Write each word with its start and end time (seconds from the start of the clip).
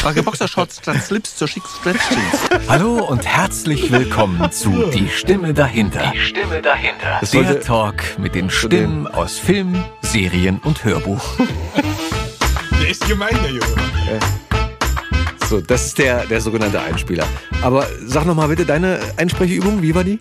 Trage 0.00 0.22
Boxershorts 0.22 0.78
statt 0.78 1.02
Slips 1.02 1.36
zur 1.36 1.48
schick 1.48 1.64
Stretch 1.66 2.08
Jeans. 2.08 2.68
Hallo 2.68 3.04
und 3.04 3.26
herzlich 3.26 3.90
willkommen 3.90 4.52
zu 4.52 4.90
Die 4.94 5.08
Stimme 5.08 5.52
dahinter. 5.52 6.12
Die 6.14 6.20
Stimme 6.20 6.62
dahinter. 6.62 7.18
Das 7.20 7.32
Der 7.32 7.60
Talk 7.60 8.16
mit 8.16 8.36
den 8.36 8.48
Stimmen 8.48 9.08
aus 9.08 9.38
Film, 9.38 9.84
Serien 10.02 10.60
und 10.62 10.84
Hörbuch. 10.84 11.22
Der 12.80 12.90
ist 12.90 13.08
gemein, 13.08 13.36
der 13.42 13.50
Junge. 13.50 14.20
So, 15.48 15.60
das 15.60 15.86
ist 15.86 15.98
der, 15.98 16.26
der 16.26 16.40
sogenannte 16.40 16.80
Einspieler. 16.80 17.26
Aber 17.62 17.86
sag 18.06 18.24
noch 18.24 18.34
mal 18.36 18.48
bitte 18.48 18.64
deine 18.64 19.00
Einsprecheübung, 19.16 19.82
wie 19.82 19.94
war 19.94 20.04
die? 20.04 20.18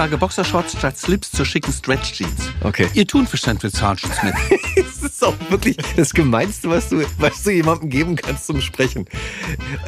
Ich 0.00 0.02
trage 0.02 0.16
Boxershorts 0.16 0.78
statt 0.78 0.96
Slips 0.96 1.30
zur 1.30 1.44
schicken 1.44 1.74
Stretch 1.74 2.14
Jeans. 2.14 2.48
Okay. 2.62 2.88
Ihr 2.94 3.06
Thunfischstand 3.06 3.62
mit 3.62 3.76
Sergeant 3.76 4.14
Smith. 4.18 4.34
Das 4.74 5.02
ist 5.02 5.22
auch 5.22 5.36
wirklich 5.50 5.76
das 5.94 6.14
Gemeinste, 6.14 6.70
was 6.70 6.88
du, 6.88 7.04
was 7.18 7.42
du 7.42 7.50
jemandem 7.50 7.90
geben 7.90 8.16
kannst 8.16 8.46
zum 8.46 8.62
Sprechen. 8.62 9.04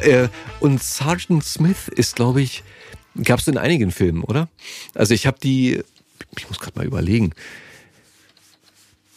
Äh, 0.01 0.27
Und 0.59 0.83
Sergeant 0.83 1.43
Smith 1.43 1.87
ist, 1.87 2.15
glaube 2.15 2.43
ich, 2.43 2.63
gab 3.23 3.39
es 3.39 3.47
in 3.47 3.57
einigen 3.57 3.89
Filmen, 3.89 4.23
oder? 4.23 4.49
Also 4.93 5.15
ich 5.15 5.25
habe 5.25 5.39
die, 5.41 5.81
ich 6.37 6.47
muss 6.47 6.59
gerade 6.59 6.77
mal 6.77 6.85
überlegen. 6.85 7.33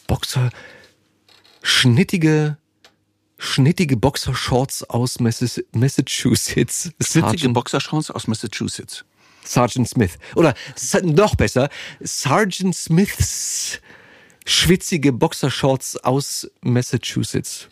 Boxer, 0.07 0.49
schnittige, 1.61 2.57
schnittige 3.37 3.99
Boxershorts 3.99 4.83
aus 4.85 5.21
Massachusetts. 5.21 6.91
Sergeant, 7.01 7.53
Boxershorts 7.53 8.11
aus 8.11 8.27
Massachusetts. 8.29 9.05
Sergeant 9.47 9.89
Smith. 9.89 10.19
Oder 10.35 10.55
noch 11.03 11.35
besser, 11.37 11.69
Sergeant 12.01 12.75
Smiths 12.75 13.81
schwitzige 14.45 15.13
Boxershorts 15.13 15.97
aus 15.99 16.49
Massachusetts. 16.63 17.69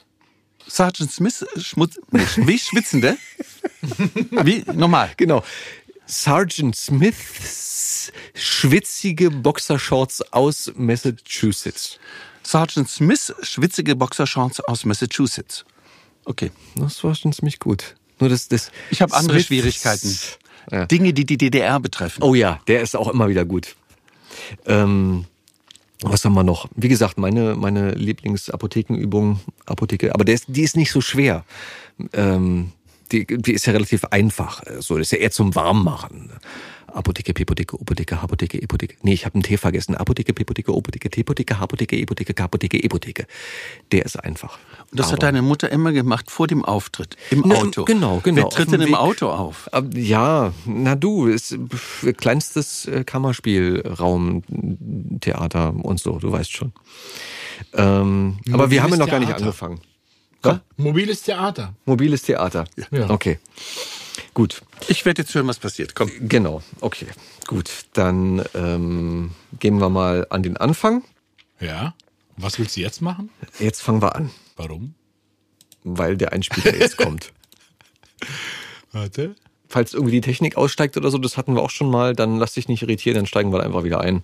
Sergeant 0.66 1.12
Smith, 1.12 1.44
Schmutz, 1.58 1.98
nee, 2.10 2.24
wie 2.36 2.58
schwitzende? 2.58 3.18
Wie? 4.30 4.64
Nochmal. 4.72 5.10
Genau. 5.16 5.44
Sergeant 6.06 6.74
Smiths 6.76 8.10
schwitzige 8.34 9.30
Boxershorts 9.30 10.22
aus 10.32 10.72
Massachusetts. 10.74 11.98
Sergeant 12.42 12.88
Smith, 12.88 13.34
schwitzige 13.42 13.94
Boxershorts 13.96 14.60
aus 14.60 14.84
Massachusetts. 14.84 15.64
Okay. 16.24 16.50
Das 16.76 17.02
war 17.04 17.14
schon 17.14 17.32
ziemlich 17.32 17.58
gut. 17.58 17.94
Nur 18.18 18.28
das, 18.30 18.48
das 18.48 18.70
Ich 18.90 19.02
habe 19.02 19.14
andere 19.14 19.36
Smiths- 19.36 19.46
Schwierigkeiten. 19.48 20.18
Ja. 20.70 20.86
Dinge, 20.86 21.12
die 21.12 21.24
die 21.24 21.38
DDR 21.38 21.80
betreffen. 21.80 22.22
Oh 22.22 22.34
ja, 22.34 22.60
der 22.66 22.80
ist 22.82 22.96
auch 22.96 23.08
immer 23.08 23.28
wieder 23.28 23.44
gut. 23.44 23.76
Ähm, 24.66 25.26
was 26.02 26.24
haben 26.24 26.34
wir 26.34 26.42
noch? 26.42 26.68
Wie 26.74 26.88
gesagt, 26.88 27.18
meine, 27.18 27.54
meine 27.54 27.92
Lieblingsapothekenübung, 27.92 29.40
Apotheke, 29.66 30.14
aber 30.14 30.24
der 30.24 30.34
ist, 30.34 30.46
die 30.48 30.62
ist 30.62 30.76
nicht 30.76 30.90
so 30.90 31.00
schwer. 31.00 31.44
Ähm, 32.12 32.72
die, 33.12 33.26
die 33.26 33.52
ist 33.52 33.66
ja 33.66 33.72
relativ 33.72 34.04
einfach. 34.06 34.62
So, 34.80 34.96
das 34.98 35.08
ist 35.08 35.12
ja 35.12 35.18
eher 35.18 35.30
zum 35.30 35.54
Warmmachen. 35.54 36.30
Apotheke, 36.86 37.34
Pepotheke, 37.34 37.74
Opotheke, 37.80 38.22
Hapotheke, 38.22 38.62
Epotheke. 38.62 38.94
Nee, 39.02 39.14
ich 39.14 39.24
habe 39.24 39.34
einen 39.34 39.42
T 39.42 39.56
vergessen. 39.56 39.96
Apotheke, 39.96 40.32
Pepotheke, 40.32 40.72
Opotheke, 40.72 41.10
Tepotheke, 41.10 41.58
Hapotheke, 41.58 41.98
Epotheke, 41.98 42.34
Kapotheke, 42.34 42.80
Epotheke. 42.84 43.26
Der 43.90 44.04
ist 44.04 44.14
einfach. 44.22 44.58
Und 44.92 45.00
das 45.00 45.06
Aber- 45.06 45.14
hat 45.14 45.22
deine 45.24 45.42
Mutter 45.42 45.72
immer 45.72 45.90
gemacht 45.90 46.30
vor 46.30 46.46
dem 46.46 46.64
Auftritt. 46.64 47.16
Im 47.30 47.42
Na, 47.46 47.56
Auto. 47.56 47.84
genau, 47.84 48.20
genau, 48.22 48.42
Wer 48.42 48.48
tritt 48.50 48.68
dem 48.68 48.72
denn 48.72 48.80
im 48.82 48.88
Weg. 48.90 48.96
Auto 48.96 49.28
auf? 49.28 49.66
Ab- 49.72 49.86
Ja, 49.92 50.52
na 50.66 50.94
du, 50.94 51.26
ist 51.26 51.58
kleinstes 52.16 52.86
äh, 52.86 53.02
Kammerspielraum, 53.02 54.42
Theater 55.20 55.74
und 55.74 55.98
so, 55.98 56.20
du 56.20 56.30
weißt 56.30 56.52
schon. 56.52 56.72
Ähm, 57.72 58.38
aber 58.52 58.70
wir 58.70 58.84
haben 58.84 58.90
ja 58.92 58.98
noch 58.98 59.08
gar 59.08 59.18
nicht 59.18 59.36
Theater. 59.36 59.74
Angefangen. 60.44 60.60
Mobiles 60.76 61.22
Theater. 61.22 61.74
Mobiles 61.84 62.22
Theater. 62.22 62.64
Ja. 62.90 63.10
Okay. 63.10 63.38
Gut, 64.32 64.62
Ich 64.88 65.04
werde 65.04 65.22
jetzt 65.22 65.34
hören, 65.34 65.46
was 65.46 65.58
passiert. 65.58 65.94
Komm. 65.94 66.10
genau, 66.28 66.62
okay. 66.80 67.06
Gut, 67.46 67.70
dann 67.92 68.44
ähm, 68.54 69.30
gehen 69.58 69.78
wir 69.80 69.88
mal 69.90 70.26
an 70.30 70.42
den 70.42 70.56
Anfang. 70.56 71.04
Ja. 71.60 71.94
Was 72.36 72.58
willst 72.58 72.76
du 72.76 72.80
jetzt 72.80 73.00
machen? 73.00 73.30
Jetzt 73.60 73.80
fangen 73.82 74.02
wir 74.02 74.16
an, 74.16 74.30
Warum? 74.56 74.94
weil 75.84 76.16
der 76.16 76.32
Einspieler 76.32 76.74
jetzt 76.76 76.96
kommt. 76.98 77.32
Warte. 78.92 79.34
Falls 79.68 79.92
irgendwie 79.94 80.12
die 80.12 80.20
Technik 80.20 80.56
aussteigt 80.56 80.96
oder 80.96 81.10
so, 81.10 81.18
das 81.18 81.36
hatten 81.36 81.54
wir 81.54 81.62
auch 81.62 81.70
schon 81.70 81.90
mal, 81.90 82.14
dann 82.14 82.36
lass 82.38 82.54
dich 82.54 82.68
nicht 82.68 82.82
irritieren, 82.82 83.16
dann 83.16 83.26
steigen 83.26 83.52
wir 83.52 83.58
da 83.58 83.64
einfach 83.64 83.84
wieder 83.84 84.00
ein. 84.00 84.22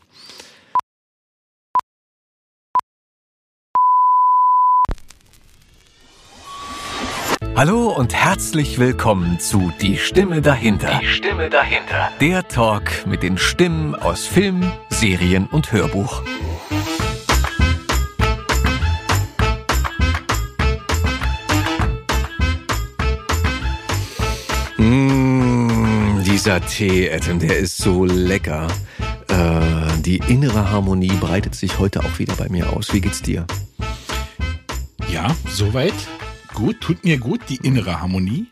Hallo 7.60 7.91
und 7.91 8.15
herzlich 8.15 8.78
willkommen 8.78 9.38
zu 9.38 9.71
Die 9.82 9.98
Stimme 9.98 10.41
dahinter. 10.41 10.98
Die 11.03 11.06
Stimme 11.06 11.50
dahinter. 11.50 12.10
Der 12.19 12.48
Talk 12.48 13.06
mit 13.06 13.22
den 13.22 13.37
Stimmen 13.37 13.94
aus 13.94 14.26
Film, 14.26 14.72
Serien 14.88 15.44
und 15.44 15.70
Hörbuch. 15.70 16.22
Mmh, 24.78 26.22
dieser 26.22 26.65
Tee, 26.65 27.12
Adam, 27.12 27.41
der 27.41 27.59
ist 27.59 27.76
so 27.76 28.06
lecker. 28.06 28.69
Äh, 29.28 30.00
die 30.00 30.22
innere 30.28 30.70
Harmonie 30.70 31.12
breitet 31.20 31.54
sich 31.54 31.78
heute 31.78 32.00
auch 32.00 32.19
wieder 32.19 32.32
bei 32.37 32.49
mir 32.49 32.75
aus. 32.75 32.94
Wie 32.94 33.03
geht's 33.03 33.20
dir? 33.20 33.47
Ja, 35.12 35.26
soweit. 35.47 35.93
Gut, 36.55 36.81
tut 36.81 37.05
mir 37.05 37.19
gut, 37.19 37.41
die 37.49 37.56
innere 37.56 38.00
Harmonie. 38.00 38.47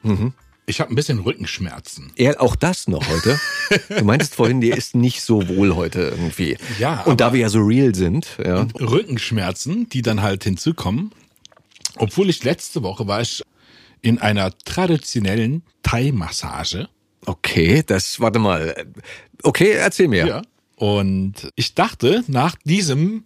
Ich 0.66 0.81
habe 0.81 0.92
ein 0.92 0.97
bisschen 0.97 1.19
Rückenschmerzen. 1.19 2.12
Ja, 2.16 2.38
auch 2.41 2.54
das 2.54 2.88
noch 2.88 3.09
heute. 3.09 3.41
Du 3.88 4.04
meintest 4.04 4.34
vorhin, 4.34 4.60
dir 4.60 4.76
ist 4.76 4.94
nicht 4.94 5.22
so 5.22 5.48
wohl 5.48 5.75
heute 5.75 6.00
irgendwie. 6.00 6.56
Ja, 6.78 7.03
Und 7.04 7.20
da 7.20 7.32
wir 7.32 7.41
ja 7.41 7.48
so 7.48 7.60
real 7.60 7.94
sind, 7.94 8.26
ja. 8.44 8.66
Rückenschmerzen, 8.78 9.88
die 9.88 10.03
dann 10.03 10.22
halt 10.22 10.44
hinzukommen. 10.44 11.10
Obwohl 11.97 12.28
ich 12.28 12.44
letzte 12.44 12.82
Woche 12.82 13.06
war 13.06 13.20
ich 13.22 13.42
in 14.03 14.19
einer 14.19 14.56
traditionellen 14.59 15.62
Thai-Massage. 15.82 16.88
Okay, 17.26 17.82
das, 17.84 18.20
warte 18.20 18.38
mal. 18.38 18.86
Okay, 19.42 19.72
erzähl 19.72 20.09
mir. 20.09 20.26
Ja. 20.26 20.42
Und 20.76 21.50
ich 21.56 21.75
dachte, 21.75 22.25
nach 22.28 22.54
diesem 22.65 23.25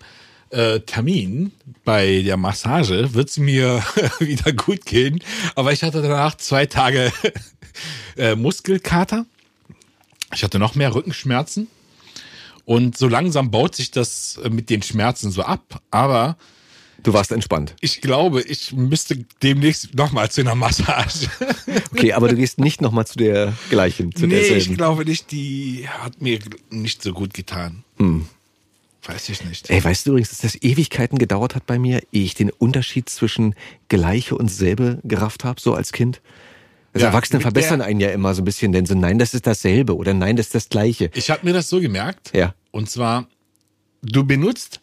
äh, 0.53 0.81
Termin 0.81 1.51
bei 1.85 2.23
der 2.23 2.37
Massage 2.37 3.15
wird 3.15 3.31
es 3.31 3.39
mir 3.39 3.83
wieder 4.21 4.53
gut 4.53 4.85
gehen. 4.87 5.21
Aber 5.55 5.73
ich 5.73 5.83
hatte 5.83 6.03
danach 6.03 6.37
zwei 6.37 6.67
Tage 6.67 7.13
äh, 8.17 8.37
Muskelkater. 8.37 9.27
Ich 10.35 10.43
hatte 10.45 10.59
noch 10.59 10.75
mehr 10.75 10.95
Rückenschmerzen. 10.95 11.67
Und 12.65 12.97
so 12.97 13.09
langsam 13.09 13.51
baut 13.51 13.75
sich 13.75 13.91
das 13.91 14.39
äh, 14.45 14.49
mit 14.51 14.71
den 14.71 14.83
Schmerzen 14.83 15.31
so 15.31 15.43
ab. 15.43 15.83
Aber 15.91 16.37
Du 17.03 17.13
warst 17.13 17.33
entspannt. 17.33 17.75
ich 17.81 18.01
glaube, 18.01 18.43
ich 18.43 18.73
müsste 18.73 19.25
demnächst 19.43 19.93
nochmal 19.95 20.31
zu 20.31 20.41
einer 20.43 20.55
Massage. 20.55 21.29
Okay, 21.91 22.13
aber 22.13 22.29
du 22.29 22.37
gehst 22.37 22.59
nicht 22.59 22.81
nochmal 22.81 23.07
zu 23.07 23.17
der 23.19 23.55
gleichen, 23.71 24.15
zu 24.15 24.27
nee, 24.27 24.39
ich 24.41 24.49
derselben. 24.49 24.77
glaube 24.77 25.05
nicht, 25.05 25.31
die 25.31 25.87
hat 25.89 26.21
mir 26.21 26.39
nicht 26.71 27.03
so 27.03 27.13
gut 27.13 27.35
getan. 27.35 27.85
Weiß 29.05 29.29
ich 29.31 29.45
nicht. 29.45 29.69
Ey, 29.69 29.83
weißt 29.83 30.07
du 30.07 30.11
übrigens, 30.11 30.31
dass 30.31 30.41
das 30.41 30.63
Ewigkeiten 30.63 31.19
gedauert 31.19 31.55
hat 31.57 31.67
bei 31.67 31.79
mir, 31.79 32.03
ehe 32.13 32.23
ich 32.25 32.35
den 32.35 32.51
Unterschied 32.51 33.09
zwischen 33.09 33.55
Gleiche 33.89 34.37
und 34.37 34.49
selbe 34.49 35.01
gerafft 35.03 35.45
habe, 35.45 35.61
so 35.61 35.75
als 35.75 35.93
Kind? 35.93 36.21
Also 36.95 37.05
Ja, 37.05 37.11
Erwachsene 37.11 37.41
verbessern 37.41 37.79
der- 37.81 37.89
einen 37.89 38.01
ja 38.01 38.11
immer 38.11 38.35
so 38.35 38.43
ein 38.43 38.45
bisschen, 38.45 38.71
denn 38.73 38.87
so, 38.87 38.95
nein, 38.95 39.19
das 39.19 39.35
ist 39.35 39.47
dasselbe 39.47 39.97
oder 39.97 40.15
nein, 40.15 40.37
das 40.37 40.47
ist 40.47 40.55
das 40.55 40.69
Gleiche. 40.69 41.11
Ich 41.15 41.31
habe 41.31 41.45
mir 41.45 41.53
das 41.53 41.69
so 41.69 41.81
gemerkt. 41.81 42.31
Ja. 42.35 42.55
Und 42.71 42.91
zwar, 42.91 43.27
du 44.03 44.25
benutzt 44.25 44.81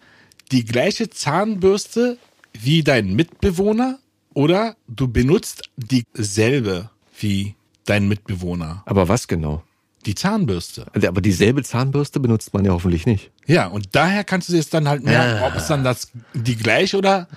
die 0.51 0.65
gleiche 0.65 1.09
Zahnbürste 1.09 2.17
wie 2.59 2.83
dein 2.83 3.13
Mitbewohner 3.15 3.99
oder 4.33 4.75
du 4.87 5.07
benutzt 5.07 5.69
dieselbe 5.77 6.89
wie 7.19 7.55
dein 7.85 8.07
Mitbewohner. 8.07 8.81
Aber 8.85 9.07
was 9.07 9.27
genau? 9.27 9.63
Die 10.05 10.15
Zahnbürste. 10.15 10.85
Also, 10.93 11.07
Aber 11.07 11.21
dieselbe 11.21 11.61
Zahnbürste 11.63 12.19
benutzt 12.19 12.53
man 12.53 12.63
ja 12.65 12.71
hoffentlich 12.71 13.05
nicht. 13.05 13.31
Ja, 13.47 13.67
und 13.67 13.89
daher 13.95 14.23
kannst 14.23 14.49
du 14.49 14.53
jetzt 14.55 14.73
dann 14.73 14.87
halt 14.87 15.03
merken, 15.03 15.43
Ah. 15.43 15.47
ob 15.47 15.55
es 15.55 15.67
dann 15.67 15.83
das 15.83 16.07
die 16.33 16.55
gleiche 16.55 16.97
oder 16.97 17.27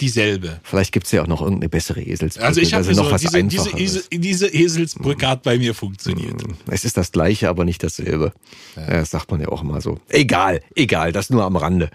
dieselbe. 0.00 0.60
Vielleicht 0.62 0.92
gibt's 0.92 1.12
ja 1.12 1.22
auch 1.22 1.26
noch 1.26 1.40
irgendeine 1.40 1.68
bessere 1.68 2.00
Eselsbrücke. 2.02 2.46
Also 2.46 2.60
ich 2.60 2.74
habe 2.74 2.84
noch 2.94 3.04
so, 3.04 3.10
was 3.10 3.20
diese, 3.20 3.44
diese. 3.44 3.70
Esel- 3.70 4.18
diese 4.18 4.48
Eselsbrücke 4.48 5.28
hat 5.28 5.42
bei 5.42 5.58
mir 5.58 5.74
funktioniert. 5.74 6.42
Es 6.68 6.84
ist 6.84 6.96
das 6.96 7.12
Gleiche, 7.12 7.48
aber 7.48 7.64
nicht 7.64 7.82
dasselbe. 7.82 8.32
Ja. 8.76 8.86
Das 8.86 9.10
sagt 9.10 9.30
man 9.30 9.40
ja 9.40 9.48
auch 9.48 9.62
immer 9.62 9.80
so. 9.80 10.00
Egal, 10.08 10.62
egal, 10.74 11.12
das 11.12 11.30
nur 11.30 11.44
am 11.44 11.56
Rande. 11.56 11.90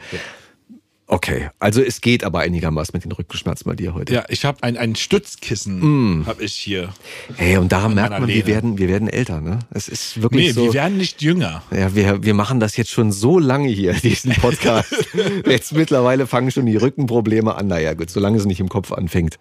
Okay, 1.12 1.50
also 1.58 1.82
es 1.82 2.02
geht 2.02 2.24
aber 2.24 2.42
einigermaßen 2.42 2.92
mit 2.96 3.04
den 3.04 3.12
Rückenschmerzen 3.12 3.68
bei 3.68 3.76
dir 3.76 3.96
heute. 3.96 4.14
Ja, 4.14 4.26
ich 4.30 4.46
habe 4.46 4.62
ein, 4.62 4.78
ein 4.78 4.96
Stützkissen, 4.96 6.24
habe 6.28 6.44
ich 6.44 6.54
hier. 6.54 6.94
Ey, 7.38 7.58
und 7.58 7.72
daran 7.72 7.96
merkt 7.96 8.12
man, 8.12 8.28
wir 8.28 8.46
werden, 8.46 8.78
wir 8.78 8.88
werden 8.88 9.08
älter, 9.08 9.42
ne? 9.42 9.58
Es 9.72 9.88
ist 9.88 10.22
wirklich 10.22 10.46
Nee, 10.46 10.52
so. 10.52 10.66
wir 10.66 10.74
werden 10.76 11.00
nicht 11.00 11.24
jünger. 11.24 11.64
Ja, 11.72 11.96
wir, 11.96 12.22
wir 12.24 12.36
machen 12.36 12.60
das 12.60 12.78
jetzt 12.78 12.92
schon 12.92 13.12
so 13.12 13.40
lange 13.40 13.70
hier, 13.70 13.94
diesen 14.04 14.34
Podcast. 14.34 14.94
jetzt 15.48 15.74
mittlerweile 15.74 16.28
fangen 16.28 16.52
schon 16.52 16.68
die 16.68 16.78
Rückenprobleme 16.78 17.56
an. 17.56 17.66
Naja, 17.66 17.96
gut, 17.96 18.12
solange 18.12 18.38
es 18.38 18.46
nicht 18.46 18.60
im 18.60 18.70
Kopf 18.70 18.92
anfängt, 18.92 19.40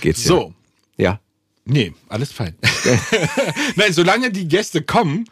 geht's 0.00 0.24
ja. 0.24 0.28
So, 0.28 0.54
Ja. 0.96 1.20
Nee, 1.66 1.92
alles 2.08 2.32
fein. 2.32 2.56
Nein, 3.76 3.92
solange 3.92 4.30
die 4.32 4.48
Gäste 4.48 4.80
kommen, 4.80 5.26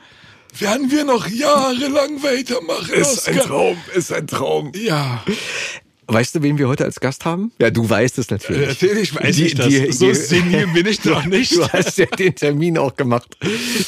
werden 0.58 0.90
wir 0.90 1.04
noch 1.04 1.28
jahrelang 1.28 2.22
weitermachen. 2.22 3.00
Oskar. 3.00 3.44
Traum, 3.44 3.76
ist 3.94 4.12
ein 4.12 4.26
Traum. 4.26 4.72
Ja, 4.74 5.22
Weißt 6.12 6.34
du, 6.34 6.42
wen 6.42 6.58
wir 6.58 6.66
heute 6.66 6.84
als 6.84 6.98
Gast 6.98 7.24
haben? 7.24 7.52
Ja, 7.60 7.70
du 7.70 7.88
weißt 7.88 8.18
es 8.18 8.30
natürlich. 8.30 8.66
natürlich 8.66 9.14
weiß 9.14 9.36
Die- 9.36 9.44
ich 9.46 9.54
das. 9.54 9.68
die- 9.68 9.92
so 9.92 10.12
senil 10.12 10.66
bin 10.74 10.84
ich 10.86 10.98
doch 11.02 11.24
nicht. 11.24 11.54
Du 11.54 11.68
hast 11.68 11.98
ja 11.98 12.06
den 12.06 12.34
Termin 12.34 12.78
auch 12.78 12.96
gemacht. 12.96 13.36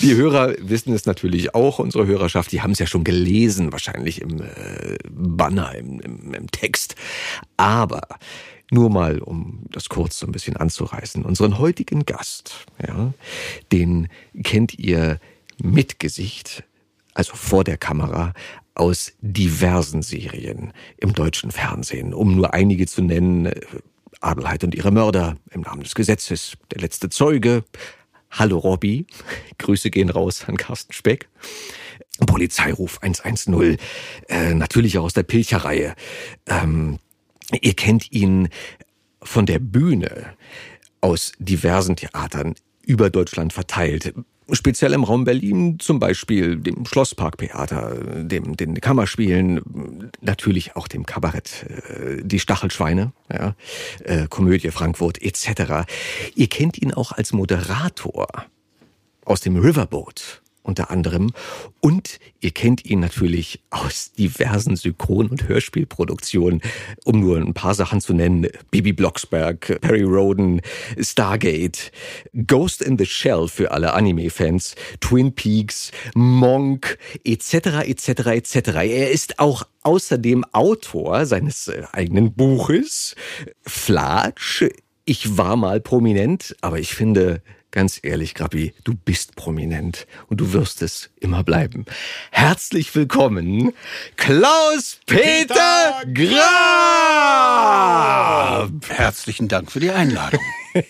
Die 0.01 0.15
Hörer 0.15 0.55
wissen 0.61 0.93
es 0.95 1.05
natürlich 1.05 1.57
auch, 1.57 1.81
unsere 1.81 2.07
Hörerschaft, 2.07 2.53
die 2.53 2.63
haben 2.63 2.71
es 2.71 2.79
ja 2.79 2.87
schon 2.87 3.03
gelesen, 3.03 3.73
wahrscheinlich 3.73 4.21
im 4.21 4.41
äh, 4.41 4.99
Banner, 5.11 5.75
im, 5.75 5.99
im, 5.99 6.33
im 6.33 6.49
Text. 6.53 6.95
Aber 7.57 8.03
nur 8.71 8.89
mal, 8.89 9.19
um 9.19 9.65
das 9.73 9.89
kurz 9.89 10.21
so 10.21 10.27
ein 10.27 10.31
bisschen 10.33 10.57
anzureißen. 10.57 11.25
Unseren 11.25 11.59
heutigen 11.59 12.07
Gast, 12.07 12.55
ja, 12.87 13.13
den 13.73 14.07
kennt 14.45 14.79
ihr 14.79 15.19
mit 15.61 15.99
Gesicht, 15.99 16.65
also 17.15 17.35
vor 17.35 17.65
der 17.65 17.77
Kamera, 17.77 18.33
aus 18.75 19.13
diversen 19.21 20.03
Serien 20.03 20.73
im 20.97 21.13
deutschen 21.13 21.51
Fernsehen, 21.51 22.15
um 22.15 22.37
nur 22.37 22.55
einige 22.55 22.87
zu 22.87 23.03
nennen. 23.03 23.47
äh, 23.47 23.61
Adelheid 24.23 24.65
und 24.65 24.75
ihre 24.75 24.91
Mörder 24.91 25.37
im 25.51 25.63
Namen 25.63 25.83
des 25.83 25.95
Gesetzes, 25.95 26.53
der 26.73 26.81
letzte 26.81 27.11
Zeuge. 27.11 27.65
Hallo 28.31 28.59
Robby, 28.59 29.07
Grüße 29.59 29.91
gehen 29.91 30.11
raus 30.11 30.45
an 30.47 30.57
Carsten 30.57 30.93
Speck. 30.93 31.29
Polizeiruf 32.27 33.03
110, 33.03 33.79
äh, 34.29 34.55
natürlich 34.55 34.99
auch 34.99 35.05
aus 35.05 35.13
der 35.13 35.25
Pilcher-Reihe. 35.25 35.95
Ähm, 36.47 36.99
ihr 37.61 37.75
kennt 37.75 38.13
ihn 38.13 38.49
von 39.23 39.47
der 39.47 39.59
Bühne 39.59 40.35
aus 41.01 41.33
diversen 41.39 41.97
Theatern 41.97 42.55
über 42.85 43.11
Deutschland 43.11 43.53
verteilt. 43.53 44.15
Speziell 44.51 44.93
im 44.93 45.05
Raum 45.05 45.25
Berlin, 45.25 45.79
zum 45.79 45.99
Beispiel 45.99 46.57
dem 46.57 46.85
Schlossparktheater, 46.85 47.95
dem, 48.25 48.57
den 48.57 48.81
Kammerspielen, 48.81 50.11
natürlich 50.21 50.77
auch 50.77 50.89
dem 50.89 51.07
Kabarett, 51.07 51.65
äh, 51.69 52.23
die 52.23 52.41
Stachelschweine, 52.41 53.13
ja, 53.33 53.55
äh, 54.05 54.27
Komödie 54.29 54.71
Frankfurt 54.71 55.23
etc. 55.23 55.87
Ihr 56.35 56.49
kennt 56.49 56.77
ihn 56.79 56.93
auch 56.93 57.13
als 57.13 57.33
Moderator 57.33 58.27
aus 59.25 59.41
dem 59.41 59.57
Riverboat 59.57 60.42
unter 60.63 60.91
anderem. 60.91 61.31
Und 61.81 62.19
ihr 62.41 62.51
kennt 62.51 62.85
ihn 62.85 63.01
natürlich 63.01 63.61
aus 63.71 64.13
diversen 64.13 64.77
Synchron- 64.77 65.29
und 65.29 65.49
Hörspielproduktionen, 65.49 66.63
um 67.05 67.21
nur 67.21 67.39
ein 67.39 67.55
paar 67.55 67.75
Sachen 67.75 68.01
zu 68.01 68.15
nennen. 68.15 68.49
Bibi 68.71 68.93
Blocksberg, 68.93 69.81
Perry 69.81 70.03
Roden, 70.03 70.61
Stargate, 70.99 71.93
Ghost 72.47 72.83
in 72.83 72.99
the 72.99 73.07
Shell 73.07 73.49
für 73.49 73.73
alle 73.73 73.95
Anime-Fans, 73.95 74.75
Twin 75.01 75.35
Peaks, 75.35 75.91
Monk, 76.15 76.99
etc., 77.25 77.87
etc., 77.87 78.09
etc. 78.27 78.57
Er 78.69 79.11
ist 79.11 79.39
auch 79.39 79.65
außerdem 79.83 80.45
Autor 80.53 81.27
seines 81.27 81.69
äh, 81.69 81.83
eigenen 81.93 82.35
Buches, 82.35 83.17
Flatsch, 83.63 84.65
ich 85.05 85.37
war 85.37 85.57
mal 85.57 85.81
prominent, 85.81 86.55
aber 86.61 86.79
ich 86.79 86.95
finde, 86.95 87.43
ganz 87.73 87.99
ehrlich, 88.03 88.35
Grappi, 88.35 88.73
du 88.85 88.95
bist 88.95 89.35
prominent 89.35 90.07
und 90.29 90.41
du 90.41 90.53
wirst 90.53 90.83
es 90.83 91.11
immer 91.19 91.43
bleiben. 91.43 91.85
Herzlich 92.31 92.95
willkommen, 92.95 93.73
Klaus-Peter 94.17 96.03
Graf! 96.15 96.39
Herzlichen 98.89 99.49
Dank 99.49 99.73
für 99.73 99.81
die 99.81 99.91
Einladung. 99.91 100.41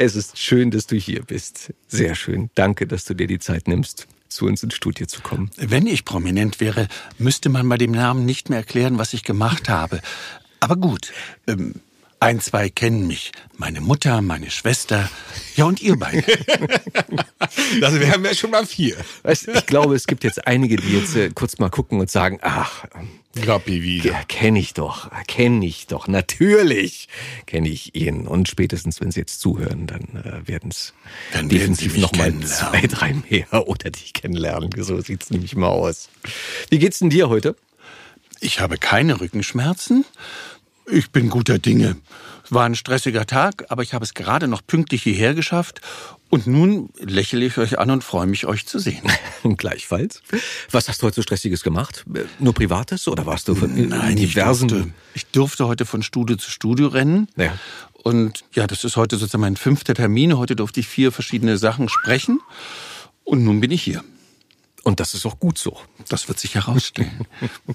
Es 0.00 0.16
ist 0.16 0.36
schön, 0.36 0.72
dass 0.72 0.88
du 0.88 0.96
hier 0.96 1.22
bist. 1.22 1.72
Sehr 1.86 2.16
schön. 2.16 2.50
Danke, 2.56 2.88
dass 2.88 3.04
du 3.04 3.14
dir 3.14 3.28
die 3.28 3.38
Zeit 3.38 3.68
nimmst, 3.68 4.08
zu 4.26 4.46
uns 4.46 4.64
ins 4.64 4.74
Studio 4.74 5.06
zu 5.06 5.20
kommen. 5.20 5.52
Wenn 5.56 5.86
ich 5.86 6.04
prominent 6.04 6.58
wäre, 6.58 6.88
müsste 7.18 7.48
man 7.48 7.68
bei 7.68 7.78
dem 7.78 7.92
Namen 7.92 8.24
nicht 8.24 8.50
mehr 8.50 8.58
erklären, 8.58 8.98
was 8.98 9.12
ich 9.12 9.22
gemacht 9.22 9.68
habe. 9.68 10.00
Aber 10.58 10.74
gut, 10.74 11.12
ähm, 11.46 11.74
ein, 12.22 12.40
zwei 12.40 12.68
kennen 12.68 13.06
mich. 13.06 13.32
Meine 13.56 13.80
Mutter, 13.80 14.22
meine 14.22 14.50
Schwester, 14.50 15.10
ja 15.56 15.64
und 15.64 15.82
ihr 15.82 15.98
beide. 15.98 16.24
Also 17.82 18.00
wir 18.00 18.10
haben 18.10 18.24
ja 18.24 18.34
schon 18.34 18.50
mal 18.50 18.64
vier. 18.64 18.96
Weißt, 19.24 19.48
ich 19.48 19.66
glaube, 19.66 19.94
es 19.94 20.06
gibt 20.06 20.24
jetzt 20.24 20.46
einige, 20.46 20.76
die 20.76 20.96
jetzt 20.96 21.16
äh, 21.16 21.30
kurz 21.34 21.58
mal 21.58 21.68
gucken 21.68 22.00
und 22.00 22.10
sagen, 22.10 22.38
ach, 22.42 22.84
Grappi 23.40 23.82
wieder. 23.82 24.12
Ja, 24.12 24.22
kenne 24.28 24.58
ich 24.58 24.74
doch, 24.74 25.10
kenne 25.26 25.66
ich 25.66 25.86
doch, 25.86 26.06
natürlich 26.06 27.08
kenne 27.46 27.68
ich 27.68 27.94
ihn. 27.94 28.26
Und 28.26 28.48
spätestens, 28.48 29.00
wenn 29.00 29.10
Sie 29.10 29.20
jetzt 29.20 29.40
zuhören, 29.40 29.86
dann 29.86 30.02
äh, 30.22 30.46
werden 30.46 30.70
es 30.70 30.92
Dann 31.32 31.48
definitiv 31.48 31.94
mich 31.94 32.02
noch 32.02 32.12
mal 32.12 32.30
kennenlernen. 32.30 32.46
zwei, 32.46 32.86
drei 32.86 33.14
mehr 33.28 33.46
oder 33.68 33.90
dich 33.90 34.12
kennenlernen. 34.12 34.70
So 34.76 35.00
sieht's 35.00 35.30
nämlich 35.30 35.56
mal 35.56 35.68
aus. 35.68 36.08
Wie 36.70 36.78
geht's 36.78 37.00
denn 37.00 37.10
dir 37.10 37.28
heute? 37.28 37.56
Ich 38.40 38.60
habe 38.60 38.76
keine 38.76 39.20
Rückenschmerzen. 39.20 40.04
Ich 40.90 41.10
bin 41.10 41.30
guter 41.30 41.58
Dinge. 41.58 41.96
Es 42.44 42.52
war 42.52 42.64
ein 42.64 42.74
stressiger 42.74 43.26
Tag, 43.26 43.66
aber 43.68 43.82
ich 43.82 43.94
habe 43.94 44.04
es 44.04 44.14
gerade 44.14 44.48
noch 44.48 44.66
pünktlich 44.66 45.02
hierher 45.02 45.34
geschafft. 45.34 45.80
Und 46.28 46.46
nun 46.46 46.88
lächle 46.98 47.44
ich 47.44 47.58
euch 47.58 47.78
an 47.78 47.90
und 47.90 48.02
freue 48.02 48.26
mich, 48.26 48.46
euch 48.46 48.66
zu 48.66 48.78
sehen. 48.78 49.02
Gleichfalls. 49.56 50.22
Was 50.70 50.88
hast 50.88 51.02
du 51.02 51.06
heute 51.06 51.16
so 51.16 51.22
Stressiges 51.22 51.62
gemacht? 51.62 52.04
Nur 52.38 52.54
Privates 52.54 53.06
oder 53.06 53.26
warst 53.26 53.48
du 53.48 53.54
von 53.54 53.88
Nein, 53.88 54.16
ich 54.16 54.30
diversen... 54.30 54.68
durfte, 54.68 54.90
ich 55.14 55.26
durfte 55.26 55.66
heute 55.66 55.84
von 55.84 56.02
Studio 56.02 56.36
zu 56.36 56.50
Studio 56.50 56.88
rennen. 56.88 57.28
Ja. 57.36 57.54
Und 57.92 58.44
ja, 58.54 58.66
das 58.66 58.84
ist 58.84 58.96
heute 58.96 59.16
sozusagen 59.16 59.42
mein 59.42 59.56
fünfter 59.56 59.94
Termin. 59.94 60.36
Heute 60.36 60.56
durfte 60.56 60.80
ich 60.80 60.88
vier 60.88 61.12
verschiedene 61.12 61.58
Sachen 61.58 61.88
sprechen. 61.88 62.40
Und 63.24 63.44
nun 63.44 63.60
bin 63.60 63.70
ich 63.70 63.82
hier. 63.82 64.02
Und 64.84 64.98
das 65.00 65.14
ist 65.14 65.24
auch 65.26 65.38
gut 65.38 65.58
so. 65.58 65.78
Das 66.08 66.26
wird 66.28 66.40
sich 66.40 66.54
herausstellen. 66.56 67.26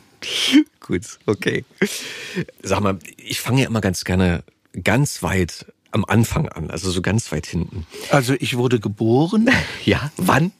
Gut, 0.81 1.03
okay. 1.25 1.63
Sag 2.61 2.81
mal, 2.81 2.99
ich 3.17 3.39
fange 3.39 3.61
ja 3.61 3.67
immer 3.67 3.79
ganz 3.81 4.03
gerne 4.03 4.43
ganz 4.83 5.23
weit 5.23 5.65
am 5.91 6.03
Anfang 6.05 6.49
an, 6.49 6.69
also 6.69 6.91
so 6.91 7.01
ganz 7.01 7.31
weit 7.31 7.45
hinten. 7.45 7.87
also 8.11 8.33
ich 8.39 8.57
wurde 8.57 8.79
geboren 8.79 9.49
Ja, 9.85 10.11
wann? 10.17 10.51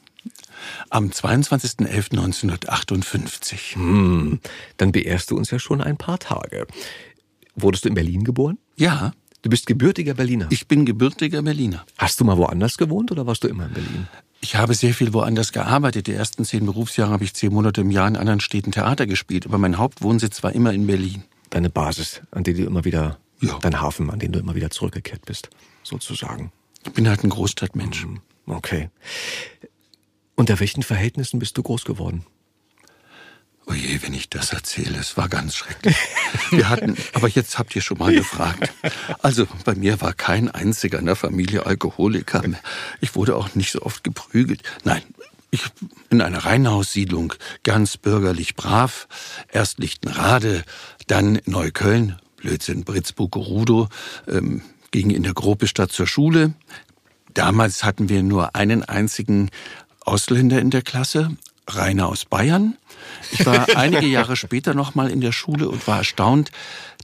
am 0.90 1.08
22.11.1958. 1.10 3.74
Hm, 3.74 4.40
dann 4.76 4.92
beehrst 4.92 5.30
du 5.30 5.36
uns 5.36 5.50
ja 5.50 5.58
schon 5.58 5.80
ein 5.80 5.96
paar 5.96 6.18
Tage. 6.18 6.66
Wurdest 7.54 7.84
du 7.84 7.88
in 7.88 7.94
Berlin 7.94 8.24
geboren? 8.24 8.58
Ja, 8.76 9.12
Du 9.42 9.50
bist 9.50 9.66
gebürtiger 9.66 10.14
Berliner. 10.14 10.48
ich 10.50 10.66
bin 10.66 10.84
gebürtiger 10.84 11.42
Berliner. 11.42 11.86
Hast 11.96 12.18
du 12.18 12.24
mal 12.24 12.36
woanders 12.38 12.76
gewohnt 12.76 13.12
oder 13.12 13.24
warst 13.24 13.44
du 13.44 13.48
immer 13.48 13.66
in 13.66 13.72
Berlin? 13.72 14.08
Ich 14.40 14.54
habe 14.56 14.74
sehr 14.74 14.94
viel 14.94 15.12
woanders 15.12 15.52
gearbeitet. 15.52 16.06
Die 16.06 16.12
ersten 16.12 16.44
zehn 16.44 16.64
Berufsjahre 16.64 17.10
habe 17.12 17.24
ich 17.24 17.34
zehn 17.34 17.52
Monate 17.52 17.80
im 17.80 17.90
Jahr 17.90 18.06
in 18.08 18.16
anderen 18.16 18.40
Städten 18.40 18.70
Theater 18.72 19.06
gespielt. 19.06 19.46
Aber 19.46 19.58
mein 19.58 19.78
Hauptwohnsitz 19.78 20.42
war 20.42 20.52
immer 20.52 20.72
in 20.72 20.86
Berlin. 20.86 21.24
Deine 21.50 21.70
Basis, 21.70 22.22
an 22.30 22.44
die 22.44 22.54
du 22.54 22.64
immer 22.64 22.84
wieder, 22.84 23.18
Ja. 23.40 23.58
dein 23.60 23.80
Hafen, 23.80 24.10
an 24.10 24.18
den 24.18 24.32
du 24.32 24.38
immer 24.38 24.54
wieder 24.54 24.70
zurückgekehrt 24.70 25.24
bist, 25.26 25.50
sozusagen. 25.82 26.52
Ich 26.86 26.92
bin 26.92 27.08
halt 27.08 27.24
ein 27.24 27.30
Großstadtmensch. 27.30 28.06
Okay. 28.46 28.90
Unter 30.36 30.60
welchen 30.60 30.82
Verhältnissen 30.82 31.38
bist 31.40 31.58
du 31.58 31.62
groß 31.62 31.84
geworden? 31.84 32.24
Oje, 33.68 34.02
wenn 34.02 34.14
ich 34.14 34.30
das 34.30 34.52
erzähle, 34.52 34.98
es 34.98 35.16
war 35.18 35.28
ganz 35.28 35.56
schrecklich. 35.56 35.96
Wir 36.50 36.70
hatten, 36.70 36.96
aber 37.12 37.28
jetzt 37.28 37.58
habt 37.58 37.76
ihr 37.76 37.82
schon 37.82 37.98
mal 37.98 38.14
gefragt. 38.14 38.72
Also 39.20 39.46
bei 39.64 39.74
mir 39.74 40.00
war 40.00 40.14
kein 40.14 40.50
einziger 40.50 40.98
in 40.98 41.06
der 41.06 41.16
Familie 41.16 41.66
Alkoholiker. 41.66 42.42
Ich 43.00 43.14
wurde 43.14 43.36
auch 43.36 43.54
nicht 43.54 43.72
so 43.72 43.82
oft 43.82 44.04
geprügelt. 44.04 44.62
Nein, 44.84 45.02
ich 45.50 45.62
in 46.10 46.22
einer 46.22 46.44
Reihenhaussiedlung, 46.44 47.34
ganz 47.62 47.96
bürgerlich 47.96 48.54
brav. 48.54 49.06
Erst 49.52 49.78
Lichtenrade, 49.78 50.64
dann 51.06 51.40
Neukölln, 51.44 52.16
Blödsinn, 52.36 52.84
Britzburg-Rudow, 52.84 53.88
ähm, 54.28 54.62
ging 54.90 55.10
in 55.10 55.22
der 55.22 55.34
Gruppestadt 55.34 55.92
zur 55.92 56.06
Schule. 56.06 56.54
Damals 57.34 57.84
hatten 57.84 58.08
wir 58.08 58.22
nur 58.22 58.54
einen 58.54 58.82
einzigen 58.82 59.50
Ausländer 60.00 60.58
in 60.58 60.70
der 60.70 60.82
Klasse, 60.82 61.36
Rainer 61.68 62.08
aus 62.08 62.24
Bayern. 62.24 62.76
Ich 63.32 63.44
war 63.46 63.66
einige 63.76 64.06
Jahre 64.06 64.36
später 64.36 64.74
noch 64.74 64.94
mal 64.94 65.10
in 65.10 65.20
der 65.20 65.32
Schule 65.32 65.68
und 65.68 65.86
war 65.86 65.98
erstaunt, 65.98 66.50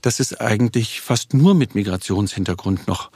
dass 0.01 0.19
es 0.19 0.39
eigentlich 0.39 1.01
fast 1.01 1.33
nur 1.33 1.55
mit 1.55 1.75
Migrationshintergrund 1.75 2.87
noch 2.87 3.11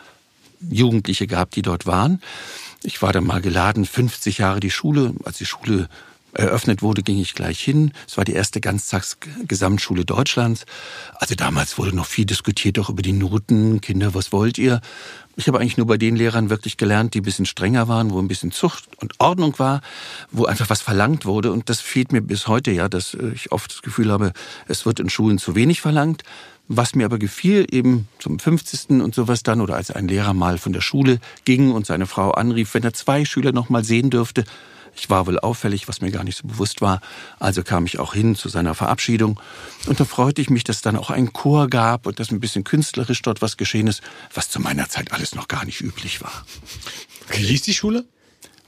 Jugendliche 0.69 1.27
gab, 1.27 1.51
die 1.51 1.61
dort 1.61 1.85
waren. 1.85 2.21
Ich 2.83 3.01
war 3.01 3.13
dann 3.13 3.25
mal 3.25 3.41
geladen, 3.41 3.85
50 3.85 4.39
Jahre 4.39 4.59
die 4.59 4.71
Schule. 4.71 5.13
Als 5.23 5.37
die 5.37 5.45
Schule 5.45 5.89
eröffnet 6.33 6.81
wurde, 6.81 7.03
ging 7.03 7.19
ich 7.19 7.33
gleich 7.33 7.59
hin. 7.59 7.91
Es 8.07 8.17
war 8.17 8.25
die 8.25 8.33
erste 8.33 8.61
Ganztags-Gesamtschule 8.61 10.05
Deutschlands. 10.05 10.65
Also 11.15 11.35
damals 11.35 11.77
wurde 11.77 11.95
noch 11.95 12.05
viel 12.05 12.25
diskutiert, 12.25 12.79
auch 12.79 12.89
über 12.89 13.01
die 13.01 13.13
Noten. 13.13 13.81
Kinder, 13.81 14.13
was 14.13 14.31
wollt 14.31 14.57
ihr? 14.57 14.81
Ich 15.39 15.47
habe 15.47 15.57
eigentlich 15.57 15.77
nur 15.77 15.87
bei 15.87 15.95
den 15.95 16.17
Lehrern 16.17 16.49
wirklich 16.49 16.75
gelernt, 16.75 17.13
die 17.13 17.21
ein 17.21 17.23
bisschen 17.23 17.45
strenger 17.45 17.87
waren, 17.87 18.11
wo 18.11 18.19
ein 18.19 18.27
bisschen 18.27 18.51
Zucht 18.51 18.89
und 18.97 19.13
Ordnung 19.19 19.57
war, 19.57 19.79
wo 20.31 20.43
einfach 20.43 20.69
was 20.69 20.81
verlangt 20.81 21.25
wurde. 21.25 21.53
Und 21.53 21.69
das 21.69 21.79
fehlt 21.79 22.11
mir 22.11 22.19
bis 22.19 22.49
heute 22.49 22.71
ja, 22.71 22.89
dass 22.89 23.13
äh, 23.13 23.31
ich 23.33 23.53
oft 23.53 23.71
das 23.71 23.81
Gefühl 23.81 24.11
habe, 24.11 24.33
es 24.67 24.85
wird 24.85 24.99
in 24.99 25.09
Schulen 25.09 25.37
zu 25.37 25.55
wenig 25.55 25.79
verlangt. 25.79 26.23
Was 26.67 26.93
mir 26.93 27.05
aber 27.05 27.19
gefiel, 27.19 27.65
eben 27.71 28.09
zum 28.19 28.37
50. 28.37 29.01
und 29.01 29.15
sowas 29.15 29.41
dann, 29.41 29.61
oder 29.61 29.77
als 29.77 29.91
ein 29.91 30.09
Lehrer 30.09 30.33
mal 30.33 30.57
von 30.57 30.73
der 30.73 30.81
Schule 30.81 31.21
ging 31.45 31.71
und 31.71 31.85
seine 31.85 32.05
Frau 32.05 32.31
anrief, 32.31 32.73
wenn 32.73 32.83
er 32.83 32.91
zwei 32.91 33.23
Schüler 33.23 33.53
noch 33.53 33.69
mal 33.69 33.85
sehen 33.85 34.09
dürfte. 34.09 34.43
Ich 34.99 35.09
war 35.09 35.27
wohl 35.27 35.39
auffällig, 35.39 35.87
was 35.87 36.01
mir 36.01 36.11
gar 36.11 36.23
nicht 36.23 36.37
so 36.37 36.47
bewusst 36.47 36.81
war. 36.81 37.01
Also 37.39 37.63
kam 37.63 37.85
ich 37.85 37.99
auch 37.99 38.13
hin 38.13 38.35
zu 38.35 38.49
seiner 38.49 38.75
Verabschiedung. 38.75 39.39
Und 39.87 39.99
da 39.99 40.05
freute 40.05 40.41
ich 40.41 40.49
mich, 40.49 40.65
dass 40.65 40.77
es 40.77 40.81
dann 40.81 40.97
auch 40.97 41.09
einen 41.09 41.31
Chor 41.31 41.69
gab 41.69 42.05
und 42.05 42.19
dass 42.19 42.31
ein 42.31 42.39
bisschen 42.39 42.63
künstlerisch 42.65 43.21
dort 43.21 43.41
was 43.41 43.57
geschehen 43.57 43.87
ist, 43.87 44.01
was 44.33 44.49
zu 44.49 44.59
meiner 44.59 44.89
Zeit 44.89 45.13
alles 45.13 45.35
noch 45.35 45.47
gar 45.47 45.63
nicht 45.65 45.81
üblich 45.81 46.21
war. 46.21 46.45
Wie 47.29 47.43
hieß 47.43 47.61
die 47.61 47.73
Schule? 47.73 48.05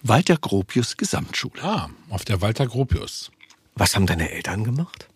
Walter 0.03 0.37
Gropius 0.37 0.97
Gesamtschule. 0.97 1.61
Ah, 1.61 1.89
auf 2.09 2.23
der 2.25 2.41
Walter 2.41 2.65
Gropius. 2.65 3.29
Was 3.75 3.95
haben 3.95 4.07
deine 4.07 4.31
Eltern 4.31 4.63
gemacht? 4.63 5.10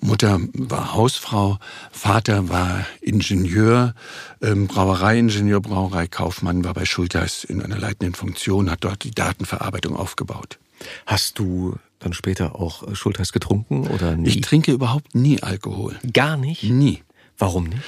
Mutter 0.00 0.40
war 0.52 0.94
Hausfrau, 0.94 1.58
Vater 1.90 2.48
war 2.48 2.86
Ingenieur, 3.00 3.94
ähm, 4.42 4.66
Brauereiingenieur, 4.66 5.60
Brauereikaufmann, 5.60 6.64
war 6.64 6.74
bei 6.74 6.84
Schulteis 6.84 7.44
in 7.44 7.62
einer 7.62 7.78
leitenden 7.78 8.14
Funktion, 8.14 8.70
hat 8.70 8.84
dort 8.84 9.04
die 9.04 9.10
Datenverarbeitung 9.10 9.96
aufgebaut. 9.96 10.58
Hast 11.06 11.38
du 11.38 11.76
dann 11.98 12.12
später 12.12 12.56
auch 12.56 12.94
Schultheiß 12.94 13.32
getrunken 13.32 13.86
oder 13.88 14.16
nie? 14.16 14.28
Ich 14.28 14.40
trinke 14.42 14.72
überhaupt 14.72 15.14
nie 15.14 15.42
Alkohol. 15.42 15.96
Gar 16.12 16.36
nicht? 16.36 16.62
Nie. 16.64 17.02
Warum 17.38 17.64
nicht? 17.64 17.82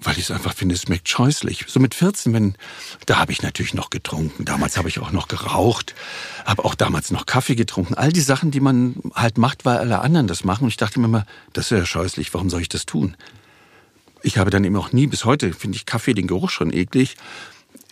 Weil 0.00 0.14
ich 0.14 0.24
es 0.24 0.30
einfach 0.30 0.54
finde, 0.54 0.74
es 0.74 0.82
schmeckt 0.82 1.08
scheußlich. 1.08 1.64
So 1.66 1.80
mit 1.80 1.94
14, 1.94 2.32
wenn, 2.32 2.54
da 3.06 3.18
habe 3.18 3.32
ich 3.32 3.42
natürlich 3.42 3.74
noch 3.74 3.90
getrunken. 3.90 4.44
Damals 4.44 4.76
habe 4.76 4.88
ich 4.88 5.00
auch 5.00 5.10
noch 5.10 5.26
geraucht, 5.28 5.94
habe 6.44 6.64
auch 6.64 6.74
damals 6.74 7.10
noch 7.10 7.26
Kaffee 7.26 7.56
getrunken. 7.56 7.94
All 7.94 8.12
die 8.12 8.20
Sachen, 8.20 8.50
die 8.50 8.60
man 8.60 8.96
halt 9.14 9.38
macht, 9.38 9.64
weil 9.64 9.78
alle 9.78 10.00
anderen 10.00 10.28
das 10.28 10.44
machen. 10.44 10.64
Und 10.64 10.70
ich 10.70 10.76
dachte 10.76 11.00
mir 11.00 11.06
immer, 11.06 11.26
das 11.52 11.70
ist 11.70 11.78
ja 11.78 11.84
scheußlich, 11.84 12.32
warum 12.32 12.48
soll 12.48 12.60
ich 12.60 12.68
das 12.68 12.86
tun? 12.86 13.16
Ich 14.22 14.38
habe 14.38 14.50
dann 14.50 14.64
eben 14.64 14.76
auch 14.76 14.92
nie, 14.92 15.06
bis 15.06 15.24
heute 15.24 15.52
finde 15.52 15.76
ich 15.76 15.86
Kaffee 15.86 16.14
den 16.14 16.26
Geruch 16.26 16.50
schon 16.50 16.72
eklig. 16.72 17.16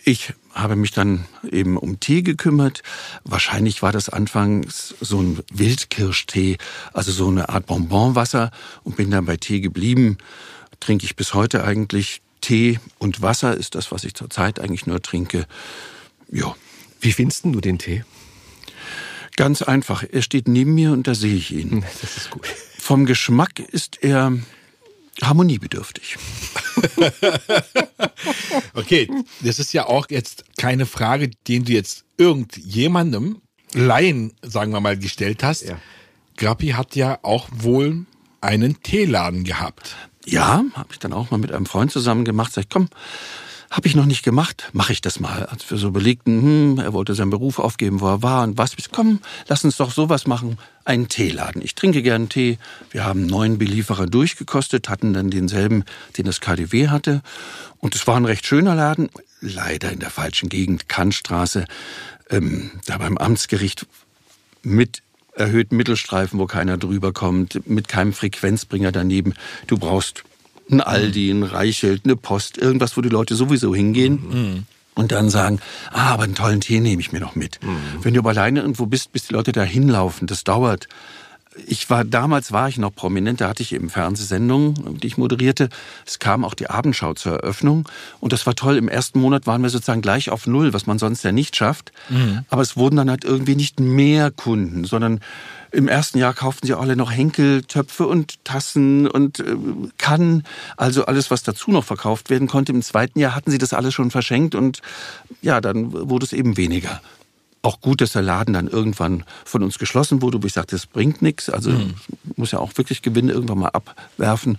Ich 0.03 0.33
habe 0.53 0.77
mich 0.77 0.91
dann 0.91 1.25
eben 1.51 1.75
um 1.75 1.99
Tee 1.99 2.21
gekümmert. 2.21 2.81
Wahrscheinlich 3.25 3.81
war 3.81 3.91
das 3.91 4.07
anfangs 4.07 4.95
so 5.01 5.21
ein 5.21 5.39
Wildkirschtee, 5.51 6.57
also 6.93 7.11
so 7.11 7.27
eine 7.27 7.49
Art 7.49 7.65
Bonbonwasser 7.65 8.51
und 8.83 8.95
bin 8.95 9.11
dann 9.11 9.25
bei 9.25 9.35
Tee 9.35 9.59
geblieben 9.59 10.17
trinke 10.79 11.05
ich 11.05 11.15
bis 11.15 11.33
heute 11.33 11.63
eigentlich 11.63 12.21
Tee 12.41 12.79
und 12.99 13.21
Wasser 13.21 13.55
ist 13.55 13.75
das, 13.75 13.91
was 13.91 14.03
ich 14.03 14.13
zurzeit 14.13 14.59
eigentlich 14.59 14.85
nur 14.85 15.01
trinke. 15.01 15.47
Ja. 16.31 16.55
Wie 16.99 17.11
findest 17.11 17.45
du 17.45 17.61
den 17.61 17.77
Tee? 17.77 18.03
Ganz 19.35 19.61
einfach. 19.61 20.03
Er 20.09 20.21
steht 20.21 20.47
neben 20.47 20.73
mir 20.73 20.91
und 20.91 21.07
da 21.07 21.15
sehe 21.15 21.35
ich 21.35 21.51
ihn. 21.51 21.85
Das 22.01 22.17
ist 22.17 22.29
gut. 22.29 22.47
Vom 22.79 23.05
Geschmack 23.05 23.59
ist 23.59 24.03
er 24.03 24.33
harmoniebedürftig. 25.21 26.17
okay, 28.73 29.09
das 29.41 29.59
ist 29.59 29.73
ja 29.73 29.85
auch 29.87 30.07
jetzt 30.09 30.45
keine 30.57 30.85
Frage, 30.85 31.29
den 31.47 31.65
du 31.65 31.73
jetzt 31.73 32.05
irgendjemandem, 32.17 33.41
Laien, 33.73 34.33
sagen 34.41 34.71
wir 34.71 34.79
mal, 34.79 34.97
gestellt 34.97 35.43
hast. 35.43 35.63
Ja. 35.63 35.79
Grappi 36.37 36.69
hat 36.69 36.95
ja 36.95 37.19
auch 37.23 37.49
wohl 37.51 38.05
einen 38.41 38.81
Teeladen 38.81 39.43
gehabt. 39.43 39.95
Ja, 40.29 40.65
habe 40.73 40.89
ich 40.91 40.99
dann 40.99 41.13
auch 41.13 41.31
mal 41.31 41.37
mit 41.37 41.53
einem 41.53 41.65
Freund 41.65 41.89
zusammen 41.89 42.25
gemacht. 42.25 42.51
Sag 42.51 42.65
ich, 42.65 42.69
komm, 42.69 42.89
habe 43.71 43.87
ich 43.87 43.95
noch 43.95 44.05
nicht 44.05 44.23
gemacht, 44.23 44.69
mache 44.73 44.91
ich 44.91 44.99
das 44.99 45.21
mal. 45.21 45.45
Als 45.45 45.71
wir 45.71 45.77
so 45.77 45.87
überlegten, 45.87 46.41
hm, 46.41 46.79
er 46.79 46.91
wollte 46.91 47.15
seinen 47.15 47.29
Beruf 47.29 47.59
aufgeben, 47.59 48.01
wo 48.01 48.07
er 48.07 48.23
war 48.23 48.43
und 48.43 48.57
was. 48.57 48.75
Komm, 48.91 49.19
lass 49.47 49.63
uns 49.63 49.77
doch 49.77 49.89
sowas 49.89 50.27
machen, 50.27 50.57
einen 50.83 51.07
Teeladen. 51.07 51.61
Ich 51.61 51.75
trinke 51.75 52.01
gern 52.01 52.27
Tee. 52.27 52.57
Wir 52.91 53.05
haben 53.05 53.25
neun 53.25 53.57
Belieferer 53.57 54.07
durchgekostet, 54.07 54.89
hatten 54.89 55.13
dann 55.13 55.29
denselben, 55.29 55.85
den 56.17 56.25
das 56.25 56.41
KDW 56.41 56.89
hatte. 56.89 57.21
Und 57.77 57.95
es 57.95 58.05
war 58.05 58.17
ein 58.17 58.25
recht 58.25 58.45
schöner 58.45 58.75
Laden, 58.75 59.09
leider 59.39 59.93
in 59.93 59.99
der 59.99 60.09
falschen 60.09 60.49
Gegend, 60.49 60.89
Kantstraße, 60.89 61.65
ähm, 62.29 62.71
da 62.85 62.97
beim 62.97 63.17
Amtsgericht 63.17 63.85
mit 64.61 65.03
erhöhten 65.37 65.77
Mittelstreifen, 65.77 66.39
wo 66.39 66.45
keiner 66.45 66.77
drüber 66.77 67.13
kommt, 67.13 67.67
mit 67.67 67.87
keinem 67.87 68.13
Frequenzbringer 68.13 68.91
daneben. 68.91 69.33
Du 69.67 69.77
brauchst 69.77 70.23
ein 70.69 70.81
Aldi, 70.81 71.29
ein 71.31 71.43
Reichelt, 71.43 72.01
eine 72.03 72.15
Post, 72.15 72.57
irgendwas, 72.57 72.97
wo 72.97 73.01
die 73.01 73.09
Leute 73.09 73.35
sowieso 73.35 73.73
hingehen. 73.73 74.13
Mhm. 74.29 74.63
Und 74.95 75.11
dann 75.11 75.29
sagen, 75.29 75.59
ah, 75.91 76.13
aber 76.13 76.23
einen 76.23 76.33
tollen 76.33 76.59
Tee 76.59 76.79
nehme 76.79 76.99
ich 76.99 77.11
mir 77.11 77.19
noch 77.19 77.35
mit. 77.35 77.59
Mhm. 77.63 77.77
Wenn 78.01 78.15
du 78.15 78.19
aber 78.19 78.31
alleine 78.31 78.61
irgendwo 78.61 78.87
bist, 78.87 79.11
bis 79.11 79.27
die 79.27 79.33
Leute 79.33 79.51
da 79.51 79.61
hinlaufen, 79.61 80.25
das 80.25 80.43
dauert 80.43 80.87
ich 81.65 81.89
war 81.89 82.03
damals 82.03 82.51
war 82.51 82.69
ich 82.69 82.77
noch 82.77 82.93
prominent, 82.93 83.41
da 83.41 83.49
hatte 83.49 83.63
ich 83.63 83.73
eben 83.73 83.89
Fernsehsendungen, 83.89 84.99
die 84.99 85.07
ich 85.07 85.17
moderierte. 85.17 85.69
Es 86.05 86.19
kam 86.19 86.45
auch 86.45 86.53
die 86.53 86.69
Abendschau 86.69 87.13
zur 87.13 87.33
Eröffnung 87.33 87.87
und 88.19 88.33
das 88.33 88.45
war 88.45 88.55
toll. 88.55 88.77
Im 88.77 88.89
ersten 88.89 89.19
Monat 89.19 89.47
waren 89.47 89.61
wir 89.61 89.69
sozusagen 89.69 90.01
gleich 90.01 90.29
auf 90.29 90.47
null, 90.47 90.73
was 90.73 90.85
man 90.85 90.99
sonst 90.99 91.23
ja 91.23 91.31
nicht 91.31 91.55
schafft. 91.55 91.91
Mhm. 92.09 92.45
Aber 92.49 92.61
es 92.61 92.77
wurden 92.77 92.97
dann 92.97 93.09
halt 93.09 93.23
irgendwie 93.23 93.55
nicht 93.55 93.79
mehr 93.79 94.31
Kunden, 94.31 94.85
sondern 94.85 95.19
im 95.71 95.87
ersten 95.87 96.17
Jahr 96.17 96.33
kauften 96.33 96.65
sie 96.65 96.73
alle 96.73 96.95
noch 96.95 97.11
Henkeltöpfe 97.11 98.07
und 98.07 98.43
Tassen 98.45 99.07
und 99.07 99.39
äh, 99.39 99.55
Kannen, 99.97 100.43
also 100.77 101.05
alles, 101.05 101.29
was 101.29 101.43
dazu 101.43 101.71
noch 101.71 101.83
verkauft 101.83 102.29
werden 102.29 102.47
konnte. 102.47 102.71
Im 102.71 102.81
zweiten 102.81 103.19
Jahr 103.19 103.35
hatten 103.35 103.51
sie 103.51 103.57
das 103.57 103.73
alles 103.73 103.93
schon 103.93 104.11
verschenkt 104.11 104.55
und 104.55 104.81
ja, 105.41 105.59
dann 105.59 105.91
wurde 106.09 106.25
es 106.25 106.33
eben 106.33 106.57
weniger 106.57 107.01
auch 107.67 107.81
gut, 107.81 108.01
dass 108.01 108.13
der 108.13 108.21
Laden 108.21 108.53
dann 108.53 108.67
irgendwann 108.67 109.23
von 109.45 109.61
uns 109.61 109.77
geschlossen 109.77 110.21
wurde, 110.21 110.41
wo 110.41 110.47
ich 110.47 110.53
sagte, 110.53 110.75
das 110.75 110.85
bringt 110.85 111.21
nichts. 111.21 111.49
Also 111.49 111.71
mhm. 111.71 111.95
muss 112.37 112.51
ja 112.51 112.59
auch 112.59 112.71
wirklich 112.77 113.01
Gewinne 113.01 113.33
irgendwann 113.33 113.59
mal 113.59 113.69
abwerfen. 113.69 114.57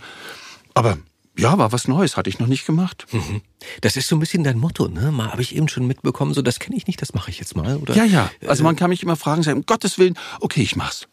Aber 0.74 0.98
ja, 1.38 1.56
war 1.56 1.72
was 1.72 1.88
Neues, 1.88 2.16
hatte 2.16 2.28
ich 2.28 2.38
noch 2.38 2.48
nicht 2.48 2.66
gemacht. 2.66 3.06
Mhm. 3.12 3.40
Das 3.80 3.96
ist 3.96 4.08
so 4.08 4.16
ein 4.16 4.20
bisschen 4.20 4.44
dein 4.44 4.58
Motto, 4.58 4.88
ne? 4.88 5.10
Mal 5.10 5.30
habe 5.30 5.40
ich 5.40 5.56
eben 5.56 5.68
schon 5.68 5.86
mitbekommen, 5.86 6.34
so 6.34 6.42
das 6.42 6.58
kenne 6.58 6.76
ich 6.76 6.86
nicht, 6.86 7.00
das 7.00 7.14
mache 7.14 7.30
ich 7.30 7.38
jetzt 7.38 7.56
mal, 7.56 7.76
oder? 7.76 7.94
Ja, 7.94 8.04
ja. 8.04 8.30
Also 8.46 8.64
man 8.64 8.76
kann 8.76 8.90
mich 8.90 9.02
immer 9.02 9.16
fragen, 9.16 9.42
sagen, 9.42 9.58
um 9.58 9.66
Gottes 9.66 9.98
Willen, 9.98 10.18
okay, 10.40 10.62
ich 10.62 10.76
mach's. 10.76 11.06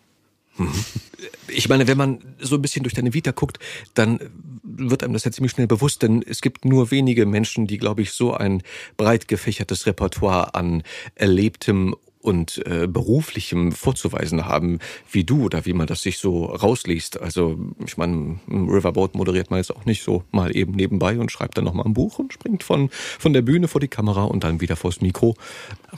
Ich 1.48 1.70
meine, 1.70 1.88
wenn 1.88 1.98
man 1.98 2.20
so 2.40 2.56
ein 2.56 2.62
bisschen 2.62 2.84
durch 2.84 2.94
deine 2.94 3.14
Vita 3.14 3.32
guckt, 3.32 3.60
dann 3.94 4.20
wird 4.64 5.04
einem 5.04 5.14
das 5.14 5.24
ja 5.24 5.32
ziemlich 5.32 5.52
schnell 5.52 5.68
bewusst, 5.68 6.02
denn 6.02 6.24
es 6.28 6.42
gibt 6.42 6.66
nur 6.66 6.92
wenige 6.92 7.26
Menschen, 7.26 7.68
die, 7.68 7.78
glaube 7.78 8.02
ich, 8.02 8.12
so 8.12 8.34
ein 8.34 8.64
breit 8.98 9.28
gefächertes 9.28 9.86
Repertoire 9.86 10.56
an 10.56 10.84
erlebtem 11.16 11.96
und 12.26 12.66
äh, 12.66 12.88
beruflichem 12.88 13.72
vorzuweisen 13.72 14.46
haben 14.46 14.80
wie 15.12 15.24
du 15.24 15.44
oder 15.44 15.66
wie 15.68 15.74
man 15.74 15.86
das 15.86 16.02
sich 16.02 16.18
so 16.18 16.46
rausliest. 16.46 17.22
Also 17.22 17.60
ich 17.86 17.98
meine, 17.98 18.40
Riverboat 18.50 19.14
moderiert 19.14 19.52
man 19.52 19.58
jetzt 19.58 19.74
auch 19.74 19.86
nicht 19.86 20.04
so 20.04 20.24
mal 20.32 20.56
eben 20.56 20.72
nebenbei 20.74 21.20
und 21.20 21.32
schreibt 21.32 21.56
dann 21.58 21.66
nochmal 21.66 21.86
ein 21.86 21.94
Buch 21.94 22.18
und 22.18 22.34
springt 22.34 22.64
von, 22.64 22.90
von 22.90 23.34
der 23.34 23.44
Bühne 23.44 23.68
vor 23.68 23.80
die 23.80 23.88
Kamera 23.88 24.24
und 24.24 24.44
dann 24.44 24.60
wieder 24.60 24.76
vors 24.76 25.02
Mikro. 25.02 25.36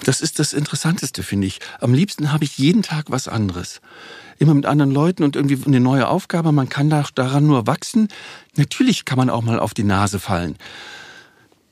Das 0.03 0.19
ist 0.19 0.39
das 0.39 0.51
Interessanteste, 0.51 1.23
finde 1.23 1.47
ich. 1.47 1.61
Am 1.79 1.93
liebsten 1.93 2.33
habe 2.33 2.43
ich 2.43 2.57
jeden 2.57 2.81
Tag 2.83 3.09
was 3.09 3.29
anderes 3.29 3.79
immer 4.39 4.53
mit 4.53 4.65
anderen 4.65 4.91
Leuten 4.91 5.23
und 5.23 5.35
irgendwie 5.35 5.57
eine 5.65 5.79
neue 5.79 6.07
Aufgabe. 6.07 6.51
Man 6.51 6.69
kann 6.69 6.89
daran 6.89 7.47
nur 7.47 7.67
wachsen. 7.67 8.07
Natürlich 8.55 9.05
kann 9.05 9.17
man 9.17 9.29
auch 9.29 9.41
mal 9.41 9.59
auf 9.59 9.73
die 9.73 9.83
Nase 9.83 10.19
fallen. 10.19 10.55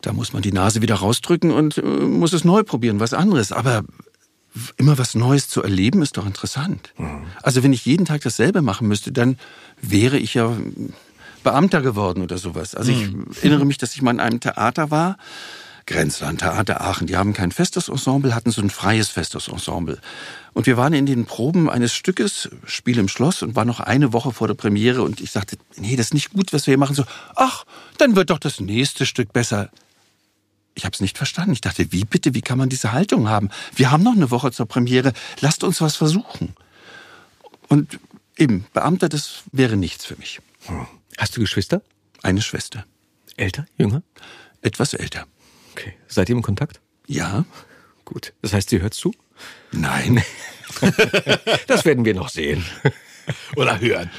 Da 0.01 0.13
muss 0.13 0.33
man 0.33 0.41
die 0.41 0.51
Nase 0.51 0.81
wieder 0.81 0.95
rausdrücken 0.95 1.51
und 1.51 1.77
äh, 1.77 1.81
muss 1.81 2.33
es 2.33 2.43
neu 2.43 2.63
probieren, 2.63 2.99
was 2.99 3.13
anderes. 3.13 3.51
Aber 3.51 3.83
immer 4.77 4.97
was 4.97 5.15
Neues 5.15 5.49
zu 5.49 5.63
erleben, 5.63 6.01
ist 6.01 6.17
doch 6.17 6.25
interessant. 6.25 6.93
Mhm. 6.97 7.25
Also 7.41 7.63
wenn 7.63 7.73
ich 7.73 7.85
jeden 7.85 8.05
Tag 8.05 8.21
dasselbe 8.21 8.61
machen 8.61 8.87
müsste, 8.87 9.11
dann 9.11 9.37
wäre 9.81 10.17
ich 10.17 10.33
ja 10.35 10.55
Beamter 11.43 11.81
geworden 11.81 12.23
oder 12.23 12.37
sowas. 12.37 12.75
Also 12.75 12.91
ich 12.91 13.11
mhm. 13.11 13.27
erinnere 13.37 13.65
mich, 13.65 13.77
dass 13.77 13.95
ich 13.95 14.01
mal 14.01 14.11
in 14.11 14.19
einem 14.19 14.39
Theater 14.39 14.91
war 14.91 15.17
Grenzland, 15.87 16.39
Theater 16.39 16.81
Aachen. 16.81 17.07
Die 17.07 17.15
haben 17.15 17.33
kein 17.33 17.51
festes 17.51 17.89
Ensemble, 17.89 18.33
hatten 18.33 18.51
so 18.51 18.61
ein 18.61 18.69
freies 18.69 19.09
festes 19.09 19.47
Ensemble. 19.47 19.99
Und 20.53 20.65
wir 20.65 20.77
waren 20.77 20.93
in 20.93 21.05
den 21.05 21.25
Proben 21.25 21.69
eines 21.69 21.93
Stückes, 21.93 22.49
Spiel 22.65 22.97
im 22.97 23.07
Schloss, 23.07 23.43
und 23.43 23.55
war 23.55 23.65
noch 23.65 23.79
eine 23.79 24.11
Woche 24.11 24.31
vor 24.31 24.47
der 24.47 24.55
Premiere. 24.55 25.03
Und 25.03 25.21
ich 25.21 25.31
sagte, 25.31 25.57
nee, 25.75 25.95
das 25.95 26.07
ist 26.07 26.13
nicht 26.13 26.31
gut, 26.31 26.53
was 26.53 26.65
wir 26.65 26.71
hier 26.71 26.79
machen. 26.79 26.95
So, 26.95 27.05
ach, 27.35 27.65
dann 27.97 28.15
wird 28.15 28.31
doch 28.31 28.39
das 28.39 28.59
nächste 28.59 29.05
Stück 29.05 29.31
besser. 29.31 29.69
Ich 30.73 30.85
habe 30.85 30.93
es 30.93 31.01
nicht 31.01 31.17
verstanden. 31.17 31.53
Ich 31.53 31.61
dachte, 31.61 31.91
wie 31.91 32.03
bitte, 32.03 32.33
wie 32.33 32.41
kann 32.41 32.57
man 32.57 32.69
diese 32.69 32.91
Haltung 32.91 33.29
haben? 33.29 33.49
Wir 33.75 33.91
haben 33.91 34.03
noch 34.03 34.15
eine 34.15 34.31
Woche 34.31 34.51
zur 34.51 34.65
Premiere. 34.65 35.13
Lasst 35.39 35.63
uns 35.63 35.81
was 35.81 35.95
versuchen. 35.95 36.55
Und 37.67 37.99
eben, 38.37 38.65
Beamter, 38.73 39.07
das 39.07 39.43
wäre 39.51 39.77
nichts 39.77 40.05
für 40.05 40.15
mich. 40.17 40.39
Hast 41.17 41.37
du 41.37 41.41
Geschwister? 41.41 41.81
Eine 42.23 42.41
Schwester. 42.41 42.85
Älter, 43.37 43.67
jünger? 43.77 44.01
Etwas 44.61 44.93
älter. 44.93 45.27
Okay. 45.75 45.93
Seid 46.07 46.29
ihr 46.29 46.35
im 46.35 46.41
Kontakt? 46.41 46.79
Ja. 47.05 47.43
Gut. 48.05 48.31
Das 48.41 48.53
heißt, 48.53 48.69
sie 48.69 48.81
hört 48.81 48.93
zu? 48.93 49.13
Nein. 49.73 50.23
das 51.67 51.83
werden 51.83 52.05
wir 52.05 52.13
noch 52.13 52.29
sehen. 52.29 52.63
Oder 53.57 53.81
hören. 53.81 54.09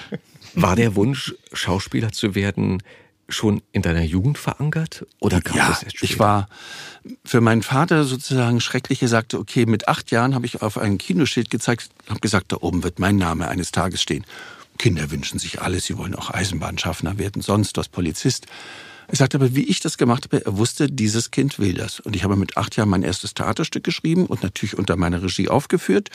War 0.55 0.77
der 0.77 0.97
Wunsch, 0.97 1.35
Schauspieler 1.55 2.13
zu 2.13 2.35
werden, 2.35 2.83
schon 3.31 3.63
in 3.73 3.81
deiner 3.81 4.03
Jugend 4.03 4.37
verankert? 4.37 5.07
Oder 5.19 5.41
kam 5.41 5.57
ja, 5.57 5.69
das 5.69 5.83
erst 5.83 6.03
ich 6.03 6.19
war 6.19 6.49
für 7.25 7.41
meinen 7.41 7.63
Vater 7.63 8.05
sozusagen 8.05 8.61
schrecklich. 8.61 9.01
Er 9.01 9.09
sagte, 9.09 9.39
okay, 9.39 9.65
mit 9.65 9.89
acht 9.89 10.11
Jahren 10.11 10.35
habe 10.35 10.45
ich 10.45 10.61
auf 10.61 10.77
ein 10.77 10.99
Kinoschild 10.99 11.49
gezeigt, 11.49 11.89
habe 12.09 12.21
gesagt, 12.21 12.53
da 12.53 12.59
oben 12.61 12.83
wird 12.83 12.99
mein 12.99 13.17
Name 13.17 13.49
eines 13.49 13.73
Tages 13.73 14.03
stehen. 14.03 14.27
Kinder 14.77 15.11
wünschen 15.11 15.39
sich 15.39 15.63
alles, 15.63 15.87
sie 15.87 15.97
wollen 15.97 16.15
auch 16.15 16.31
Eisenbahnschaffner 16.31 17.17
werden, 17.17 17.41
sonst 17.41 17.79
was 17.79 17.89
Polizist. 17.89 18.47
Er 19.09 19.17
sagte 19.17 19.37
aber, 19.37 19.55
wie 19.55 19.65
ich 19.65 19.81
das 19.81 19.99
gemacht 19.99 20.25
habe, 20.25 20.45
er 20.45 20.57
wusste, 20.57 20.89
dieses 20.89 21.31
Kind 21.31 21.59
will 21.59 21.75
das. 21.75 22.01
Und 22.01 22.17
ich 22.17 22.25
habe 22.25 22.37
mit 22.37 22.57
acht 22.57 22.77
Jahren 22.77 22.89
mein 22.89 23.03
erstes 23.03 23.35
Theaterstück 23.35 23.85
geschrieben 23.85 24.27
und 24.27 24.43
natürlich 24.43 24.77
unter 24.77 24.97
meiner 24.97 25.23
Regie 25.23 25.49
aufgeführt. 25.49 26.11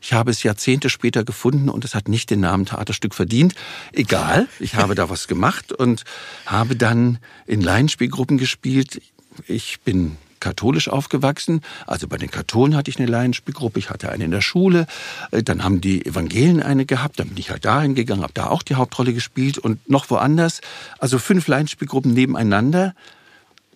Ich 0.00 0.12
habe 0.12 0.30
es 0.30 0.42
Jahrzehnte 0.42 0.88
später 0.88 1.24
gefunden 1.24 1.68
und 1.68 1.84
es 1.84 1.94
hat 1.94 2.08
nicht 2.08 2.30
den 2.30 2.40
Namen 2.40 2.66
Theaterstück 2.66 3.14
verdient. 3.14 3.54
Egal, 3.92 4.48
ich 4.60 4.74
habe 4.76 4.94
da 4.94 5.10
was 5.10 5.28
gemacht 5.28 5.72
und 5.72 6.04
habe 6.46 6.76
dann 6.76 7.18
in 7.46 7.60
Laienspielgruppen 7.60 8.38
gespielt. 8.38 9.02
Ich 9.46 9.80
bin 9.80 10.16
katholisch 10.40 10.88
aufgewachsen. 10.88 11.62
Also 11.86 12.08
bei 12.08 12.16
den 12.16 12.30
Katholen 12.30 12.76
hatte 12.76 12.90
ich 12.90 12.98
eine 12.98 13.06
Laienspielgruppe, 13.06 13.78
ich 13.78 13.90
hatte 13.90 14.10
eine 14.10 14.24
in 14.24 14.30
der 14.30 14.40
Schule. 14.40 14.86
Äh, 15.30 15.42
dann 15.42 15.64
haben 15.64 15.80
die 15.80 16.04
Evangelien 16.04 16.62
eine 16.62 16.86
gehabt, 16.86 17.18
dann 17.18 17.28
bin 17.28 17.38
ich 17.38 17.50
halt 17.50 17.64
dahin 17.64 17.94
gegangen, 17.94 18.22
habe 18.22 18.32
da 18.34 18.48
auch 18.48 18.62
die 18.62 18.74
Hauptrolle 18.74 19.12
gespielt 19.12 19.58
und 19.58 19.88
noch 19.88 20.10
woanders. 20.10 20.60
Also 20.98 21.18
fünf 21.18 21.48
Laienspielgruppen 21.48 22.12
nebeneinander. 22.12 22.94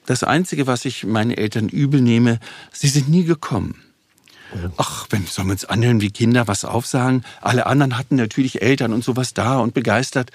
Das 0.06 0.24
Einzige, 0.24 0.66
was 0.66 0.84
ich 0.84 1.04
meinen 1.04 1.30
Eltern 1.30 1.68
übel 1.68 2.00
nehme, 2.00 2.40
sie 2.72 2.88
sind 2.88 3.08
nie 3.08 3.24
gekommen. 3.24 3.82
Ach, 4.76 5.06
wenn 5.10 5.26
sollen 5.26 5.48
wir 5.48 5.52
uns 5.52 5.64
anhören, 5.64 6.00
wie 6.00 6.10
Kinder 6.10 6.48
was 6.48 6.64
aufsagen. 6.64 7.24
Alle 7.40 7.66
anderen 7.66 7.96
hatten 7.96 8.16
natürlich 8.16 8.62
Eltern 8.62 8.92
und 8.92 9.04
sowas 9.04 9.34
da 9.34 9.58
und 9.58 9.74
begeistert. 9.74 10.30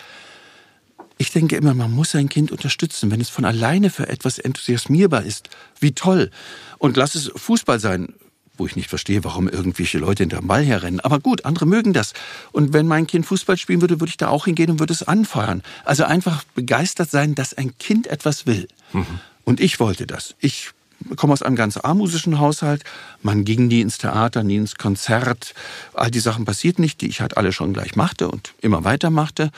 Ich 1.17 1.31
denke 1.31 1.55
immer, 1.55 1.73
man 1.73 1.91
muss 1.91 2.11
sein 2.11 2.29
Kind 2.29 2.51
unterstützen, 2.51 3.09
wenn 3.11 3.21
es 3.21 3.29
von 3.29 3.45
alleine 3.45 3.89
für 3.89 4.09
etwas 4.09 4.37
enthusiasmierbar 4.37 5.23
ist. 5.23 5.49
Wie 5.79 5.93
toll. 5.93 6.29
Und 6.77 6.97
lass 6.97 7.15
es 7.15 7.31
Fußball 7.35 7.79
sein, 7.79 8.13
wo 8.57 8.65
ich 8.65 8.75
nicht 8.75 8.89
verstehe, 8.89 9.23
warum 9.23 9.47
irgendwelche 9.47 9.97
Leute 9.97 10.23
hinterm 10.23 10.47
Ball 10.47 10.63
herrennen. 10.63 10.99
Aber 10.99 11.19
gut, 11.19 11.45
andere 11.45 11.65
mögen 11.65 11.93
das. 11.93 12.13
Und 12.51 12.73
wenn 12.73 12.87
mein 12.87 13.07
Kind 13.07 13.25
Fußball 13.25 13.57
spielen 13.57 13.81
würde, 13.81 13.99
würde 13.99 14.09
ich 14.09 14.17
da 14.17 14.27
auch 14.27 14.45
hingehen 14.45 14.71
und 14.71 14.79
würde 14.79 14.93
es 14.93 15.03
anfeuern. 15.03 15.61
Also 15.83 16.03
einfach 16.03 16.43
begeistert 16.55 17.09
sein, 17.09 17.35
dass 17.35 17.53
ein 17.53 17.77
Kind 17.77 18.07
etwas 18.07 18.45
will. 18.45 18.67
Mhm. 18.93 19.19
Und 19.43 19.59
ich 19.59 19.79
wollte 19.79 20.07
das. 20.07 20.35
Ich 20.39 20.71
komme 21.15 21.33
aus 21.33 21.41
einem 21.41 21.55
ganz 21.55 21.77
armusischen 21.77 22.39
Haushalt. 22.39 22.83
Man 23.21 23.45
ging 23.45 23.67
nie 23.67 23.81
ins 23.81 23.97
Theater, 23.97 24.43
nie 24.43 24.57
ins 24.57 24.75
Konzert. 24.75 25.53
All 25.93 26.11
die 26.11 26.19
Sachen 26.19 26.45
passierten 26.45 26.81
nicht, 26.81 27.01
die 27.01 27.07
ich 27.07 27.21
halt 27.21 27.37
alle 27.37 27.51
schon 27.51 27.73
gleich 27.73 27.95
machte 27.95 28.29
und 28.29 28.53
immer 28.61 28.83
weitermachte. 28.83 29.51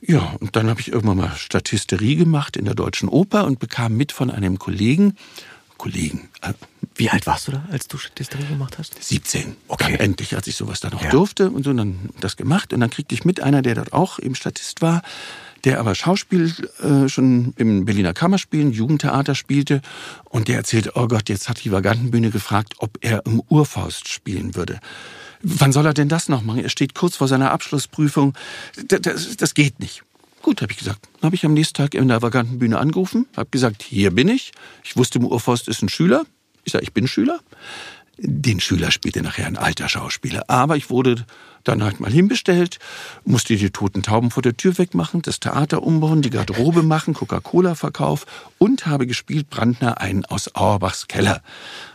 Ja, 0.00 0.36
und 0.40 0.56
dann 0.56 0.68
habe 0.68 0.80
ich 0.80 0.92
irgendwann 0.92 1.16
mal 1.16 1.32
Statisterie 1.36 2.16
gemacht 2.16 2.56
in 2.56 2.64
der 2.64 2.74
Deutschen 2.74 3.08
Oper 3.08 3.44
und 3.44 3.58
bekam 3.58 3.96
mit 3.96 4.12
von 4.12 4.30
einem 4.30 4.58
Kollegen, 4.58 5.16
Kollegen. 5.78 6.28
Äh, 6.42 6.52
Wie 6.94 7.10
alt 7.10 7.26
warst 7.26 7.48
du 7.48 7.52
da, 7.52 7.64
als 7.70 7.88
du 7.88 7.98
Statisterie 7.98 8.46
gemacht 8.46 8.78
hast? 8.78 9.02
17. 9.02 9.56
Okay. 9.68 9.92
Dann 9.92 10.00
endlich, 10.00 10.34
als 10.36 10.46
ich 10.46 10.56
sowas 10.56 10.80
dann 10.80 10.92
noch 10.92 11.02
ja. 11.02 11.10
durfte 11.10 11.50
und 11.50 11.64
so, 11.64 11.72
dann 11.72 12.10
das 12.20 12.36
gemacht. 12.36 12.72
Und 12.72 12.80
dann 12.80 12.90
kriegte 12.90 13.14
ich 13.14 13.24
mit 13.24 13.42
einer, 13.42 13.62
der 13.62 13.74
dort 13.74 13.92
auch 13.92 14.18
eben 14.18 14.34
Statist 14.34 14.82
war, 14.82 15.02
der 15.64 15.80
aber 15.80 15.94
Schauspiel 15.94 16.52
äh, 16.82 17.08
schon 17.08 17.52
im 17.56 17.84
Berliner 17.84 18.12
Kammerspielen, 18.12 18.72
Jugendtheater 18.72 19.34
spielte. 19.34 19.82
Und 20.24 20.48
der 20.48 20.58
erzählte, 20.58 20.92
oh 20.94 21.08
Gott, 21.08 21.28
jetzt 21.28 21.48
hat 21.48 21.64
die 21.64 21.72
Vagantenbühne 21.72 22.30
gefragt, 22.30 22.74
ob 22.78 22.98
er 23.00 23.24
im 23.26 23.42
Urfaust 23.48 24.08
spielen 24.08 24.54
würde. 24.54 24.78
Wann 25.42 25.72
soll 25.72 25.86
er 25.86 25.94
denn 25.94 26.08
das 26.08 26.28
noch 26.28 26.42
machen? 26.42 26.62
Er 26.62 26.68
steht 26.68 26.94
kurz 26.94 27.16
vor 27.16 27.28
seiner 27.28 27.50
Abschlussprüfung. 27.50 28.34
Das, 28.88 29.00
das, 29.00 29.36
das 29.36 29.54
geht 29.54 29.80
nicht. 29.80 30.02
Gut, 30.42 30.62
habe 30.62 30.72
ich 30.72 30.78
gesagt. 30.78 31.08
Dann 31.14 31.28
habe 31.28 31.36
ich 31.36 31.44
am 31.44 31.54
nächsten 31.54 31.74
Tag 31.74 31.94
in 31.94 32.08
der 32.08 32.22
vaganten 32.22 32.58
Bühne 32.58 32.78
angerufen, 32.78 33.26
habe 33.36 33.50
gesagt, 33.50 33.82
hier 33.82 34.12
bin 34.12 34.28
ich. 34.28 34.52
Ich 34.84 34.96
wusste, 34.96 35.18
Urforst 35.18 35.66
ist 35.66 35.82
ein 35.82 35.88
Schüler. 35.88 36.24
Ich 36.64 36.72
sage, 36.72 36.84
ich 36.84 36.92
bin 36.92 37.08
Schüler. 37.08 37.40
Den 38.18 38.60
Schüler 38.60 38.90
spielte 38.90 39.22
nachher 39.22 39.46
ein 39.46 39.56
alter 39.56 39.88
Schauspieler. 39.88 40.44
Aber 40.48 40.76
ich 40.76 40.88
wurde 40.88 41.26
dann 41.68 41.82
halt 41.82 42.00
mal 42.00 42.10
hinbestellt, 42.10 42.78
musste 43.24 43.56
die 43.56 43.70
toten 43.70 44.02
Tauben 44.02 44.30
vor 44.30 44.42
der 44.42 44.56
Tür 44.56 44.78
wegmachen, 44.78 45.22
das 45.22 45.40
Theater 45.40 45.82
umbauen, 45.82 46.22
die 46.22 46.30
Garderobe 46.30 46.82
machen, 46.82 47.14
Coca-Cola-Verkauf 47.14 48.26
und 48.58 48.86
habe 48.86 49.06
gespielt 49.06 49.50
Brandner 49.50 50.00
einen 50.00 50.24
aus 50.24 50.54
Auerbachs 50.54 51.08
Keller. 51.08 51.42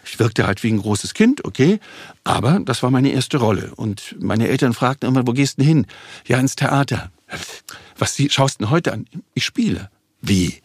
Ich 0.03 0.19
wirkte 0.19 0.45
halt 0.45 0.63
wie 0.63 0.71
ein 0.71 0.81
großes 0.81 1.13
Kind, 1.13 1.45
okay, 1.45 1.79
aber 2.23 2.59
das 2.59 2.83
war 2.83 2.91
meine 2.91 3.11
erste 3.11 3.37
Rolle. 3.37 3.73
Und 3.75 4.15
meine 4.19 4.47
Eltern 4.47 4.73
fragten 4.73 5.07
immer, 5.07 5.25
wo 5.25 5.33
gehst 5.33 5.59
du 5.59 5.63
hin? 5.63 5.87
Ja, 6.27 6.39
ins 6.39 6.55
Theater. 6.55 7.11
Was 7.97 8.21
schaust 8.29 8.59
du 8.59 8.65
denn 8.65 8.71
heute 8.71 8.93
an? 8.93 9.07
Ich 9.33 9.45
spiele. 9.45 9.89
Wie? 10.21 10.61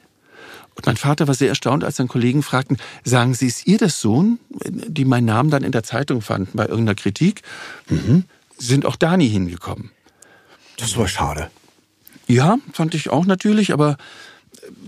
Und 0.75 0.85
mein 0.85 0.97
Vater 0.97 1.27
war 1.27 1.35
sehr 1.35 1.49
erstaunt, 1.49 1.85
als 1.85 1.97
dann 1.97 2.07
Kollegen 2.09 2.43
fragten, 2.43 2.77
sagen 3.03 3.33
Sie, 3.33 3.47
ist 3.47 3.67
ihr 3.67 3.79
das 3.79 4.01
Sohn? 4.01 4.39
Die 4.51 5.07
meinen 5.07 5.25
Namen 5.25 5.51
dann 5.51 5.65
in 5.65 5.73
der 5.73 5.83
Zeitung 5.83 6.21
fanden 6.21 6.57
bei 6.57 6.67
irgendeiner 6.67 6.95
Kritik. 6.95 7.43
Mhm. 7.89 8.25
Sind 8.59 8.87
auch 8.87 8.97
da 8.97 9.17
nie 9.17 9.29
hingekommen. 9.29 9.91
Das 10.77 10.97
war 10.97 11.09
schade. 11.09 11.51
Ja, 12.27 12.59
fand 12.73 12.95
ich 12.95 13.11
auch 13.11 13.27
natürlich, 13.27 13.73
aber 13.73 13.97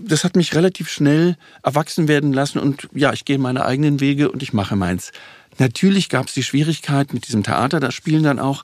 das 0.01 0.23
hat 0.23 0.35
mich 0.35 0.55
relativ 0.55 0.89
schnell 0.89 1.37
erwachsen 1.63 2.07
werden 2.07 2.33
lassen 2.33 2.59
und 2.59 2.89
ja, 2.93 3.13
ich 3.13 3.25
gehe 3.25 3.37
meine 3.37 3.65
eigenen 3.65 3.99
Wege 3.99 4.31
und 4.31 4.43
ich 4.43 4.53
mache 4.53 4.75
meins. 4.75 5.11
Natürlich 5.57 6.09
gab 6.09 6.27
es 6.27 6.33
die 6.33 6.43
Schwierigkeit 6.43 7.13
mit 7.13 7.27
diesem 7.27 7.43
Theater, 7.43 7.79
das 7.79 7.93
Spielen 7.93 8.23
dann 8.23 8.39
auch, 8.39 8.63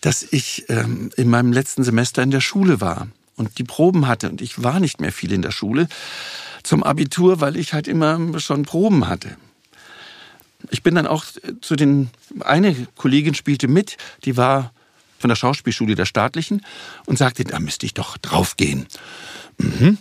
dass 0.00 0.26
ich 0.30 0.64
ähm, 0.68 1.10
in 1.16 1.30
meinem 1.30 1.52
letzten 1.52 1.84
Semester 1.84 2.22
in 2.22 2.30
der 2.30 2.40
Schule 2.40 2.80
war 2.80 3.08
und 3.36 3.58
die 3.58 3.64
Proben 3.64 4.08
hatte 4.08 4.30
und 4.30 4.40
ich 4.40 4.62
war 4.62 4.80
nicht 4.80 5.00
mehr 5.00 5.12
viel 5.12 5.32
in 5.32 5.42
der 5.42 5.52
Schule 5.52 5.88
zum 6.62 6.82
Abitur, 6.82 7.40
weil 7.40 7.56
ich 7.56 7.72
halt 7.72 7.88
immer 7.88 8.38
schon 8.38 8.64
Proben 8.64 9.08
hatte. 9.08 9.36
Ich 10.70 10.82
bin 10.82 10.94
dann 10.94 11.06
auch 11.06 11.24
zu 11.60 11.76
den, 11.76 12.10
eine 12.40 12.74
Kollegin 12.96 13.34
spielte 13.34 13.68
mit, 13.68 13.96
die 14.24 14.36
war 14.36 14.72
von 15.18 15.28
der 15.28 15.36
Schauspielschule 15.36 15.94
der 15.94 16.06
staatlichen 16.06 16.62
und 17.06 17.16
sagte, 17.16 17.44
da 17.44 17.60
müsste 17.60 17.86
ich 17.86 17.94
doch 17.94 18.18
draufgehen. 18.18 18.86
Mhm. 19.58 19.98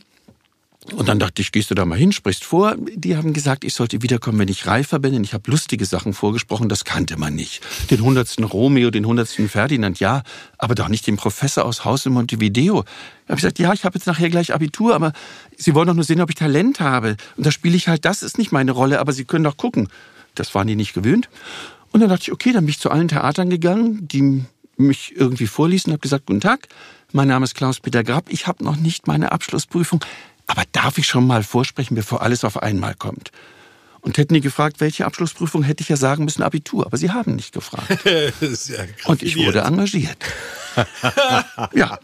Und 0.94 1.08
dann 1.08 1.20
dachte 1.20 1.44
ich, 1.44 1.52
gehst 1.52 1.70
du 1.70 1.76
da 1.76 1.86
mal 1.86 1.98
hin, 1.98 2.12
sprichst 2.12 2.44
vor. 2.44 2.76
Die 2.78 3.16
haben 3.16 3.34
gesagt, 3.34 3.64
ich 3.64 3.76
sollte 3.76 4.02
wiederkommen, 4.02 4.40
wenn 4.40 4.48
ich 4.48 4.66
reifer 4.66 4.98
bin. 4.98 5.14
Und 5.14 5.24
ich 5.24 5.34
habe 5.34 5.50
lustige 5.50 5.86
Sachen 5.86 6.14
vorgesprochen, 6.14 6.70
das 6.70 6.86
kannte 6.86 7.18
man 7.18 7.36
nicht. 7.36 7.62
Den 7.92 8.02
hundertsten 8.02 8.44
Romeo, 8.44 8.90
den 8.90 9.06
hundertsten 9.06 9.48
Ferdinand, 9.48 10.00
ja, 10.00 10.24
aber 10.58 10.74
doch 10.74 10.88
nicht 10.88 11.06
den 11.06 11.18
Professor 11.18 11.66
aus 11.66 11.86
Haus 11.86 12.08
in 12.08 12.14
Montevideo. 12.14 12.82
Da 12.82 12.88
habe 13.30 13.34
ich 13.34 13.44
gesagt, 13.44 13.60
ja, 13.60 13.74
ich 13.74 13.86
habe 13.86 13.96
jetzt 13.96 14.08
nachher 14.08 14.32
gleich 14.32 14.54
Abitur, 14.56 14.96
aber 14.96 15.14
Sie 15.56 15.76
wollen 15.76 15.88
doch 15.88 15.94
nur 15.94 16.04
sehen, 16.04 16.20
ob 16.20 16.32
ich 16.32 16.36
Talent 16.36 16.80
habe. 16.80 17.16
Und 17.38 17.46
da 17.46 17.52
spiele 17.52 17.76
ich 17.76 17.88
halt, 17.88 18.04
das 18.04 18.24
ist 18.24 18.40
nicht 18.40 18.52
meine 18.52 18.72
Rolle, 18.72 19.00
aber 19.00 19.14
Sie 19.14 19.26
können 19.26 19.44
doch 19.44 19.58
gucken. 19.58 19.88
Das 20.36 20.56
waren 20.56 20.68
die 20.68 20.76
nicht 20.76 20.94
gewöhnt. 20.94 21.30
Und 21.92 22.00
dann 22.00 22.10
dachte 22.10 22.24
ich, 22.24 22.32
okay, 22.32 22.52
dann 22.54 22.66
bin 22.66 22.72
ich 22.72 22.80
zu 22.80 22.90
allen 22.90 23.08
Theatern 23.08 23.50
gegangen, 23.50 24.08
die 24.08 24.46
mich 24.78 25.14
irgendwie 25.16 25.48
vorließen, 25.48 25.92
habe 25.92 26.02
gesagt, 26.02 26.26
guten 26.26 26.42
Tag, 26.42 26.68
mein 27.12 27.28
Name 27.28 27.44
ist 27.44 27.56
Klaus-Peter 27.56 28.04
Grab, 28.04 28.26
ich 28.30 28.48
habe 28.48 28.64
noch 28.64 28.78
nicht 28.78 29.08
meine 29.08 29.32
Abschlussprüfung. 29.32 30.04
Aber 30.48 30.64
darf 30.72 30.98
ich 30.98 31.08
schon 31.08 31.28
mal 31.28 31.44
vorsprechen, 31.44 31.96
bevor 31.96 32.22
alles 32.22 32.44
auf 32.44 32.62
einmal 32.62 32.96
kommt? 32.96 33.32
Und 34.02 34.18
hätten 34.18 34.34
die 34.34 34.42
gefragt, 34.42 34.80
welche 34.80 35.06
Abschlussprüfung, 35.06 35.62
hätte 35.64 35.84
ich 35.84 35.90
ja 35.90 35.96
sagen 35.96 36.26
müssen 36.26 36.42
Abitur. 36.42 36.88
Aber 36.88 36.98
sie 36.98 37.12
haben 37.12 37.36
nicht 37.36 37.54
gefragt. 37.54 38.00
ja 38.06 38.86
und 39.06 39.22
ich 39.22 39.38
wurde 39.38 39.62
engagiert. 39.62 40.18
ja. 41.74 42.00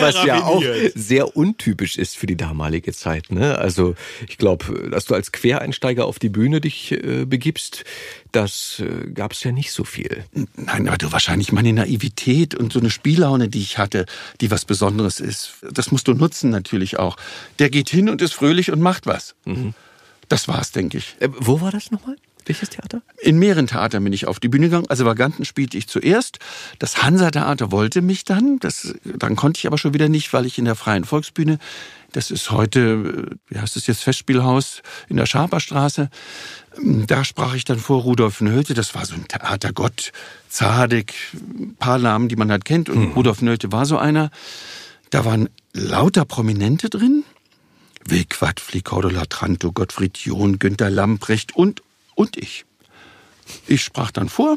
Was 0.00 0.24
ja 0.24 0.42
auch 0.42 0.64
sehr 0.94 1.36
untypisch 1.36 1.98
ist 1.98 2.16
für 2.16 2.26
die 2.26 2.36
damalige 2.36 2.92
Zeit. 2.92 3.30
Ne? 3.30 3.58
Also 3.58 3.94
ich 4.26 4.38
glaube, 4.38 4.88
dass 4.90 5.04
du 5.04 5.14
als 5.14 5.32
Quereinsteiger 5.32 6.06
auf 6.06 6.18
die 6.18 6.28
Bühne 6.28 6.60
dich 6.60 6.92
äh, 6.92 7.24
begibst, 7.24 7.84
das 8.32 8.80
äh, 8.80 9.10
gab 9.10 9.32
es 9.32 9.44
ja 9.44 9.52
nicht 9.52 9.72
so 9.72 9.84
viel. 9.84 10.24
Nein, 10.56 10.88
aber 10.88 10.98
du 10.98 11.12
wahrscheinlich 11.12 11.52
meine 11.52 11.72
Naivität 11.72 12.54
und 12.54 12.72
so 12.72 12.80
eine 12.80 12.90
Spiellaune, 12.90 13.48
die 13.48 13.60
ich 13.60 13.78
hatte, 13.78 14.06
die 14.40 14.50
was 14.50 14.64
Besonderes 14.64 15.20
ist. 15.20 15.54
Das 15.70 15.92
musst 15.92 16.08
du 16.08 16.14
nutzen 16.14 16.50
natürlich 16.50 16.98
auch. 16.98 17.16
Der 17.58 17.70
geht 17.70 17.90
hin 17.90 18.08
und 18.08 18.22
ist 18.22 18.34
fröhlich 18.34 18.72
und 18.72 18.80
macht 18.80 19.06
was. 19.06 19.34
Mhm. 19.44 19.74
Das 20.28 20.48
war's, 20.48 20.72
denke 20.72 20.98
ich. 20.98 21.16
Äh, 21.20 21.28
wo 21.32 21.60
war 21.60 21.70
das 21.70 21.90
nochmal? 21.90 22.16
Welches 22.46 22.70
Theater? 22.70 23.02
In 23.20 23.38
mehreren 23.38 23.66
Theatern 23.66 24.02
bin 24.02 24.12
ich 24.12 24.26
auf 24.26 24.40
die 24.40 24.48
Bühne 24.48 24.66
gegangen. 24.66 24.86
Also 24.88 25.04
Vaganten 25.04 25.44
spielte 25.44 25.78
ich 25.78 25.88
zuerst. 25.88 26.38
Das 26.78 27.02
Hansa-Theater 27.02 27.70
wollte 27.70 28.02
mich 28.02 28.24
dann. 28.24 28.58
Das, 28.58 28.94
dann 29.04 29.36
konnte 29.36 29.58
ich 29.58 29.66
aber 29.66 29.78
schon 29.78 29.94
wieder 29.94 30.08
nicht, 30.08 30.32
weil 30.32 30.46
ich 30.46 30.58
in 30.58 30.64
der 30.64 30.74
Freien 30.74 31.04
Volksbühne, 31.04 31.58
das 32.12 32.30
ist 32.30 32.50
heute, 32.50 33.30
wie 33.48 33.58
heißt 33.58 33.76
es 33.76 33.86
jetzt, 33.86 34.02
Festspielhaus 34.02 34.82
in 35.08 35.16
der 35.16 35.26
Schaperstraße. 35.26 36.10
Da 36.80 37.24
sprach 37.24 37.54
ich 37.54 37.64
dann 37.64 37.78
vor 37.78 38.02
Rudolf 38.02 38.40
Nölte. 38.40 38.74
Das 38.74 38.94
war 38.94 39.04
so 39.04 39.14
ein 39.14 39.28
Theatergott, 39.28 40.12
Zadek, 40.48 41.14
ein 41.34 41.76
paar 41.78 41.98
Namen, 41.98 42.28
die 42.28 42.36
man 42.36 42.50
halt 42.50 42.64
kennt. 42.64 42.88
Und 42.88 43.08
mhm. 43.08 43.12
Rudolf 43.12 43.42
Nölte 43.42 43.72
war 43.72 43.86
so 43.86 43.98
einer. 43.98 44.30
Da 45.10 45.24
waren 45.24 45.48
lauter 45.72 46.24
Prominente 46.24 46.88
drin. 46.88 47.24
Wilquat, 48.04 48.58
Flicordo 48.58 49.10
Tranto, 49.28 49.72
Gottfried 49.72 50.18
John, 50.18 50.58
Günter 50.58 50.90
Lamprecht 50.90 51.54
und 51.54 51.82
und 52.14 52.36
ich. 52.36 52.64
Ich 53.66 53.82
sprach 53.82 54.10
dann 54.10 54.28
vor, 54.28 54.56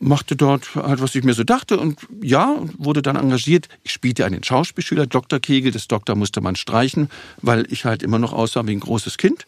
machte 0.00 0.36
dort 0.36 0.74
halt, 0.74 1.00
was 1.00 1.14
ich 1.14 1.24
mir 1.24 1.34
so 1.34 1.44
dachte 1.44 1.78
und 1.78 1.98
ja, 2.22 2.56
wurde 2.76 3.02
dann 3.02 3.16
engagiert. 3.16 3.68
Ich 3.82 3.92
spielte 3.92 4.24
einen 4.24 4.42
Schauspielschüler, 4.42 5.06
Dr. 5.06 5.40
Kegel, 5.40 5.72
das 5.72 5.88
Doktor 5.88 6.14
musste 6.14 6.40
man 6.40 6.56
streichen, 6.56 7.10
weil 7.42 7.70
ich 7.72 7.84
halt 7.84 8.02
immer 8.02 8.18
noch 8.18 8.32
aussah 8.32 8.66
wie 8.66 8.72
ein 8.72 8.80
großes 8.80 9.18
Kind. 9.18 9.46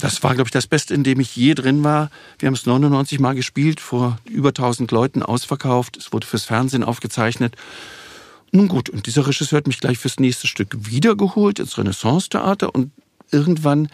Das 0.00 0.22
war, 0.22 0.34
glaube 0.34 0.48
ich, 0.48 0.52
das 0.52 0.66
Beste, 0.66 0.94
in 0.94 1.04
dem 1.04 1.20
ich 1.20 1.34
je 1.36 1.54
drin 1.54 1.84
war. 1.84 2.10
Wir 2.38 2.46
haben 2.46 2.54
es 2.54 2.66
99 2.66 3.20
Mal 3.20 3.34
gespielt, 3.34 3.80
vor 3.80 4.18
über 4.24 4.50
1000 4.50 4.90
Leuten 4.90 5.22
ausverkauft. 5.22 5.96
Es 5.96 6.12
wurde 6.12 6.26
fürs 6.26 6.44
Fernsehen 6.44 6.84
aufgezeichnet. 6.84 7.56
Nun 8.50 8.68
gut, 8.68 8.90
und 8.90 9.06
dieser 9.06 9.26
Regisseur 9.26 9.56
hat 9.56 9.66
mich 9.66 9.80
gleich 9.80 9.98
fürs 9.98 10.20
nächste 10.20 10.46
Stück 10.46 10.76
wiedergeholt 10.90 11.58
ins 11.58 11.78
Renaissance-Theater 11.78 12.74
und 12.74 12.92
irgendwann 13.30 13.88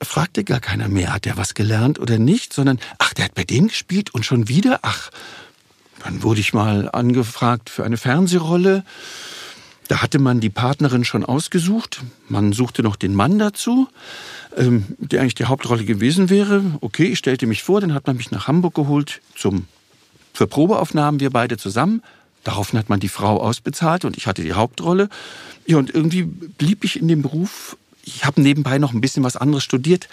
fragte 0.00 0.44
gar 0.44 0.60
keiner 0.60 0.88
mehr, 0.88 1.12
hat 1.12 1.26
er 1.26 1.36
was 1.36 1.54
gelernt 1.54 1.98
oder 1.98 2.18
nicht, 2.18 2.52
sondern, 2.52 2.78
ach, 2.98 3.14
der 3.14 3.26
hat 3.26 3.34
bei 3.34 3.44
denen 3.44 3.68
gespielt 3.68 4.14
und 4.14 4.24
schon 4.24 4.48
wieder, 4.48 4.80
ach, 4.82 5.10
dann 6.04 6.22
wurde 6.22 6.40
ich 6.40 6.52
mal 6.52 6.88
angefragt 6.92 7.70
für 7.70 7.84
eine 7.84 7.96
Fernsehrolle. 7.96 8.84
Da 9.88 10.00
hatte 10.00 10.18
man 10.18 10.40
die 10.40 10.50
Partnerin 10.50 11.04
schon 11.04 11.24
ausgesucht. 11.24 12.00
Man 12.28 12.52
suchte 12.52 12.82
noch 12.82 12.96
den 12.96 13.14
Mann 13.14 13.38
dazu, 13.38 13.88
ähm, 14.56 14.86
der 14.98 15.20
eigentlich 15.20 15.34
die 15.34 15.46
Hauptrolle 15.46 15.84
gewesen 15.84 16.30
wäre. 16.30 16.62
Okay, 16.80 17.04
ich 17.04 17.18
stellte 17.18 17.46
mich 17.46 17.62
vor, 17.62 17.80
dann 17.80 17.94
hat 17.94 18.06
man 18.06 18.16
mich 18.16 18.30
nach 18.30 18.48
Hamburg 18.48 18.74
geholt 18.74 19.20
zum, 19.36 19.66
für 20.32 20.46
Probeaufnahmen, 20.46 21.20
wir 21.20 21.30
beide 21.30 21.56
zusammen. 21.56 22.02
Daraufhin 22.44 22.78
hat 22.78 22.88
man 22.88 23.00
die 23.00 23.08
Frau 23.08 23.40
ausbezahlt 23.40 24.04
und 24.04 24.16
ich 24.16 24.26
hatte 24.26 24.42
die 24.42 24.52
Hauptrolle. 24.52 25.08
Ja, 25.66 25.76
und 25.76 25.94
irgendwie 25.94 26.24
blieb 26.24 26.84
ich 26.84 26.98
in 26.98 27.08
dem 27.08 27.22
Beruf. 27.22 27.76
Ich 28.04 28.24
habe 28.24 28.40
nebenbei 28.42 28.78
noch 28.78 28.92
ein 28.92 29.00
bisschen 29.00 29.22
was 29.22 29.36
anderes 29.36 29.62
studiert. 29.62 30.08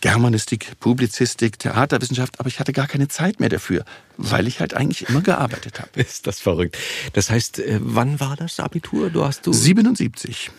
Germanistik, 0.00 0.80
Publizistik, 0.80 1.60
Theaterwissenschaft, 1.60 2.40
aber 2.40 2.48
ich 2.48 2.58
hatte 2.58 2.72
gar 2.72 2.88
keine 2.88 3.06
Zeit 3.06 3.38
mehr 3.38 3.48
dafür, 3.48 3.84
weil 4.16 4.48
ich 4.48 4.58
halt 4.58 4.74
eigentlich 4.74 5.08
immer 5.08 5.20
gearbeitet 5.20 5.80
habe. 5.80 5.90
Ist 6.00 6.26
das 6.26 6.40
verrückt. 6.40 6.76
Das 7.12 7.30
heißt, 7.30 7.60
äh, 7.60 7.78
wann 7.80 8.18
war 8.18 8.36
das 8.36 8.58
Abitur? 8.58 9.10
Du 9.10 9.24
hast 9.24 9.46
du 9.46 9.52
77. 9.52 10.50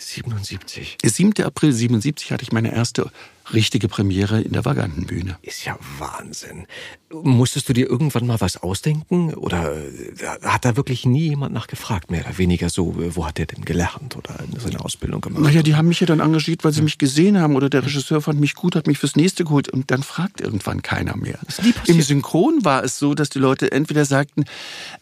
77. 0.00 0.98
7. 1.04 1.44
April 1.44 1.72
77 1.72 2.32
hatte 2.32 2.42
ich 2.42 2.52
meine 2.52 2.74
erste 2.74 3.10
richtige 3.52 3.88
Premiere 3.88 4.40
in 4.40 4.52
der 4.52 4.64
Vagantenbühne. 4.64 5.38
Ist 5.42 5.64
ja 5.64 5.78
Wahnsinn. 5.98 6.66
Musstest 7.12 7.68
du 7.68 7.72
dir 7.72 7.88
irgendwann 7.88 8.26
mal 8.26 8.40
was 8.40 8.56
ausdenken? 8.56 9.34
Oder 9.34 9.76
äh, 9.76 10.46
hat 10.46 10.64
da 10.64 10.76
wirklich 10.76 11.04
nie 11.06 11.30
jemand 11.30 11.52
nachgefragt, 11.52 12.10
mehr 12.10 12.24
oder 12.24 12.38
weniger 12.38 12.70
so, 12.70 12.94
äh, 13.00 13.16
wo 13.16 13.26
hat 13.26 13.38
der 13.38 13.46
denn 13.46 13.64
gelernt 13.64 14.16
oder 14.16 14.34
seine 14.58 14.84
Ausbildung 14.84 15.20
gemacht? 15.20 15.42
Naja, 15.42 15.62
die 15.62 15.74
haben 15.74 15.88
mich 15.88 16.00
ja 16.00 16.06
dann 16.06 16.20
engagiert, 16.20 16.62
weil 16.62 16.72
sie 16.72 16.82
mich 16.82 16.98
gesehen 16.98 17.40
haben 17.40 17.56
oder 17.56 17.68
der 17.68 17.84
Regisseur 17.84 18.20
fand 18.20 18.38
mich 18.38 18.54
gut, 18.54 18.76
hat 18.76 18.86
mich 18.86 18.98
fürs 18.98 19.16
nächste 19.16 19.44
geholt 19.44 19.68
und 19.68 19.90
dann 19.90 20.02
fragt 20.04 20.40
irgendwann 20.40 20.82
keiner 20.82 21.16
mehr. 21.16 21.40
Im 21.86 22.00
Synchron 22.00 22.64
war 22.64 22.84
es 22.84 22.98
so, 22.98 23.14
dass 23.14 23.28
die 23.28 23.40
Leute 23.40 23.72
entweder 23.72 24.04
sagten, 24.04 24.44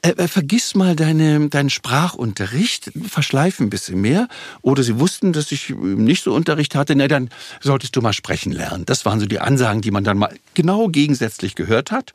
äh, 0.00 0.10
äh, 0.10 0.28
vergiss 0.28 0.74
mal 0.74 0.96
deine, 0.96 1.48
deinen 1.50 1.70
Sprachunterricht, 1.70 2.90
verschleif 3.06 3.60
ein 3.60 3.68
bisschen 3.68 4.00
mehr 4.00 4.28
oder 4.62 4.82
sie 4.82 4.98
wussten, 4.98 5.34
dass 5.34 5.52
ich 5.52 5.70
nicht 5.70 6.24
so 6.24 6.32
Unterricht 6.34 6.74
hatte, 6.74 6.94
na 6.94 7.06
dann 7.06 7.28
solltest 7.60 7.94
du 7.96 8.00
mal 8.00 8.14
sprechen 8.14 8.37
lernen. 8.46 8.84
Das 8.86 9.04
waren 9.04 9.20
so 9.20 9.26
die 9.26 9.40
Ansagen, 9.40 9.80
die 9.80 9.90
man 9.90 10.04
dann 10.04 10.18
mal 10.18 10.34
genau 10.54 10.88
gegensätzlich 10.88 11.54
gehört 11.54 11.90
hat. 11.90 12.14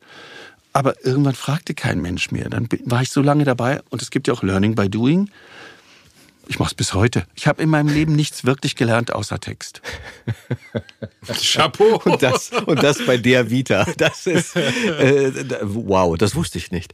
Aber 0.73 1.05
irgendwann 1.05 1.35
fragte 1.35 1.75
kein 1.75 2.01
Mensch 2.01 2.31
mehr. 2.31 2.49
Dann 2.49 2.67
war 2.85 3.01
ich 3.01 3.11
so 3.11 3.21
lange 3.21 3.43
dabei 3.43 3.81
und 3.89 4.01
es 4.01 4.09
gibt 4.09 4.27
ja 4.27 4.33
auch 4.33 4.41
Learning 4.41 4.75
by 4.75 4.89
Doing. 4.89 5.29
Ich 6.47 6.59
mache 6.59 6.69
es 6.69 6.73
bis 6.73 6.93
heute. 6.93 7.25
Ich 7.35 7.47
habe 7.47 7.61
in 7.61 7.69
meinem 7.69 7.87
Leben 7.87 8.15
nichts 8.15 8.43
wirklich 8.43 8.75
gelernt 8.75 9.13
außer 9.13 9.39
Text. 9.39 9.81
Chapeau. 11.41 12.01
Und 12.03 12.21
das, 12.21 12.49
und 12.65 12.83
das 12.83 13.05
bei 13.05 13.17
der 13.17 13.49
Vita. 13.49 13.85
Das 13.97 14.27
ist, 14.27 14.55
äh, 14.55 15.31
wow, 15.61 16.17
das 16.17 16.35
wusste 16.35 16.57
ich 16.57 16.71
nicht. 16.71 16.93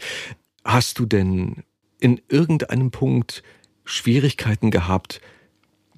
Hast 0.64 1.00
du 1.00 1.06
denn 1.06 1.64
in 2.00 2.22
irgendeinem 2.30 2.92
Punkt 2.92 3.44
Schwierigkeiten 3.86 4.70
gehabt, 4.70 5.20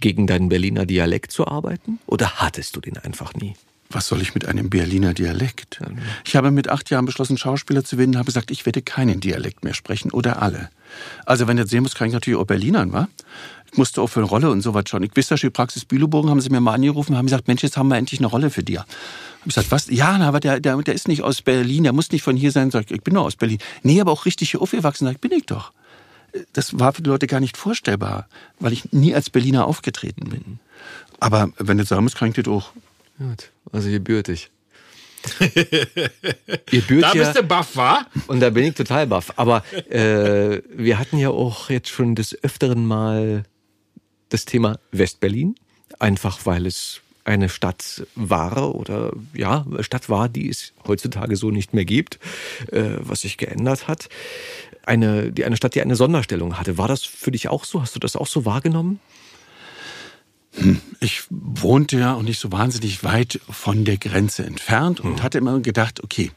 gegen 0.01 0.27
deinen 0.27 0.49
Berliner 0.49 0.85
Dialekt 0.85 1.31
zu 1.31 1.47
arbeiten? 1.47 1.99
Oder 2.07 2.35
hattest 2.35 2.75
du 2.75 2.81
den 2.81 2.97
einfach 2.97 3.33
nie? 3.33 3.55
Was 3.89 4.07
soll 4.07 4.21
ich 4.21 4.33
mit 4.33 4.45
einem 4.45 4.69
Berliner 4.69 5.13
Dialekt? 5.13 5.81
Ich 6.25 6.35
habe 6.35 6.51
mit 6.51 6.69
acht 6.69 6.89
Jahren 6.89 7.05
beschlossen, 7.05 7.37
Schauspieler 7.37 7.83
zu 7.83 7.97
werden, 7.97 8.15
habe 8.17 8.25
gesagt, 8.25 8.49
ich 8.51 8.65
werde 8.65 8.81
keinen 8.81 9.19
Dialekt 9.19 9.63
mehr 9.63 9.73
sprechen 9.73 10.11
oder 10.11 10.41
alle. 10.41 10.69
Also 11.25 11.47
wenn 11.47 11.57
ihr 11.57 11.67
sehen 11.67 11.83
muss, 11.83 11.95
kann 11.95 12.07
ich 12.07 12.13
natürlich 12.13 12.39
auch 12.39 12.45
Berlinern, 12.45 12.93
wa? 12.93 13.07
Ich 13.71 13.77
musste 13.77 14.01
auch 14.01 14.07
für 14.07 14.19
eine 14.19 14.27
Rolle 14.27 14.49
und 14.49 14.61
so 14.61 14.73
was 14.73 14.89
schon. 14.89 15.03
Ich 15.03 15.11
wisse, 15.15 15.35
Praxis 15.49 15.85
Bülobogen 15.85 16.29
haben 16.29 16.41
sie 16.41 16.49
mir 16.49 16.59
mal 16.59 16.73
angerufen, 16.73 17.17
haben 17.17 17.25
gesagt, 17.25 17.47
Mensch, 17.47 17.63
jetzt 17.63 17.77
haben 17.77 17.87
wir 17.87 17.97
endlich 17.97 18.19
eine 18.19 18.27
Rolle 18.27 18.49
für 18.49 18.63
dir. 18.63 18.79
Hab 18.79 18.87
ich 19.47 19.55
gesagt, 19.55 19.71
was? 19.71 19.87
Ja, 19.89 20.17
aber 20.17 20.39
der, 20.39 20.59
der, 20.59 20.77
der 20.77 20.93
ist 20.93 21.07
nicht 21.07 21.21
aus 21.21 21.41
Berlin, 21.41 21.83
der 21.83 21.93
muss 21.93 22.11
nicht 22.11 22.21
von 22.21 22.35
hier 22.35 22.51
sein. 22.51 22.69
Sag 22.69 22.85
ich, 22.85 22.91
ich 22.91 23.01
bin 23.01 23.13
doch 23.13 23.25
aus 23.25 23.35
Berlin. 23.35 23.59
Nee, 23.83 24.01
aber 24.01 24.11
auch 24.11 24.25
richtig 24.25 24.51
hier 24.51 24.61
aufgewachsen. 24.61 25.05
Sag 25.05 25.13
ich, 25.13 25.21
bin 25.21 25.31
ich 25.31 25.45
doch. 25.45 25.71
Das 26.53 26.79
war 26.79 26.93
für 26.93 27.01
die 27.01 27.09
Leute 27.09 27.27
gar 27.27 27.39
nicht 27.39 27.57
vorstellbar, 27.57 28.27
weil 28.59 28.73
ich 28.73 28.91
nie 28.91 29.13
als 29.13 29.29
Berliner 29.29 29.65
aufgetreten 29.65 30.29
bin. 30.29 30.59
Aber 31.19 31.51
wenn 31.57 31.77
du 31.77 31.85
sagen 31.85 32.03
musst, 32.03 32.17
kann 32.17 32.29
ich 32.29 32.35
das 32.35 32.47
auch. 32.47 32.71
Gut, 33.17 33.51
also 33.71 33.89
gebürtig. 33.89 34.49
Ihr 36.71 36.81
bürt 36.81 37.03
Da 37.03 37.13
ja, 37.13 37.23
bist 37.23 37.37
du 37.37 37.43
baff, 37.43 37.75
wa? 37.75 38.05
und 38.27 38.39
da 38.39 38.49
bin 38.49 38.65
ich 38.65 38.73
total 38.73 39.05
baff. 39.07 39.33
Aber 39.37 39.63
äh, 39.89 40.61
wir 40.73 40.97
hatten 40.97 41.17
ja 41.17 41.29
auch 41.29 41.69
jetzt 41.69 41.89
schon 41.89 42.15
des 42.15 42.43
Öfteren 42.43 42.85
mal 42.85 43.43
das 44.29 44.45
Thema 44.45 44.79
Westberlin, 44.91 45.55
einfach 45.99 46.45
weil 46.45 46.65
es 46.65 47.01
eine 47.23 47.49
Stadt 47.49 48.07
war 48.15 48.73
oder 48.73 49.13
ja, 49.33 49.65
Stadt 49.81 50.09
war, 50.09 50.27
die 50.27 50.49
es 50.49 50.73
heutzutage 50.87 51.35
so 51.35 51.51
nicht 51.51 51.73
mehr 51.73 51.85
gibt, 51.85 52.19
äh, 52.71 52.95
was 52.99 53.21
sich 53.21 53.37
geändert 53.37 53.87
hat. 53.87 54.09
Eine, 54.85 55.31
die, 55.31 55.45
eine 55.45 55.57
Stadt, 55.57 55.75
die 55.75 55.81
eine 55.81 55.95
Sonderstellung 55.95 56.57
hatte. 56.57 56.77
War 56.77 56.87
das 56.87 57.03
für 57.03 57.31
dich 57.31 57.49
auch 57.49 57.65
so? 57.65 57.81
Hast 57.81 57.95
du 57.95 57.99
das 57.99 58.15
auch 58.15 58.27
so 58.27 58.45
wahrgenommen? 58.45 58.99
Ich 60.99 61.23
wohnte 61.29 61.97
ja 61.97 62.15
auch 62.15 62.23
nicht 62.23 62.39
so 62.39 62.51
wahnsinnig 62.51 63.03
weit 63.03 63.39
von 63.49 63.85
der 63.85 63.97
Grenze 63.97 64.43
entfernt 64.43 64.99
und 64.99 65.23
hatte 65.23 65.37
immer 65.37 65.59
gedacht, 65.59 66.03
okay, 66.03 66.31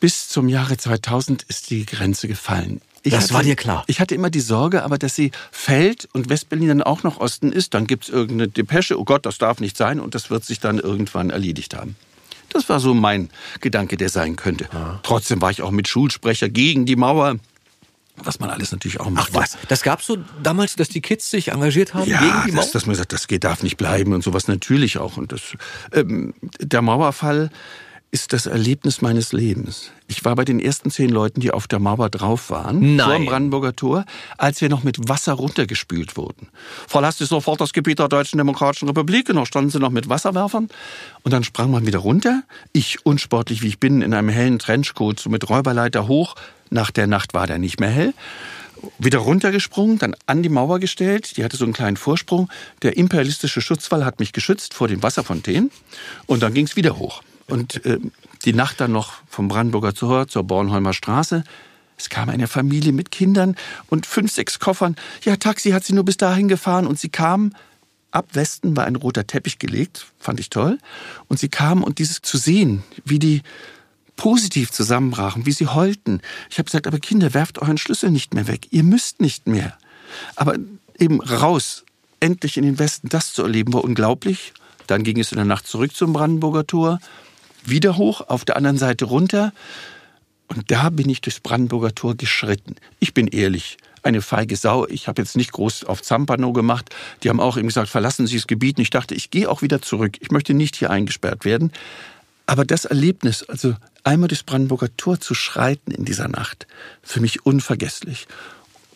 bis 0.00 0.28
zum 0.28 0.48
Jahre 0.48 0.76
2000 0.76 1.42
ist 1.42 1.70
die 1.70 1.84
Grenze 1.84 2.28
gefallen. 2.28 2.80
Ich 3.02 3.12
Das 3.12 3.24
hatte, 3.24 3.34
war 3.34 3.42
dir 3.42 3.56
klar? 3.56 3.84
Ich 3.86 4.00
hatte 4.00 4.14
immer 4.14 4.30
die 4.30 4.40
Sorge, 4.40 4.82
aber 4.82 4.98
dass 4.98 5.14
sie 5.14 5.30
fällt 5.52 6.08
und 6.12 6.28
Westberlin 6.28 6.68
dann 6.68 6.82
auch 6.82 7.02
noch 7.02 7.18
Osten 7.20 7.52
ist, 7.52 7.74
dann 7.74 7.86
gibt's 7.86 8.08
irgendeine 8.08 8.48
Depesche, 8.48 8.98
oh 8.98 9.04
Gott, 9.04 9.26
das 9.26 9.38
darf 9.38 9.60
nicht 9.60 9.76
sein 9.76 10.00
und 10.00 10.14
das 10.14 10.30
wird 10.30 10.44
sich 10.44 10.58
dann 10.58 10.78
irgendwann 10.78 11.30
erledigt 11.30 11.74
haben. 11.76 11.94
Das 12.48 12.68
war 12.68 12.80
so 12.80 12.94
mein 12.94 13.28
Gedanke, 13.60 13.96
der 13.96 14.08
sein 14.08 14.36
könnte. 14.36 14.68
Trotzdem 15.02 15.40
war 15.40 15.50
ich 15.50 15.62
auch 15.62 15.70
mit 15.70 15.88
Schulsprecher 15.88 16.48
gegen 16.48 16.86
die 16.86 16.96
Mauer, 16.96 17.36
was 18.22 18.40
man 18.40 18.50
alles 18.50 18.72
natürlich 18.72 19.00
auch 19.00 19.10
macht. 19.10 19.32
Das 19.68 19.82
gab's 19.82 20.06
so 20.06 20.18
damals, 20.42 20.76
dass 20.76 20.88
die 20.88 21.00
Kids 21.00 21.30
sich 21.30 21.48
engagiert 21.48 21.94
haben 21.94 22.08
Ja, 22.08 22.20
gegen 22.20 22.42
die 22.46 22.52
Mauer? 22.52 22.62
dass, 22.62 22.72
dass 22.72 22.86
man 22.86 22.96
sagt, 22.96 23.12
das 23.12 23.28
geht, 23.28 23.44
darf 23.44 23.62
nicht 23.62 23.76
bleiben 23.76 24.12
und 24.12 24.22
sowas 24.24 24.48
natürlich 24.48 24.98
auch. 24.98 25.16
Und 25.16 25.32
das, 25.32 25.40
ähm, 25.92 26.34
der 26.60 26.82
Mauerfall 26.82 27.50
ist 28.12 28.32
das 28.32 28.46
Erlebnis 28.46 29.02
meines 29.02 29.32
Lebens. 29.32 29.90
Ich 30.06 30.24
war 30.24 30.36
bei 30.36 30.44
den 30.44 30.60
ersten 30.60 30.90
zehn 30.90 31.10
Leuten, 31.10 31.40
die 31.40 31.50
auf 31.50 31.66
der 31.66 31.80
Mauer 31.80 32.08
drauf 32.08 32.50
waren, 32.50 32.96
Nein. 32.96 33.04
vor 33.06 33.16
dem 33.16 33.26
Brandenburger 33.26 33.74
Tor, 33.74 34.04
als 34.38 34.60
wir 34.60 34.68
noch 34.68 34.84
mit 34.84 35.08
Wasser 35.08 35.32
runtergespült 35.34 36.16
wurden. 36.16 36.48
Verlasst 36.86 37.18
sofort 37.18 37.60
das 37.60 37.72
Gebiet 37.72 37.98
der 37.98 38.08
Deutschen 38.08 38.38
Demokratischen 38.38 38.88
Republik. 38.88 39.28
Und 39.28 39.34
noch 39.34 39.46
standen 39.46 39.70
sie 39.70 39.80
noch 39.80 39.90
mit 39.90 40.08
Wasserwerfern. 40.08 40.68
Und 41.24 41.32
dann 41.32 41.44
sprang 41.44 41.70
man 41.70 41.84
wieder 41.86 41.98
runter. 41.98 42.42
Ich, 42.72 43.04
unsportlich 43.04 43.60
wie 43.62 43.68
ich 43.68 43.80
bin, 43.80 44.00
in 44.00 44.14
einem 44.14 44.28
hellen 44.28 44.60
Trenchcoat, 44.60 45.18
so 45.20 45.28
mit 45.28 45.48
Räuberleiter 45.50 46.06
hoch. 46.08 46.36
Nach 46.70 46.90
der 46.90 47.06
Nacht 47.06 47.34
war 47.34 47.46
der 47.46 47.58
nicht 47.58 47.80
mehr 47.80 47.90
hell 47.90 48.14
wieder 48.98 49.18
runtergesprungen, 49.18 49.98
dann 49.98 50.14
an 50.26 50.42
die 50.42 50.48
Mauer 50.48 50.78
gestellt. 50.78 51.36
Die 51.36 51.44
hatte 51.44 51.56
so 51.56 51.64
einen 51.64 51.72
kleinen 51.72 51.96
Vorsprung. 51.96 52.48
Der 52.82 52.96
imperialistische 52.96 53.60
Schutzwall 53.60 54.04
hat 54.04 54.20
mich 54.20 54.32
geschützt 54.32 54.74
vor 54.74 54.88
den 54.88 55.02
Wasserfontänen. 55.02 55.70
Und 56.26 56.42
dann 56.42 56.54
ging 56.54 56.66
es 56.66 56.76
wieder 56.76 56.98
hoch. 56.98 57.22
Und 57.46 57.84
äh, 57.84 57.98
die 58.44 58.52
Nacht 58.52 58.80
dann 58.80 58.92
noch 58.92 59.14
vom 59.28 59.48
Brandenburger 59.48 59.94
Tor 59.94 60.28
zur 60.28 60.44
Bornholmer 60.44 60.92
Straße. 60.92 61.44
Es 61.98 62.10
kam 62.10 62.28
eine 62.28 62.48
Familie 62.48 62.92
mit 62.92 63.10
Kindern 63.10 63.56
und 63.88 64.06
fünf, 64.06 64.32
sechs 64.32 64.58
Koffern. 64.58 64.96
Ja, 65.24 65.36
Taxi 65.36 65.70
hat 65.70 65.84
sie 65.84 65.94
nur 65.94 66.04
bis 66.04 66.16
dahin 66.16 66.48
gefahren 66.48 66.86
und 66.86 66.98
sie 66.98 67.08
kamen. 67.08 67.54
Ab 68.10 68.28
Westen 68.32 68.76
war 68.76 68.84
ein 68.84 68.96
roter 68.96 69.26
Teppich 69.26 69.58
gelegt, 69.58 70.06
fand 70.18 70.40
ich 70.40 70.48
toll. 70.50 70.78
Und 71.28 71.38
sie 71.38 71.48
kamen 71.48 71.82
und 71.82 71.98
dieses 71.98 72.22
zu 72.22 72.38
sehen, 72.38 72.82
wie 73.04 73.18
die 73.18 73.42
positiv 74.16 74.70
zusammenbrachen, 74.70 75.46
wie 75.46 75.52
sie 75.52 75.66
heulten. 75.66 76.20
Ich 76.50 76.58
habe 76.58 76.66
gesagt, 76.66 76.86
aber 76.86 76.98
Kinder, 76.98 77.34
werft 77.34 77.58
euren 77.58 77.78
Schlüssel 77.78 78.10
nicht 78.10 78.34
mehr 78.34 78.48
weg. 78.48 78.68
Ihr 78.70 78.82
müsst 78.82 79.20
nicht 79.20 79.46
mehr. 79.46 79.76
Aber 80.34 80.56
eben 80.98 81.20
raus, 81.20 81.84
endlich 82.20 82.56
in 82.56 82.64
den 82.64 82.78
Westen, 82.78 83.08
das 83.08 83.32
zu 83.32 83.42
erleben, 83.42 83.72
war 83.72 83.84
unglaublich. 83.84 84.52
Dann 84.86 85.04
ging 85.04 85.18
es 85.18 85.32
in 85.32 85.36
der 85.36 85.44
Nacht 85.44 85.66
zurück 85.66 85.94
zum 85.94 86.12
Brandenburger 86.12 86.66
Tor, 86.66 87.00
wieder 87.64 87.96
hoch, 87.96 88.22
auf 88.28 88.44
der 88.44 88.56
anderen 88.56 88.78
Seite 88.78 89.04
runter. 89.04 89.52
Und 90.48 90.70
da 90.70 90.90
bin 90.90 91.08
ich 91.08 91.20
durchs 91.20 91.40
Brandenburger 91.40 91.94
Tor 91.94 92.14
geschritten. 92.14 92.76
Ich 93.00 93.14
bin 93.14 93.26
ehrlich, 93.26 93.76
eine 94.04 94.22
feige 94.22 94.56
Sau. 94.56 94.86
Ich 94.86 95.08
habe 95.08 95.20
jetzt 95.20 95.36
nicht 95.36 95.52
groß 95.52 95.84
auf 95.84 96.02
Zampano 96.02 96.52
gemacht. 96.52 96.94
Die 97.22 97.28
haben 97.28 97.40
auch 97.40 97.56
eben 97.56 97.66
gesagt, 97.66 97.88
verlassen 97.88 98.26
Sie 98.26 98.36
das 98.36 98.46
Gebiet. 98.46 98.78
Und 98.78 98.82
ich 98.82 98.90
dachte, 98.90 99.14
ich 99.14 99.30
gehe 99.30 99.50
auch 99.50 99.62
wieder 99.62 99.82
zurück. 99.82 100.16
Ich 100.20 100.30
möchte 100.30 100.54
nicht 100.54 100.76
hier 100.76 100.90
eingesperrt 100.90 101.44
werden. 101.44 101.72
Aber 102.46 102.64
das 102.64 102.84
Erlebnis, 102.84 103.42
also 103.42 103.74
einmal 104.06 104.28
durchs 104.28 104.44
Brandenburger 104.44 104.96
Tor 104.96 105.20
zu 105.20 105.34
schreiten 105.34 105.90
in 105.90 106.04
dieser 106.04 106.28
Nacht, 106.28 106.66
für 107.02 107.20
mich 107.20 107.44
unvergesslich. 107.44 108.26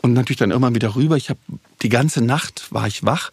Und 0.03 0.14
natürlich 0.14 0.38
dann 0.38 0.51
irgendwann 0.51 0.75
wieder 0.75 0.94
rüber. 0.94 1.16
Ich 1.16 1.29
habe 1.29 1.40
die 1.83 1.88
ganze 1.88 2.23
Nacht 2.23 2.68
war 2.70 2.87
ich 2.87 3.05
wach. 3.05 3.31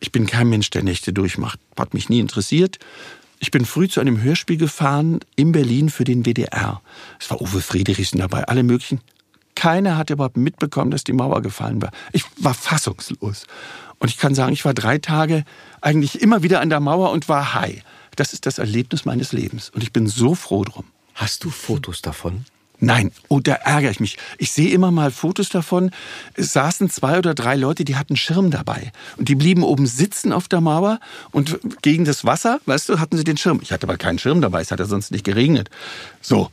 Ich 0.00 0.12
bin 0.12 0.26
kein 0.26 0.48
Mensch, 0.48 0.70
der 0.70 0.82
Nächte 0.82 1.12
durchmacht. 1.12 1.58
Hat 1.78 1.92
mich 1.92 2.08
nie 2.08 2.20
interessiert. 2.20 2.78
Ich 3.40 3.50
bin 3.50 3.64
früh 3.64 3.88
zu 3.88 4.00
einem 4.00 4.22
Hörspiel 4.22 4.56
gefahren 4.56 5.20
in 5.36 5.52
Berlin 5.52 5.90
für 5.90 6.04
den 6.04 6.24
WDR. 6.24 6.80
Es 7.20 7.30
war 7.30 7.40
Uwe 7.40 7.60
Friedrichsen 7.60 8.18
dabei, 8.18 8.44
alle 8.44 8.62
möglichen. 8.62 9.00
Keiner 9.54 9.96
hat 9.96 10.10
überhaupt 10.10 10.36
mitbekommen, 10.36 10.90
dass 10.90 11.04
die 11.04 11.12
Mauer 11.12 11.42
gefallen 11.42 11.82
war. 11.82 11.90
Ich 12.12 12.24
war 12.36 12.54
fassungslos. 12.54 13.46
Und 13.98 14.08
ich 14.08 14.18
kann 14.18 14.34
sagen, 14.34 14.52
ich 14.52 14.64
war 14.64 14.74
drei 14.74 14.98
Tage 14.98 15.44
eigentlich 15.80 16.20
immer 16.22 16.42
wieder 16.42 16.60
an 16.60 16.70
der 16.70 16.80
Mauer 16.80 17.10
und 17.10 17.28
war 17.28 17.54
high. 17.54 17.82
Das 18.16 18.32
ist 18.32 18.46
das 18.46 18.58
Erlebnis 18.58 19.04
meines 19.04 19.32
Lebens. 19.32 19.70
Und 19.70 19.82
ich 19.82 19.92
bin 19.92 20.06
so 20.06 20.34
froh 20.34 20.64
drum. 20.64 20.84
Hast 21.18 21.42
du 21.42 21.50
Fotos 21.50 22.00
davon? 22.00 22.44
Nein, 22.78 23.10
oh, 23.26 23.40
da 23.40 23.54
ärgere 23.54 23.90
ich 23.90 23.98
mich. 23.98 24.18
Ich 24.38 24.52
sehe 24.52 24.70
immer 24.70 24.92
mal 24.92 25.10
Fotos 25.10 25.48
davon. 25.48 25.90
Es 26.34 26.52
saßen 26.52 26.90
zwei 26.90 27.18
oder 27.18 27.34
drei 27.34 27.56
Leute, 27.56 27.84
die 27.84 27.96
hatten 27.96 28.16
Schirm 28.16 28.52
dabei. 28.52 28.92
Und 29.16 29.28
die 29.28 29.34
blieben 29.34 29.64
oben 29.64 29.88
sitzen 29.88 30.32
auf 30.32 30.46
der 30.46 30.60
Mauer 30.60 31.00
und 31.32 31.58
gegen 31.82 32.04
das 32.04 32.24
Wasser, 32.24 32.60
weißt 32.66 32.88
du, 32.88 33.00
hatten 33.00 33.16
sie 33.16 33.24
den 33.24 33.36
Schirm. 33.36 33.58
Ich 33.62 33.72
hatte 33.72 33.88
aber 33.88 33.96
keinen 33.96 34.20
Schirm 34.20 34.40
dabei, 34.40 34.60
es 34.60 34.70
hat 34.70 34.78
ja 34.78 34.86
sonst 34.86 35.10
nicht 35.10 35.24
geregnet. 35.24 35.70
So, 36.20 36.52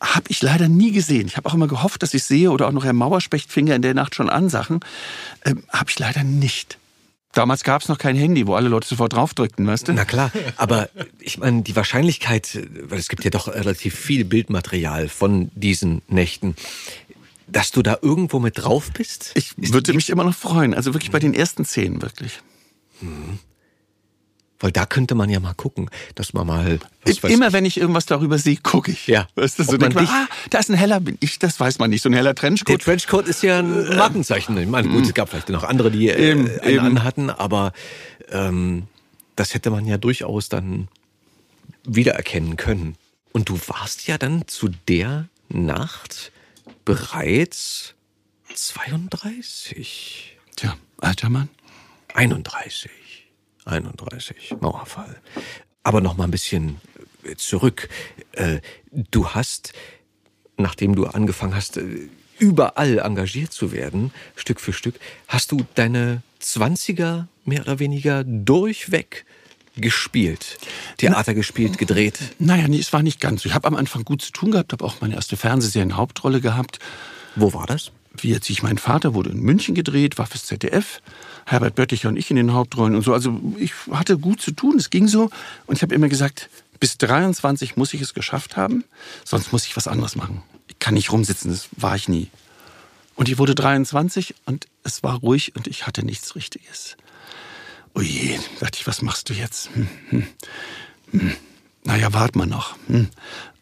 habe 0.00 0.26
ich 0.28 0.40
leider 0.42 0.68
nie 0.68 0.92
gesehen. 0.92 1.26
Ich 1.26 1.36
habe 1.36 1.48
auch 1.48 1.54
immer 1.54 1.66
gehofft, 1.66 2.04
dass 2.04 2.14
ich 2.14 2.22
sehe 2.22 2.52
oder 2.52 2.68
auch 2.68 2.72
noch 2.72 2.84
Herr 2.84 2.92
Mauerspecht 2.92 3.50
fing 3.50 3.66
ja 3.66 3.74
in 3.74 3.82
der 3.82 3.94
Nacht 3.94 4.14
schon 4.14 4.30
an 4.30 4.48
Sachen. 4.48 4.78
Ähm, 5.44 5.64
habe 5.70 5.90
ich 5.90 5.98
leider 5.98 6.22
nicht. 6.22 6.78
Damals 7.34 7.64
gab 7.64 7.82
es 7.82 7.88
noch 7.88 7.98
kein 7.98 8.16
Handy, 8.16 8.46
wo 8.46 8.54
alle 8.54 8.68
Leute 8.68 8.86
sofort 8.86 9.12
draufdrückten, 9.12 9.66
weißt 9.66 9.88
du? 9.88 9.92
Na 9.92 10.04
klar, 10.04 10.30
aber 10.56 10.88
ich 11.18 11.38
meine, 11.38 11.62
die 11.62 11.74
Wahrscheinlichkeit, 11.74 12.60
weil 12.82 12.98
es 12.98 13.08
gibt 13.08 13.24
ja 13.24 13.30
doch 13.30 13.48
relativ 13.48 13.94
viel 13.94 14.24
Bildmaterial 14.24 15.08
von 15.08 15.50
diesen 15.54 16.02
Nächten, 16.08 16.54
dass 17.46 17.70
du 17.72 17.82
da 17.82 17.98
irgendwo 18.00 18.38
mit 18.38 18.58
drauf 18.58 18.90
bist? 18.92 19.32
Ich 19.34 19.52
würde 19.56 19.92
mich 19.92 20.10
immer 20.10 20.24
noch 20.24 20.34
freuen. 20.34 20.74
Also 20.74 20.94
wirklich 20.94 21.10
bei 21.10 21.18
den 21.18 21.34
ersten 21.34 21.64
zehn, 21.64 22.00
wirklich. 22.02 22.40
Mhm. 23.00 23.38
Weil 24.60 24.70
da 24.70 24.86
könnte 24.86 25.14
man 25.14 25.28
ja 25.30 25.40
mal 25.40 25.54
gucken, 25.54 25.90
dass 26.14 26.32
man 26.32 26.46
mal. 26.46 26.78
Immer 27.22 27.52
wenn 27.52 27.64
ich 27.64 27.78
irgendwas 27.78 28.06
darüber 28.06 28.38
sehe, 28.38 28.56
gucke 28.56 28.92
ich. 28.92 29.06
Ja. 29.08 29.26
Weißt 29.34 29.58
du, 29.58 29.64
so 29.64 29.76
denkt 29.76 29.94
man, 29.96 30.06
ah, 30.06 30.26
da 30.50 30.58
ist 30.58 30.70
ein 30.70 30.76
heller, 30.76 31.00
bin 31.00 31.18
ich, 31.20 31.38
das 31.38 31.58
weiß 31.58 31.78
man 31.78 31.90
nicht, 31.90 32.02
so 32.02 32.08
ein 32.08 32.14
heller 32.14 32.34
Trenchcoat. 32.34 32.68
Der 32.68 32.78
Trenchcoat 32.78 33.26
ist 33.26 33.42
ja 33.42 33.58
ein 33.58 33.96
Markenzeichen. 33.96 34.56
Ich 34.56 34.68
meine, 34.68 34.88
gut, 34.88 35.04
es 35.04 35.14
gab 35.14 35.28
vielleicht 35.28 35.48
noch 35.48 35.64
andere, 35.64 35.90
die 35.90 36.08
äh, 36.08 36.30
Eben, 36.30 36.48
einen 36.60 36.70
eben. 36.70 36.86
anhatten, 36.86 37.30
aber 37.30 37.72
ähm, 38.30 38.84
das 39.36 39.54
hätte 39.54 39.70
man 39.70 39.86
ja 39.86 39.98
durchaus 39.98 40.48
dann 40.48 40.88
wiedererkennen 41.84 42.56
können. 42.56 42.96
Und 43.32 43.48
du 43.48 43.58
warst 43.66 44.06
ja 44.06 44.16
dann 44.16 44.46
zu 44.46 44.70
der 44.88 45.28
Nacht 45.48 46.32
bereits 46.84 47.94
32. 48.54 50.36
Tja, 50.56 50.76
alter 50.98 51.28
Mann. 51.28 51.48
31. 52.14 52.90
31, 53.64 54.56
Mauerfall. 54.60 55.16
Aber 55.82 56.00
noch 56.00 56.16
mal 56.16 56.24
ein 56.24 56.30
bisschen 56.30 56.80
äh, 57.24 57.36
zurück. 57.36 57.88
Äh, 58.32 58.60
Du 58.90 59.30
hast, 59.30 59.72
nachdem 60.56 60.94
du 60.94 61.06
angefangen 61.06 61.54
hast, 61.56 61.78
äh, 61.78 62.08
überall 62.38 62.98
engagiert 62.98 63.52
zu 63.52 63.72
werden, 63.72 64.12
Stück 64.36 64.60
für 64.60 64.72
Stück, 64.72 64.94
hast 65.26 65.50
du 65.50 65.66
deine 65.74 66.22
20er 66.40 67.26
mehr 67.44 67.62
oder 67.62 67.78
weniger 67.80 68.22
durchweg 68.24 69.24
gespielt. 69.76 70.58
Theater 70.98 71.34
gespielt, 71.34 71.78
gedreht. 71.78 72.20
Naja, 72.38 72.68
nee, 72.68 72.78
es 72.78 72.92
war 72.92 73.02
nicht 73.02 73.20
ganz 73.20 73.42
so. 73.42 73.48
Ich 73.48 73.54
habe 73.54 73.66
am 73.66 73.74
Anfang 73.74 74.04
gut 74.04 74.22
zu 74.22 74.30
tun 74.30 74.52
gehabt, 74.52 74.72
habe 74.72 74.84
auch 74.84 75.00
meine 75.00 75.14
erste 75.14 75.36
Fernsehserien-Hauptrolle 75.36 76.40
gehabt. 76.40 76.78
Wo 77.34 77.52
war 77.52 77.66
das? 77.66 77.90
Wie 78.16 78.30
jetzt 78.30 78.48
ich, 78.48 78.62
mein 78.62 78.78
Vater 78.78 79.14
wurde 79.14 79.30
in 79.30 79.40
München 79.40 79.74
gedreht, 79.74 80.18
war 80.18 80.26
fürs 80.26 80.46
ZDF. 80.46 81.02
Herbert 81.46 81.74
Bötticher 81.74 82.08
und 82.08 82.16
ich 82.16 82.30
in 82.30 82.36
den 82.36 82.52
Hauptrollen 82.52 82.94
und 82.94 83.02
so. 83.02 83.12
Also 83.12 83.40
ich 83.58 83.72
hatte 83.90 84.18
gut 84.18 84.40
zu 84.40 84.52
tun, 84.52 84.76
es 84.78 84.90
ging 84.90 85.08
so. 85.08 85.30
Und 85.66 85.76
ich 85.76 85.82
habe 85.82 85.94
immer 85.94 86.08
gesagt, 86.08 86.48
bis 86.80 86.98
23 86.98 87.76
muss 87.76 87.94
ich 87.94 88.00
es 88.00 88.14
geschafft 88.14 88.56
haben, 88.56 88.84
sonst 89.24 89.52
muss 89.52 89.66
ich 89.66 89.76
was 89.76 89.88
anderes 89.88 90.16
machen. 90.16 90.42
Ich 90.68 90.78
kann 90.78 90.94
nicht 90.94 91.12
rumsitzen, 91.12 91.50
das 91.50 91.68
war 91.76 91.96
ich 91.96 92.08
nie. 92.08 92.28
Und 93.16 93.28
ich 93.28 93.38
wurde 93.38 93.54
23 93.54 94.34
und 94.44 94.66
es 94.82 95.02
war 95.02 95.18
ruhig 95.18 95.54
und 95.54 95.66
ich 95.66 95.86
hatte 95.86 96.04
nichts 96.04 96.34
Richtiges. 96.34 96.96
Oh 97.94 98.00
je, 98.00 98.38
dachte 98.58 98.78
ich, 98.80 98.86
was 98.86 99.02
machst 99.02 99.30
du 99.30 99.34
jetzt? 99.34 99.70
Hm, 99.74 99.88
hm, 100.10 100.26
hm. 101.12 101.32
Naja, 101.84 102.12
wart 102.12 102.34
mal 102.34 102.46
noch. 102.46 102.76
Hm. 102.88 103.08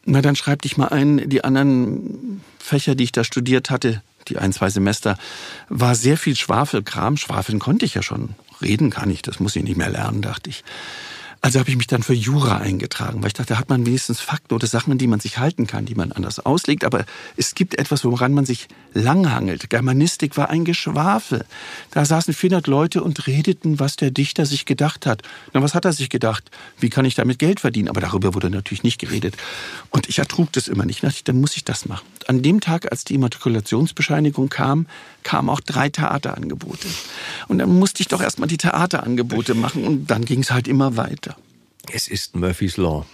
Na, 0.05 0.21
dann 0.21 0.35
schreib 0.35 0.61
dich 0.63 0.75
mal 0.77 0.87
ein. 0.87 1.29
Die 1.29 1.43
anderen 1.43 2.41
Fächer, 2.57 2.95
die 2.95 3.03
ich 3.03 3.11
da 3.11 3.23
studiert 3.23 3.69
hatte, 3.69 4.01
die 4.29 4.37
ein, 4.37 4.53
zwei 4.53 4.69
Semester, 4.69 5.17
war 5.69 5.95
sehr 5.95 6.17
viel 6.17 6.35
Schwafelkram. 6.35 7.17
Schwafeln 7.17 7.59
konnte 7.59 7.85
ich 7.85 7.93
ja 7.93 8.03
schon. 8.03 8.35
Reden 8.61 8.89
kann 8.89 9.09
ich, 9.09 9.21
das 9.21 9.39
muss 9.39 9.55
ich 9.55 9.63
nicht 9.63 9.77
mehr 9.77 9.89
lernen, 9.89 10.21
dachte 10.21 10.49
ich. 10.49 10.63
Also 11.45 11.59
habe 11.59 11.69
ich 11.69 11.75
mich 11.75 11.87
dann 11.87 12.03
für 12.03 12.13
Jura 12.13 12.59
eingetragen, 12.59 13.21
weil 13.21 13.27
ich 13.27 13.33
dachte, 13.33 13.55
da 13.55 13.59
hat 13.59 13.67
man 13.67 13.85
wenigstens 13.85 14.21
Fakten 14.21 14.53
oder 14.53 14.65
Sachen, 14.65 14.97
die 14.97 15.07
man 15.07 15.19
sich 15.19 15.39
halten 15.39 15.67
kann, 15.67 15.83
die 15.83 15.93
man 15.93 16.13
anders 16.13 16.39
auslegt. 16.39 16.85
Aber 16.85 17.03
es 17.35 17.53
gibt 17.53 17.77
etwas, 17.77 18.05
woran 18.05 18.33
man 18.33 18.45
sich 18.45 18.69
langhangelt. 18.93 19.69
Germanistik 19.69 20.37
war 20.37 20.49
ein 20.49 20.63
Geschwafel. 20.63 21.43
Da 21.91 22.05
saßen 22.05 22.33
400 22.33 22.67
Leute 22.67 23.03
und 23.03 23.27
redeten, 23.27 23.77
was 23.77 23.97
der 23.97 24.09
Dichter 24.09 24.45
sich 24.45 24.65
gedacht 24.65 25.05
hat. 25.05 25.21
Na, 25.51 25.61
was 25.61 25.75
hat 25.75 25.83
er 25.83 25.91
sich 25.91 26.09
gedacht? 26.09 26.49
Wie 26.79 26.89
kann 26.89 27.03
ich 27.03 27.15
damit 27.15 27.39
Geld 27.39 27.59
verdienen? 27.59 27.89
Aber 27.89 27.99
darüber 27.99 28.33
wurde 28.33 28.49
natürlich 28.49 28.83
nicht 28.83 29.01
geredet. 29.01 29.35
Und 29.89 30.07
ich 30.07 30.19
ertrug 30.19 30.53
das 30.53 30.69
immer 30.69 30.85
nicht. 30.85 31.03
Da 31.03 31.07
dachte 31.07 31.25
dann 31.25 31.41
muss 31.41 31.57
ich 31.57 31.65
das 31.65 31.85
machen. 31.85 32.05
An 32.27 32.41
dem 32.41 32.61
Tag, 32.61 32.89
als 32.89 33.03
die 33.03 33.15
Immatrikulationsbescheinigung 33.15 34.47
kam, 34.47 34.87
kamen 35.23 35.49
auch 35.49 35.59
drei 35.59 35.89
Theaterangebote. 35.89 36.87
Und 37.49 37.59
dann 37.59 37.77
musste 37.77 38.01
ich 38.01 38.07
doch 38.07 38.21
erstmal 38.21 38.47
die 38.47 38.57
Theaterangebote 38.57 39.55
machen 39.55 39.83
und 39.83 40.07
dann 40.07 40.23
ging 40.23 40.39
es 40.39 40.51
halt 40.51 40.69
immer 40.69 40.95
weiter. 40.95 41.32
Es 41.91 42.07
ist 42.07 42.35
Murphy's 42.35 42.77
Law. 42.77 43.05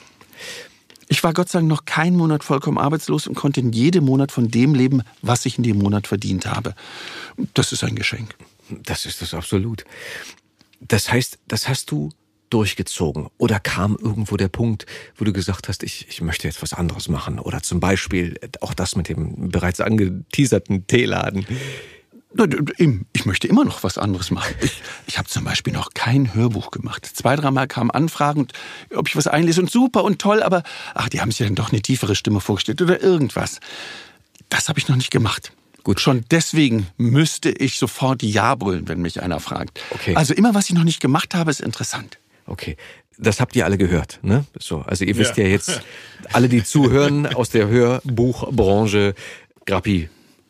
Ich 1.07 1.23
war 1.23 1.33
Gott 1.33 1.49
sei 1.49 1.59
Dank 1.59 1.69
noch 1.69 1.85
keinen 1.85 2.15
Monat 2.15 2.43
vollkommen 2.43 2.77
arbeitslos 2.77 3.25
und 3.25 3.35
konnte 3.35 3.61
in 3.61 3.71
jedem 3.71 4.05
Monat 4.05 4.31
von 4.31 4.49
dem 4.49 4.75
leben, 4.75 5.01
was 5.21 5.45
ich 5.45 5.57
in 5.57 5.63
dem 5.63 5.79
Monat 5.79 6.05
verdient 6.05 6.45
habe. 6.45 6.75
Das 7.55 7.71
ist 7.71 7.83
ein 7.83 7.95
Geschenk. 7.95 8.35
Das 8.69 9.07
ist 9.07 9.21
es 9.21 9.33
absolut. 9.33 9.85
Das 10.81 11.11
heißt, 11.11 11.39
das 11.47 11.67
hast 11.67 11.89
du 11.89 12.11
durchgezogen? 12.49 13.27
Oder 13.37 13.59
kam 13.59 13.97
irgendwo 14.01 14.37
der 14.37 14.47
Punkt, 14.47 14.85
wo 15.15 15.25
du 15.25 15.33
gesagt 15.33 15.67
hast, 15.67 15.83
ich, 15.83 16.07
ich 16.09 16.21
möchte 16.21 16.47
jetzt 16.47 16.61
was 16.61 16.73
anderes 16.73 17.07
machen? 17.07 17.39
Oder 17.39 17.61
zum 17.61 17.79
Beispiel 17.79 18.39
auch 18.61 18.73
das 18.73 18.95
mit 18.95 19.09
dem 19.09 19.49
bereits 19.49 19.79
angeteaserten 19.81 20.87
Teeladen. 20.87 21.45
Ich 23.13 23.25
möchte 23.25 23.47
immer 23.47 23.65
noch 23.65 23.83
was 23.83 23.97
anderes 23.97 24.29
machen. 24.29 24.53
Ich, 24.61 24.83
ich 25.07 25.17
habe 25.17 25.27
zum 25.27 25.43
Beispiel 25.43 25.73
noch 25.73 25.95
kein 25.95 26.35
Hörbuch 26.35 26.69
gemacht. 26.69 27.05
Zwei, 27.05 27.35
dreimal 27.35 27.67
kamen 27.67 27.89
Anfragen, 27.89 28.47
ob 28.95 29.07
ich 29.07 29.15
was 29.15 29.25
einlese 29.25 29.61
und 29.61 29.71
super 29.71 30.03
und 30.03 30.19
toll, 30.19 30.43
aber 30.43 30.61
ach, 30.93 31.09
die 31.09 31.21
haben 31.21 31.31
sich 31.31 31.45
dann 31.45 31.55
doch 31.55 31.71
eine 31.71 31.81
tiefere 31.81 32.15
Stimme 32.15 32.39
vorgestellt 32.39 32.81
oder 32.83 33.01
irgendwas. 33.01 33.59
Das 34.49 34.69
habe 34.69 34.77
ich 34.77 34.87
noch 34.87 34.95
nicht 34.95 35.09
gemacht. 35.09 35.53
Gut. 35.83 35.99
Schon 35.99 36.23
deswegen 36.29 36.87
müsste 36.97 37.49
ich 37.49 37.79
sofort 37.79 38.21
Ja 38.21 38.53
brüllen, 38.53 38.87
wenn 38.87 39.01
mich 39.01 39.23
einer 39.23 39.39
fragt. 39.39 39.81
Okay. 39.89 40.15
Also 40.15 40.35
immer, 40.35 40.53
was 40.53 40.69
ich 40.69 40.75
noch 40.75 40.83
nicht 40.83 40.99
gemacht 40.99 41.33
habe, 41.33 41.49
ist 41.49 41.61
interessant. 41.61 42.19
Okay, 42.45 42.77
das 43.17 43.39
habt 43.39 43.55
ihr 43.55 43.65
alle 43.65 43.77
gehört, 43.77 44.19
ne? 44.21 44.45
So, 44.59 44.81
also 44.81 45.03
ihr 45.03 45.17
wisst 45.17 45.37
ja, 45.37 45.45
jetzt, 45.45 45.81
alle, 46.31 46.49
die 46.49 46.63
zuhören 46.63 47.25
aus 47.35 47.49
der 47.49 47.67
Hörbuchbranche, 47.67 49.15
Grappi 49.65 50.09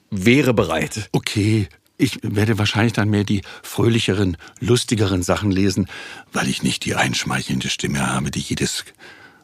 wäre 0.10 0.54
bereit. 0.54 1.10
Okay, 1.12 1.68
ich 1.98 2.20
werde 2.22 2.58
wahrscheinlich 2.58 2.94
dann 2.94 3.10
mehr 3.10 3.26
die 3.26 3.42
fröhlicheren, 3.62 4.38
lustigeren 4.60 5.22
Sachen 5.22 5.52
lesen, 5.52 5.88
weil 6.32 6.48
ich 6.48 6.64
nicht 6.64 6.86
die 6.86 6.96
einschmeichelnde 6.96 7.70
Stimme 7.70 8.08
habe, 8.08 8.32
die 8.32 8.40
jedes 8.40 8.86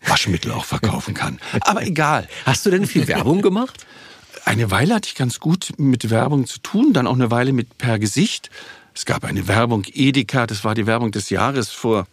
Waschmittel 0.06 0.52
auch 0.52 0.66
verkaufen 0.66 1.14
kann. 1.14 1.40
Aber 1.62 1.84
egal. 1.84 2.28
Hast 2.46 2.66
du 2.66 2.72
denn 2.72 2.88
viel 2.88 3.08
Werbung 3.08 3.42
gemacht? 3.42 3.86
Eine 4.46 4.72
Weile 4.72 4.96
hatte 4.96 5.10
ich 5.10 5.16
ganz 5.16 5.40
gut 5.40 5.74
mit 5.78 6.10
Werbung 6.10 6.46
zu 6.46 6.60
tun, 6.60 6.94
dann 6.94 7.08
auch 7.08 7.16
eine 7.16 7.32
Weile 7.32 7.52
mit 7.52 7.78
per 7.78 8.00
Gesicht. 8.00 8.50
Es 8.94 9.06
gab 9.06 9.26
eine 9.26 9.48
Werbung 9.48 9.84
Edeka, 9.92 10.48
das 10.48 10.64
war 10.64 10.76
die 10.76 10.86
Werbung 10.86 11.12
des 11.12 11.30
Jahres 11.30 11.72
vor 11.72 12.08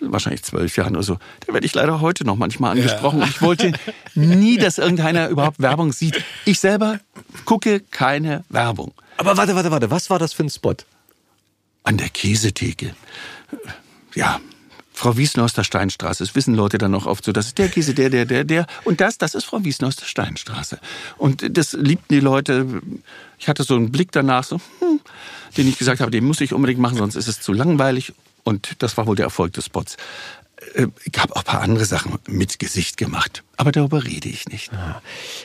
wahrscheinlich 0.00 0.42
zwölf 0.42 0.76
Jahren 0.76 0.96
oder 0.96 1.02
so. 1.02 1.18
Da 1.46 1.52
werde 1.52 1.66
ich 1.66 1.74
leider 1.74 2.00
heute 2.00 2.24
noch 2.24 2.36
manchmal 2.36 2.72
angesprochen. 2.72 3.22
Und 3.22 3.28
ich 3.28 3.42
wollte 3.42 3.72
nie, 4.14 4.56
dass 4.56 4.78
irgendeiner 4.78 5.28
überhaupt 5.28 5.60
Werbung 5.60 5.92
sieht. 5.92 6.22
Ich 6.44 6.60
selber 6.60 7.00
gucke 7.44 7.80
keine 7.80 8.44
Werbung. 8.48 8.92
Aber 9.16 9.36
warte, 9.36 9.54
warte, 9.54 9.70
warte, 9.70 9.90
was 9.90 10.10
war 10.10 10.18
das 10.18 10.32
für 10.32 10.44
ein 10.44 10.50
Spot? 10.50 10.74
An 11.82 11.96
der 11.96 12.08
Käsetheke. 12.08 12.94
Ja, 14.14 14.40
Frau 15.00 15.16
Wiesner 15.16 15.44
aus 15.44 15.54
der 15.54 15.64
Steinstraße. 15.64 16.22
Das 16.22 16.34
wissen 16.34 16.54
Leute 16.54 16.76
dann 16.76 16.94
auch 16.94 17.06
oft 17.06 17.24
so. 17.24 17.32
Das 17.32 17.46
ist 17.46 17.58
der 17.58 17.70
Käse, 17.70 17.94
der, 17.94 18.10
der, 18.10 18.26
der, 18.26 18.44
der. 18.44 18.66
Und 18.84 19.00
das, 19.00 19.16
das 19.16 19.34
ist 19.34 19.44
Frau 19.44 19.64
Wiesner 19.64 19.88
aus 19.88 19.96
der 19.96 20.04
Steinstraße. 20.04 20.78
Und 21.16 21.56
das 21.56 21.72
liebten 21.72 22.12
die 22.12 22.20
Leute. 22.20 22.82
Ich 23.38 23.48
hatte 23.48 23.62
so 23.62 23.76
einen 23.76 23.90
Blick 23.90 24.12
danach, 24.12 24.44
so, 24.44 24.60
hm, 24.80 25.00
den 25.56 25.68
ich 25.68 25.78
gesagt 25.78 26.02
habe, 26.02 26.10
den 26.10 26.24
muss 26.24 26.42
ich 26.42 26.52
unbedingt 26.52 26.80
machen, 26.80 26.98
sonst 26.98 27.16
ist 27.16 27.28
es 27.28 27.40
zu 27.40 27.54
langweilig. 27.54 28.12
Und 28.44 28.82
das 28.82 28.96
war 28.96 29.06
wohl 29.06 29.16
der 29.16 29.26
Erfolg 29.26 29.52
des 29.52 29.66
Spots. 29.66 29.96
Äh, 30.74 30.86
Ich 31.04 31.18
habe 31.18 31.34
auch 31.34 31.40
ein 31.40 31.44
paar 31.44 31.62
andere 31.62 31.84
Sachen 31.84 32.18
mit 32.26 32.58
Gesicht 32.58 32.96
gemacht. 32.96 33.42
Aber 33.56 33.72
darüber 33.72 34.04
rede 34.04 34.28
ich 34.28 34.48
nicht. 34.48 34.70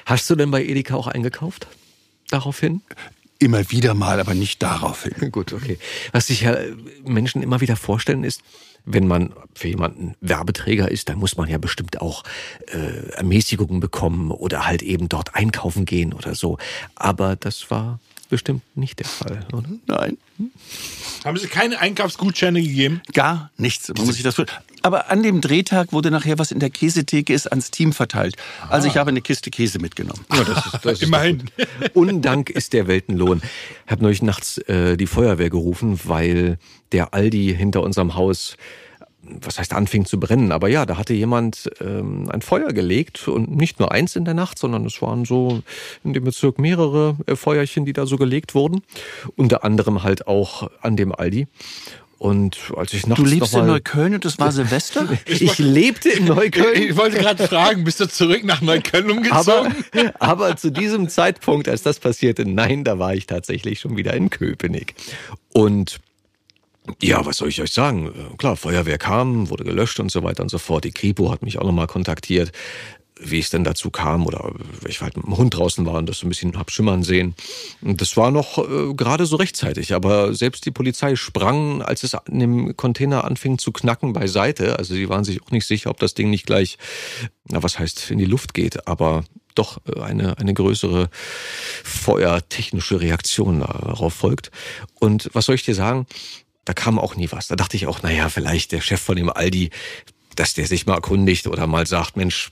Hast 0.05 0.29
du 0.29 0.35
denn 0.35 0.51
bei 0.51 0.63
Edeka 0.63 0.95
auch 0.95 1.07
eingekauft? 1.07 1.67
Daraufhin? 2.29 2.81
Immer 3.37 3.69
wieder 3.69 3.93
mal, 3.93 4.19
aber 4.19 4.33
nicht 4.33 4.63
daraufhin. 4.63 5.31
Gut, 5.31 5.51
okay. 5.53 5.77
Was 6.13 6.27
sich 6.27 6.41
ja 6.41 6.55
Menschen 7.03 7.43
immer 7.43 7.59
wieder 7.61 7.75
vorstellen 7.75 8.23
ist, 8.23 8.41
wenn 8.85 9.07
man 9.07 9.33
für 9.55 9.67
jemanden 9.67 10.15
Werbeträger 10.21 10.89
ist, 10.89 11.09
dann 11.09 11.17
muss 11.17 11.37
man 11.37 11.49
ja 11.49 11.57
bestimmt 11.57 12.01
auch 12.01 12.23
äh, 12.67 13.09
Ermäßigungen 13.15 13.79
bekommen 13.79 14.31
oder 14.31 14.67
halt 14.67 14.83
eben 14.83 15.09
dort 15.09 15.35
einkaufen 15.35 15.85
gehen 15.85 16.13
oder 16.13 16.35
so. 16.35 16.57
Aber 16.95 17.35
das 17.35 17.69
war 17.71 17.99
bestimmt 18.29 18.61
nicht 18.75 18.99
der 18.99 19.07
Fall, 19.07 19.45
oder? 19.53 19.69
Nein, 19.87 20.17
Haben 21.23 21.37
Sie 21.37 21.47
keine 21.47 21.79
Einkaufsgutscheine 21.79 22.61
gegeben? 22.61 23.01
gar 23.13 23.51
nichts. 23.57 23.87
Man 23.95 24.05
muss 24.05 24.15
sich 24.15 24.23
das 24.23 24.35
aber 24.85 25.09
an 25.09 25.23
dem 25.23 25.41
Drehtag 25.41 25.93
wurde 25.93 26.11
nachher, 26.11 26.37
was 26.37 26.51
in 26.51 26.59
der 26.59 26.69
Käsetheke 26.69 27.33
ist, 27.33 27.47
ans 27.47 27.71
Team 27.71 27.91
verteilt. 27.91 28.35
Also 28.69 28.87
ich 28.87 28.97
habe 28.97 29.09
eine 29.09 29.21
Kiste 29.21 29.49
Käse 29.49 29.79
mitgenommen. 29.79 30.23
Ja, 30.31 30.43
das 30.43 30.63
ist, 30.63 30.73
das 30.83 30.93
ist 30.93 31.01
Immerhin. 31.01 31.49
Undank 31.95 32.51
ist 32.51 32.71
der 32.71 32.87
Weltenlohn. 32.87 33.41
Ich 33.87 33.91
habe 33.91 34.03
neulich 34.03 34.21
nachts 34.21 34.59
äh, 34.59 34.95
die 34.95 35.07
Feuerwehr 35.07 35.49
gerufen, 35.49 35.99
weil 36.03 36.59
der 36.91 37.15
Aldi 37.15 37.55
hinter 37.57 37.81
unserem 37.81 38.13
Haus, 38.13 38.57
was 39.41 39.59
heißt 39.59 39.73
anfing 39.73 40.05
zu 40.05 40.19
brennen, 40.19 40.51
aber 40.51 40.67
ja, 40.67 40.85
da 40.85 40.97
hatte 40.97 41.13
jemand 41.13 41.69
ähm, 41.81 42.29
ein 42.29 42.41
Feuer 42.41 42.73
gelegt 42.73 43.27
und 43.27 43.55
nicht 43.55 43.79
nur 43.79 43.91
eins 43.91 44.15
in 44.15 44.25
der 44.25 44.33
Nacht, 44.33 44.59
sondern 44.59 44.85
es 44.85 45.01
waren 45.01 45.25
so 45.25 45.61
in 46.03 46.13
dem 46.13 46.23
Bezirk 46.23 46.59
mehrere 46.59 47.15
äh, 47.25 47.35
Feuerchen, 47.35 47.85
die 47.85 47.93
da 47.93 48.05
so 48.05 48.17
gelegt 48.17 48.55
wurden. 48.55 48.81
Unter 49.35 49.63
anderem 49.63 50.03
halt 50.03 50.27
auch 50.27 50.69
an 50.81 50.95
dem 50.95 51.13
Aldi. 51.13 51.47
Und 52.17 52.71
als 52.75 52.93
ich 52.93 53.07
nachts 53.07 53.21
Du 53.21 53.29
lebst 53.29 53.53
noch 53.53 53.61
in 53.61 53.67
Neukölln 53.67 54.13
und 54.15 54.25
es 54.25 54.39
war 54.39 54.51
Silvester? 54.51 55.07
Ich 55.25 55.59
lebte 55.59 56.09
in 56.09 56.25
Neukölln. 56.25 56.81
Ich 56.81 56.95
wollte 56.95 57.17
gerade 57.17 57.45
fragen, 57.45 57.83
bist 57.83 57.99
du 57.99 58.07
zurück 58.07 58.43
nach 58.45 58.61
Neukölln 58.61 59.05
Aber, 59.29 59.61
umgezogen? 59.61 60.11
aber 60.19 60.55
zu 60.55 60.71
diesem 60.71 61.09
Zeitpunkt, 61.09 61.67
als 61.67 61.83
das 61.83 61.99
passierte, 61.99 62.45
nein, 62.45 62.83
da 62.83 62.99
war 62.99 63.13
ich 63.13 63.27
tatsächlich 63.27 63.79
schon 63.79 63.97
wieder 63.97 64.13
in 64.13 64.29
Köpenick. 64.29 64.95
Und 65.51 65.99
ja, 67.01 67.25
was 67.25 67.37
soll 67.37 67.49
ich 67.49 67.61
euch 67.61 67.73
sagen? 67.73 68.07
Äh, 68.07 68.37
Klar, 68.37 68.55
Feuerwehr 68.55 68.97
kam, 68.97 69.49
wurde 69.49 69.63
gelöscht 69.63 69.99
und 69.99 70.11
so 70.11 70.23
weiter 70.23 70.43
und 70.43 70.49
so 70.49 70.57
fort. 70.57 70.83
Die 70.83 70.91
Kripo 70.91 71.31
hat 71.31 71.41
mich 71.41 71.59
auch 71.59 71.65
nochmal 71.65 71.87
kontaktiert, 71.87 72.51
wie 73.19 73.39
es 73.39 73.49
denn 73.49 73.63
dazu 73.63 73.89
kam 73.91 74.25
oder 74.25 74.51
ich 74.87 75.01
halt 75.01 75.15
mit 75.15 75.25
dem 75.25 75.37
Hund 75.37 75.55
draußen 75.55 75.85
war 75.85 75.95
und 75.95 76.07
das 76.07 76.19
so 76.19 76.25
ein 76.25 76.29
bisschen 76.29 76.57
hab 76.57 76.71
schimmern 76.71 77.03
sehen. 77.03 77.35
Das 77.81 78.17
war 78.17 78.31
noch 78.31 78.57
äh, 78.57 78.93
gerade 78.93 79.25
so 79.25 79.37
rechtzeitig, 79.37 79.93
aber 79.93 80.33
selbst 80.33 80.65
die 80.65 80.71
Polizei 80.71 81.15
sprang, 81.15 81.81
als 81.81 82.03
es 82.03 82.13
an 82.13 82.39
dem 82.39 82.75
Container 82.75 83.23
anfing 83.23 83.57
zu 83.57 83.71
knacken, 83.71 84.13
beiseite. 84.13 84.77
Also 84.77 84.93
sie 84.93 85.09
waren 85.09 85.23
sich 85.23 85.41
auch 85.43 85.51
nicht 85.51 85.65
sicher, 85.65 85.89
ob 85.89 85.99
das 85.99 86.13
Ding 86.13 86.29
nicht 86.29 86.45
gleich, 86.45 86.77
na 87.45 87.63
was 87.63 87.79
heißt, 87.79 88.11
in 88.11 88.17
die 88.17 88.25
Luft 88.25 88.53
geht, 88.53 88.87
aber 88.87 89.23
doch 89.55 89.79
äh, 89.87 90.01
eine, 90.01 90.37
eine 90.37 90.53
größere 90.53 91.09
feuertechnische 91.83 92.99
Reaktion 92.99 93.61
darauf 93.61 94.13
folgt. 94.13 94.51
Und 94.99 95.29
was 95.33 95.45
soll 95.45 95.55
ich 95.55 95.63
dir 95.63 95.75
sagen? 95.75 96.05
Da 96.65 96.73
kam 96.73 96.99
auch 96.99 97.15
nie 97.15 97.31
was. 97.31 97.47
Da 97.47 97.55
dachte 97.55 97.77
ich 97.77 97.87
auch, 97.87 98.01
naja, 98.01 98.29
vielleicht 98.29 98.71
der 98.71 98.81
Chef 98.81 98.99
von 98.99 99.15
dem 99.15 99.29
Aldi, 99.29 99.69
dass 100.35 100.53
der 100.53 100.67
sich 100.67 100.85
mal 100.85 100.95
erkundigt 100.95 101.47
oder 101.47 101.67
mal 101.67 101.87
sagt, 101.87 102.17
Mensch, 102.17 102.51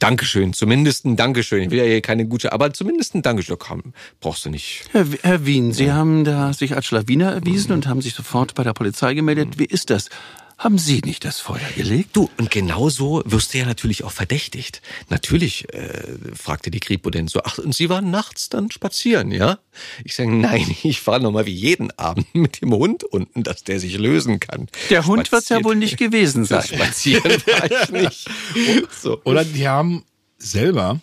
Dankeschön, 0.00 0.54
zumindest 0.54 1.04
ein 1.04 1.16
Dankeschön. 1.16 1.62
Ich 1.62 1.70
will 1.70 1.78
ja 1.78 1.84
hier 1.84 2.00
keine 2.00 2.26
gute, 2.26 2.54
aber 2.54 2.72
zumindest 2.72 3.14
ein 3.14 3.20
Dankeschön. 3.20 3.58
Komm, 3.58 3.92
brauchst 4.20 4.46
du 4.46 4.50
nicht. 4.50 4.84
Herr, 4.92 5.06
Herr 5.22 5.44
Wien, 5.44 5.72
Sie 5.72 5.92
haben 5.92 6.24
da 6.24 6.54
sich 6.54 6.74
als 6.74 6.86
Schlawiner 6.86 7.32
erwiesen 7.32 7.72
und 7.72 7.86
haben 7.86 8.00
sich 8.00 8.14
sofort 8.14 8.54
bei 8.54 8.64
der 8.64 8.72
Polizei 8.72 9.12
gemeldet. 9.12 9.58
Wie 9.58 9.66
ist 9.66 9.90
das? 9.90 10.08
Haben 10.60 10.76
Sie 10.76 11.00
nicht 11.06 11.24
das 11.24 11.40
Feuer 11.40 11.70
gelegt? 11.74 12.14
Du, 12.14 12.28
und 12.36 12.50
genau 12.50 12.90
so 12.90 13.22
wirst 13.24 13.54
du 13.54 13.58
ja 13.58 13.64
natürlich 13.64 14.04
auch 14.04 14.12
verdächtigt. 14.12 14.82
Natürlich, 15.08 15.72
äh, 15.72 16.02
fragte 16.34 16.70
die 16.70 16.80
Kripo 16.80 17.08
denn 17.08 17.28
so, 17.28 17.40
ach, 17.42 17.56
und 17.56 17.74
Sie 17.74 17.88
waren 17.88 18.10
nachts 18.10 18.50
dann 18.50 18.70
spazieren, 18.70 19.32
ja? 19.32 19.58
Ich 20.04 20.14
sage, 20.14 20.30
nein, 20.30 20.76
ich 20.82 21.00
fahre 21.00 21.22
nochmal 21.22 21.46
wie 21.46 21.54
jeden 21.54 21.90
Abend 21.98 22.26
mit 22.34 22.60
dem 22.60 22.74
Hund 22.74 23.04
unten, 23.04 23.42
dass 23.42 23.64
der 23.64 23.80
sich 23.80 23.96
lösen 23.96 24.38
kann. 24.38 24.66
Der 24.90 25.06
Hund 25.06 25.32
wird's 25.32 25.48
ja 25.48 25.64
wohl 25.64 25.76
nicht 25.76 25.96
gewesen 25.96 26.44
sein. 26.44 26.62
Spazieren 26.62 27.42
war 27.46 27.70
ich 27.70 27.88
nicht. 27.88 28.28
So. 29.00 29.18
Oder 29.24 29.46
die 29.46 29.66
haben 29.66 30.04
selber 30.36 31.00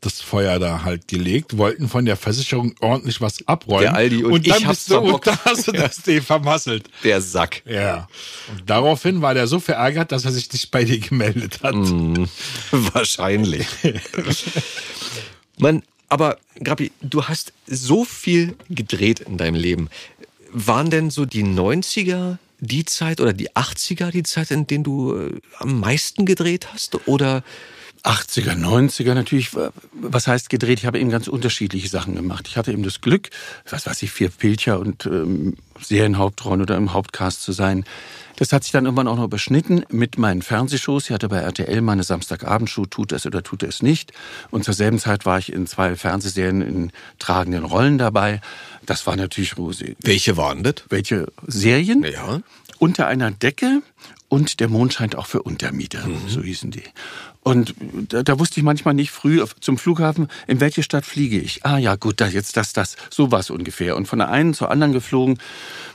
das 0.00 0.20
Feuer 0.20 0.58
da 0.58 0.82
halt 0.82 1.08
gelegt, 1.08 1.58
wollten 1.58 1.88
von 1.88 2.06
der 2.06 2.16
Versicherung 2.16 2.74
ordentlich 2.80 3.20
was 3.20 3.46
abräumen. 3.46 3.82
Der 3.82 3.94
Aldi 3.94 4.24
und 4.24 4.48
dann 4.48 4.58
ich 4.58 4.66
hab's 4.66 4.86
du, 4.86 4.98
und 4.98 5.26
dann 5.26 5.38
hast 5.44 5.68
du 5.68 5.72
das 5.72 6.02
Ding 6.02 6.22
vermasselt. 6.22 6.88
Der 7.04 7.20
Sack. 7.20 7.62
Ja. 7.66 8.08
Und 8.50 8.68
daraufhin 8.68 9.20
war 9.20 9.34
der 9.34 9.46
so 9.46 9.60
verärgert, 9.60 10.12
dass 10.12 10.24
er 10.24 10.32
sich 10.32 10.50
nicht 10.52 10.70
bei 10.70 10.84
dir 10.84 10.98
gemeldet 10.98 11.62
hat. 11.62 11.74
Wahrscheinlich. 12.70 13.66
Man, 15.58 15.82
aber 16.08 16.38
Grappi, 16.62 16.92
du 17.02 17.24
hast 17.24 17.52
so 17.66 18.04
viel 18.04 18.56
gedreht 18.70 19.20
in 19.20 19.36
deinem 19.36 19.56
Leben. 19.56 19.90
Waren 20.52 20.90
denn 20.90 21.10
so 21.10 21.26
die 21.26 21.44
90er 21.44 22.38
die 22.58 22.84
Zeit 22.84 23.20
oder 23.20 23.32
die 23.32 23.50
80er 23.50 24.10
die 24.10 24.22
Zeit, 24.22 24.50
in 24.50 24.66
denen 24.66 24.84
du 24.84 25.14
äh, 25.14 25.40
am 25.58 25.80
meisten 25.80 26.26
gedreht 26.26 26.68
hast? 26.72 27.06
Oder 27.06 27.42
80er, 28.04 28.54
90er 28.54 29.14
natürlich, 29.14 29.50
was 29.92 30.26
heißt 30.26 30.48
gedreht? 30.50 30.78
Ich 30.78 30.86
habe 30.86 30.98
eben 30.98 31.10
ganz 31.10 31.28
unterschiedliche 31.28 31.88
Sachen 31.88 32.14
gemacht. 32.14 32.46
Ich 32.48 32.56
hatte 32.56 32.72
eben 32.72 32.82
das 32.82 33.00
Glück, 33.00 33.30
was 33.68 33.86
weiß 33.86 34.02
ich, 34.02 34.10
vier 34.10 34.30
Pilcher 34.30 34.78
und 34.78 35.06
ähm, 35.06 35.56
Serienhauptrollen 35.80 36.62
oder 36.62 36.76
im 36.76 36.92
Hauptcast 36.92 37.42
zu 37.42 37.52
sein. 37.52 37.84
Das 38.36 38.54
hat 38.54 38.62
sich 38.64 38.72
dann 38.72 38.86
irgendwann 38.86 39.08
auch 39.08 39.16
noch 39.16 39.24
überschnitten 39.24 39.84
mit 39.90 40.16
meinen 40.16 40.40
Fernsehshows. 40.40 41.04
Ich 41.04 41.10
hatte 41.10 41.28
bei 41.28 41.38
RTL 41.38 41.82
meine 41.82 42.02
Samstagabendshow, 42.02 42.86
tut 42.86 43.12
es 43.12 43.26
oder 43.26 43.42
tut 43.42 43.62
es 43.62 43.82
nicht. 43.82 44.12
Und 44.50 44.64
zur 44.64 44.72
selben 44.72 44.98
Zeit 44.98 45.26
war 45.26 45.38
ich 45.38 45.52
in 45.52 45.66
zwei 45.66 45.94
Fernsehserien 45.94 46.62
in 46.62 46.92
tragenden 47.18 47.64
Rollen 47.64 47.98
dabei. 47.98 48.40
Das 48.86 49.06
war 49.06 49.16
natürlich 49.16 49.58
Rosi. 49.58 49.96
welche 50.00 50.38
waren 50.38 50.62
das? 50.62 50.76
Welche 50.88 51.30
Serien? 51.46 52.02
Ja. 52.02 52.40
Unter 52.78 53.06
einer 53.08 53.30
Decke 53.30 53.82
und 54.28 54.60
der 54.60 54.68
Mond 54.68 54.94
scheint 54.94 55.16
auch 55.16 55.26
für 55.26 55.42
Untermieter, 55.42 56.08
so 56.28 56.40
hießen 56.42 56.70
die. 56.70 56.84
Und 57.42 57.74
da, 58.08 58.22
da 58.22 58.38
wusste 58.38 58.60
ich 58.60 58.64
manchmal 58.64 58.92
nicht 58.92 59.10
früh 59.10 59.42
zum 59.60 59.78
Flughafen, 59.78 60.28
in 60.46 60.60
welche 60.60 60.82
Stadt 60.82 61.06
fliege 61.06 61.38
ich. 61.38 61.64
Ah 61.64 61.78
ja, 61.78 61.96
gut, 61.96 62.20
da 62.20 62.26
jetzt 62.26 62.56
das, 62.56 62.74
das. 62.74 62.96
So 63.08 63.32
war 63.32 63.40
es 63.40 63.48
ungefähr. 63.48 63.96
Und 63.96 64.06
von 64.06 64.18
der 64.18 64.28
einen 64.28 64.52
zur 64.52 64.70
anderen 64.70 64.92
geflogen. 64.92 65.38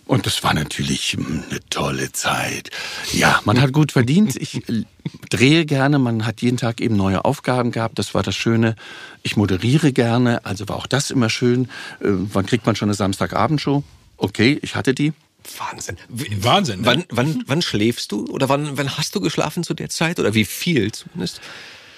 Und 0.05 0.25
das 0.25 0.43
war 0.43 0.55
natürlich 0.55 1.13
hm, 1.13 1.43
eine 1.49 1.60
tolle 1.69 2.12
Zeit. 2.12 2.71
Ja, 3.13 3.41
man 3.45 3.62
hat 3.62 3.73
gut 3.73 3.91
verdient. 3.91 4.36
Ich 4.36 4.63
drehe 5.29 5.65
gerne. 5.65 5.99
Man 5.99 6.25
hat 6.25 6.41
jeden 6.41 6.58
Tag 6.58 6.81
eben 6.81 6.95
neue 6.95 7.25
Aufgaben 7.25 7.71
gehabt. 7.71 7.99
Das 7.99 8.15
war 8.15 8.23
das 8.23 8.36
Schöne. 8.36 8.75
Ich 9.21 9.38
moderiere 9.38 9.93
gerne. 9.93 10.43
Also 10.45 10.67
war 10.67 10.77
auch 10.77 10.88
das 10.88 11.12
immer 11.12 11.29
schön. 11.29 11.65
Äh, 11.99 12.08
wann 12.10 12.47
kriegt 12.47 12.65
man 12.65 12.75
schon 12.75 12.89
eine 12.89 12.95
Samstagabendshow? 12.95 13.84
Okay, 14.17 14.58
ich 14.63 14.75
hatte 14.75 14.95
die. 14.95 15.13
Wahnsinn. 15.58 15.97
Wahnsinn. 16.10 16.81
Ne? 16.81 16.86
Wann, 16.86 17.05
wann, 17.10 17.43
wann 17.47 17.62
schläfst 17.62 18.12
du? 18.12 18.25
Oder 18.27 18.49
wann, 18.49 18.77
wann 18.77 18.97
hast 18.97 19.15
du 19.15 19.21
geschlafen 19.21 19.63
zu 19.63 19.73
der 19.73 19.89
Zeit? 19.89 20.19
Oder 20.19 20.34
wie 20.34 20.45
viel 20.45 20.91
zumindest? 20.91 21.41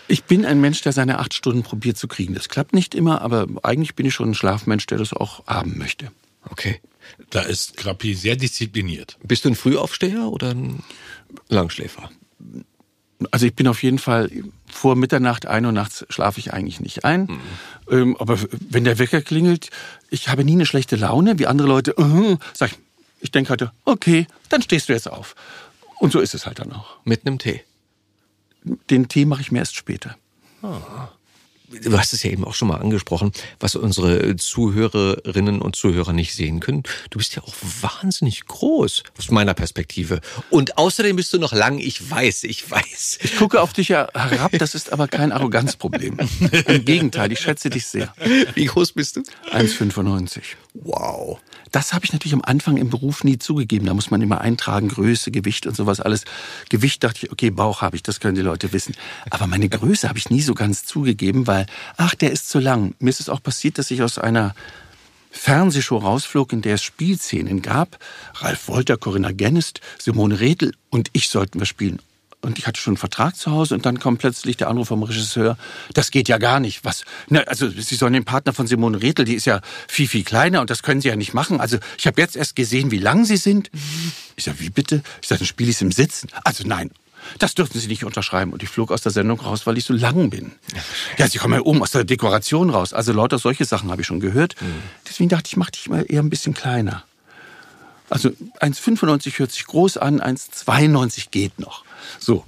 Ich 0.07 0.23
bin 0.23 0.45
ein 0.45 0.62
Mensch, 0.62 0.81
der 0.81 0.93
seine 0.93 1.19
acht 1.19 1.33
Stunden 1.33 1.63
probiert 1.63 1.97
zu 1.97 2.07
kriegen. 2.07 2.33
Das 2.33 2.49
klappt 2.49 2.73
nicht 2.73 2.95
immer, 2.95 3.21
aber 3.21 3.47
eigentlich 3.63 3.95
bin 3.95 4.05
ich 4.05 4.13
schon 4.13 4.31
ein 4.31 4.36
Schlafmensch, 4.36 4.86
der 4.86 4.97
das 4.97 5.13
auch 5.13 5.45
haben 5.47 5.77
möchte. 5.77 6.12
Okay. 6.49 6.79
Da 7.29 7.41
ist 7.41 7.77
Grappi 7.77 8.13
sehr 8.13 8.36
diszipliniert. 8.36 9.17
Bist 9.23 9.45
du 9.45 9.49
ein 9.49 9.55
Frühaufsteher 9.55 10.27
oder 10.27 10.51
ein 10.51 10.83
Langschläfer? 11.49 12.10
Also 13.31 13.47
ich 13.47 13.55
bin 13.55 13.67
auf 13.67 13.81
jeden 13.81 13.99
Fall 13.99 14.29
vor 14.69 14.95
Mitternacht, 14.95 15.47
ein 15.47 15.65
Uhr 15.65 15.71
nachts 15.71 16.05
schlafe 16.10 16.39
ich 16.39 16.53
eigentlich 16.53 16.79
nicht 16.79 17.03
ein. 17.03 17.39
Ähm, 17.89 18.15
aber 18.17 18.38
wenn 18.51 18.83
der 18.83 18.99
Wecker 18.99 19.21
klingelt, 19.21 19.71
ich 20.10 20.29
habe 20.29 20.43
nie 20.43 20.53
eine 20.53 20.65
schlechte 20.65 20.95
Laune, 20.95 21.39
wie 21.39 21.47
andere 21.47 21.67
Leute, 21.67 21.99
uh, 21.99 22.38
sag 22.53 22.71
ich, 22.71 22.77
ich 23.19 23.32
denke 23.32 23.51
heute, 23.51 23.71
okay, 23.86 24.27
dann 24.49 24.62
stehst 24.62 24.89
du 24.89 24.93
jetzt 24.93 25.10
auf. 25.10 25.36
Und 25.99 26.12
so 26.12 26.19
ist 26.19 26.34
es 26.34 26.45
halt 26.45 26.60
dann 26.60 26.71
auch. 26.71 26.97
Mit 27.03 27.25
einem 27.25 27.39
Tee. 27.39 27.63
Den 28.89 29.08
Tee 29.08 29.25
mache 29.25 29.41
ich 29.41 29.51
mir 29.51 29.60
erst 29.60 29.75
später. 29.75 30.15
Du 31.69 31.97
hast 31.97 32.13
es 32.13 32.23
ja 32.23 32.32
eben 32.32 32.45
auch 32.45 32.53
schon 32.53 32.69
mal 32.69 32.77
angesprochen, 32.77 33.34
was 33.60 33.75
unsere 33.75 34.38
Zuhörerinnen 34.38 35.62
und 35.62 35.75
Zuhörer 35.75 36.13
nicht 36.13 36.34
sehen 36.34 36.62
können. 36.62 36.84
Du 37.10 37.17
bist 37.17 37.36
ja 37.36 37.43
auch 37.43 37.53
wahnsinnig 37.82 38.45
groß 38.45 39.03
aus 39.17 39.32
meiner 39.32 39.53
Perspektive. 39.53 40.21
Und 40.49 40.77
außerdem 40.77 41.17
bist 41.17 41.34
du 41.34 41.39
noch 41.39 41.51
lang. 41.51 41.80
Ich 41.80 42.10
weiß, 42.10 42.45
ich 42.45 42.71
weiß. 42.71 43.19
Ich 43.21 43.38
gucke 43.38 43.60
auf 43.62 43.73
dich 43.73 43.89
ja 43.89 44.08
herab, 44.13 44.53
das 44.58 44.75
ist 44.75 44.93
aber 44.93 45.10
kein 45.10 45.34
Arroganzproblem. 45.34 46.17
Im 46.67 46.86
Gegenteil, 46.86 47.34
ich 47.34 47.39
schätze 47.39 47.69
dich 47.69 47.86
sehr. 47.86 48.13
Wie 48.53 48.65
groß 48.65 48.93
bist 48.93 49.17
du? 49.17 49.21
1,95. 49.51 50.41
Wow. 50.73 51.39
Das 51.71 51.93
habe 51.93 52.05
ich 52.05 52.13
natürlich 52.13 52.33
am 52.33 52.41
Anfang 52.43 52.77
im 52.77 52.89
Beruf 52.89 53.23
nie 53.23 53.37
zugegeben. 53.37 53.85
Da 53.85 53.93
muss 53.93 54.11
man 54.11 54.21
immer 54.21 54.41
eintragen, 54.41 54.89
Größe, 54.89 55.31
Gewicht 55.31 55.67
und 55.67 55.75
sowas 55.75 55.99
alles. 55.99 56.25
Gewicht 56.69 57.03
dachte 57.03 57.25
ich, 57.25 57.31
okay, 57.31 57.49
Bauch 57.49 57.81
habe 57.81 57.95
ich, 57.95 58.03
das 58.03 58.19
können 58.19 58.35
die 58.35 58.41
Leute 58.41 58.73
wissen. 58.73 58.95
Aber 59.29 59.47
meine 59.47 59.69
Größe 59.69 60.07
habe 60.07 60.19
ich 60.19 60.29
nie 60.29 60.41
so 60.41 60.53
ganz 60.53 60.85
zugegeben, 60.85 61.47
weil, 61.47 61.65
ach, 61.97 62.15
der 62.15 62.31
ist 62.31 62.49
zu 62.49 62.59
lang. 62.59 62.95
Mir 62.99 63.09
ist 63.09 63.19
es 63.19 63.29
auch 63.29 63.41
passiert, 63.41 63.77
dass 63.77 63.91
ich 63.91 64.01
aus 64.01 64.17
einer 64.17 64.55
Fernsehshow 65.31 65.97
rausflog, 65.97 66.53
in 66.53 66.61
der 66.61 66.75
es 66.75 66.83
Spielszenen 66.83 67.61
gab. 67.61 67.99
Ralf 68.35 68.67
Wolter, 68.67 68.97
Corinna 68.97 69.31
Gennist, 69.31 69.81
Simone 69.99 70.39
Redl 70.39 70.73
und 70.89 71.09
ich 71.13 71.29
sollten 71.29 71.59
wir 71.59 71.65
spielen. 71.65 71.99
Und 72.42 72.60
ich 72.60 72.67
hatte 72.67 72.79
schon 72.79 72.92
einen 72.92 72.98
Vertrag 72.98 73.35
zu 73.35 73.52
Hause 73.52 73.73
und 73.73 73.85
dann 73.85 74.00
kommt 74.00 74.19
plötzlich 74.19 74.58
der 74.58 74.69
Anruf 74.69 74.90
vom 74.90 75.02
Regisseur, 75.02 75.58
das 75.94 76.12
geht 76.12 76.29
ja 76.29 76.38
gar 76.38 76.60
nicht. 76.60 76.85
Was? 76.85 77.04
Na, 77.29 77.42
also 77.42 77.67
Sie 77.67 77.96
sollen 77.96 78.13
den 78.13 78.25
Partner 78.25 78.54
von 78.54 78.67
Simone 78.67 79.02
Redl, 79.02 79.25
die 79.25 79.33
ist 79.33 79.46
ja 79.46 79.62
viel, 79.88 80.08
viel 80.08 80.23
kleiner 80.23 80.62
und 80.62 80.69
das 80.69 80.83
können 80.83 81.02
Sie 81.02 81.08
ja 81.08 81.15
nicht 81.15 81.33
machen. 81.33 81.60
Also 81.60 81.77
ich 81.98 82.06
habe 82.06 82.21
jetzt 82.21 82.35
erst 82.35 82.56
gesehen, 82.56 82.92
wie 82.92 83.00
lang 83.00 83.25
Sie 83.25 83.38
sind. 83.38 83.71
Ich 84.35 84.44
sage, 84.44 84.60
wie 84.60 84.69
bitte? 84.69 85.02
Ich 85.21 85.27
sage, 85.27 85.40
dann 85.40 85.48
spiele 85.48 85.71
ich 85.71 85.77
es 85.77 85.81
im 85.81 85.92
Sitzen. 85.92 86.29
Also 86.44 86.63
nein, 86.65 86.92
das 87.40 87.56
dürften 87.56 87.79
Sie 87.79 87.88
nicht 87.88 88.04
unterschreiben. 88.04 88.54
Und 88.54 88.62
ich 88.62 88.69
flog 88.69 88.92
aus 88.92 89.02
der 89.02 89.12
Sendung 89.12 89.40
raus, 89.40 89.65
weil 89.65 89.77
ich 89.77 89.85
so 89.85 89.94
lang 89.94 90.29
bin. 90.29 90.52
Ja, 91.17 91.27
Sie 91.27 91.40
kommen 91.40 91.56
ja 91.56 91.62
oben 91.62 91.81
aus 91.81 91.92
der 91.92 92.04
Dekoration 92.04 92.69
raus. 92.69 92.94
Also 92.94 93.13
lauter 93.13 93.40
solche 93.40 93.65
Sachen 93.65 93.90
habe 93.92 94.02
ich 94.02 94.08
schon 94.08 94.19
gehört. 94.19 94.56
Deswegen 95.10 95.29
dachte 95.29 95.48
ich, 95.48 95.58
mach 95.58 95.71
dich 95.71 95.90
mal 95.90 96.06
eher 96.08 96.21
ein 96.21 96.29
bisschen 96.29 96.54
kleiner. 96.54 97.04
Also 98.10 98.29
1,95 98.62 99.40
hört 99.40 99.52
sich 99.52 99.65
groß 99.65 99.98
an, 99.98 100.21
1,92 100.21 101.27
geht 101.31 101.60
noch. 101.60 101.83
So. 102.19 102.45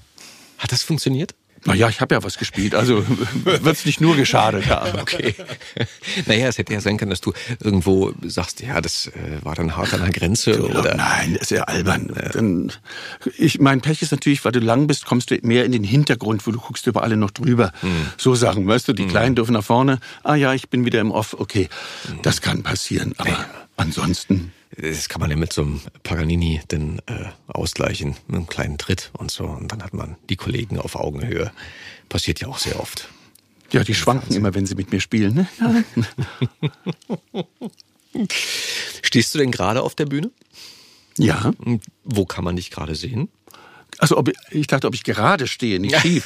Hat 0.58 0.72
das 0.72 0.84
funktioniert? 0.84 1.36
Naja, 1.66 1.90
ich 1.90 2.00
habe 2.00 2.16
ja 2.16 2.24
was 2.24 2.38
gespielt, 2.38 2.74
also 2.74 3.04
wird's 3.44 3.86
nicht 3.86 4.00
nur 4.00 4.16
geschadet 4.16 4.68
haben. 4.68 5.00
Okay. 5.00 5.36
naja, 6.26 6.48
es 6.48 6.58
hätte 6.58 6.74
ja 6.74 6.80
sein 6.80 6.98
können, 6.98 7.10
dass 7.10 7.22
du 7.22 7.34
irgendwo 7.62 8.14
sagst, 8.24 8.62
ja, 8.62 8.80
das 8.80 9.08
äh, 9.08 9.44
war 9.44 9.56
dann 9.56 9.76
hart 9.76 9.94
an 9.94 10.02
der 10.02 10.12
Grenze 10.12 10.64
oder. 10.64 10.96
Nein, 10.96 11.34
das 11.34 11.44
ist 11.44 11.52
ja 11.52 11.64
albern. 11.64 12.14
Dann, 12.34 12.72
ich, 13.38 13.60
mein 13.60 13.82
Pech 13.82 14.02
ist 14.02 14.12
natürlich, 14.12 14.44
weil 14.46 14.54
du 14.54 14.60
lang 14.60 14.88
bist, 14.88 15.06
kommst 15.06 15.32
du 15.32 15.38
mehr 15.42 15.66
in 15.66 15.72
den 15.72 15.84
Hintergrund, 15.84 16.48
wo 16.48 16.52
du 16.52 16.60
guckst 16.60 16.88
über 16.88 17.04
alle 17.04 17.18
noch 17.18 17.32
drüber. 17.32 17.74
So 18.18 18.36
Sachen, 18.36 18.66
weißt 18.66 18.88
du, 18.88 18.94
die 18.94 19.08
Kleinen 19.08 19.36
dürfen 19.36 19.54
nach 19.54 19.64
vorne. 19.64 20.00
Ah 20.24 20.36
ja, 20.36 20.54
ich 20.54 20.70
bin 20.70 20.86
wieder 20.86 21.02
im 21.02 21.12
Off. 21.12 21.36
Okay, 21.38 21.70
das 22.22 22.42
kann 22.42 22.64
passieren. 22.64 23.14
Aber 23.18 23.46
ansonsten. 23.76 24.54
Das 24.78 25.10
kann 25.10 25.20
man 25.20 25.32
ja 25.32 25.36
mit 25.36 25.52
so 25.52 25.64
einem 25.64 25.82
Paganini 26.04 26.62
dann 26.68 27.00
äh, 27.08 27.26
ausgleichen, 27.48 28.16
mit 28.28 28.36
einem 28.36 28.48
kleinen 28.48 28.78
Tritt 28.78 29.12
und 29.18 29.32
so. 29.32 29.46
Und 29.46 29.72
dann 29.72 29.84
hat 29.84 29.94
man 29.94 30.16
die 30.30 30.36
Kollegen 30.36 30.78
auf 30.78 30.96
Augenhöhe. 30.96 31.52
Passiert 32.08 32.40
ja 32.40 32.48
auch 32.48 32.60
sehr 32.60 32.80
oft. 32.80 33.10
Ja, 33.72 33.84
die 33.84 33.96
schwanken 33.96 34.34
immer, 34.36 34.54
wenn 34.54 34.66
sie 34.66 34.76
mit 34.76 34.92
mir 34.92 35.00
spielen. 35.00 35.36
Ne? 35.36 35.48
Ja. 35.60 35.84
Stehst 39.02 39.34
du 39.34 39.40
denn 39.40 39.52
gerade 39.52 39.82
auf 39.82 39.96
der 39.96 40.06
Bühne? 40.06 40.32
ja. 41.18 41.52
Wo 42.04 42.26
kann 42.26 42.44
man 42.44 42.56
dich 42.56 42.72
gerade 42.72 42.96
sehen? 42.96 43.30
Also 44.00 44.18
ob, 44.18 44.32
ich 44.50 44.68
dachte, 44.68 44.88
ob 44.88 44.96
ich 44.96 45.04
gerade 45.04 45.46
stehe, 45.46 45.80
nicht 45.80 46.00
schief. 46.00 46.26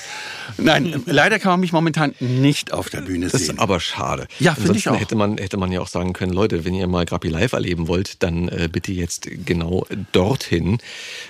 Nein, 0.58 1.02
leider 1.08 1.40
kann 1.40 1.52
man 1.54 1.60
mich 1.60 1.74
momentan 1.74 2.14
nicht 2.20 2.72
auf 2.72 2.90
der 2.90 3.02
Bühne 3.02 3.28
Das 3.30 3.42
sehen. 3.42 3.56
ist 3.56 3.60
aber 3.60 3.80
schade. 3.80 4.28
Ja, 4.40 4.54
finde 4.54 4.78
ich 4.78 4.88
auch. 4.88 5.00
Hätte 5.00 5.16
man, 5.16 5.38
hätte 5.38 5.58
man 5.58 5.72
ja 5.72 5.82
auch 5.82 5.88
sagen 5.88 6.14
können, 6.14 6.34
Leute, 6.34 6.66
wenn 6.66 6.76
ihr 6.76 6.88
mal 6.88 7.06
Grappi 7.06 7.30
live 7.30 7.54
erleben 7.54 7.88
wollt, 7.88 8.22
dann 8.22 8.48
äh, 8.48 8.70
bitte 8.72 8.92
jetzt 8.92 9.28
genau 9.46 9.88
dorthin. 10.12 10.78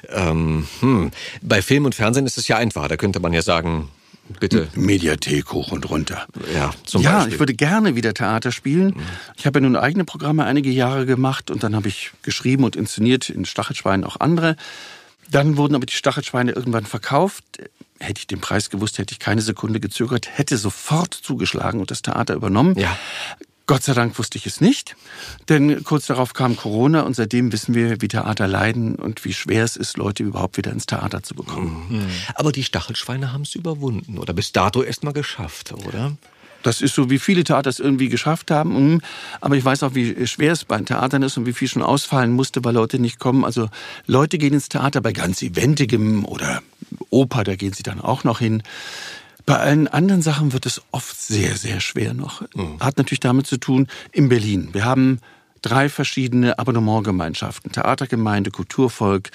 Ähm, 0.10 0.68
hm. 0.82 1.12
Bei 1.42 1.62
Film 1.62 1.86
und 1.86 1.96
Fernsehen 1.96 2.26
ist 2.26 2.38
es 2.38 2.48
ja 2.50 2.58
einfach. 2.58 2.88
Da 2.90 2.98
könnte 2.98 3.22
man 3.22 3.32
ja 3.32 3.42
sagen, 3.42 3.90
bitte. 4.40 4.68
Mediathek 4.76 5.52
hoch 5.54 5.72
und 5.72 5.90
runter. 5.90 6.28
Ja, 6.54 6.72
zum 6.86 7.02
ja, 7.02 7.12
Beispiel. 7.12 7.28
Mhm. 7.28 7.34
ich 7.34 7.40
würde 7.40 7.54
gerne 7.54 7.96
wieder 7.96 8.14
Theater 8.14 8.52
spielen. 8.52 8.96
Ich 9.38 9.46
habe 9.46 9.60
ja 9.60 9.64
nun 9.64 9.76
eigene 9.76 10.04
Programme 10.04 10.44
einige 10.44 10.70
Jahre 10.70 11.06
gemacht 11.06 11.52
und 11.52 11.64
dann 11.64 11.76
habe 11.76 11.88
ich 11.88 12.12
geschrieben 12.22 12.64
und 12.64 12.76
inszeniert 12.76 13.30
in 13.30 13.46
Stachelschweinen 13.46 14.04
auch 14.04 14.20
andere. 14.20 14.56
Dann 15.32 15.58
wurden 15.58 15.76
aber 15.76 15.86
die 15.86 15.94
Stachelschweine 15.94 16.52
irgendwann 16.52 16.86
verkauft. 16.86 17.44
Hätte 18.00 18.20
ich 18.20 18.28
den 18.28 18.42
Preis 18.42 18.70
gewusst, 18.70 18.98
hätte 18.98 19.14
ich 19.14 19.20
keine 19.20 19.42
Sekunde 19.42 19.80
gezögert, 19.80 20.30
hätte 20.34 20.58
sofort 20.58 21.14
zugeschlagen 21.14 21.80
und 21.80 21.92
das 21.92 22.02
Theater 22.02 22.34
übernommen. 22.34 22.78
Ja. 22.78 22.98
Gott 23.66 23.84
sei 23.84 23.94
Dank 23.94 24.20
wusste 24.20 24.38
ich 24.38 24.46
es 24.46 24.60
nicht, 24.60 24.98
denn 25.48 25.86
kurz 25.86 26.08
darauf 26.08 26.34
kam 26.34 26.58
Corona 26.58 27.02
und 27.02 27.16
seitdem 27.16 27.54
wissen 27.54 27.74
wir, 27.74 28.02
wie 28.02 28.10
Theater 28.10 28.46
leiden 28.46 28.96
und 28.96 29.24
wie 29.24 29.34
schwer 29.34 29.64
es 29.64 29.78
ist, 29.78 29.96
Leute 29.96 30.22
überhaupt 30.24 30.58
wieder 30.58 30.72
ins 30.72 30.86
Theater 30.86 31.24
zu 31.24 31.34
bekommen. 31.34 32.10
Aber 32.36 32.52
die 32.52 32.66
Stachelschweine 32.66 33.32
haben 33.32 33.44
es 33.44 33.56
überwunden 33.56 34.18
oder 34.18 34.34
bis 34.34 34.52
dato 34.52 34.84
erst 34.84 35.06
mal 35.06 35.14
geschafft, 35.14 35.72
oder? 35.72 36.18
Das 36.64 36.82
ist 36.82 36.96
so, 36.96 37.10
wie 37.10 37.20
viele 37.20 37.44
Theater 37.44 37.70
es 37.70 37.80
irgendwie 37.80 38.10
geschafft 38.10 38.50
haben. 38.50 38.94
Mhm. 38.94 39.02
Aber 39.42 39.56
ich 39.56 39.64
weiß 39.64 39.84
auch, 39.84 39.96
wie 39.96 40.26
schwer 40.26 40.54
es 40.54 40.66
bei 40.66 40.80
Theatern 40.80 41.22
ist 41.24 41.38
und 41.38 41.46
wie 41.46 41.54
viel 41.54 41.68
schon 41.68 41.84
ausfallen 41.84 42.32
musste, 42.32 42.64
weil 42.64 42.74
Leute 42.74 43.00
nicht 43.00 43.20
kommen. 43.20 43.46
Also 43.46 43.70
Leute 44.08 44.38
gehen 44.38 44.54
ins 44.54 44.70
Theater 44.70 45.02
bei 45.02 45.14
ganz 45.14 45.42
Eventigem 45.42 46.26
oder 46.26 46.62
Oper, 47.10 47.44
da 47.44 47.56
gehen 47.56 47.74
sie 47.74 47.84
dann 47.84 48.02
auch 48.02 48.24
noch 48.24 48.40
hin. 48.40 48.64
Bei 49.46 49.58
allen 49.58 49.88
anderen 49.90 50.22
Sachen 50.22 50.54
wird 50.54 50.66
es 50.66 50.82
oft 50.92 51.20
sehr, 51.20 51.58
sehr 51.58 51.82
schwer 51.82 52.14
noch. 52.14 52.44
Hat 52.80 52.98
natürlich 52.98 53.20
damit 53.20 53.46
zu 53.46 53.58
tun, 53.58 53.88
in 54.14 54.30
Berlin. 54.30 54.70
Wir 54.72 54.86
haben 54.86 55.20
drei 55.62 55.90
verschiedene 55.90 56.60
Abonnementgemeinschaften. 56.60 57.72
Theatergemeinde, 57.72 58.52
Kulturvolk 58.52 59.32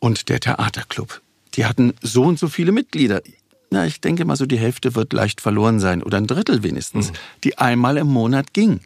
und 0.00 0.28
der 0.28 0.40
Theaterclub. 0.40 1.22
Die 1.54 1.64
hatten 1.64 1.94
so 2.02 2.24
und 2.24 2.38
so 2.38 2.48
viele 2.48 2.72
Mitglieder. 2.72 3.22
Na, 3.70 3.86
ich 3.86 4.00
denke 4.00 4.24
mal 4.24 4.36
so, 4.36 4.46
die 4.46 4.58
Hälfte 4.58 4.94
wird 4.94 5.12
leicht 5.12 5.40
verloren 5.40 5.78
sein 5.80 6.02
oder 6.02 6.16
ein 6.18 6.26
Drittel 6.26 6.62
wenigstens, 6.62 7.12
die 7.44 7.58
einmal 7.58 7.98
im 7.98 8.06
Monat 8.06 8.54
ging. 8.54 8.80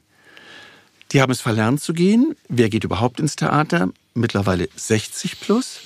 Die 1.12 1.20
haben 1.20 1.30
es 1.30 1.40
verlernt 1.40 1.80
zu 1.80 1.92
gehen. 1.92 2.34
Wer 2.48 2.68
geht 2.68 2.84
überhaupt 2.84 3.20
ins 3.20 3.36
Theater? 3.36 3.90
Mittlerweile 4.14 4.68
60 4.74 5.40
plus 5.40 5.80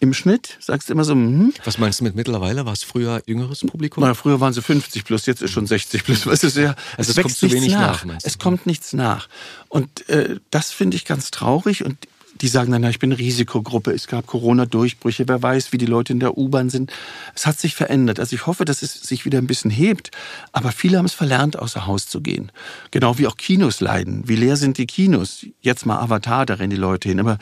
im 0.00 0.14
Schnitt. 0.14 0.56
Sagst 0.60 0.88
du 0.88 0.92
immer 0.92 1.04
so, 1.04 1.12
hm? 1.14 1.52
Was 1.64 1.78
meinst 1.78 2.00
du 2.00 2.04
mit 2.04 2.14
mittlerweile? 2.14 2.66
War 2.66 2.72
es 2.72 2.82
früher 2.84 3.22
jüngeres 3.26 3.60
Publikum? 3.60 4.04
Na, 4.04 4.14
früher 4.14 4.40
waren 4.40 4.52
sie 4.52 4.62
50 4.62 5.04
plus, 5.04 5.26
jetzt 5.26 5.42
ist 5.42 5.50
schon 5.52 5.66
60 5.66 6.04
plus. 6.04 6.26
Es 6.26 6.44
ist 6.44 6.56
ja, 6.56 6.74
Also 6.96 7.10
es 7.10 7.16
wächst 7.16 7.22
kommt 7.22 7.36
zu 7.36 7.46
nichts 7.46 7.60
wenig 7.62 7.72
nach. 7.72 8.04
nach, 8.04 8.18
es 8.22 8.38
kommt 8.38 8.66
nichts 8.66 8.92
nach. 8.92 9.28
Und 9.68 10.08
äh, 10.08 10.36
das 10.50 10.70
finde 10.70 10.96
ich 10.96 11.04
ganz 11.04 11.30
traurig. 11.30 11.84
Und 11.84 11.96
die 12.40 12.48
sagen 12.48 12.72
dann, 12.72 12.82
na, 12.82 12.90
ich 12.90 12.98
bin 12.98 13.12
Risikogruppe. 13.12 13.92
Es 13.92 14.06
gab 14.06 14.26
Corona-Durchbrüche. 14.26 15.26
Wer 15.26 15.42
weiß, 15.42 15.72
wie 15.72 15.78
die 15.78 15.86
Leute 15.86 16.12
in 16.12 16.20
der 16.20 16.38
U-Bahn 16.38 16.70
sind. 16.70 16.92
Es 17.34 17.46
hat 17.46 17.58
sich 17.58 17.74
verändert. 17.74 18.20
Also 18.20 18.34
ich 18.34 18.46
hoffe, 18.46 18.64
dass 18.64 18.82
es 18.82 18.94
sich 18.94 19.24
wieder 19.24 19.38
ein 19.38 19.46
bisschen 19.46 19.70
hebt. 19.70 20.10
Aber 20.52 20.72
viele 20.72 20.98
haben 20.98 21.06
es 21.06 21.14
verlernt, 21.14 21.58
außer 21.58 21.86
Haus 21.86 22.06
zu 22.06 22.20
gehen. 22.20 22.52
Genau 22.90 23.18
wie 23.18 23.26
auch 23.26 23.36
Kinos 23.36 23.80
leiden. 23.80 24.22
Wie 24.26 24.36
leer 24.36 24.56
sind 24.56 24.78
die 24.78 24.86
Kinos? 24.86 25.46
Jetzt 25.60 25.86
mal 25.86 25.98
Avatar, 25.98 26.46
da 26.46 26.54
rennen 26.54 26.70
die 26.70 26.76
Leute 26.76 27.08
hin. 27.08 27.20
Aber 27.20 27.38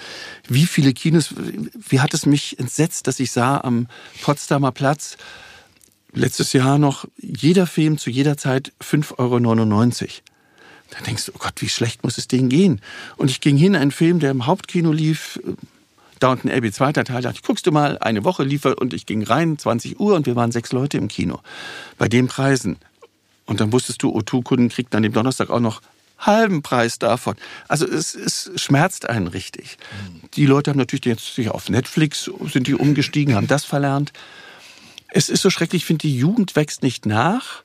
wie 0.48 0.66
viele 0.66 0.92
Kinos, 0.92 1.34
wie 1.88 2.00
hat 2.00 2.14
es 2.14 2.26
mich 2.26 2.58
entsetzt, 2.58 3.06
dass 3.06 3.20
ich 3.20 3.30
sah 3.30 3.60
am 3.60 3.88
Potsdamer 4.22 4.72
Platz, 4.72 5.16
letztes 6.12 6.52
Jahr 6.52 6.78
noch 6.78 7.04
jeder 7.18 7.66
Film 7.66 7.98
zu 7.98 8.10
jeder 8.10 8.36
Zeit 8.36 8.72
5,99 8.82 10.02
Euro. 10.02 10.10
Da 10.90 11.00
denkst 11.00 11.26
du, 11.26 11.32
oh 11.34 11.38
Gott, 11.38 11.54
wie 11.56 11.68
schlecht 11.68 12.04
muss 12.04 12.18
es 12.18 12.28
denen 12.28 12.48
gehen? 12.48 12.80
Und 13.16 13.30
ich 13.30 13.40
ging 13.40 13.56
hin, 13.56 13.74
ein 13.74 13.90
Film, 13.90 14.20
der 14.20 14.30
im 14.30 14.46
Hauptkino 14.46 14.92
lief, 14.92 15.40
äh, 15.44 15.52
Downton 16.20 16.50
Abbey, 16.50 16.72
zweiter 16.72 17.04
Teil, 17.04 17.22
dachte 17.22 17.36
ich, 17.36 17.42
guckst 17.42 17.66
du 17.66 17.72
mal, 17.72 17.98
eine 17.98 18.24
Woche 18.24 18.42
lief 18.42 18.64
er 18.64 18.78
und 18.80 18.94
ich 18.94 19.04
ging 19.04 19.22
rein, 19.22 19.58
20 19.58 20.00
Uhr 20.00 20.14
und 20.14 20.26
wir 20.26 20.36
waren 20.36 20.50
sechs 20.50 20.72
Leute 20.72 20.96
im 20.96 21.08
Kino. 21.08 21.40
Bei 21.98 22.08
den 22.08 22.26
Preisen. 22.26 22.76
Und 23.44 23.60
dann 23.60 23.72
wusstest 23.72 24.02
du, 24.02 24.16
O2-Kunden 24.16 24.70
kriegt 24.70 24.94
an 24.94 25.02
dem 25.02 25.12
Donnerstag 25.12 25.50
auch 25.50 25.60
noch 25.60 25.82
halben 26.18 26.62
Preis 26.62 26.98
davon. 26.98 27.36
Also 27.68 27.86
es, 27.86 28.14
es 28.14 28.50
schmerzt 28.56 29.08
einen 29.08 29.26
richtig. 29.26 29.76
Die 30.34 30.46
Leute 30.46 30.70
haben 30.70 30.78
natürlich 30.78 31.04
jetzt 31.04 31.34
sich 31.34 31.50
auf 31.50 31.68
Netflix 31.68 32.30
sind 32.50 32.66
die 32.66 32.74
umgestiegen, 32.74 33.34
haben 33.34 33.46
das 33.46 33.64
verlernt. 33.64 34.12
Es 35.08 35.28
ist 35.28 35.42
so 35.42 35.50
schrecklich, 35.50 35.82
ich 35.82 35.86
finde, 35.86 36.08
die 36.08 36.16
Jugend 36.16 36.56
wächst 36.56 36.82
nicht 36.82 37.06
nach. 37.06 37.62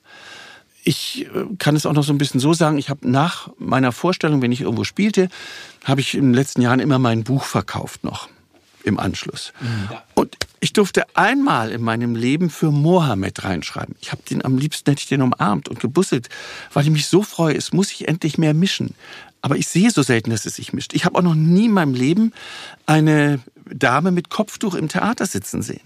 Ich 0.84 1.26
äh, 1.26 1.44
kann 1.58 1.76
es 1.76 1.86
auch 1.86 1.92
noch 1.92 2.04
so 2.04 2.12
ein 2.12 2.18
bisschen 2.18 2.40
so 2.40 2.52
sagen, 2.52 2.78
ich 2.78 2.90
habe 2.90 3.08
nach 3.08 3.50
meiner 3.58 3.92
Vorstellung, 3.92 4.42
wenn 4.42 4.52
ich 4.52 4.62
irgendwo 4.62 4.84
spielte, 4.84 5.28
habe 5.84 6.00
ich 6.00 6.14
in 6.14 6.24
den 6.24 6.34
letzten 6.34 6.62
Jahren 6.62 6.80
immer 6.80 6.98
mein 6.98 7.24
Buch 7.24 7.44
verkauft 7.44 8.04
noch 8.04 8.28
im 8.84 8.98
Anschluss. 8.98 9.52
Und 10.14 10.36
ich 10.60 10.72
durfte 10.72 11.04
einmal 11.16 11.70
in 11.70 11.82
meinem 11.82 12.14
Leben 12.14 12.50
für 12.50 12.70
Mohammed 12.70 13.44
reinschreiben. 13.44 13.94
Ich 14.00 14.12
habe 14.12 14.22
den 14.28 14.44
am 14.44 14.58
liebsten 14.58 14.90
hätte 14.90 15.00
ich 15.00 15.08
den 15.08 15.22
umarmt 15.22 15.68
und 15.68 15.80
gebusselt, 15.80 16.28
weil 16.72 16.84
ich 16.84 16.90
mich 16.90 17.06
so 17.06 17.22
freue, 17.22 17.56
es 17.56 17.72
muss 17.72 17.88
sich 17.88 18.08
endlich 18.08 18.38
mehr 18.38 18.54
mischen. 18.54 18.94
Aber 19.40 19.56
ich 19.56 19.66
sehe 19.66 19.90
so 19.90 20.02
selten, 20.02 20.30
dass 20.30 20.46
es 20.46 20.56
sich 20.56 20.72
mischt. 20.72 20.94
Ich 20.94 21.04
habe 21.04 21.18
auch 21.18 21.22
noch 21.22 21.34
nie 21.34 21.66
in 21.66 21.72
meinem 21.72 21.94
Leben 21.94 22.32
eine 22.86 23.40
Dame 23.66 24.12
mit 24.12 24.30
Kopftuch 24.30 24.74
im 24.74 24.88
Theater 24.88 25.26
sitzen 25.26 25.62
sehen. 25.62 25.80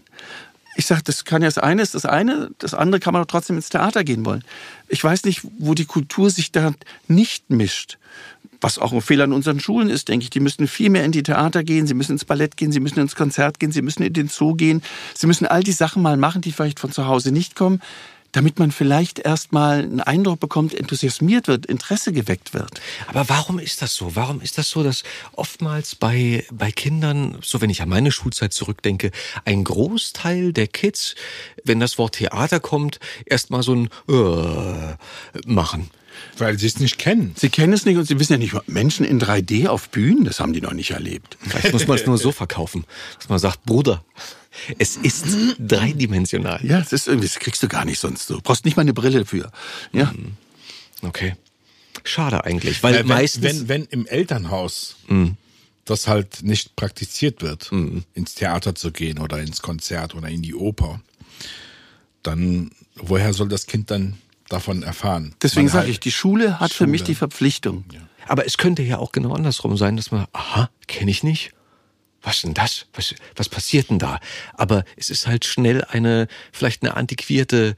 Ich 0.79 0.87
sage, 0.87 1.03
das 1.05 1.25
kann 1.25 1.43
ja 1.43 1.49
das 1.49 1.59
eine 1.59 1.81
ist 1.81 1.95
das 1.95 2.05
eine, 2.05 2.51
das 2.59 2.75
andere 2.75 3.01
kann 3.01 3.15
man 3.15 3.23
doch 3.23 3.29
trotzdem 3.29 3.57
ins 3.57 3.71
Theater 3.71 4.05
gehen 4.05 4.27
wollen. 4.27 4.45
Ich 4.89 5.03
weiß 5.03 5.25
nicht, 5.25 5.41
wo 5.59 5.73
die 5.75 5.87
Kultur 5.87 6.31
sich 6.31 6.53
da 6.53 6.73
nicht 7.09 7.49
mischt. 7.51 7.99
Was 8.61 8.79
auch 8.79 8.93
ein 8.93 9.01
Fehler 9.01 9.25
in 9.25 9.33
unseren 9.33 9.59
Schulen 9.59 9.89
ist, 9.89 10.09
denke 10.09 10.25
ich. 10.25 10.31
Die 10.31 10.41
müssen 10.41 10.69
viel 10.69 10.91
mehr 10.91 11.05
in 11.05 11.13
die 11.13 11.23
Theater 11.23 11.65
gehen, 11.65 11.87
sie 11.87 11.95
müssen 11.95 12.13
ins 12.13 12.25
Ballett 12.25 12.57
gehen, 12.57 12.73
sie 12.73 12.81
müssen 12.81 13.01
ins 13.01 13.15
Konzert 13.15 13.59
gehen, 13.59 13.73
sie 13.73 13.83
müssen 13.83 14.03
in 14.03 14.13
den 14.13 14.29
Zoo 14.29 14.55
gehen. 14.55 14.83
Sie 15.15 15.27
müssen 15.27 15.47
all 15.47 15.63
die 15.63 15.73
Sachen 15.73 16.03
mal 16.03 16.17
machen, 16.17 16.43
die 16.43 16.53
vielleicht 16.53 16.81
von 16.81 16.93
zu 16.93 17.07
Hause 17.07 17.33
nicht 17.33 17.55
kommen, 17.55 17.81
damit 18.37 18.59
man 18.59 18.71
vielleicht 18.71 19.19
erst 19.19 19.53
mal 19.53 19.79
einen 19.79 20.01
Eindruck 20.01 20.41
bekommt, 20.41 20.75
enthusiasmiert 20.75 21.49
wird, 21.49 21.65
Interesse 21.65 22.13
geweckt 22.13 22.53
wird. 22.53 22.83
Aber 23.07 23.31
warum 23.31 23.59
ist 23.59 23.81
das 23.81 23.95
so? 23.95 24.15
Warum 24.15 24.43
ist 24.43 24.59
das 24.59 24.69
so, 24.69 24.83
dass 24.83 25.05
oftmals 25.33 25.95
bei, 25.95 26.45
bei 26.53 26.71
Kindern, 26.71 27.39
so 27.41 27.63
wenn 27.63 27.71
ich 27.71 27.81
an 27.81 27.89
meine 27.89 28.13
Schulzeit 28.13 28.53
zurückdenke, 28.53 29.11
ein 29.47 29.65
Großteil 29.65 30.53
der 30.53 30.67
Kids, 30.67 31.15
wenn 31.65 31.81
das 31.81 31.97
Wort 31.97 32.17
Theater 32.17 32.61
kommt, 32.61 33.01
erstmal 33.25 33.63
so 33.63 33.75
ein 33.75 33.89
äh, 34.07 34.97
machen? 35.47 35.89
Weil 36.37 36.59
sie 36.59 36.67
es 36.67 36.79
nicht 36.79 36.99
kennen. 36.99 37.33
Sie 37.37 37.49
kennen 37.49 37.73
es 37.73 37.87
nicht 37.87 37.97
und 37.97 38.05
sie 38.05 38.19
wissen 38.21 38.35
ja 38.35 38.39
nicht, 38.39 38.55
Menschen 38.69 39.07
in 39.07 39.19
3D 39.19 39.69
auf 39.69 39.89
Bühnen, 39.89 40.25
das 40.25 40.41
haben 40.41 40.53
die 40.53 40.61
noch 40.61 40.75
nicht 40.75 40.91
erlebt. 40.91 41.39
Vielleicht 41.41 41.73
muss 41.73 41.87
man 41.87 41.97
es 41.97 42.05
nur 42.05 42.19
so 42.19 42.33
verkaufen, 42.33 42.85
dass 43.19 43.31
man 43.31 43.39
sagt, 43.39 43.65
Bruder, 43.65 44.05
es 44.79 44.97
ist 44.97 45.27
dreidimensional. 45.59 46.65
Ja, 46.65 46.79
das 46.81 46.93
ist 46.93 47.09
irgendwie, 47.09 47.29
das 47.29 47.39
kriegst 47.39 47.63
du 47.63 47.69
gar 47.69 47.85
nicht 47.85 47.99
sonst 47.99 48.27
so. 48.27 48.35
Du 48.37 48.41
brauchst 48.43 48.65
nicht 48.65 48.77
mal 48.77 48.83
eine 48.83 48.95
Brille 48.95 49.25
für. 49.27 49.51
Ja. 49.93 50.13
Okay. 51.03 51.35
Schade 52.05 52.45
eigentlich, 52.45 52.83
weil 52.83 52.95
Äh, 52.95 52.99
wenn, 53.01 53.07
meistens 53.09 53.43
wenn, 53.45 53.69
wenn 53.69 53.85
im 53.87 54.07
Elternhaus 54.07 54.97
das 55.85 56.07
halt 56.09 56.43
nicht 56.43 56.77
praktiziert 56.77 57.43
wird, 57.43 57.71
ins 58.15 58.35
Theater 58.35 58.75
zu 58.75 58.93
gehen 58.93 59.19
oder 59.19 59.41
ins 59.41 59.63
Konzert 59.63 60.15
oder 60.15 60.29
in 60.29 60.43
die 60.43 60.55
Oper, 60.55 61.01
dann 62.23 62.71
woher 62.97 63.33
soll 63.33 63.49
das 63.49 63.67
Kind 63.67 63.91
dann 63.91 64.17
davon 64.49 64.83
erfahren? 64.83 65.35
Deswegen 65.43 65.69
sage 65.69 65.83
halt- 65.85 65.91
ich, 65.91 66.01
die 66.01 66.13
Schule 66.13 66.61
hat 66.61 66.73
für 66.73 66.87
mich 66.87 67.01
Schule. 67.01 67.07
die 67.09 67.15
Verpflichtung. 67.15 67.85
Aber 68.29 68.47
es 68.47 68.57
könnte 68.57 68.83
ja 68.83 68.99
auch 68.99 69.13
genau 69.13 69.35
andersrum 69.35 69.77
sein, 69.77 69.97
dass 69.97 70.11
man, 70.11 70.27
aha, 70.33 70.71
kenne 70.89 71.11
ich 71.11 71.23
nicht. 71.23 71.53
Was 72.27 72.41
denn 72.43 72.55
das? 72.55 72.87
Was, 72.93 73.15
was 73.37 73.49
passiert 73.49 73.89
denn 73.89 74.01
da? 74.01 74.19
Aber 74.55 74.85
es 74.97 75.11
ist 75.11 75.29
halt 75.29 75.45
schnell 75.45 75.85
eine, 75.85 76.27
vielleicht 76.53 76.83
eine 76.83 76.97
antiquierte 76.97 77.77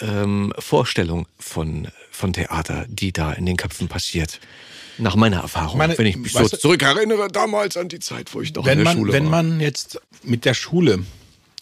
ähm, 0.00 0.52
Vorstellung 0.58 1.26
von, 1.38 1.88
von 2.10 2.34
Theater, 2.34 2.84
die 2.88 3.12
da 3.12 3.32
in 3.32 3.46
den 3.46 3.56
Köpfen 3.56 3.88
passiert. 3.88 4.38
Nach 4.98 5.16
meiner 5.16 5.40
Erfahrung. 5.40 5.78
Meine- 5.78 5.96
wenn 5.96 6.04
ich 6.06 6.16
mich 6.18 6.32
so 6.32 6.46
zurückerinnere, 6.46 7.28
damals 7.28 7.78
an 7.78 7.88
die 7.88 7.98
Zeit, 7.98 8.34
wo 8.34 8.42
ich 8.42 8.54
noch 8.54 8.66
wenn 8.66 8.80
in 8.80 8.84
der 8.84 8.84
man, 8.84 8.96
Schule 8.98 9.12
wenn 9.14 9.24
war. 9.24 9.42
man 9.42 9.60
jetzt 9.60 9.98
mit 10.22 10.44
der 10.44 10.52
Schule 10.54 11.02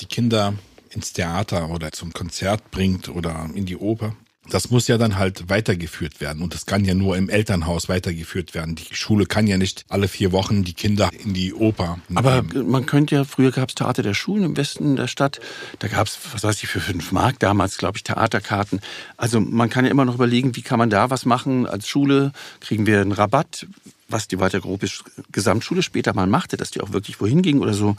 die 0.00 0.06
Kinder 0.06 0.54
ins 0.90 1.12
Theater 1.12 1.70
oder 1.70 1.92
zum 1.92 2.12
Konzert 2.12 2.72
bringt 2.72 3.08
oder 3.08 3.48
in 3.54 3.64
die 3.64 3.76
Oper, 3.76 4.16
das 4.50 4.70
muss 4.70 4.88
ja 4.88 4.98
dann 4.98 5.16
halt 5.18 5.48
weitergeführt 5.48 6.20
werden. 6.20 6.42
Und 6.42 6.54
das 6.54 6.66
kann 6.66 6.84
ja 6.84 6.94
nur 6.94 7.16
im 7.16 7.28
Elternhaus 7.28 7.88
weitergeführt 7.88 8.54
werden. 8.54 8.74
Die 8.74 8.94
Schule 8.94 9.26
kann 9.26 9.46
ja 9.46 9.56
nicht 9.56 9.84
alle 9.88 10.08
vier 10.08 10.32
Wochen 10.32 10.64
die 10.64 10.74
Kinder 10.74 11.10
in 11.24 11.34
die 11.34 11.54
Oper. 11.54 11.98
Aber 12.14 12.42
nehmen. 12.42 12.70
man 12.70 12.86
könnte 12.86 13.14
ja, 13.14 13.24
früher 13.24 13.50
gab 13.50 13.70
es 13.70 13.74
Theater 13.74 14.02
der 14.02 14.14
Schulen 14.14 14.44
im 14.44 14.56
Westen 14.56 14.96
der 14.96 15.08
Stadt. 15.08 15.40
Da 15.78 15.88
gab 15.88 16.06
es, 16.06 16.18
was 16.32 16.44
weiß 16.44 16.62
ich, 16.62 16.68
für 16.68 16.80
fünf 16.80 17.12
Mark 17.12 17.38
damals, 17.38 17.78
glaube 17.78 17.96
ich, 17.96 18.04
Theaterkarten. 18.04 18.80
Also 19.16 19.40
man 19.40 19.70
kann 19.70 19.84
ja 19.84 19.90
immer 19.90 20.04
noch 20.04 20.16
überlegen, 20.16 20.56
wie 20.56 20.62
kann 20.62 20.78
man 20.78 20.90
da 20.90 21.10
was 21.10 21.24
machen 21.24 21.66
als 21.66 21.88
Schule? 21.88 22.32
Kriegen 22.60 22.86
wir 22.86 23.00
einen 23.00 23.12
Rabatt? 23.12 23.66
Was 24.08 24.28
die 24.28 24.38
Walter 24.38 24.60
Gropius 24.60 25.02
Gesamtschule 25.32 25.82
später 25.82 26.14
mal 26.14 26.26
machte, 26.26 26.56
dass 26.56 26.70
die 26.70 26.80
auch 26.80 26.92
wirklich 26.92 27.20
wohin 27.20 27.42
ging 27.42 27.60
oder 27.60 27.74
so. 27.74 27.96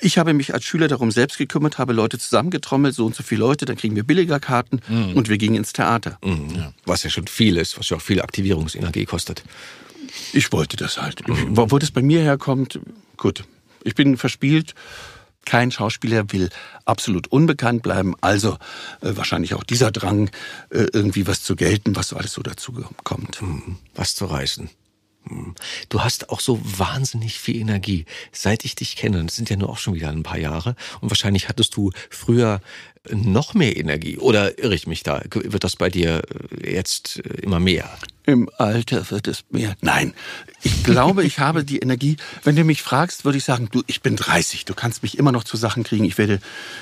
Ich 0.00 0.18
habe 0.18 0.34
mich 0.34 0.52
als 0.52 0.64
Schüler 0.64 0.88
darum 0.88 1.10
selbst 1.10 1.38
gekümmert, 1.38 1.78
habe 1.78 1.92
Leute 1.92 2.18
zusammengetrommelt, 2.18 2.94
so 2.94 3.06
und 3.06 3.14
so 3.14 3.22
viele 3.22 3.40
Leute, 3.40 3.64
dann 3.64 3.76
kriegen 3.76 3.96
wir 3.96 4.04
billiger 4.04 4.40
Karten 4.40 4.80
und 5.14 5.28
wir 5.28 5.38
gingen 5.38 5.56
ins 5.56 5.72
Theater. 5.72 6.18
Was 6.84 7.02
ja 7.04 7.10
schon 7.10 7.26
viel 7.26 7.56
ist, 7.56 7.78
was 7.78 7.88
ja 7.88 7.96
auch 7.96 8.02
viel 8.02 8.20
Aktivierungsenergie 8.20 9.04
kostet. 9.04 9.44
Ich 10.32 10.52
wollte 10.52 10.76
das 10.76 11.00
halt. 11.00 11.22
Wo, 11.26 11.70
wo 11.70 11.78
das 11.78 11.90
bei 11.90 12.02
mir 12.02 12.20
herkommt, 12.20 12.80
gut. 13.16 13.44
Ich 13.84 13.94
bin 13.94 14.16
verspielt. 14.16 14.74
Kein 15.44 15.70
Schauspieler 15.70 16.32
will 16.32 16.48
absolut 16.86 17.28
unbekannt 17.28 17.82
bleiben. 17.82 18.14
Also 18.22 18.58
äh, 19.02 19.14
wahrscheinlich 19.14 19.54
auch 19.54 19.62
dieser 19.62 19.90
Drang, 19.90 20.30
äh, 20.70 20.86
irgendwie 20.92 21.26
was 21.26 21.42
zu 21.42 21.54
gelten, 21.54 21.96
was 21.96 22.08
so 22.08 22.16
alles 22.16 22.32
so 22.32 22.42
dazu 22.42 22.72
kommt. 23.04 23.40
Was 23.94 24.14
zu 24.14 24.24
reißen. 24.24 24.70
Hm. 25.28 25.54
Du 25.88 26.02
hast 26.02 26.30
auch 26.30 26.40
so 26.40 26.60
wahnsinnig 26.62 27.38
viel 27.38 27.56
Energie. 27.56 28.04
Seit 28.32 28.64
ich 28.64 28.74
dich 28.74 28.96
kenne, 28.96 29.24
das 29.24 29.36
sind 29.36 29.50
ja 29.50 29.56
nur 29.56 29.70
auch 29.70 29.78
schon 29.78 29.94
wieder 29.94 30.10
ein 30.10 30.22
paar 30.22 30.38
Jahre, 30.38 30.76
und 31.00 31.10
wahrscheinlich 31.10 31.48
hattest 31.48 31.76
du 31.76 31.90
früher 32.10 32.60
noch 33.10 33.54
mehr 33.54 33.76
Energie. 33.76 34.18
Oder 34.18 34.58
irre 34.58 34.74
ich 34.74 34.86
mich 34.86 35.02
da? 35.02 35.22
Wird 35.30 35.64
das 35.64 35.76
bei 35.76 35.90
dir 35.90 36.22
jetzt 36.62 37.18
immer 37.18 37.60
mehr? 37.60 37.90
Im 38.26 38.48
Alter 38.56 39.10
wird 39.10 39.28
es 39.28 39.44
mehr. 39.50 39.76
Nein, 39.82 40.14
ich 40.62 40.82
glaube, 40.82 41.24
ich 41.24 41.40
habe 41.40 41.62
die 41.62 41.80
Energie. 41.80 42.16
Wenn 42.42 42.56
du 42.56 42.64
mich 42.64 42.80
fragst, 42.80 43.26
würde 43.26 43.36
ich 43.36 43.44
sagen, 43.44 43.68
du, 43.70 43.82
ich 43.86 44.00
bin 44.00 44.16
30. 44.16 44.64
Du 44.64 44.72
kannst 44.72 45.02
mich 45.02 45.18
immer 45.18 45.30
noch 45.30 45.44
zu 45.44 45.58
Sachen 45.58 45.84
kriegen. 45.84 46.04
Ich 46.04 46.16
werde 46.16 46.40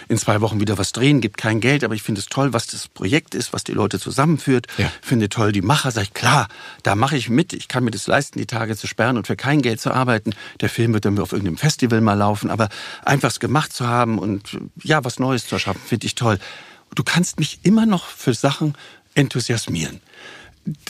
in 0.09 0.19
zwei 0.19 0.41
Wochen 0.41 0.61
wieder 0.61 0.79
was 0.79 0.93
drehen, 0.93 1.21
gibt 1.21 1.39
kein 1.39 1.59
Geld, 1.59 1.83
aber 1.83 1.97
ich 1.97 2.03
finde 2.05 2.21
es 2.21 2.27
toll, 2.27 2.53
was 2.53 2.69
das 2.69 2.87
Projekt 2.87 3.35
ist, 3.35 3.53
was 3.53 3.65
die 3.65 3.73
Leute 3.73 3.99
zusammenführt. 3.99 4.69
Ja. 4.79 4.93
Finde 5.01 5.29
toll 5.29 5.51
die 5.51 5.63
Macher. 5.63 5.91
Sag 5.91 6.05
ich, 6.05 6.15
klar, 6.15 6.47
da 6.85 6.95
mache 6.95 7.17
ich 7.17 7.29
mit. 7.29 7.53
Ich 7.55 7.67
kann 7.67 7.83
mir 7.83 7.91
das 7.91 8.07
leisten, 8.07 8.39
die 8.39 8.47
Tage 8.47 8.77
zu 8.77 8.87
sperren 8.87 9.17
und 9.17 9.27
für 9.27 9.35
kein 9.35 9.63
Geld 9.63 9.81
zu 9.81 9.91
arbeiten. 9.91 10.35
Der 10.61 10.69
Film 10.69 10.95
wird 10.95 11.07
dann 11.07 11.19
auf 11.19 11.33
irgendeinem 11.33 11.59
Festival 11.59 12.01
mal 12.03 12.15
laufen, 12.15 12.51
aber 12.51 12.69
einfach 13.05 13.31
es 13.31 13.41
gemacht 13.41 13.73
zu 13.73 13.89
haben 13.89 14.21
und 14.21 14.59
ja, 14.85 15.05
was 15.05 15.19
Neues 15.19 15.49
zu 15.49 15.57
erschaffen, 15.57 15.83
finde 15.85 16.07
ich 16.07 16.12
toll. 16.15 16.39
Du 16.95 17.03
kannst 17.05 17.39
mich 17.39 17.61
immer 17.63 17.87
noch 17.87 18.07
für 18.07 18.35
Sachen 18.35 18.75
enthusiasmieren 19.15 20.01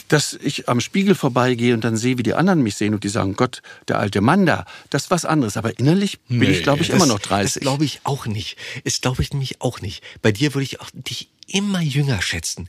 dass 0.08 0.34
ich 0.34 0.68
am 0.68 0.80
Spiegel 0.80 1.14
vorbeigehe 1.14 1.72
und 1.72 1.82
dann 1.82 1.96
sehe, 1.96 2.18
wie 2.18 2.22
die 2.22 2.34
anderen 2.34 2.60
mich 2.62 2.74
sehen 2.76 2.92
und 2.92 3.04
die 3.04 3.08
sagen, 3.08 3.36
Gott, 3.36 3.62
der 3.88 3.98
alte 3.98 4.20
Mann 4.20 4.44
da, 4.44 4.66
das 4.90 5.04
ist 5.04 5.10
was 5.10 5.24
anderes. 5.24 5.56
Aber 5.56 5.78
innerlich 5.78 6.20
bin 6.28 6.40
Nee, 6.40 6.50
ich, 6.50 6.62
glaube 6.62 6.82
ich, 6.82 6.88
Das- 6.88 6.96
immer 6.96 7.06
noch 7.06 7.18
Das 7.20 7.28
30. 7.28 7.62
glaube 7.62 7.86
ich 7.86 8.00
auch 8.04 8.26
nicht. 8.26 8.58
Das 8.84 9.00
glaube 9.00 9.22
ich 9.22 9.32
nämlich 9.32 9.62
auch 9.62 9.80
nicht. 9.80 10.02
Bei 10.20 10.30
dir 10.30 10.52
würde 10.52 10.64
ich 10.64 10.82
auch 10.82 10.90
dich 10.92 11.30
immer 11.46 11.80
jünger 11.80 12.20
schätzen. 12.20 12.68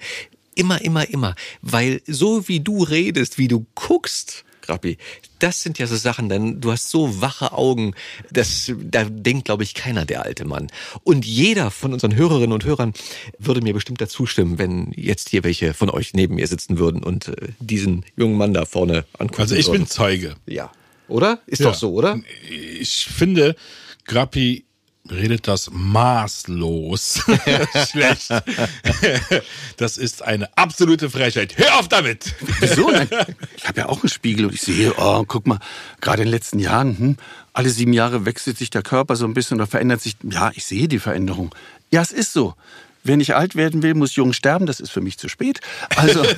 Immer, 0.56 0.80
immer, 0.82 1.10
immer. 1.10 1.36
Weil 1.62 2.02
so 2.08 2.48
wie 2.48 2.62
du 2.62 2.84
redest, 2.84 3.38
wie 3.38 3.50
du 3.50 3.66
guckst, 3.76 4.46
Grappi, 4.64 4.98
das 5.40 5.62
sind 5.62 5.78
ja 5.78 5.86
so 5.88 5.96
Sachen, 5.96 6.30
denn 6.30 6.60
du 6.62 6.72
hast 6.72 6.90
so 6.90 7.22
wache 7.22 7.52
Augen, 7.52 7.94
das, 8.32 8.72
da 8.82 9.04
denkt, 9.04 9.46
glaube 9.46 9.64
ich, 9.64 9.74
keiner 9.76 10.06
der 10.06 10.24
alte 10.24 10.46
Mann. 10.46 10.68
Und 11.04 11.26
jeder 11.26 11.70
von 11.70 11.94
unseren 11.94 12.16
Hörerinnen 12.16 12.54
und 12.54 12.66
Hörern 12.66 12.94
würde 13.38 13.62
mir 13.62 13.74
bestimmt 13.74 14.02
dazu 14.02 14.26
stimmen, 14.26 14.58
wenn 14.58 14.92
jetzt 14.96 15.30
hier 15.30 15.44
welche 15.44 15.74
von 15.74 15.90
euch 15.90 16.14
neben 16.14 16.36
mir 16.36 16.48
sitzen 16.48 16.78
würden 16.80 17.04
und 17.04 17.28
äh, 17.28 17.36
diesen 17.60 18.06
jungen 18.16 18.38
Mann 18.38 18.54
da 18.54 18.66
vorne 18.66 19.06
angucken 19.20 19.42
Also 19.42 19.56
ich 19.56 19.68
würden. 19.68 19.80
bin 19.82 19.88
Zeuge. 19.88 20.36
Ja. 20.48 20.72
Oder? 21.10 21.40
Ist 21.46 21.60
Ja. 21.60 21.68
doch 21.68 21.76
so, 21.76 21.92
oder? 21.94 22.20
Ich 22.80 23.06
finde, 23.06 23.56
Grappi 24.06 24.66
redet 25.12 25.48
das 25.48 25.70
maßlos 25.72 27.24
schlecht. 27.92 28.30
Das 29.78 29.98
ist 29.98 30.22
eine 30.22 30.56
absolute 30.58 31.10
Frechheit. 31.10 31.58
Hör 31.58 31.80
auf 31.80 31.90
damit! 31.90 32.34
Wieso? 32.60 32.92
Ich 33.58 33.68
habe 33.68 33.82
ja 33.82 33.90
auch 33.90 34.02
einen 34.02 34.10
Spiegel 34.10 34.46
und 34.46 34.54
ich 34.54 34.62
sehe, 34.62 34.94
oh, 34.98 35.26
guck 35.28 35.46
mal, 35.46 35.60
gerade 36.00 36.22
in 36.22 36.28
den 36.28 36.34
letzten 36.34 36.60
Jahren, 36.60 36.98
hm, 36.98 37.18
alle 37.52 37.70
sieben 37.70 37.94
Jahre 37.94 38.26
wechselt 38.26 38.58
sich 38.58 38.70
der 38.70 38.82
Körper 38.82 39.16
so 39.16 39.26
ein 39.26 39.34
bisschen 39.34 39.58
oder 39.58 39.68
verändert 39.68 40.02
sich. 40.02 40.16
Ja, 40.24 40.52
ich 40.54 40.66
sehe 40.66 40.88
die 40.88 41.00
Veränderung. 41.00 41.54
Ja, 41.92 42.02
es 42.02 42.12
ist 42.12 42.34
so. 42.34 42.56
Wer 43.04 43.18
nicht 43.18 43.36
alt 43.36 43.56
werden 43.56 43.84
will, 43.84 43.96
muss 43.96 44.16
jung 44.16 44.32
sterben. 44.32 44.66
Das 44.66 44.80
ist 44.80 44.92
für 44.92 45.02
mich 45.02 45.18
zu 45.18 45.28
spät. 45.28 45.60
Also, 45.96 46.24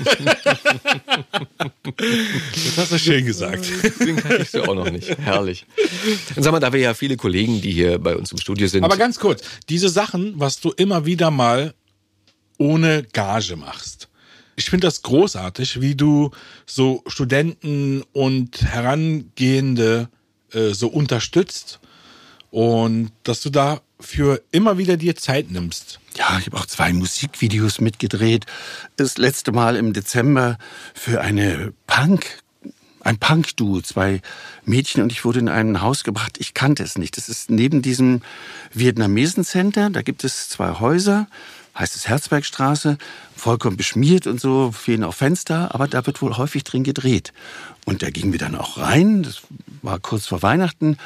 Das 1.95 2.78
hast 2.78 2.91
du 2.91 2.99
schön 2.99 3.26
gesagt. 3.26 3.66
Den 3.99 4.16
kannte 4.16 4.41
ich 4.41 4.49
so 4.49 4.63
auch 4.63 4.76
noch 4.76 4.89
nicht. 4.89 5.18
Herrlich. 5.20 5.66
Und 6.36 6.43
sag 6.43 6.51
mal, 6.51 6.59
da 6.59 6.74
wir 6.74 6.80
ja 6.80 6.93
viele 6.93 7.18
Kollegen, 7.18 7.61
die 7.61 7.72
hier 7.72 7.99
bei 7.99 8.16
uns 8.16 8.32
im 8.32 8.39
Studio 8.39 8.68
sind. 8.68 8.84
Aber 8.84 8.97
ganz 8.97 9.20
kurz, 9.20 9.43
diese 9.70 9.89
Sachen, 9.89 10.34
was 10.39 10.59
du 10.59 10.72
immer 10.72 11.05
wieder 11.05 11.30
mal 11.32 11.74
ohne 12.57 13.03
Gage 13.03 13.55
machst. 13.55 14.09
Ich 14.55 14.70
finde 14.70 14.88
das 14.88 15.01
großartig, 15.01 15.82
wie 15.82 15.95
du 15.95 16.32
so 16.66 17.03
Studenten 17.07 18.03
und 18.13 18.61
Herangehende 18.61 20.09
äh, 20.51 20.70
so 20.74 20.88
unterstützt 20.88 21.80
und 22.51 23.11
dass 23.24 23.41
du 23.41 23.49
dafür 23.98 24.41
immer 24.52 24.78
wieder 24.78 24.98
dir 24.98 25.16
Zeit 25.16 25.52
nimmst. 25.52 26.00
Ja, 26.18 26.38
ich 26.39 26.48
habe 26.48 26.58
auch 26.58 26.66
zwei 26.66 26.93
Musikvideos 26.93 27.82
mitgedreht. 27.82 28.46
Das 28.96 29.18
letzte 29.18 29.52
Mal 29.52 29.76
im 29.76 29.93
Dezember 29.93 30.58
für 30.93 31.22
eine 31.22 31.74
Punk, 31.88 32.26
ein 33.02 33.18
Punk-Duo, 33.18 33.82
zwei 33.82 34.22
Mädchen 34.64 35.04
und 35.04 35.12
ich 35.12 35.26
wurde 35.26 35.39
in 35.39 35.50
ein 35.50 35.82
Haus 35.82 36.04
gebracht. 36.04 36.38
Ich 36.39 36.54
kannte 36.54 36.84
es 36.84 36.98
nicht. 36.98 37.18
Das 37.18 37.30
ist 37.30 37.50
neben 37.50 37.82
diesem 37.82 38.22
Vietnamesen 38.74 39.43
Center. 39.43 39.89
Da 39.89 40.02
gibt 40.02 40.24
es 40.24 40.50
zwei 40.50 40.80
Häuser, 40.80 41.28
heißt 41.78 41.96
es 41.96 42.08
Herzbergstraße, 42.08 42.98
vollkommen 43.36 43.78
beschmiert 43.78 44.26
und 44.28 44.39
so, 44.39 44.72
fehlen 44.72 45.04
auch 45.04 45.14
Fenster, 45.14 45.76
aber 45.76 45.88
da 45.88 46.06
wird 46.06 46.22
wohl 46.22 46.38
häufig 46.38 46.64
drin 46.64 46.84
gedreht. 46.84 47.34
Und 47.86 48.02
da 48.02 48.10
gingen 48.10 48.32
wir 48.32 48.39
dann 48.39 48.56
auch 48.56 48.78
rein. 48.78 49.24
Das 49.24 49.41
war 49.82 50.00
kurz 50.00 50.26
vor 50.26 50.41
Weihnachten. 50.41 50.98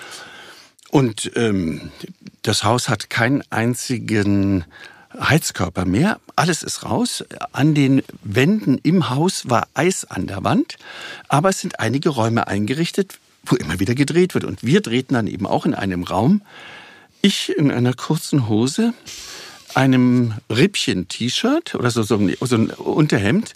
Und 0.92 1.32
ähm, 1.36 1.92
das 2.42 2.64
Haus 2.64 2.90
hat 2.90 3.10
keinen 3.10 3.44
einzigen 3.50 4.66
Heizkörper 5.20 5.86
mehr. 5.86 6.20
Alles 6.36 6.64
ist 6.64 6.84
raus. 6.84 7.24
An 7.52 7.74
den 7.74 8.04
Wänden 8.24 8.80
im 8.84 9.10
Haus 9.10 9.50
war 9.50 9.68
Eis 9.74 10.06
an 10.06 10.28
der 10.28 10.44
Wand. 10.44 10.78
Aber 11.28 11.50
es 11.50 11.60
sind 11.60 11.80
einige 11.80 12.10
Räume 12.10 12.48
eingerichtet, 12.48 13.20
wo 13.46 13.56
immer 13.56 13.80
wieder 13.80 13.96
gedreht 13.96 14.34
wird. 14.34 14.46
Und 14.46 14.64
wir 14.64 14.82
drehten 14.82 15.16
dann 15.16 15.28
eben 15.28 15.46
auch 15.46 15.66
in 15.66 15.74
einem 15.74 16.04
Raum. 16.04 16.42
Ich 17.22 17.56
in 17.58 17.72
einer 17.72 17.94
kurzen 17.94 18.48
Hose, 18.48 18.94
einem 19.76 20.34
Rippchen-T-Shirt 20.50 21.76
oder 21.76 21.92
so, 21.92 22.04
so, 22.04 22.16
ein, 22.16 22.36
so 22.40 22.56
ein 22.56 22.70
Unterhemd. 22.70 23.54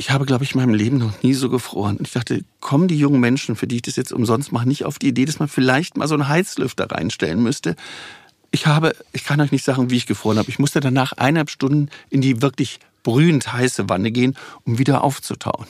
Ich 0.00 0.10
habe, 0.10 0.26
glaube 0.26 0.44
ich, 0.44 0.54
in 0.54 0.60
meinem 0.60 0.74
Leben 0.74 0.98
noch 0.98 1.22
nie 1.22 1.34
so 1.34 1.50
gefroren. 1.50 1.96
Und 1.96 2.06
ich 2.06 2.14
dachte, 2.14 2.44
kommen 2.60 2.86
die 2.86 2.98
jungen 2.98 3.20
Menschen, 3.20 3.56
für 3.56 3.66
die 3.66 3.76
ich 3.76 3.82
das 3.82 3.96
jetzt 3.96 4.12
umsonst 4.12 4.52
mache, 4.52 4.66
nicht 4.66 4.84
auf 4.84 4.98
die 4.98 5.08
Idee, 5.08 5.24
dass 5.24 5.40
man 5.40 5.48
vielleicht 5.48 5.96
mal 5.96 6.06
so 6.06 6.14
einen 6.14 6.28
Heizlüfter 6.28 6.90
reinstellen 6.90 7.42
müsste. 7.42 7.74
Ich 8.52 8.66
habe, 8.66 8.94
ich 9.12 9.24
kann 9.24 9.40
euch 9.40 9.50
nicht 9.50 9.64
sagen, 9.64 9.90
wie 9.90 9.96
ich 9.96 10.06
gefroren 10.06 10.38
habe. 10.38 10.48
Ich 10.48 10.60
musste 10.60 10.80
danach 10.80 11.12
eineinhalb 11.12 11.50
Stunden 11.50 11.90
in 12.10 12.20
die 12.20 12.40
wirklich 12.40 12.78
brühend 13.08 13.50
heiße 13.50 13.88
Wanne 13.88 14.10
gehen, 14.10 14.36
um 14.64 14.78
wieder 14.78 15.02
aufzutauen. 15.02 15.66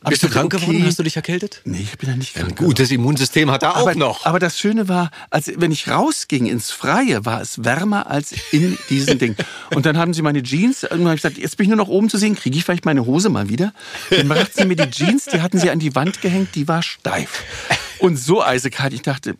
Aber 0.00 0.10
Bist 0.10 0.24
du 0.24 0.28
krank 0.28 0.50
geworden? 0.50 0.78
okay, 0.78 0.86
Hast 0.86 0.98
du 0.98 1.04
dich 1.04 1.14
erkältet? 1.14 1.60
Nee, 1.64 1.78
ich 1.80 1.96
bin 1.96 2.08
ja 2.08 2.16
nicht 2.16 2.34
krank. 2.34 2.56
Gut, 2.56 2.80
das 2.80 2.90
Immunsystem 2.90 3.52
hat 3.52 3.62
er 3.62 3.76
auch 3.76 3.82
aber, 3.82 3.94
noch. 3.94 4.26
aber 4.26 4.40
das 4.40 4.58
Schöne 4.58 4.88
war, 4.88 5.12
als 5.30 5.52
wenn 5.56 5.70
ich 5.70 5.88
rausging 5.88 6.46
ins 6.46 6.72
Freie, 6.72 7.24
war 7.24 7.40
es 7.40 7.64
wärmer 7.64 8.08
als 8.10 8.34
in 8.50 8.76
diesem 8.90 9.20
Ding. 9.20 9.36
Und 9.74 9.86
dann 9.86 9.96
haben 9.96 10.12
sie 10.12 10.22
meine 10.22 10.42
Jeans, 10.42 10.82
und 10.82 11.04
habe 11.04 11.14
ich 11.14 11.22
gesagt, 11.22 11.38
jetzt 11.38 11.56
bin 11.56 11.64
ich 11.64 11.68
nur 11.68 11.76
noch 11.76 11.88
oben 11.88 12.10
zu 12.10 12.18
sehen, 12.18 12.34
kriege 12.34 12.58
ich 12.58 12.64
vielleicht 12.64 12.84
meine 12.84 13.06
Hose 13.06 13.28
mal 13.28 13.48
wieder? 13.48 13.72
Dann 14.10 14.26
brachten 14.28 14.50
sie 14.52 14.64
mir 14.64 14.74
die 14.74 14.90
Jeans, 14.90 15.26
die 15.26 15.40
hatten 15.40 15.58
sie 15.60 15.70
an 15.70 15.78
die 15.78 15.94
Wand 15.94 16.20
gehängt, 16.20 16.56
die 16.56 16.66
war 16.66 16.82
steif. 16.82 17.44
Und 18.00 18.16
so 18.16 18.42
eisekalt, 18.42 18.92
ich 18.92 19.02
dachte, 19.02 19.36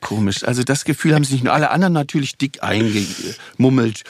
komisch. 0.00 0.44
Also 0.44 0.62
das 0.62 0.84
Gefühl 0.84 1.14
haben 1.14 1.24
sie 1.24 1.32
nicht 1.34 1.44
nur 1.44 1.52
alle 1.52 1.70
anderen 1.70 1.92
natürlich 1.92 2.36
dick 2.36 2.62
eingemummelt. 2.62 4.04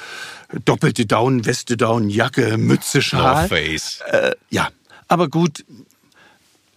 Doppelte 0.65 1.07
Down, 1.07 1.45
Weste 1.47 1.77
Down, 1.77 2.11
Jacke, 2.11 2.57
Mütze, 2.59 3.03
Schal. 3.03 3.49
Face. 3.49 4.01
Äh, 4.11 4.33
ja, 4.51 4.69
aber 5.09 5.29
gut. 5.29 5.65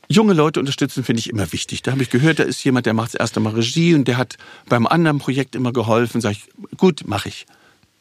Junge 0.10 0.34
Leute 0.34 0.62
unterstützen 0.62 1.04
finde 1.04 1.20
ich 1.20 1.30
immer 1.30 1.52
wichtig. 1.52 1.82
Da 1.82 1.92
habe 1.92 2.02
ich 2.02 2.10
gehört, 2.10 2.40
da 2.40 2.44
ist 2.44 2.64
jemand, 2.64 2.86
der 2.86 2.94
macht 2.94 3.14
das 3.14 3.20
erste 3.20 3.42
Mal 3.42 3.54
Regie 3.54 3.94
und 3.94 4.08
der 4.08 4.16
hat 4.16 4.38
beim 4.70 4.88
anderen 4.88 5.20
Projekt 5.20 5.54
immer 5.54 5.74
geholfen. 5.74 6.22
Sag 6.22 6.32
ich, 6.32 6.50
gut, 6.78 7.06
mache 7.06 7.28
ich. 7.28 7.46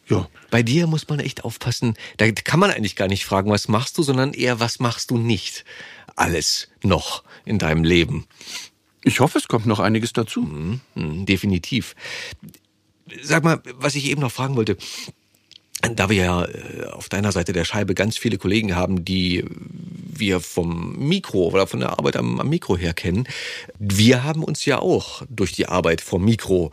Ja. 0.09 0.29
Bei 0.51 0.63
dir 0.63 0.87
muss 0.87 1.09
man 1.09 1.19
echt 1.19 1.45
aufpassen. 1.45 1.95
Da 2.19 2.31
kann 2.31 2.61
man 2.61 2.71
eigentlich 2.71 2.95
gar 2.95 3.09
nicht 3.09 3.25
fragen, 3.25 3.51
was 3.51 3.67
machst 3.67 3.99
du, 3.99 4.05
sondern 4.05 4.35
eher, 4.35 4.61
was 4.61 4.79
machst 4.79 5.11
du 5.11 5.19
nicht. 5.19 5.65
Alles 6.15 6.69
noch 6.83 7.25
in 7.45 7.59
deinem 7.59 7.83
Leben. 7.83 8.27
Ich 9.03 9.21
hoffe, 9.21 9.39
es 9.39 9.49
kommt 9.49 9.67
noch 9.67 9.81
einiges 9.81 10.13
dazu. 10.13 10.43
Mhm, 10.43 11.27
definitiv. 11.27 11.97
Sag 13.23 13.45
mal, 13.45 13.61
was 13.75 13.95
ich 13.97 14.07
eben 14.07 14.21
noch 14.21 14.33
fragen 14.33 14.57
wollte. 14.57 14.77
Da 15.95 16.09
wir 16.09 16.17
ja 16.17 16.45
äh, 16.45 16.85
auf 16.93 17.09
deiner 17.09 17.33
Seite 17.33 17.53
der 17.53 17.65
Scheibe 17.65 17.95
ganz 17.95 18.19
viele 18.19 18.39
Kollegen 18.39 18.75
haben, 18.75 19.05
die 19.05 19.45
wir 20.19 20.41
vom 20.41 20.97
Mikro 20.99 21.49
oder 21.49 21.67
von 21.67 21.81
der 21.81 21.91
Arbeit 21.91 22.17
am, 22.17 22.41
am 22.41 22.49
Mikro 22.49 22.77
her 22.77 22.95
kennen, 22.95 23.29
wir 23.79 24.25
haben 24.25 24.43
uns 24.43 24.65
ja 24.65 24.79
auch 24.79 25.23
durch 25.29 25.53
die 25.53 25.67
Arbeit 25.67 26.01
vom 26.01 26.25
Mikro 26.25 26.73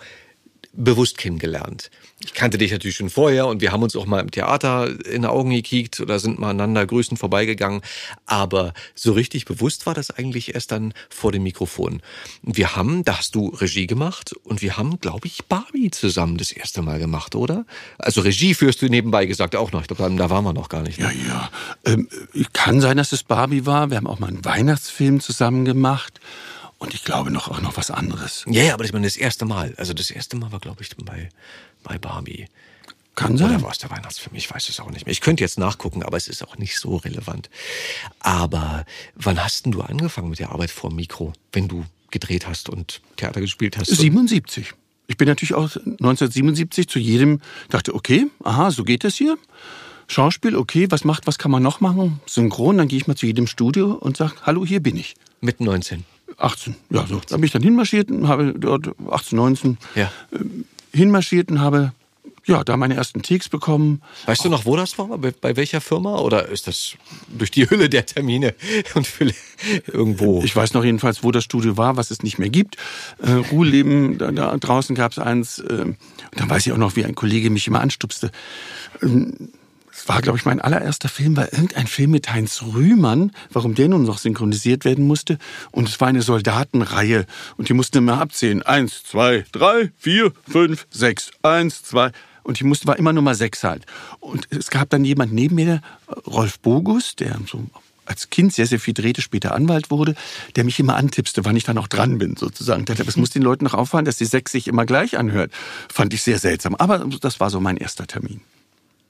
bewusst 0.73 1.17
kennengelernt. 1.17 1.91
Ich 2.19 2.33
kannte 2.33 2.57
dich 2.57 2.71
natürlich 2.71 2.95
schon 2.95 3.09
vorher 3.09 3.47
und 3.47 3.61
wir 3.61 3.71
haben 3.71 3.83
uns 3.83 3.95
auch 3.95 4.05
mal 4.05 4.19
im 4.19 4.31
Theater 4.31 4.87
in 5.05 5.21
die 5.21 5.27
Augen 5.27 5.51
gekickt 5.51 5.99
oder 5.99 6.19
sind 6.19 6.39
mal 6.39 6.49
aneinander 6.49 6.85
grüßend 6.85 7.19
vorbeigegangen. 7.19 7.81
Aber 8.25 8.73
so 8.95 9.13
richtig 9.13 9.45
bewusst 9.45 9.85
war 9.85 9.93
das 9.93 10.09
eigentlich 10.09 10.55
erst 10.55 10.71
dann 10.71 10.93
vor 11.09 11.31
dem 11.31 11.43
Mikrofon. 11.43 12.01
Wir 12.41 12.75
haben, 12.75 13.03
da 13.03 13.19
hast 13.19 13.35
du 13.35 13.49
Regie 13.49 13.87
gemacht 13.87 14.33
und 14.43 14.61
wir 14.61 14.77
haben, 14.77 14.99
glaube 14.99 15.27
ich, 15.27 15.45
Barbie 15.45 15.91
zusammen 15.91 16.37
das 16.37 16.51
erste 16.51 16.81
Mal 16.81 16.97
gemacht, 16.97 17.35
oder? 17.35 17.65
Also 17.99 18.21
Regie 18.21 18.53
führst 18.53 18.81
du 18.81 18.87
nebenbei 18.87 19.25
gesagt 19.25 19.55
auch 19.55 19.71
noch. 19.71 19.81
Ich 19.81 19.87
glaube, 19.87 20.15
da 20.15 20.29
waren 20.29 20.43
wir 20.43 20.53
noch 20.53 20.69
gar 20.69 20.81
nicht. 20.81 20.97
Ja, 20.97 21.11
ja. 21.11 21.51
Ähm, 21.85 22.07
kann 22.53 22.81
sein, 22.81 22.97
dass 22.97 23.11
es 23.11 23.23
Barbie 23.23 23.65
war. 23.65 23.89
Wir 23.91 23.97
haben 23.97 24.07
auch 24.07 24.19
mal 24.19 24.27
einen 24.27 24.45
Weihnachtsfilm 24.45 25.19
zusammen 25.19 25.65
gemacht. 25.65 26.19
Und 26.83 26.93
ich 26.93 27.05
glaube 27.05 27.31
noch 27.31 27.47
auch 27.47 27.61
noch 27.61 27.77
was 27.77 27.91
anderes. 27.91 28.43
Ja, 28.45 28.61
ja, 28.61 28.73
aber 28.73 28.83
ich 28.83 28.91
meine 28.91 29.07
das 29.07 29.15
erste 29.15 29.45
Mal. 29.45 29.73
Also 29.77 29.93
das 29.93 30.11
erste 30.11 30.35
Mal 30.35 30.51
war, 30.51 30.59
glaube 30.59 30.81
ich, 30.81 30.89
bei, 30.97 31.29
bei 31.81 31.97
Barbie. 31.97 32.47
Kann 33.15 33.35
Oder 33.35 33.47
sein. 33.47 33.61
war 33.61 33.71
es 33.71 33.77
der 33.77 33.89
Weihnachtsfilm? 33.89 34.35
Ich 34.35 34.53
weiß 34.53 34.67
es 34.67 34.81
auch 34.81 34.91
nicht 34.91 35.05
mehr. 35.05 35.13
Ich 35.13 35.21
könnte 35.21 35.45
jetzt 35.45 35.57
nachgucken, 35.57 36.03
aber 36.03 36.17
es 36.17 36.27
ist 36.27 36.45
auch 36.45 36.57
nicht 36.57 36.77
so 36.77 36.97
relevant. 36.97 37.49
Aber 38.19 38.85
wann 39.15 39.41
hast 39.41 39.63
denn 39.63 39.71
du 39.71 39.79
angefangen 39.79 40.29
mit 40.29 40.39
der 40.39 40.51
Arbeit 40.51 40.71
vor 40.71 40.89
dem 40.89 40.97
Mikro, 40.97 41.31
wenn 41.53 41.69
du 41.69 41.85
gedreht 42.11 42.47
hast 42.47 42.67
und 42.67 42.99
Theater 43.15 43.39
gespielt 43.39 43.77
hast? 43.77 43.87
77. 43.87 44.73
Ich 45.07 45.15
bin 45.15 45.29
natürlich 45.29 45.53
auch 45.53 45.73
1977 45.77 46.89
zu 46.89 46.99
jedem, 46.99 47.39
dachte, 47.69 47.95
okay, 47.95 48.27
aha, 48.43 48.71
so 48.71 48.83
geht 48.83 49.05
es 49.05 49.15
hier. 49.15 49.37
Schauspiel, 50.07 50.57
okay, 50.57 50.91
was 50.91 51.05
macht, 51.05 51.27
was 51.27 51.37
kann 51.37 51.49
man 51.49 51.63
noch 51.63 51.79
machen? 51.79 52.19
Synchron, 52.25 52.77
dann 52.77 52.89
gehe 52.89 52.97
ich 52.97 53.07
mal 53.07 53.15
zu 53.15 53.25
jedem 53.25 53.47
Studio 53.47 53.93
und 53.93 54.17
sage, 54.17 54.33
hallo, 54.41 54.65
hier 54.65 54.81
bin 54.81 54.97
ich. 54.97 55.15
Mit 55.39 55.61
19. 55.61 56.03
18, 56.37 56.75
ja, 56.89 57.05
so. 57.07 57.21
Da 57.27 57.35
bin 57.35 57.45
ich 57.45 57.51
dann 57.51 57.61
hinmarschiert 57.63 58.09
und 58.11 58.27
habe 58.27 58.53
dort 58.57 58.89
18, 59.09 59.35
19 59.37 59.77
Ja. 59.95 60.11
hinmarschiert 60.93 61.49
und 61.51 61.59
habe 61.59 61.93
ja, 62.45 62.61
da 62.65 62.75
meine 62.75 62.95
ersten 62.95 63.21
Takes 63.21 63.47
bekommen. 63.47 64.01
Weißt 64.25 64.43
du 64.43 64.49
noch, 64.49 64.65
wo 64.65 64.75
das 64.75 64.97
war? 64.97 65.17
Bei, 65.17 65.31
bei 65.31 65.55
welcher 65.55 65.79
Firma? 65.79 66.19
Oder 66.19 66.49
ist 66.49 66.67
das 66.67 66.95
durch 67.29 67.51
die 67.51 67.69
Hülle 67.69 67.87
der 67.87 68.05
Termine 68.05 68.53
und 68.95 69.07
irgendwo? 69.87 70.41
Ich 70.43 70.53
weiß 70.53 70.73
noch 70.73 70.83
jedenfalls, 70.83 71.23
wo 71.23 71.31
das 71.31 71.45
Studio 71.45 71.77
war, 71.77 71.95
was 71.95 72.11
es 72.11 72.21
nicht 72.21 72.39
mehr 72.39 72.49
gibt. 72.49 72.75
Äh, 73.19 73.31
Ruheleben, 73.31 74.17
da, 74.17 74.31
da 74.31 74.57
draußen 74.57 74.93
gab 74.93 75.13
es 75.13 75.19
eins. 75.19 75.59
Äh, 75.59 75.93
dann 76.35 76.49
weiß 76.49 76.65
ich 76.67 76.73
auch 76.73 76.77
noch, 76.77 76.97
wie 76.97 77.05
ein 77.05 77.15
Kollege 77.15 77.49
mich 77.49 77.65
immer 77.67 77.79
anstupste. 77.79 78.29
Ähm, 79.01 79.33
war, 80.07 80.21
glaube 80.21 80.37
ich, 80.37 80.45
mein 80.45 80.61
allererster 80.61 81.09
Film, 81.09 81.35
war 81.37 81.51
irgendein 81.51 81.87
Film 81.87 82.11
mit 82.11 82.31
Heinz 82.31 82.61
Rühmann, 82.61 83.31
warum 83.51 83.75
der 83.75 83.89
nun 83.89 84.03
noch 84.03 84.17
synchronisiert 84.17 84.85
werden 84.85 85.05
musste. 85.05 85.37
Und 85.71 85.89
es 85.89 85.99
war 85.99 86.07
eine 86.07 86.21
Soldatenreihe. 86.21 87.25
Und 87.57 87.69
die 87.69 87.73
mussten 87.73 87.97
immer 87.99 88.19
abzählen. 88.19 88.63
Eins, 88.63 89.03
zwei, 89.03 89.45
drei, 89.51 89.91
vier, 89.97 90.31
fünf, 90.49 90.87
sechs. 90.89 91.31
Eins, 91.41 91.83
zwei. 91.83 92.11
Und 92.43 92.59
die 92.59 92.65
musste, 92.65 92.87
war 92.87 92.97
immer 92.97 93.13
Nummer 93.13 93.35
sechs 93.35 93.63
halt. 93.63 93.85
Und 94.19 94.47
es 94.49 94.69
gab 94.69 94.89
dann 94.89 95.05
jemand 95.05 95.33
neben 95.33 95.55
mir, 95.55 95.81
Rolf 96.27 96.59
Bogus, 96.59 97.15
der 97.15 97.39
so 97.47 97.65
als 98.05 98.29
Kind 98.29 98.53
sehr, 98.53 98.67
sehr 98.67 98.79
viel 98.79 98.93
drehte, 98.93 99.21
später 99.21 99.55
Anwalt 99.55 99.89
wurde, 99.89 100.15
der 100.57 100.65
mich 100.65 100.79
immer 100.79 100.95
antipste, 100.95 101.45
wann 101.45 101.55
ich 101.55 101.63
dann 101.63 101.77
auch 101.77 101.87
dran 101.87 102.17
bin, 102.17 102.35
sozusagen. 102.35 102.83
Der 102.83 102.99
es 102.99 103.15
muss 103.15 103.29
den 103.29 103.41
Leuten 103.41 103.63
noch 103.63 103.73
auffallen, 103.73 104.05
dass 104.05 104.17
die 104.17 104.25
sechs 104.25 104.51
sich 104.51 104.67
immer 104.67 104.85
gleich 104.85 105.17
anhört. 105.17 105.51
Fand 105.87 106.13
ich 106.13 106.21
sehr 106.21 106.39
seltsam. 106.39 106.75
Aber 106.75 106.99
das 106.99 107.39
war 107.39 107.49
so 107.49 107.61
mein 107.61 107.77
erster 107.77 108.05
Termin. 108.05 108.41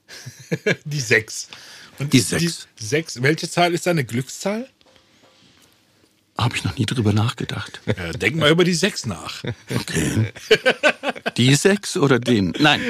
Die 0.84 1.00
sechs. 1.00 1.48
Und 1.98 2.12
Die 2.12 2.20
sechs. 2.20 2.68
Die 2.80 2.84
sechs. 2.84 3.20
Welche 3.22 3.48
Zahl 3.50 3.72
ist 3.74 3.86
deine 3.86 4.04
Glückszahl? 4.04 4.68
Habe 6.36 6.56
ich 6.56 6.64
noch 6.64 6.76
nie 6.76 6.84
drüber 6.84 7.12
nachgedacht. 7.12 7.80
Ja, 7.86 8.10
denk 8.12 8.34
mal 8.34 8.50
über 8.50 8.64
die 8.64 8.74
sechs 8.74 9.06
nach. 9.06 9.44
Okay. 9.72 10.32
Die 11.36 11.54
sechs 11.54 11.96
oder 11.96 12.18
den? 12.18 12.52
Nein. 12.58 12.80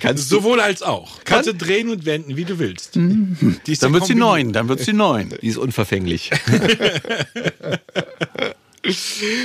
Kannst 0.00 0.30
du, 0.32 0.36
Sowohl 0.36 0.60
als 0.62 0.80
auch. 0.80 1.22
Kannst 1.24 1.50
du 1.50 1.54
drehen 1.54 1.90
und 1.90 2.06
wenden, 2.06 2.34
wie 2.38 2.46
du 2.46 2.58
willst. 2.58 2.94
Die 2.94 3.72
ist 3.72 3.82
Dann 3.82 3.92
wird 3.92 4.06
sie 4.06 4.14
kombiniert. 4.14 4.18
neun, 4.18 4.52
dann 4.54 4.68
wird 4.70 4.80
sie 4.80 4.94
neun. 4.94 5.34
die 5.42 5.48
ist 5.48 5.58
unverfänglich. 5.58 6.30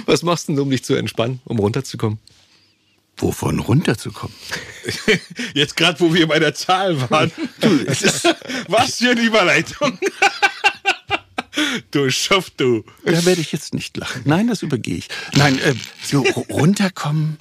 Was 0.05 0.23
machst 0.23 0.47
du 0.47 0.53
denn, 0.53 0.61
um 0.61 0.69
dich 0.69 0.83
zu 0.85 0.93
entspannen, 0.95 1.41
um 1.45 1.59
runterzukommen? 1.59 2.19
Wovon 3.21 3.59
runterzukommen? 3.59 4.35
Jetzt 5.53 5.75
gerade, 5.77 5.99
wo 5.99 6.13
wir 6.13 6.27
bei 6.27 6.39
der 6.39 6.53
Zahl 6.55 6.99
waren. 7.09 7.31
Was 8.67 8.95
für 8.95 9.11
eine 9.11 9.21
Überleitung. 9.21 9.97
Du 11.91 12.09
Schaff, 12.09 12.49
du. 12.51 12.83
Da 13.03 13.25
werde 13.25 13.41
ich 13.41 13.51
jetzt 13.51 13.73
nicht 13.73 13.97
lachen. 13.97 14.21
Nein, 14.25 14.47
das 14.47 14.61
übergehe 14.63 14.95
ich. 14.95 15.09
Nein, 15.35 15.59
äh, 15.59 15.75
so 16.01 16.21
ru- 16.23 16.49
runterkommen. 16.51 17.37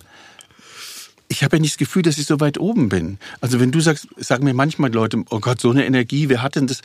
Ich 1.28 1.44
habe 1.44 1.56
ja 1.56 1.60
nicht 1.60 1.74
das 1.74 1.78
Gefühl, 1.78 2.02
dass 2.02 2.18
ich 2.18 2.26
so 2.26 2.40
weit 2.40 2.58
oben 2.58 2.88
bin. 2.88 3.18
Also 3.40 3.60
wenn 3.60 3.70
du 3.70 3.80
sagst, 3.80 4.08
sagen 4.16 4.44
mir 4.44 4.52
manchmal 4.52 4.92
Leute, 4.92 5.22
oh 5.30 5.38
Gott, 5.38 5.60
so 5.60 5.70
eine 5.70 5.86
Energie, 5.86 6.28
wer 6.28 6.42
hat 6.42 6.56
denn 6.56 6.66
das? 6.66 6.80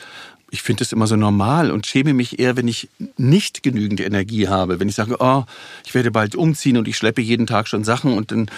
Ich 0.55 0.61
finde 0.61 0.79
das 0.79 0.93
immer 0.93 1.05
so 1.05 1.15
normal 1.15 1.69
und 1.69 1.85
schäme 1.85 2.13
mich 2.13 2.39
eher, 2.39 2.55
wenn 2.55 2.67
ich 2.67 2.89
nicht 3.17 3.61
genügend 3.61 3.99
Energie 3.99 4.47
habe. 4.47 4.79
Wenn 4.79 4.87
ich 4.87 4.95
sage, 4.95 5.17
oh, 5.19 5.43
ich 5.85 5.93
werde 5.93 6.11
bald 6.11 6.35
umziehen 6.35 6.77
und 6.77 6.87
ich 6.87 6.95
schleppe 6.95 7.21
jeden 7.21 7.45
Tag 7.45 7.67
schon 7.67 7.83
Sachen 7.83 8.13
und 8.13 8.31
dann 8.31 8.49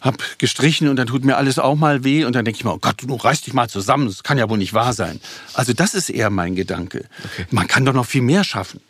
hab 0.00 0.16
gestrichen 0.38 0.88
und 0.88 0.96
dann 0.96 1.06
tut 1.06 1.24
mir 1.24 1.36
alles 1.36 1.58
auch 1.58 1.76
mal 1.76 2.04
weh 2.04 2.24
und 2.24 2.34
dann 2.34 2.44
denke 2.44 2.58
ich 2.58 2.64
mir, 2.64 2.72
oh 2.72 2.78
Gott, 2.78 2.96
du 3.06 3.14
reißt 3.14 3.46
dich 3.46 3.52
mal 3.52 3.68
zusammen, 3.68 4.06
das 4.06 4.22
kann 4.22 4.38
ja 4.38 4.48
wohl 4.48 4.58
nicht 4.58 4.72
wahr 4.72 4.94
sein. 4.94 5.20
Also 5.52 5.74
das 5.74 5.94
ist 5.94 6.08
eher 6.08 6.30
mein 6.30 6.54
Gedanke. 6.54 7.04
Man 7.50 7.68
kann 7.68 7.84
doch 7.84 7.92
noch 7.92 8.06
viel 8.06 8.22
mehr 8.22 8.44
schaffen 8.44 8.80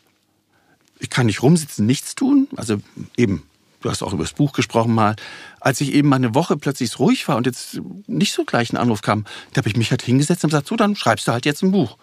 ich 1.02 1.10
kann 1.10 1.26
nicht 1.26 1.42
rumsitzen, 1.42 1.84
nichts 1.84 2.14
tun. 2.14 2.46
Also 2.56 2.76
eben, 3.16 3.42
du 3.80 3.90
hast 3.90 4.02
auch 4.02 4.12
über 4.12 4.22
das 4.22 4.32
Buch 4.32 4.52
gesprochen 4.52 4.94
mal. 4.94 5.16
Als 5.60 5.80
ich 5.80 5.92
eben 5.92 6.08
mal 6.08 6.16
eine 6.16 6.34
Woche 6.34 6.56
plötzlich 6.56 6.98
ruhig 6.98 7.26
war 7.26 7.36
und 7.36 7.44
jetzt 7.44 7.80
nicht 8.06 8.32
so 8.32 8.44
gleich 8.44 8.72
ein 8.72 8.76
Anruf 8.76 9.02
kam, 9.02 9.24
da 9.52 9.58
habe 9.58 9.68
ich 9.68 9.76
mich 9.76 9.90
halt 9.90 10.02
hingesetzt 10.02 10.44
und 10.44 10.50
gesagt, 10.50 10.68
so, 10.68 10.76
dann 10.76 10.94
schreibst 10.94 11.26
du 11.26 11.32
halt 11.32 11.44
jetzt 11.44 11.62
ein 11.62 11.72
Buch. 11.72 11.98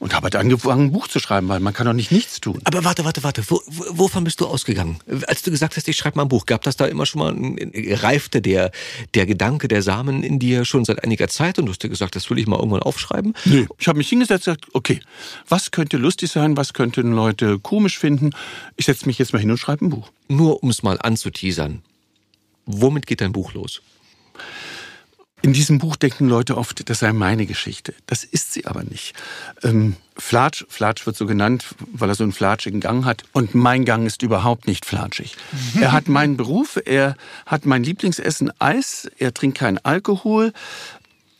Und 0.00 0.14
habe 0.14 0.24
halt 0.24 0.36
angefangen, 0.36 0.86
ein 0.86 0.92
Buch 0.92 1.08
zu 1.08 1.20
schreiben, 1.20 1.46
weil 1.48 1.60
man 1.60 1.74
kann 1.74 1.86
doch 1.86 1.92
nicht 1.92 2.10
nichts 2.10 2.40
tun. 2.40 2.58
Aber 2.64 2.84
warte, 2.84 3.04
warte, 3.04 3.22
warte. 3.22 3.44
Wo, 3.48 3.60
wo- 3.66 3.98
wovon 3.98 4.24
bist 4.24 4.40
du 4.40 4.46
ausgegangen? 4.46 4.98
Als 5.26 5.42
du 5.42 5.50
gesagt 5.50 5.76
hast, 5.76 5.86
ich 5.88 5.96
schreibe 5.98 6.16
mal 6.16 6.22
ein 6.22 6.28
Buch, 6.30 6.46
gab 6.46 6.62
das 6.62 6.76
da 6.76 6.86
immer 6.86 7.04
schon 7.04 7.18
mal, 7.20 7.34
ein- 7.34 7.70
reifte 8.00 8.40
der, 8.40 8.70
der 9.12 9.26
Gedanke, 9.26 9.68
der 9.68 9.82
Samen 9.82 10.22
in 10.22 10.38
dir 10.38 10.64
schon 10.64 10.86
seit 10.86 11.04
einiger 11.04 11.28
Zeit 11.28 11.58
und 11.58 11.66
du 11.66 11.72
hast 11.72 11.82
dir 11.82 11.90
gesagt, 11.90 12.16
das 12.16 12.30
will 12.30 12.38
ich 12.38 12.46
mal 12.46 12.56
irgendwann 12.56 12.82
aufschreiben? 12.82 13.34
Nö. 13.44 13.66
Ich 13.78 13.88
habe 13.88 13.98
mich 13.98 14.08
hingesetzt 14.08 14.48
und 14.48 14.54
gesagt, 14.54 14.74
okay, 14.74 15.00
was 15.50 15.70
könnte 15.70 15.98
lustig 15.98 16.30
sein, 16.30 16.56
was 16.56 16.72
könnten 16.72 17.12
Leute 17.12 17.58
komisch 17.58 17.98
finden? 17.98 18.30
Ich 18.76 18.86
setze 18.86 19.04
mich 19.06 19.18
jetzt 19.18 19.34
mal 19.34 19.38
hin 19.38 19.50
und 19.50 19.58
schreibe 19.58 19.84
ein 19.84 19.90
Buch. 19.90 20.10
Nur 20.28 20.62
um 20.62 20.70
es 20.70 20.82
mal 20.82 20.98
anzuteasern. 20.98 21.82
Womit 22.64 23.06
geht 23.06 23.20
dein 23.20 23.32
Buch 23.32 23.52
los? 23.52 23.82
In 25.42 25.54
diesem 25.54 25.78
Buch 25.78 25.96
denken 25.96 26.28
Leute 26.28 26.58
oft, 26.58 26.88
das 26.90 26.98
sei 26.98 27.12
meine 27.12 27.46
Geschichte. 27.46 27.94
Das 28.06 28.24
ist 28.24 28.52
sie 28.52 28.66
aber 28.66 28.82
nicht. 28.84 29.14
Ähm, 29.62 29.96
Flatsch, 30.16 30.66
Flatsch 30.68 31.06
wird 31.06 31.16
so 31.16 31.24
genannt, 31.24 31.64
weil 31.92 32.10
er 32.10 32.14
so 32.14 32.24
einen 32.24 32.32
flatschigen 32.32 32.80
Gang 32.80 33.06
hat. 33.06 33.24
Und 33.32 33.54
mein 33.54 33.86
Gang 33.86 34.06
ist 34.06 34.22
überhaupt 34.22 34.66
nicht 34.66 34.84
flatschig. 34.84 35.36
Er 35.80 35.92
hat 35.92 36.08
meinen 36.08 36.36
Beruf, 36.36 36.78
er 36.84 37.16
hat 37.46 37.64
mein 37.64 37.82
Lieblingsessen 37.82 38.52
Eis, 38.58 39.10
er 39.18 39.32
trinkt 39.32 39.58
keinen 39.58 39.78
Alkohol. 39.78 40.52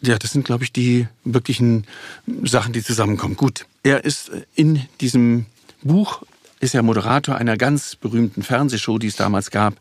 Ja, 0.00 0.18
das 0.18 0.32
sind, 0.32 0.46
glaube 0.46 0.64
ich, 0.64 0.72
die 0.72 1.06
wirklichen 1.24 1.86
Sachen, 2.44 2.72
die 2.72 2.82
zusammenkommen. 2.82 3.36
Gut, 3.36 3.66
er 3.82 4.04
ist 4.04 4.30
in 4.54 4.86
diesem 5.02 5.44
Buch, 5.82 6.22
ist 6.58 6.74
er 6.74 6.82
Moderator 6.82 7.36
einer 7.36 7.58
ganz 7.58 7.96
berühmten 7.96 8.42
Fernsehshow, 8.42 8.98
die 8.98 9.08
es 9.08 9.16
damals 9.16 9.50
gab. 9.50 9.74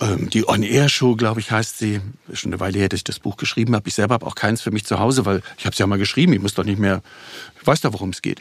Ähm, 0.00 0.28
die 0.28 0.46
On-Air-Show, 0.46 1.16
glaube 1.16 1.40
ich, 1.40 1.50
heißt 1.50 1.78
sie. 1.78 2.00
Schon 2.32 2.52
eine 2.52 2.60
Weile 2.60 2.78
her, 2.78 2.88
dass 2.88 2.98
ich 2.98 3.04
das 3.04 3.18
Buch 3.18 3.36
geschrieben 3.36 3.74
habe. 3.74 3.88
Ich 3.88 3.94
selber 3.94 4.14
habe 4.14 4.26
auch 4.26 4.34
keins 4.34 4.60
für 4.60 4.70
mich 4.70 4.84
zu 4.84 4.98
Hause, 4.98 5.24
weil 5.24 5.42
ich 5.58 5.64
habe 5.64 5.72
es 5.72 5.78
ja 5.78 5.86
mal 5.86 5.98
geschrieben. 5.98 6.32
Ich 6.32 6.42
muss 6.42 6.54
doch 6.54 6.64
nicht 6.64 6.78
mehr, 6.78 7.02
ich 7.60 7.66
weiß 7.66 7.80
doch, 7.80 7.92
worum 7.92 8.10
es 8.10 8.22
geht. 8.22 8.40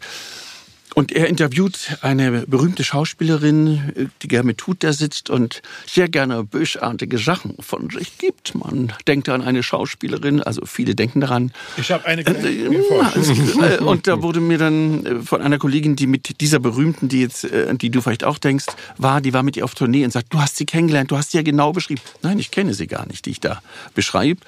Und 0.96 1.12
er 1.12 1.28
interviewt 1.28 1.98
eine 2.02 2.48
berühmte 2.48 2.86
Schauspielerin, 2.86 4.10
die 4.22 4.28
gerne 4.30 4.48
mit 4.48 4.66
Hut 4.66 4.78
da 4.82 4.94
sitzt 4.94 5.30
und 5.30 5.62
sehr 5.86 6.08
gerne 6.08 6.46
bösartige 6.46 7.18
Sachen 7.18 7.58
von 7.60 7.90
sich 7.90 8.18
gibt. 8.18 8.56
Man 8.56 8.94
denkt 9.06 9.28
an 9.28 9.42
eine 9.42 9.62
Schauspielerin, 9.62 10.42
also 10.42 10.66
viele 10.66 10.96
denken 10.96 11.20
daran. 11.20 11.52
Ich 11.76 11.92
habe 11.92 12.06
eine 12.06 12.22
äh, 12.22 13.78
Und 13.80 14.08
da 14.08 14.22
wurde 14.22 14.40
mir 14.40 14.58
dann 14.58 15.06
äh, 15.06 15.16
von 15.20 15.42
einer 15.42 15.58
Kollegin, 15.58 15.98
die 15.98 16.08
mit 16.08 16.40
dieser 16.40 16.60
berühmten, 16.60 17.10
die 17.10 17.20
jetzt, 17.20 17.44
äh, 17.44 17.76
die 17.76 17.90
du 17.90 18.00
vielleicht 18.00 18.24
auch 18.24 18.38
denkst, 18.38 18.68
war, 18.98 19.20
die 19.20 19.34
war 19.34 19.44
mit 19.44 19.58
ihr 19.58 19.66
auf 19.66 19.76
Tournee 19.76 20.06
und 20.06 20.12
sagt, 20.12 20.34
du 20.34 20.40
hast 20.40 20.56
sie 20.56 20.66
kennengelernt, 20.66 21.12
du 21.12 21.18
hast 21.18 21.32
sie 21.32 21.38
ja 21.38 21.44
genau 21.44 21.74
beschrieben. 21.74 22.02
Nein, 22.22 22.40
ich 22.40 22.52
kenne 22.52 22.74
sie 22.74 22.88
gar 22.88 23.06
nicht, 23.06 23.26
die 23.26 23.32
ich 23.32 23.42
da 23.42 23.62
beschreibe. 23.96 24.40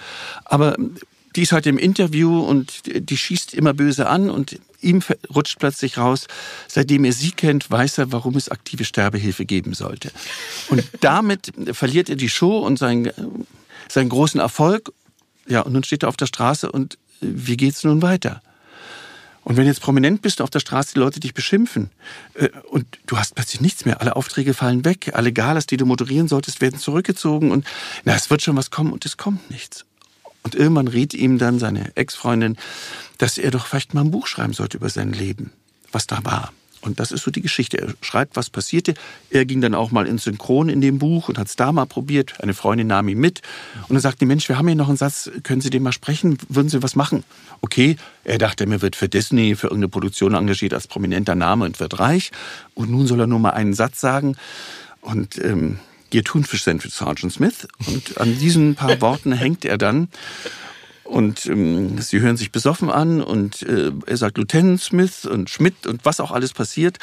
Aber 0.45 0.77
die 1.37 1.43
ist 1.43 1.51
halt 1.51 1.67
im 1.67 1.77
Interview 1.77 2.39
und 2.39 2.81
die 2.87 3.15
schießt 3.15 3.53
immer 3.53 3.75
böse 3.75 4.07
an 4.09 4.31
und 4.31 4.59
ihm 4.81 5.03
rutscht 5.33 5.59
plötzlich 5.59 5.97
raus, 5.97 6.27
seitdem 6.67 7.05
er 7.05 7.13
sie 7.13 7.31
kennt, 7.31 7.69
weiß 7.69 7.99
er, 7.99 8.11
warum 8.11 8.35
es 8.35 8.49
aktive 8.49 8.85
Sterbehilfe 8.85 9.45
geben 9.45 9.75
sollte. 9.75 10.11
Und 10.69 10.83
damit 11.01 11.53
verliert 11.73 12.09
er 12.09 12.15
die 12.15 12.29
Show 12.29 12.57
und 12.59 12.79
seinen, 12.79 13.11
seinen 13.87 14.09
großen 14.09 14.39
Erfolg. 14.39 14.91
Ja, 15.47 15.61
und 15.61 15.73
nun 15.73 15.83
steht 15.83 16.03
er 16.03 16.09
auf 16.09 16.17
der 16.17 16.25
Straße 16.25 16.71
und 16.71 16.97
wie 17.21 17.55
geht's 17.55 17.83
nun 17.83 18.01
weiter? 18.01 18.41
Und 19.43 19.55
wenn 19.55 19.67
jetzt 19.67 19.81
prominent 19.81 20.23
bist 20.23 20.41
auf 20.41 20.49
der 20.49 20.59
Straße, 20.59 20.95
die 20.95 20.99
Leute 20.99 21.19
dich 21.19 21.33
beschimpfen 21.35 21.91
äh, 22.33 22.49
und 22.69 22.85
du 23.05 23.17
hast 23.17 23.35
plötzlich 23.35 23.61
nichts 23.61 23.85
mehr, 23.85 24.01
alle 24.01 24.15
Aufträge 24.15 24.53
fallen 24.53 24.83
weg, 24.83 25.11
alle 25.13 25.31
Galas, 25.31 25.67
die 25.67 25.77
du 25.77 25.85
moderieren 25.85 26.27
solltest, 26.27 26.61
werden 26.61 26.79
zurückgezogen 26.79 27.51
und 27.51 27.65
na, 28.03 28.15
es 28.15 28.29
wird 28.29 28.41
schon 28.41 28.57
was 28.57 28.71
kommen 28.71 28.91
und 28.91 29.05
es 29.05 29.15
kommt 29.17 29.49
nichts. 29.49 29.85
Und 30.47 30.55
irgendwann 30.55 30.87
riet 30.87 31.13
ihm 31.13 31.39
dann 31.39 31.59
seine 31.59 31.91
Ex-Freundin, 31.97 32.55
dass 33.17 33.37
er 33.37 33.51
doch 33.51 33.65
vielleicht 33.65 33.93
mal 33.93 33.99
ein 33.99 34.11
Buch 34.11 34.27
schreiben 34.27 34.53
sollte 34.53 34.77
über 34.77 34.87
sein 34.87 35.11
Leben, 35.11 35.51
was 35.91 36.07
da 36.07 36.23
war. 36.23 36.53
Und 36.79 37.01
das 37.01 37.11
ist 37.11 37.23
so 37.23 37.31
die 37.31 37.41
Geschichte. 37.41 37.77
Er 37.77 37.93
schreibt, 37.99 38.37
was 38.37 38.49
passierte. 38.49 38.93
Er 39.29 39.43
ging 39.43 39.59
dann 39.59 39.75
auch 39.75 39.91
mal 39.91 40.07
ins 40.07 40.23
Synchron 40.23 40.69
in 40.69 40.79
dem 40.79 40.99
Buch 40.99 41.27
und 41.27 41.37
hat 41.37 41.47
es 41.47 41.57
da 41.57 41.73
mal 41.73 41.85
probiert. 41.85 42.35
Eine 42.39 42.53
Freundin 42.53 42.87
nahm 42.87 43.09
ihn 43.09 43.19
mit. 43.19 43.41
Und 43.89 43.95
dann 43.95 43.99
sagte, 43.99 44.25
Mensch, 44.25 44.47
wir 44.47 44.57
haben 44.57 44.67
hier 44.67 44.77
noch 44.77 44.87
einen 44.87 44.95
Satz, 44.95 45.29
können 45.43 45.59
Sie 45.59 45.69
den 45.69 45.83
mal 45.83 45.91
sprechen? 45.91 46.37
Würden 46.47 46.69
Sie 46.69 46.81
was 46.81 46.95
machen? 46.95 47.25
Okay, 47.59 47.97
er 48.23 48.37
dachte, 48.37 48.63
er 48.63 48.81
wird 48.81 48.95
für 48.95 49.09
Disney, 49.09 49.55
für 49.55 49.67
irgendeine 49.67 49.89
Produktion 49.89 50.33
engagiert 50.33 50.73
als 50.73 50.87
prominenter 50.87 51.35
Name 51.35 51.65
und 51.65 51.81
wird 51.81 51.99
reich. 51.99 52.31
Und 52.73 52.89
nun 52.89 53.05
soll 53.05 53.19
er 53.19 53.27
nur 53.27 53.39
mal 53.39 53.49
einen 53.49 53.73
Satz 53.73 53.99
sagen. 53.99 54.37
Und 55.01 55.43
ähm, 55.43 55.79
Ihr 56.11 56.23
Thunfisch 56.23 56.63
sind 56.63 56.81
für 56.81 56.89
Sergeant 56.89 57.33
Smith. 57.33 57.67
Und 57.85 58.19
an 58.19 58.37
diesen 58.37 58.75
paar 58.75 58.99
Worten 59.01 59.33
hängt 59.33 59.65
er 59.65 59.77
dann. 59.77 60.09
Und 61.03 61.45
ähm, 61.45 61.99
sie 62.01 62.19
hören 62.19 62.35
sich 62.35 62.51
besoffen 62.51 62.89
an 62.89 63.21
und 63.21 63.61
äh, 63.61 63.91
er 64.05 64.17
sagt 64.17 64.37
Lieutenant 64.37 64.81
Smith 64.81 65.25
und 65.25 65.49
Schmidt 65.49 65.87
und 65.87 66.03
was 66.03 66.19
auch 66.19 66.31
alles 66.31 66.51
passiert. 66.51 66.97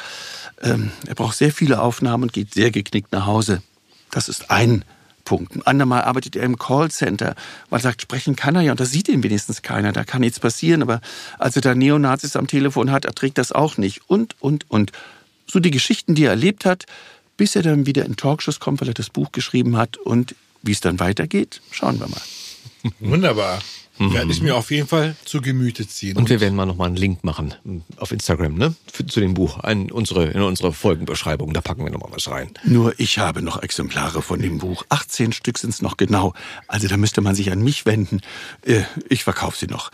Ähm, 0.61 0.91
er 1.07 1.15
braucht 1.15 1.35
sehr 1.35 1.51
viele 1.51 1.81
Aufnahmen 1.81 2.23
und 2.23 2.33
geht 2.33 2.53
sehr 2.53 2.69
geknickt 2.69 3.11
nach 3.11 3.25
Hause. 3.25 3.63
Das 4.11 4.29
ist 4.29 4.51
ein 4.51 4.85
Punkt. 5.25 5.55
Ein 5.55 5.63
andermal 5.63 6.03
arbeitet 6.03 6.35
er 6.35 6.43
im 6.43 6.57
Callcenter, 6.57 7.35
weil 7.69 7.79
er 7.79 7.83
sagt, 7.83 8.03
sprechen 8.03 8.35
kann 8.35 8.55
er 8.55 8.61
ja 8.61 8.71
und 8.71 8.79
da 8.79 8.85
sieht 8.85 9.09
ihn 9.09 9.23
wenigstens 9.23 9.63
keiner, 9.63 9.91
da 9.91 10.03
kann 10.03 10.21
nichts 10.21 10.39
passieren. 10.39 10.83
Aber 10.83 11.01
als 11.39 11.55
er 11.55 11.63
da 11.63 11.73
Neonazis 11.73 12.35
am 12.35 12.45
Telefon 12.45 12.91
hat, 12.91 13.05
erträgt 13.05 13.39
das 13.39 13.51
auch 13.51 13.77
nicht. 13.77 14.01
Und, 14.07 14.35
und, 14.39 14.69
und. 14.69 14.91
So 15.47 15.59
die 15.59 15.71
Geschichten, 15.71 16.15
die 16.15 16.23
er 16.23 16.31
erlebt 16.31 16.65
hat, 16.65 16.85
bis 17.37 17.55
er 17.55 17.63
dann 17.63 17.85
wieder 17.85 18.05
in 18.05 18.15
Talkshows 18.15 18.59
kommt, 18.59 18.81
weil 18.81 18.89
er 18.89 18.93
das 18.93 19.09
Buch 19.09 19.31
geschrieben 19.31 19.77
hat. 19.77 19.97
Und 19.97 20.35
wie 20.61 20.71
es 20.71 20.81
dann 20.81 20.99
weitergeht, 20.99 21.61
schauen 21.71 21.99
wir 21.99 22.07
mal. 22.07 22.21
Wunderbar. 22.99 23.59
Werde 23.97 24.31
ich 24.31 24.41
mir 24.41 24.57
auf 24.57 24.71
jeden 24.71 24.87
Fall 24.87 25.15
zu 25.23 25.39
Gemüte 25.39 25.87
ziehen. 25.87 26.17
Und 26.17 26.29
wir 26.29 26.41
werden 26.41 26.55
mal 26.55 26.65
nochmal 26.65 26.87
einen 26.87 26.97
Link 26.97 27.23
machen 27.23 27.53
auf 27.95 28.11
Instagram, 28.11 28.55
ne? 28.55 28.75
Für, 28.91 29.05
zu 29.05 29.21
dem 29.21 29.33
Buch. 29.33 29.63
In 29.63 29.89
unsere, 29.89 30.25
in 30.25 30.41
unsere 30.41 30.73
Folgenbeschreibung. 30.73 31.53
Da 31.53 31.61
packen 31.61 31.85
wir 31.85 31.91
nochmal 31.91 32.11
was 32.11 32.29
rein. 32.29 32.51
Nur 32.65 32.99
ich 32.99 33.19
habe 33.19 33.41
noch 33.41 33.63
Exemplare 33.63 34.21
von 34.21 34.41
dem 34.41 34.57
Buch. 34.57 34.83
18 34.89 35.31
Stück 35.31 35.57
sind 35.57 35.69
es 35.69 35.81
noch 35.81 35.95
genau. 35.95 36.33
Also 36.67 36.89
da 36.89 36.97
müsste 36.97 37.21
man 37.21 37.35
sich 37.35 37.53
an 37.53 37.63
mich 37.63 37.85
wenden. 37.85 38.19
Äh, 38.65 38.81
ich 39.07 39.23
verkaufe 39.23 39.57
sie 39.57 39.67
noch. 39.67 39.91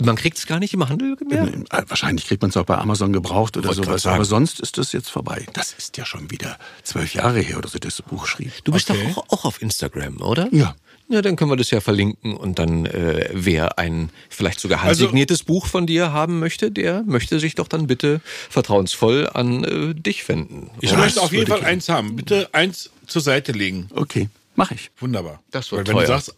Man 0.00 0.16
kriegt 0.16 0.38
es 0.38 0.46
gar 0.46 0.58
nicht 0.58 0.74
im 0.74 0.88
Handel 0.88 1.16
mehr? 1.28 1.48
Äh, 1.70 1.82
wahrscheinlich 1.88 2.26
kriegt 2.26 2.42
man 2.42 2.50
es 2.50 2.56
auch 2.56 2.64
bei 2.64 2.78
Amazon 2.78 3.12
gebraucht 3.12 3.56
oder 3.56 3.72
sowas. 3.72 4.06
Aber 4.06 4.24
sonst 4.24 4.60
ist 4.60 4.78
das 4.78 4.92
jetzt 4.92 5.10
vorbei. 5.10 5.46
Das 5.52 5.72
ist 5.72 5.96
ja 5.96 6.04
schon 6.04 6.30
wieder 6.30 6.58
zwölf 6.82 7.14
Jahre 7.14 7.40
her 7.40 7.58
oder 7.58 7.68
so, 7.68 7.78
dass 7.78 7.96
das 7.96 8.06
Buch 8.06 8.26
schrieb. 8.26 8.52
Du 8.64 8.72
bist 8.72 8.90
okay. 8.90 9.12
doch 9.14 9.24
auch, 9.28 9.30
auch 9.30 9.44
auf 9.44 9.62
Instagram, 9.62 10.20
oder? 10.20 10.48
Ja. 10.52 10.74
Ja, 11.08 11.20
dann 11.20 11.36
können 11.36 11.50
wir 11.50 11.56
das 11.56 11.70
ja 11.70 11.82
verlinken 11.82 12.36
und 12.38 12.58
dann, 12.58 12.86
äh, 12.86 13.28
wer 13.34 13.78
ein 13.78 14.08
vielleicht 14.30 14.60
sogar 14.60 14.82
handsigniertes 14.82 15.40
also, 15.40 15.52
Buch 15.52 15.66
von 15.66 15.86
dir 15.86 16.10
haben 16.10 16.38
möchte, 16.38 16.70
der 16.70 17.02
möchte 17.02 17.38
sich 17.38 17.54
doch 17.54 17.68
dann 17.68 17.86
bitte 17.86 18.22
vertrauensvoll 18.48 19.28
an 19.30 19.62
äh, 19.62 19.94
dich 19.94 20.26
wenden. 20.26 20.70
Ich 20.80 20.92
oder? 20.92 21.00
möchte 21.02 21.20
auf 21.20 21.32
jeden 21.32 21.48
Fall 21.48 21.64
eins 21.64 21.90
haben. 21.90 22.16
Bitte 22.16 22.48
eins 22.52 22.88
zur 23.06 23.20
Seite 23.20 23.52
legen. 23.52 23.88
Okay, 23.94 24.30
mache 24.54 24.74
ich. 24.74 24.90
Wunderbar. 25.00 25.42
Das 25.50 25.70
wird 25.70 25.80
Weil 25.80 25.88
wenn 25.88 25.94
teuer. 25.96 26.16
du 26.16 26.22
sagst 26.22 26.34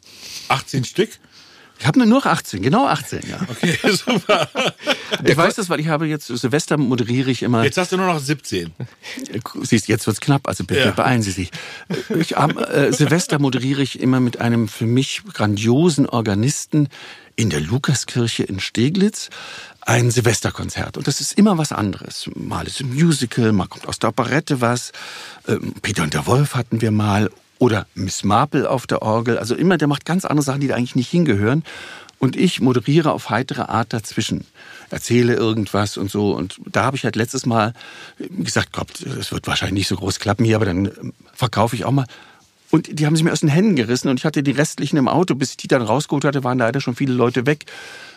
18 0.48 0.84
Stück, 0.84 1.10
ich 1.84 1.88
habe 1.88 2.06
nur 2.06 2.24
18, 2.24 2.62
genau 2.62 2.86
18, 2.86 3.28
ja. 3.28 3.38
Okay, 3.50 3.76
super. 3.92 4.48
Ich 5.22 5.36
weiß 5.36 5.56
das, 5.56 5.68
weil 5.68 5.80
ich 5.80 5.88
habe 5.88 6.06
jetzt 6.06 6.28
Silvester 6.28 6.78
moderiere 6.78 7.30
ich 7.30 7.42
immer. 7.42 7.62
Jetzt 7.62 7.76
hast 7.76 7.92
du 7.92 7.98
nur 7.98 8.06
noch 8.06 8.20
17. 8.20 8.72
Siehst, 9.60 9.86
jetzt 9.86 10.06
wird's 10.06 10.20
knapp, 10.20 10.48
also 10.48 10.64
bitte 10.64 10.80
ja. 10.80 10.90
beeilen 10.92 11.20
Sie 11.20 11.30
sich. 11.30 11.50
Ich, 12.18 12.38
äh, 12.38 12.90
Silvester 12.90 13.38
moderiere 13.38 13.82
ich 13.82 14.00
immer 14.00 14.18
mit 14.20 14.40
einem 14.40 14.66
für 14.66 14.86
mich 14.86 15.24
grandiosen 15.34 16.08
Organisten 16.08 16.88
in 17.36 17.50
der 17.50 17.60
Lukaskirche 17.60 18.44
in 18.44 18.60
Steglitz 18.60 19.28
ein 19.82 20.10
Silvesterkonzert. 20.10 20.96
Und 20.96 21.06
das 21.06 21.20
ist 21.20 21.36
immer 21.36 21.58
was 21.58 21.70
anderes. 21.70 22.30
Mal 22.34 22.66
ist 22.66 22.80
ein 22.80 22.94
Musical, 22.94 23.52
mal 23.52 23.66
kommt 23.66 23.86
aus 23.86 23.98
der 23.98 24.08
Operette 24.08 24.62
was. 24.62 24.92
Ähm, 25.46 25.74
Peter 25.82 26.02
und 26.02 26.14
der 26.14 26.26
Wolf 26.26 26.54
hatten 26.54 26.80
wir 26.80 26.92
mal 26.92 27.30
oder 27.58 27.86
Miss 27.94 28.24
Marple 28.24 28.68
auf 28.68 28.86
der 28.86 29.02
Orgel. 29.02 29.38
Also 29.38 29.54
immer, 29.54 29.78
der 29.78 29.88
macht 29.88 30.04
ganz 30.04 30.24
andere 30.24 30.44
Sachen, 30.44 30.60
die 30.60 30.68
da 30.68 30.74
eigentlich 30.74 30.96
nicht 30.96 31.10
hingehören. 31.10 31.64
Und 32.18 32.36
ich 32.36 32.60
moderiere 32.60 33.12
auf 33.12 33.28
heitere 33.28 33.68
Art 33.68 33.92
dazwischen, 33.92 34.46
erzähle 34.90 35.34
irgendwas 35.34 35.96
und 35.96 36.10
so. 36.10 36.34
Und 36.34 36.60
da 36.64 36.84
habe 36.84 36.96
ich 36.96 37.04
halt 37.04 37.16
letztes 37.16 37.44
Mal 37.44 37.74
gesagt, 38.18 38.72
Gott, 38.72 39.00
es 39.00 39.30
wird 39.32 39.46
wahrscheinlich 39.46 39.80
nicht 39.80 39.88
so 39.88 39.96
groß 39.96 40.20
klappen 40.20 40.44
hier, 40.44 40.56
aber 40.56 40.64
dann 40.64 40.86
ähm, 40.86 41.12
verkaufe 41.34 41.76
ich 41.76 41.84
auch 41.84 41.90
mal. 41.90 42.06
Und 42.70 42.98
die 42.98 43.06
haben 43.06 43.14
sie 43.14 43.22
mir 43.22 43.32
aus 43.32 43.40
den 43.40 43.50
Händen 43.50 43.76
gerissen 43.76 44.08
und 44.08 44.18
ich 44.18 44.24
hatte 44.24 44.42
die 44.42 44.52
restlichen 44.52 44.96
im 44.96 45.06
Auto. 45.06 45.34
Bis 45.34 45.50
ich 45.50 45.56
die 45.58 45.68
dann 45.68 45.82
rausgeholt 45.82 46.24
hatte, 46.24 46.44
waren 46.44 46.58
leider 46.58 46.80
schon 46.80 46.96
viele 46.96 47.12
Leute 47.12 47.46
weg. 47.46 47.66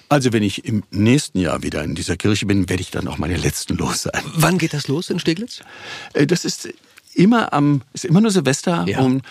Also 0.10 0.32
wenn 0.32 0.42
ich 0.42 0.64
im 0.64 0.84
nächsten 0.90 1.40
Jahr 1.40 1.64
wieder 1.64 1.84
in 1.84 1.94
dieser 1.94 2.16
Kirche 2.16 2.46
bin, 2.46 2.70
werde 2.70 2.82
ich 2.82 2.92
dann 2.92 3.08
auch 3.08 3.18
meine 3.18 3.36
letzten 3.36 3.76
los 3.76 4.04
sein. 4.04 4.24
Wann 4.36 4.58
geht 4.58 4.74
das 4.74 4.88
los 4.88 5.10
in 5.10 5.20
Steglitz? 5.20 5.62
Äh, 6.14 6.28
das 6.28 6.46
ist 6.46 6.70
immer 7.18 7.54
am, 7.54 7.82
ist 7.94 8.06
immer 8.06 8.22
nur 8.22 8.32
Silvester 8.32 8.86
ja. 8.88 9.00
um 9.00 9.22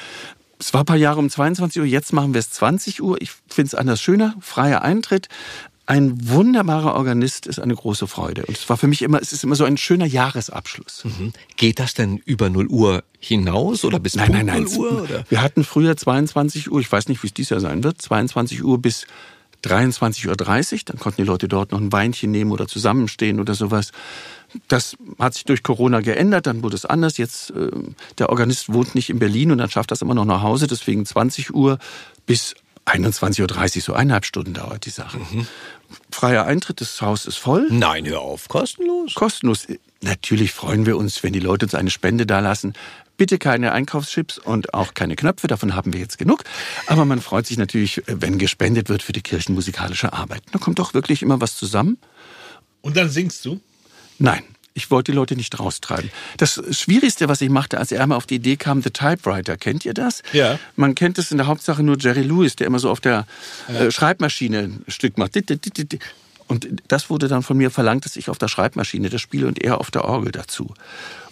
es 0.59 0.73
war 0.73 0.83
ein 0.83 0.87
paar 0.87 0.97
Jahre 0.97 1.19
um 1.19 1.29
22 1.29 1.81
Uhr, 1.81 1.87
jetzt 1.87 2.13
machen 2.13 2.33
wir 2.33 2.39
es 2.39 2.51
20 2.51 3.03
Uhr. 3.03 3.21
Ich 3.21 3.31
finde 3.49 3.67
es 3.67 3.75
anders 3.75 4.01
schöner, 4.01 4.35
freier 4.41 4.83
Eintritt. 4.83 5.29
Ein 5.89 6.29
wunderbarer 6.29 6.95
Organist 6.95 7.47
ist 7.47 7.61
eine 7.61 7.75
große 7.75 8.09
Freude. 8.09 8.45
Und 8.47 8.57
es 8.57 8.69
war 8.69 8.77
für 8.77 8.89
mich 8.89 9.03
immer, 9.03 9.21
es 9.23 9.33
ist 9.33 9.45
immer 9.45 9.55
so 9.55 9.65
ein 9.65 9.77
schöner 9.77 10.07
Jahresabschluss. 10.07 11.05
Mhm. 11.05 11.33
Geht 11.57 11.79
das 11.79 11.95
denn 11.95 12.17
über 12.25 12.51
0 12.51 12.67
Uhr 12.67 13.05
hinaus 13.21 13.85
oder 13.85 14.01
bis 14.01 14.17
nein, 14.17 14.33
nein, 14.33 14.47
nein. 14.47 14.65
0 14.65 14.79
Uhr? 14.79 15.03
Oder? 15.03 15.25
Wir 15.29 15.43
hatten 15.43 15.63
früher 15.63 15.97
22 15.97 16.73
Uhr, 16.73 16.81
ich 16.81 16.91
weiß 16.91 17.09
nicht, 17.09 17.23
wie 17.23 17.29
es 17.29 17.35
dieses 17.35 17.51
Jahr 17.51 17.61
sein 17.61 17.85
wird, 17.85 18.03
22 18.03 18.65
Uhr 18.65 18.83
bis 18.83 19.07
23.30 19.63 20.27
Uhr. 20.27 20.81
Dann 20.87 20.99
konnten 20.99 21.23
die 21.23 21.27
Leute 21.27 21.47
dort 21.47 21.71
noch 21.71 21.81
ein 21.81 21.93
Weinchen 21.93 22.33
nehmen 22.33 22.51
oder 22.51 22.67
zusammenstehen 22.67 23.39
oder 23.39 23.55
sowas. 23.55 23.93
Das 24.69 24.97
hat 25.19 25.35
sich 25.35 25.45
durch 25.45 25.63
Corona 25.63 26.01
geändert, 26.01 26.47
dann 26.47 26.63
wurde 26.63 26.77
es 26.77 26.87
anders. 26.87 27.19
Jetzt, 27.19 27.51
äh, 27.51 27.71
der 28.19 28.31
Organist 28.31 28.73
wohnt 28.73 28.95
nicht 28.95 29.11
in 29.11 29.19
Berlin 29.19 29.51
und 29.51 29.59
dann 29.59 29.71
schafft 29.71 29.91
das 29.91 30.03
immer 30.03 30.15
noch 30.15 30.25
nach 30.25 30.43
Hause. 30.43 30.67
Deswegen 30.67 31.05
20 31.05 31.55
Uhr 31.55 31.79
bis 32.27 32.55
21.30 32.87 33.77
Uhr, 33.77 33.83
so 33.83 33.93
eineinhalb 33.95 34.25
Stunden 34.25 34.55
dauert 34.55 34.87
die 34.87 34.91
Sache. 34.91 35.19
Mhm. 35.19 35.47
Freier 36.11 36.47
Eintritt, 36.47 36.81
das 36.81 37.01
Haus 37.03 37.27
ist 37.27 37.37
voll. 37.37 37.67
Nein, 37.71 38.07
hör 38.07 38.21
auf, 38.21 38.49
kostenlos. 38.49 39.15
Kostenlos. 39.15 39.67
Natürlich 40.03 40.53
freuen 40.53 40.87
wir 40.87 40.97
uns, 40.97 41.23
wenn 41.23 41.33
die 41.33 41.41
Leute 41.41 41.67
uns 41.67 41.75
eine 41.75 41.91
Spende 41.91 42.27
dalassen. 42.27 42.75
Bitte 43.17 43.39
keine 43.39 43.73
Einkaufschips 43.73 44.39
und 44.39 44.75
auch 44.75 44.95
keine 44.95 45.17
Knöpfe, 45.17 45.47
davon 45.47 45.75
haben 45.75 45.93
wir 45.93 46.01
jetzt 46.01 46.19
genug. 46.19 46.45
Aber 46.87 47.05
man 47.05 47.21
freut 47.21 47.47
sich 47.47 47.57
natürlich, 47.57 48.03
wenn 48.07 48.39
gespendet 48.39 48.89
wird 48.89 49.03
für 49.03 49.13
die 49.13 49.23
kirchenmusikalische 49.23 50.13
Arbeit. 50.13 50.43
Da 50.53 50.59
kommt 50.59 50.79
doch 50.79 50.93
wirklich 50.93 51.23
immer 51.23 51.41
was 51.41 51.57
zusammen. 51.57 51.99
Und 52.83 52.97
dann 52.97 53.09
singst 53.09 53.45
du? 53.45 53.61
Nein. 54.19 54.43
Ich 54.75 54.91
wollte 54.91 55.11
die 55.13 55.17
Leute 55.17 55.37
nicht 55.37 55.59
raustreiben. 55.59 56.11
Das 56.37 56.63
Schwierigste, 56.71 57.31
was 57.31 57.41
ich 57.41 57.49
machte, 57.49 57.79
als 57.79 57.93
er 57.93 58.03
einmal 58.03 58.19
auf 58.19 58.27
die 58.27 58.35
Idee 58.35 58.57
kam, 58.57 58.83
The 58.83 58.91
Typewriter, 58.91 59.57
kennt 59.57 59.87
ihr 59.87 59.95
das? 59.95 60.23
Ja. 60.35 60.59
Man 60.77 60.95
kennt 60.95 61.17
es 61.17 61.31
in 61.31 61.39
der 61.39 61.47
Hauptsache 61.47 61.83
nur 61.83 61.97
Jerry 61.99 62.21
Lewis, 62.21 62.57
der 62.57 62.67
immer 62.67 62.79
so 62.79 62.91
auf 62.91 63.01
der 63.01 63.27
äh, 63.69 63.91
Schreibmaschine 63.91 64.59
ein 64.59 64.85
Stück 64.89 65.17
macht. 65.17 65.35
Und 66.47 66.69
das 66.89 67.09
wurde 67.09 67.29
dann 67.29 67.43
von 67.43 67.57
mir 67.57 67.71
verlangt, 67.71 68.05
dass 68.05 68.17
ich 68.17 68.29
auf 68.29 68.37
der 68.37 68.49
Schreibmaschine 68.49 69.09
das 69.09 69.23
spiele 69.23 69.47
und 69.47 69.63
er 69.63 69.81
auf 69.81 69.91
der 69.91 70.05
Orgel 70.05 70.31
dazu. 70.31 70.75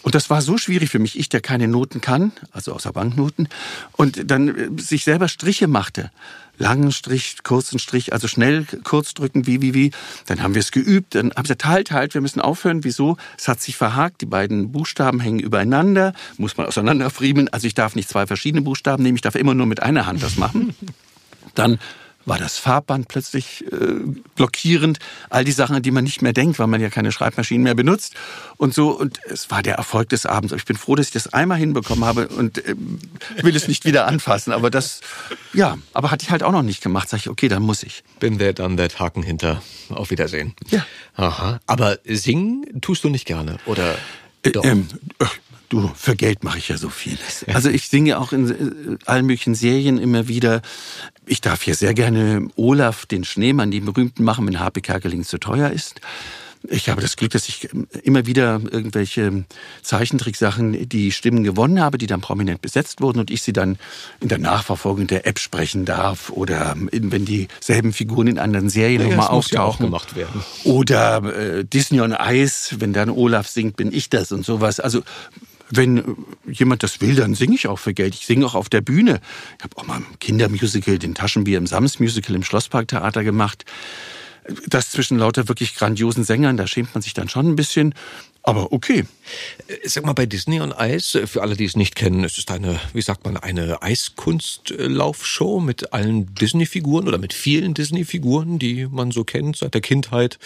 Und 0.05 0.15
das 0.15 0.29
war 0.29 0.43
so 0.43 0.59
schwierig 0.59 0.91
für 0.91 0.99
mich, 0.99 1.19
ich, 1.19 1.31
der 1.31 1.41
keine 1.41 1.67
Noten 1.67 2.03
kann, 2.03 2.33
also 2.53 2.75
außer 2.75 2.93
Banknoten, 2.93 3.49
und 3.93 4.31
dann 4.31 4.49
äh, 4.49 4.81
sich 4.81 5.03
selber 5.03 5.29
Striche 5.29 5.67
machte. 5.67 6.11
Langen 6.59 6.93
Strich, 6.93 7.39
kurzen 7.43 7.79
Strich, 7.79 8.13
also 8.13 8.29
schnell 8.29 8.67
kurz 8.85 9.15
drücken, 9.15 9.47
wie, 9.47 9.63
wie, 9.63 9.73
wie. 9.73 9.91
Dann 10.27 10.43
haben 10.43 10.55
wir 10.55 10.61
es 10.61 10.73
geübt, 10.73 11.15
dann 11.15 11.33
haben 11.33 11.47
sie 11.47 11.55
gesagt, 11.55 11.65
halt, 11.65 11.91
halt, 11.91 12.15
wir 12.15 12.21
müssen 12.21 12.41
aufhören. 12.41 12.85
Wieso? 12.85 13.17
Es 13.37 13.49
hat 13.49 13.63
sich 13.63 13.77
verhakt, 13.77 14.21
die 14.21 14.27
beiden 14.27 14.71
Buchstaben 14.71 15.21
hängen 15.21 15.41
übereinander, 15.41 16.13
muss 16.37 16.57
man 16.59 16.67
auseinanderfriemeln. 16.67 17.49
Also 17.49 17.67
ich 17.67 17.75
darf 17.75 17.97
nicht 17.97 18.09
zwei 18.09 18.27
verschiedene 18.27 18.61
Buchstaben 18.61 19.03
nehmen, 19.03 19.17
ich 19.17 19.23
darf 19.23 19.35
immer 19.35 19.55
nur 19.55 19.67
mit 19.67 19.83
einer 19.83 20.07
Hand 20.07 20.23
das 20.23 20.37
machen. 20.37 20.75
Dann 21.55 21.79
war 22.27 22.39
das 22.39 22.59
Farbband 22.59 23.09
plötzlich 23.09 23.65
äh, 23.73 23.77
blockierend. 24.35 24.99
All 25.31 25.45
die 25.45 25.53
Sachen, 25.53 25.77
an 25.77 25.83
die 25.83 25.91
man 25.91 26.05
nicht 26.05 26.23
mehr 26.23 26.33
denkt, 26.33 26.59
weil 26.59 26.67
man 26.67 26.81
ja 26.81 26.91
keine 26.91 27.13
Schreibmaschinen 27.13 27.65
mehr 27.65 27.75
benutzt. 27.75 28.15
Und 28.57 28.75
so, 28.75 28.91
und 28.91 29.19
es 29.31 29.51
war 29.51 29.63
der 29.63 29.75
Erfolg 29.75 30.09
des 30.09 30.27
Abends. 30.27 30.55
Ich 30.55 30.65
bin 30.65 30.77
froh, 30.77 30.95
dass 30.95 31.07
ich 31.07 31.13
das 31.13 31.33
einmal 31.33 31.59
hinbekommen 31.59 32.05
habe 32.05 32.29
und 32.29 32.65
äh, 32.65 32.75
will 33.43 33.55
es 33.55 33.69
nicht 33.69 33.85
wieder 33.85 34.07
anfassen. 34.07 34.53
Aber 34.53 34.71
das, 34.71 35.01
ja, 35.53 35.79
aber 35.93 36.11
hatte 36.11 36.25
ich 36.25 36.31
halt 36.31 36.43
auch 36.43 36.53
noch 36.53 36.63
nicht 36.63 36.83
gemacht. 36.83 37.09
Sag 37.09 37.19
ich, 37.19 37.29
okay, 37.29 37.49
dann 37.49 37.63
muss 37.63 37.83
ich. 37.83 38.05
Bin 38.21 38.39
there, 38.39 38.55
done 38.55 38.77
that, 38.77 38.99
Haken 38.99 39.23
hinter. 39.23 39.63
Auf 39.91 40.11
Wiedersehen. 40.11 40.55
Ja. 40.71 40.85
Aha. 41.17 41.61
Aber 41.67 41.99
singen 42.05 42.81
tust 42.81 43.05
du 43.05 43.11
nicht 43.11 43.27
gerne, 43.27 43.59
oder? 43.67 43.97
Doch. 44.53 44.65
Äh, 44.65 44.69
ähm, 44.69 44.89
äh, 45.19 45.25
Du, 45.75 45.91
für 45.97 46.15
Geld 46.15 46.45
mache 46.45 46.59
ich 46.59 46.69
ja 46.69 46.77
so 46.77 46.89
vieles. 46.89 47.45
Also 47.53 47.69
ich 47.69 47.89
singe 47.89 48.21
auch 48.21 48.33
in 48.33 48.49
äh, 48.49 48.97
allen 49.07 49.27
möglichen 49.27 49.57
Serien 49.57 49.99
immer 49.99 50.29
wieder. 50.29 50.63
Ich 51.27 51.41
darf 51.41 51.63
hier 51.63 51.75
sehr 51.75 51.95
gerne 51.95 52.47
Olaf, 52.55 53.07
den 53.07 53.25
Schneemann, 53.25 53.73
den 53.73 53.85
berühmten 53.85 54.23
machen, 54.23 54.47
wenn 54.47 54.61
HP 54.61 54.83
Kerkeling 54.83 55.25
zu 55.25 55.39
teuer 55.39 55.71
ist. 55.71 56.01
Ich 56.69 56.89
habe 56.89 57.03
das 57.03 57.17
Glück, 57.17 57.33
dass 57.33 57.49
ich 57.49 57.69
immer 58.05 58.25
wieder 58.25 58.61
irgendwelche 58.71 59.45
Zeichentricksachen, 59.83 60.89
die 60.89 61.11
Stimmen 61.11 61.43
gewonnen 61.43 61.81
habe, 61.81 61.99
die 61.99 62.07
dann 62.07 62.21
prominent 62.21 62.63
besetzt 62.63 63.01
wurden 63.01 63.19
und 63.19 63.31
ich 63.33 63.43
sie 63.43 63.53
dann 63.53 63.77
in 64.21 64.29
der 64.29 64.39
Nachverfolgung 64.39 65.09
der 65.09 65.27
App 65.27 65.41
sprechen 65.41 65.85
darf 65.85 66.31
oder 66.31 66.77
wenn 66.79 67.25
dieselben 67.25 67.93
Figuren 67.93 68.29
in 68.29 68.39
anderen 68.39 68.71
Serien 68.71 69.03
Ja, 69.03 69.09
nochmal 69.09 69.35
muss 69.35 69.51
ja 69.51 69.61
auch 69.61 69.65
auftauchen. 69.71 69.87
gemacht 69.87 70.15
werden. 70.15 70.41
Oder 70.63 71.23
äh, 71.37 71.65
Disney 71.65 72.01
on 72.01 72.17
Ice, 72.19 72.77
wenn 72.79 72.93
dann 72.93 73.11
Olaf 73.11 73.49
singt, 73.49 73.77
bin 73.77 73.93
ich 73.93 74.09
das 74.09 74.31
und 74.31 74.47
sowas. 74.47 74.79
Also 74.79 75.03
wenn 75.71 76.17
jemand 76.47 76.83
das 76.83 77.01
will, 77.01 77.15
dann 77.15 77.35
singe 77.35 77.55
ich 77.55 77.67
auch 77.67 77.79
für 77.79 77.95
Geld. 77.95 78.15
Ich 78.15 78.27
singe 78.27 78.47
auch 78.47 78.55
auf 78.55 78.69
der 78.69 78.81
Bühne. 78.81 79.21
Ich 79.59 79.65
habe 79.65 79.77
auch 79.77 79.87
mal 79.87 79.97
ein 79.97 80.07
Kindermusical, 80.21 80.99
den 80.99 81.15
Taschenbier 81.15 81.59
im 81.59 81.67
Sams 81.67 82.01
Musical 82.01 82.35
im 82.35 82.43
Schlossparktheater 82.43 83.25
gemacht. 83.25 83.65
Das 84.67 84.91
zwischen 84.91 85.19
lauter 85.19 85.49
wirklich 85.49 85.75
grandiosen 85.75 86.23
Sängern, 86.23 86.57
da 86.57 86.67
schämt 86.67 86.95
man 86.95 87.03
sich 87.03 87.15
dann 87.15 87.29
schon 87.29 87.49
ein 87.49 87.57
bisschen. 87.57 87.95
Aber 88.47 88.73
okay. 88.73 89.05
Äh, 89.69 89.89
Sag 89.89 90.05
mal, 90.05 90.13
bei 90.13 90.27
Disney 90.27 90.61
on 90.61 90.75
Ice, 90.79 91.19
äh, 91.19 91.27
für 91.27 91.41
alle, 91.41 91.57
die 91.57 91.65
es 91.65 91.77
nicht 91.77 91.97
kennen, 91.97 92.25
es 92.25 92.37
ist 92.37 92.51
eine, 92.51 92.79
wie 92.93 93.01
sagt 93.01 93.25
man, 93.25 93.39
eine 93.39 93.83
Eiskunstlaufshow 93.83 95.61
mit 95.61 95.95
allen 95.95 96.35
Disney-Figuren 96.35 97.09
oder 97.09 97.17
mit 97.17 97.33
vielen 97.33 97.73
Disney-Figuren, 97.73 98.59
die 98.59 98.87
man 98.87 99.13
so 99.13 99.25
kennt 99.25 99.57
seit 99.57 99.73
der 99.73 99.81
Kindheit, 99.81 100.39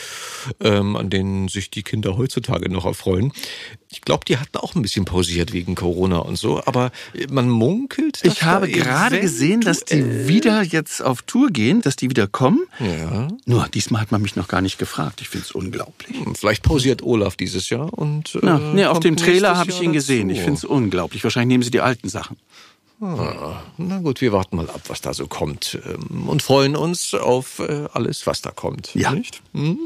ähm, 0.60 0.94
an 0.94 1.10
denen 1.10 1.48
sich 1.48 1.70
die 1.70 1.82
Kinder 1.82 2.16
heutzutage 2.16 2.70
noch 2.70 2.84
erfreuen. 2.84 3.32
Ich 3.90 4.02
glaube, 4.02 4.24
die 4.26 4.36
hatten 4.36 4.58
auch 4.58 4.76
ein 4.76 4.82
bisschen 4.82 5.04
pausiert 5.04 5.52
wegen 5.52 5.74
Corona 5.74 6.18
und 6.18 6.36
so, 6.36 6.62
aber 6.64 6.92
äh, 7.14 7.26
man 7.28 7.48
munkelt. 7.48 8.20
Ich 8.22 8.44
habe 8.44 8.68
gerade 8.68 9.20
gesehen, 9.20 9.60
dass 9.60 9.84
die 9.84 10.28
wieder 10.28 10.62
jetzt 10.62 11.02
auf 11.02 11.22
Tour 11.22 11.50
gehen, 11.50 11.80
dass 11.80 11.96
die 11.96 12.08
wieder 12.10 12.28
kommen. 12.28 12.64
Ja. 12.78 13.26
Nur 13.44 13.66
diesmal 13.68 14.02
hat 14.02 14.12
man 14.12 14.22
mich 14.22 14.36
noch 14.36 14.46
gar 14.46 14.60
nicht 14.60 14.78
gefragt. 14.78 15.20
Ich 15.20 15.28
finde 15.28 15.46
es 15.46 15.52
unglaublich. 15.52 16.16
Vielleicht 16.34 16.62
pausiert 16.62 17.02
Olaf 17.02 17.34
dieses 17.34 17.70
Jahr 17.70 17.87
und. 17.88 18.34
äh, 18.42 18.46
Ja, 18.46 18.58
nee, 18.58 18.84
auf 18.86 19.00
dem 19.00 19.16
Trailer 19.16 19.56
habe 19.56 19.70
ich 19.70 19.80
ihn 19.82 19.92
gesehen. 19.92 20.28
dazu. 20.28 20.38
Ich 20.38 20.44
finde 20.44 20.58
es 20.58 20.64
unglaublich. 20.64 21.22
Wahrscheinlich 21.24 21.48
nehmen 21.54 21.62
sie 21.62 21.70
die 21.70 21.80
alten 21.80 22.08
Sachen. 22.08 22.36
Na 23.00 23.98
gut, 24.02 24.20
wir 24.20 24.32
warten 24.32 24.56
mal 24.56 24.68
ab, 24.68 24.80
was 24.88 25.00
da 25.00 25.14
so 25.14 25.28
kommt 25.28 25.78
ähm, 25.86 26.28
und 26.28 26.42
freuen 26.42 26.74
uns 26.74 27.14
auf 27.14 27.60
äh, 27.60 27.86
alles, 27.92 28.26
was 28.26 28.42
da 28.42 28.50
kommt. 28.50 28.92
Ja. 28.96 29.12
Nicht? 29.12 29.40
Mhm. 29.52 29.78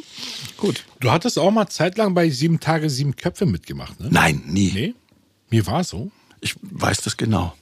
Gut. 0.57 0.84
Du 1.00 1.11
hattest 1.11 1.38
auch 1.38 1.50
mal 1.50 1.68
zeitlang 1.68 2.14
bei 2.14 2.30
Sieben 2.30 2.59
Tage, 2.59 2.88
Sieben 2.88 3.14
Köpfe 3.14 3.44
mitgemacht, 3.44 4.00
ne? 4.00 4.09
Nein, 4.11 4.42
nie. 4.46 4.70
Nee? 4.72 4.94
Mir 5.50 5.66
war 5.66 5.84
so. 5.84 6.11
Ich 6.40 6.55
weiß 6.62 7.03
das 7.03 7.18
genau. 7.18 7.53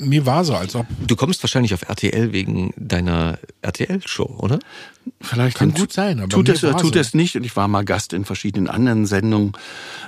Mir 0.00 0.26
war 0.26 0.44
so, 0.44 0.54
als 0.54 0.74
ob. 0.74 0.86
Du 1.06 1.16
kommst 1.16 1.42
wahrscheinlich 1.42 1.74
auf 1.74 1.88
RTL 1.88 2.32
wegen 2.32 2.72
deiner 2.76 3.38
RTL-Show, 3.62 4.36
oder? 4.38 4.58
Vielleicht 5.20 5.56
Kann 5.56 5.72
gut 5.72 5.92
sein, 5.92 6.20
aber 6.20 6.28
tut 6.28 6.48
es 6.48 6.62
oder 6.62 6.74
war 6.74 6.80
tut 6.80 6.94
so. 6.94 7.00
es 7.00 7.14
nicht. 7.14 7.36
Und 7.36 7.44
ich 7.44 7.56
war 7.56 7.68
mal 7.68 7.84
Gast 7.84 8.12
in 8.12 8.24
verschiedenen 8.24 8.68
anderen 8.68 9.06
Sendungen. 9.06 9.52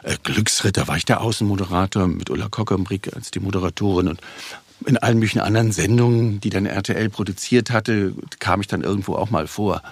Äh, 0.03 0.17
Glücksritter 0.23 0.89
war 0.89 0.97
ich 0.97 1.05
der 1.05 1.21
Außenmoderator 1.21 2.07
mit 2.07 2.31
Ulla 2.31 2.49
Kockerbrick 2.49 3.15
als 3.15 3.31
die 3.31 3.41
Moderatorin 3.41 4.09
und 4.09 4.21
in 4.87 4.97
allen 4.97 5.19
möglichen 5.19 5.41
anderen 5.41 5.73
Sendungen, 5.73 6.41
die 6.41 6.51
dann 6.51 6.67
RTL 6.67 7.11
produziert 7.11 7.71
hatte, 7.71 8.15
kam 8.39 8.61
ich 8.61 8.67
dann 8.67 8.83
irgendwo 8.83 9.15
auch 9.15 9.31
mal 9.31 9.47
vor. 9.47 9.83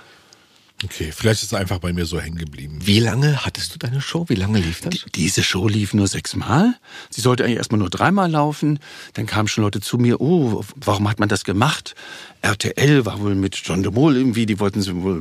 Okay, 0.85 1.11
vielleicht 1.13 1.43
ist 1.43 1.53
es 1.53 1.59
einfach 1.59 1.79
bei 1.81 1.93
mir 1.93 2.07
so 2.07 2.21
hängen 2.21 2.39
geblieben. 2.39 2.79
Wie 2.85 3.01
lange 3.01 3.45
hattest 3.45 3.75
du 3.75 3.79
deine 3.79 4.01
Show? 4.01 4.27
Wie 4.29 4.37
lange 4.37 4.61
lief 4.61 4.81
das? 4.81 4.95
Diese 5.15 5.43
Show 5.43 5.67
lief 5.67 5.93
nur 5.93 6.07
sechsmal. 6.07 6.75
Sie 7.11 7.21
sollte 7.21 7.43
eigentlich 7.45 7.57
erstmal 7.57 7.81
nur 7.81 7.91
dreimal 7.91 8.31
laufen. 8.31 8.79
Dann 9.15 9.27
kamen 9.27 9.49
schon 9.49 9.65
Leute 9.65 9.81
zu 9.81 9.99
mir, 9.99 10.21
oh, 10.21 10.65
warum 10.77 11.09
hat 11.11 11.19
man 11.19 11.29
das 11.29 11.45
gemacht? 11.45 11.97
RTL 12.43 13.05
war 13.05 13.21
wohl 13.21 13.35
mit 13.35 13.57
John 13.57 13.83
de 13.83 13.93
Mol 13.93 14.17
irgendwie, 14.17 14.47
die 14.47 14.61
wollten 14.61 14.81
sie 14.81 14.95
wohl 14.95 15.21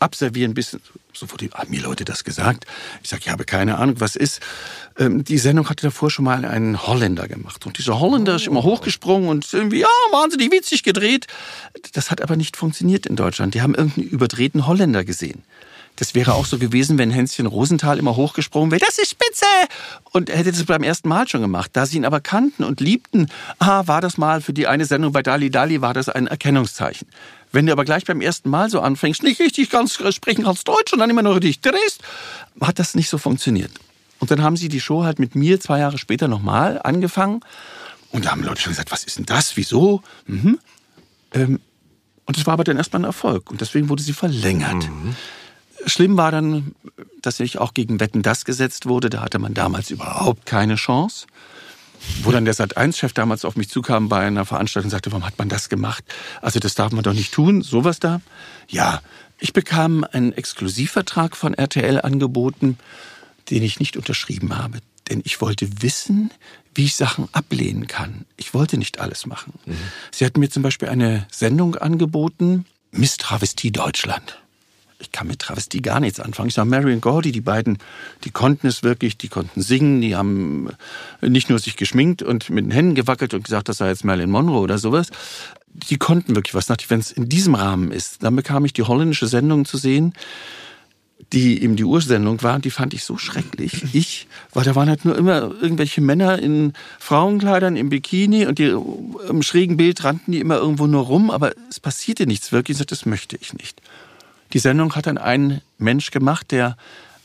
abservieren, 0.00 0.54
bis 0.54 0.76
so 1.12 1.30
wurde 1.30 1.48
haben 1.54 1.70
mir 1.70 1.82
Leute 1.82 2.04
das 2.04 2.24
gesagt. 2.24 2.64
Ich 3.02 3.08
sage, 3.08 3.22
ich 3.24 3.30
habe 3.30 3.44
keine 3.44 3.78
Ahnung, 3.78 3.96
was 3.98 4.16
ist. 4.16 4.40
Ähm, 4.98 5.24
die 5.24 5.38
Sendung 5.38 5.68
hatte 5.68 5.86
davor 5.86 6.10
schon 6.10 6.24
mal 6.24 6.44
einen 6.44 6.86
Holländer 6.86 7.26
gemacht. 7.28 7.66
Und 7.66 7.78
dieser 7.78 7.98
Holländer 7.98 8.36
ist 8.36 8.46
immer 8.46 8.62
hochgesprungen 8.62 9.28
und 9.28 9.52
irgendwie, 9.52 9.80
ja, 9.80 9.88
wahnsinnig 10.12 10.52
witzig 10.52 10.82
gedreht. 10.82 11.26
Das 11.92 12.10
hat 12.10 12.20
aber 12.20 12.36
nicht 12.36 12.56
funktioniert 12.56 13.06
in 13.06 13.16
Deutschland. 13.16 13.54
Die 13.54 13.62
haben 13.62 13.74
irgendeinen 13.74 14.08
überdrehten 14.08 14.66
Holländer 14.66 15.04
gesehen. 15.04 15.42
Das 15.98 16.14
wäre 16.14 16.34
auch 16.34 16.46
so 16.46 16.58
gewesen, 16.58 16.96
wenn 16.96 17.10
Hänschen 17.10 17.46
Rosenthal 17.46 17.98
immer 17.98 18.14
hochgesprungen 18.14 18.70
wäre. 18.70 18.80
Das 18.80 18.98
ist 18.98 19.10
spitze! 19.10 19.44
Und 20.12 20.30
er 20.30 20.38
hätte 20.38 20.52
das 20.52 20.64
beim 20.64 20.84
ersten 20.84 21.08
Mal 21.08 21.26
schon 21.28 21.40
gemacht. 21.40 21.72
Da 21.72 21.86
sie 21.86 21.96
ihn 21.96 22.04
aber 22.04 22.20
kannten 22.20 22.62
und 22.62 22.80
liebten, 22.80 23.26
ah, 23.58 23.86
war 23.86 24.00
das 24.00 24.16
mal 24.16 24.40
für 24.40 24.52
die 24.52 24.68
eine 24.68 24.84
Sendung 24.84 25.12
bei 25.12 25.24
Dali 25.24 25.50
Dali, 25.50 25.80
war 25.80 25.94
das 25.94 26.08
ein 26.08 26.28
Erkennungszeichen. 26.28 27.08
Wenn 27.50 27.66
du 27.66 27.72
aber 27.72 27.84
gleich 27.84 28.04
beim 28.04 28.20
ersten 28.20 28.48
Mal 28.48 28.70
so 28.70 28.80
anfängst, 28.80 29.24
nicht 29.24 29.40
richtig 29.40 29.70
ganz 29.70 29.94
sprechen 29.94 30.44
kannst 30.44 30.68
Deutsch 30.68 30.92
und 30.92 31.00
dann 31.00 31.10
immer 31.10 31.22
nur 31.22 31.34
richtig 31.34 31.60
drehst, 31.62 32.02
hat 32.60 32.78
das 32.78 32.94
nicht 32.94 33.08
so 33.08 33.18
funktioniert. 33.18 33.72
Und 34.20 34.30
dann 34.30 34.42
haben 34.42 34.56
sie 34.56 34.68
die 34.68 34.80
Show 34.80 35.02
halt 35.02 35.18
mit 35.18 35.34
mir 35.34 35.58
zwei 35.60 35.80
Jahre 35.80 35.98
später 35.98 36.28
nochmal 36.28 36.80
angefangen. 36.82 37.40
Und 38.12 38.24
da 38.24 38.30
haben 38.30 38.42
Leute 38.44 38.62
schon 38.62 38.72
gesagt, 38.72 38.92
was 38.92 39.02
ist 39.02 39.18
denn 39.18 39.26
das? 39.26 39.56
Wieso? 39.56 40.02
Mhm. 40.26 40.58
Ähm, 41.32 41.60
und 42.24 42.36
es 42.36 42.46
war 42.46 42.54
aber 42.54 42.64
dann 42.64 42.76
erstmal 42.76 43.02
ein 43.02 43.06
Erfolg. 43.06 43.50
Und 43.50 43.60
deswegen 43.60 43.88
wurde 43.88 44.02
sie 44.02 44.12
verlängert. 44.12 44.88
Schlimm 45.88 46.16
war 46.16 46.30
dann, 46.30 46.74
dass 47.22 47.40
ich 47.40 47.58
auch 47.58 47.74
gegen 47.74 48.00
Wetten 48.00 48.22
das 48.22 48.44
gesetzt 48.44 48.86
wurde. 48.86 49.10
Da 49.10 49.20
hatte 49.22 49.38
man 49.38 49.54
damals 49.54 49.90
überhaupt 49.90 50.46
keine 50.46 50.76
Chance. 50.76 51.26
Wo 52.22 52.30
dann 52.30 52.44
der 52.44 52.54
Sat1-Chef 52.54 53.12
damals 53.12 53.44
auf 53.44 53.56
mich 53.56 53.68
zukam 53.68 54.08
bei 54.08 54.20
einer 54.20 54.44
Veranstaltung 54.44 54.86
und 54.86 54.90
sagte, 54.90 55.10
warum 55.10 55.26
hat 55.26 55.38
man 55.38 55.48
das 55.48 55.68
gemacht? 55.68 56.04
Also 56.40 56.60
das 56.60 56.74
darf 56.74 56.92
man 56.92 57.02
doch 57.02 57.12
nicht 57.12 57.34
tun, 57.34 57.62
sowas 57.62 57.98
da. 57.98 58.20
Ja, 58.68 59.02
ich 59.40 59.52
bekam 59.52 60.04
einen 60.04 60.32
Exklusivvertrag 60.32 61.36
von 61.36 61.54
RTL 61.54 62.00
angeboten, 62.00 62.78
den 63.50 63.62
ich 63.62 63.80
nicht 63.80 63.96
unterschrieben 63.96 64.56
habe. 64.56 64.78
Denn 65.08 65.22
ich 65.24 65.40
wollte 65.40 65.82
wissen, 65.82 66.30
wie 66.74 66.84
ich 66.84 66.96
Sachen 66.96 67.28
ablehnen 67.32 67.86
kann. 67.86 68.26
Ich 68.36 68.54
wollte 68.54 68.78
nicht 68.78 69.00
alles 69.00 69.26
machen. 69.26 69.52
Sie 70.12 70.24
hatten 70.24 70.40
mir 70.40 70.50
zum 70.50 70.62
Beispiel 70.62 70.88
eine 70.88 71.26
Sendung 71.30 71.74
angeboten, 71.76 72.66
Miss 72.90 73.16
Travestie 73.16 73.72
Deutschland. 73.72 74.38
Ich 75.00 75.12
kann 75.12 75.28
mit 75.28 75.38
Travestie 75.38 75.80
gar 75.80 76.00
nichts 76.00 76.18
anfangen. 76.18 76.48
Ich 76.48 76.54
sage, 76.54 76.68
Marion 76.68 77.00
Gordy, 77.00 77.30
die 77.30 77.40
beiden, 77.40 77.78
die 78.24 78.30
konnten 78.30 78.66
es 78.66 78.82
wirklich, 78.82 79.16
die 79.16 79.28
konnten 79.28 79.62
singen, 79.62 80.00
die 80.00 80.16
haben 80.16 80.70
nicht 81.20 81.50
nur 81.50 81.60
sich 81.60 81.76
geschminkt 81.76 82.22
und 82.22 82.50
mit 82.50 82.64
den 82.64 82.72
Händen 82.72 82.94
gewackelt 82.96 83.32
und 83.32 83.44
gesagt, 83.44 83.68
das 83.68 83.78
sei 83.78 83.88
jetzt 83.88 84.04
Marilyn 84.04 84.30
Monroe 84.30 84.60
oder 84.60 84.78
sowas. 84.78 85.10
Die 85.68 85.98
konnten 85.98 86.34
wirklich 86.34 86.54
was. 86.54 86.68
Wenn 86.88 86.98
es 86.98 87.12
in 87.12 87.28
diesem 87.28 87.54
Rahmen 87.54 87.92
ist, 87.92 88.24
dann 88.24 88.34
bekam 88.34 88.64
ich 88.64 88.72
die 88.72 88.82
holländische 88.82 89.28
Sendung 89.28 89.64
zu 89.64 89.76
sehen, 89.76 90.14
die 91.32 91.62
eben 91.62 91.76
die 91.76 91.84
Ursendung 91.84 92.42
war, 92.42 92.58
die 92.58 92.70
fand 92.70 92.94
ich 92.94 93.04
so 93.04 93.18
schrecklich. 93.18 93.82
Ich, 93.92 94.28
weil 94.54 94.64
da 94.64 94.74
waren 94.74 94.88
halt 94.88 95.04
nur 95.04 95.16
immer 95.16 95.50
irgendwelche 95.60 96.00
Männer 96.00 96.38
in 96.38 96.72
Frauenkleidern, 96.98 97.76
im 97.76 97.90
Bikini 97.90 98.46
und 98.46 98.58
die 98.58 98.74
im 99.28 99.42
schrägen 99.42 99.76
Bild 99.76 100.04
rannten 100.04 100.32
die 100.32 100.40
immer 100.40 100.56
irgendwo 100.56 100.86
nur 100.86 101.04
rum, 101.04 101.30
aber 101.30 101.52
es 101.68 101.80
passierte 101.80 102.26
nichts 102.26 102.52
wirklich. 102.52 102.76
Ich 102.76 102.78
sagte, 102.78 102.94
das 102.94 103.06
möchte 103.06 103.36
ich 103.40 103.52
nicht. 103.54 103.80
Die 104.52 104.58
Sendung 104.58 104.94
hat 104.94 105.06
dann 105.06 105.18
ein 105.18 105.60
Mensch 105.78 106.10
gemacht, 106.10 106.50
der 106.50 106.76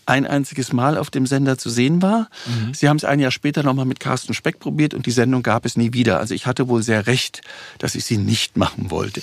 ein 0.05 0.28
einziges 0.28 0.74
Mal 0.74 0.97
auf 0.97 1.09
dem 1.09 1.26
Sender 1.26 1.57
zu 1.57 1.69
sehen 1.69 2.01
war. 2.01 2.30
Mhm. 2.45 2.74
Sie 2.74 2.89
haben 2.89 2.97
es 2.97 3.05
ein 3.05 3.19
Jahr 3.19 3.32
später 3.32 3.63
nochmal 3.63 3.86
mit 3.86 3.99
Carsten 3.99 4.34
Speck 4.34 4.59
probiert 4.59 4.93
und 4.93 5.05
die 5.05 5.11
Sendung 5.11 5.43
gab 5.43 5.65
es 5.65 5.78
nie 5.78 5.93
wieder. 5.93 6.19
Also 6.19 6.34
ich 6.34 6.45
hatte 6.45 6.67
wohl 6.67 6.84
sehr 6.84 7.07
recht, 7.07 7.41
dass 7.80 7.95
ich 7.95 8.03
sie 8.05 8.17
nicht 8.17 8.57
machen 8.57 8.91
wollte. 8.91 9.21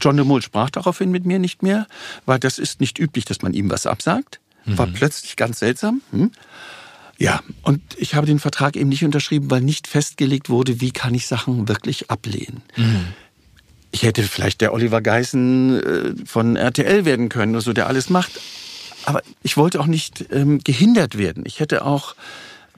John 0.00 0.16
de 0.16 0.26
Mol 0.26 0.42
sprach 0.42 0.70
daraufhin 0.70 1.10
mit 1.10 1.24
mir 1.24 1.38
nicht 1.38 1.62
mehr, 1.62 1.86
weil 2.26 2.38
das 2.38 2.58
ist 2.58 2.80
nicht 2.80 2.98
üblich, 2.98 3.24
dass 3.24 3.42
man 3.42 3.54
ihm 3.54 3.70
was 3.70 3.86
absagt. 3.86 4.40
War 4.64 4.86
mhm. 4.86 4.94
plötzlich 4.94 5.36
ganz 5.36 5.60
seltsam. 5.60 6.02
Hm? 6.10 6.32
Ja, 7.18 7.40
und 7.62 7.80
ich 7.96 8.14
habe 8.14 8.26
den 8.26 8.40
Vertrag 8.40 8.76
eben 8.76 8.88
nicht 8.88 9.04
unterschrieben, 9.04 9.50
weil 9.50 9.60
nicht 9.60 9.86
festgelegt 9.86 10.50
wurde, 10.50 10.80
wie 10.80 10.90
kann 10.90 11.14
ich 11.14 11.26
Sachen 11.26 11.68
wirklich 11.68 12.10
ablehnen. 12.10 12.62
Mhm. 12.76 13.14
Ich 13.96 14.02
hätte 14.02 14.22
vielleicht 14.24 14.60
der 14.60 14.74
Oliver 14.74 15.00
Geißen 15.00 15.82
äh, 15.82 16.26
von 16.26 16.56
RTL 16.56 17.06
werden 17.06 17.30
können, 17.30 17.58
so 17.62 17.72
der 17.72 17.86
alles 17.86 18.10
macht. 18.10 18.30
Aber 19.06 19.22
ich 19.42 19.56
wollte 19.56 19.80
auch 19.80 19.86
nicht 19.86 20.26
ähm, 20.30 20.58
gehindert 20.62 21.16
werden. 21.16 21.44
Ich 21.46 21.60
hätte 21.60 21.82
auch 21.82 22.14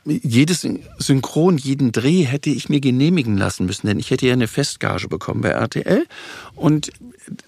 jedes 0.04 0.64
Synchron, 0.98 1.58
jeden 1.58 1.90
Dreh 1.90 2.22
hätte 2.22 2.50
ich 2.50 2.68
mir 2.68 2.78
genehmigen 2.78 3.36
lassen 3.36 3.66
müssen, 3.66 3.88
denn 3.88 3.98
ich 3.98 4.12
hätte 4.12 4.28
ja 4.28 4.32
eine 4.32 4.46
Festgage 4.46 5.08
bekommen 5.08 5.40
bei 5.40 5.48
RTL 5.48 6.06
und 6.54 6.92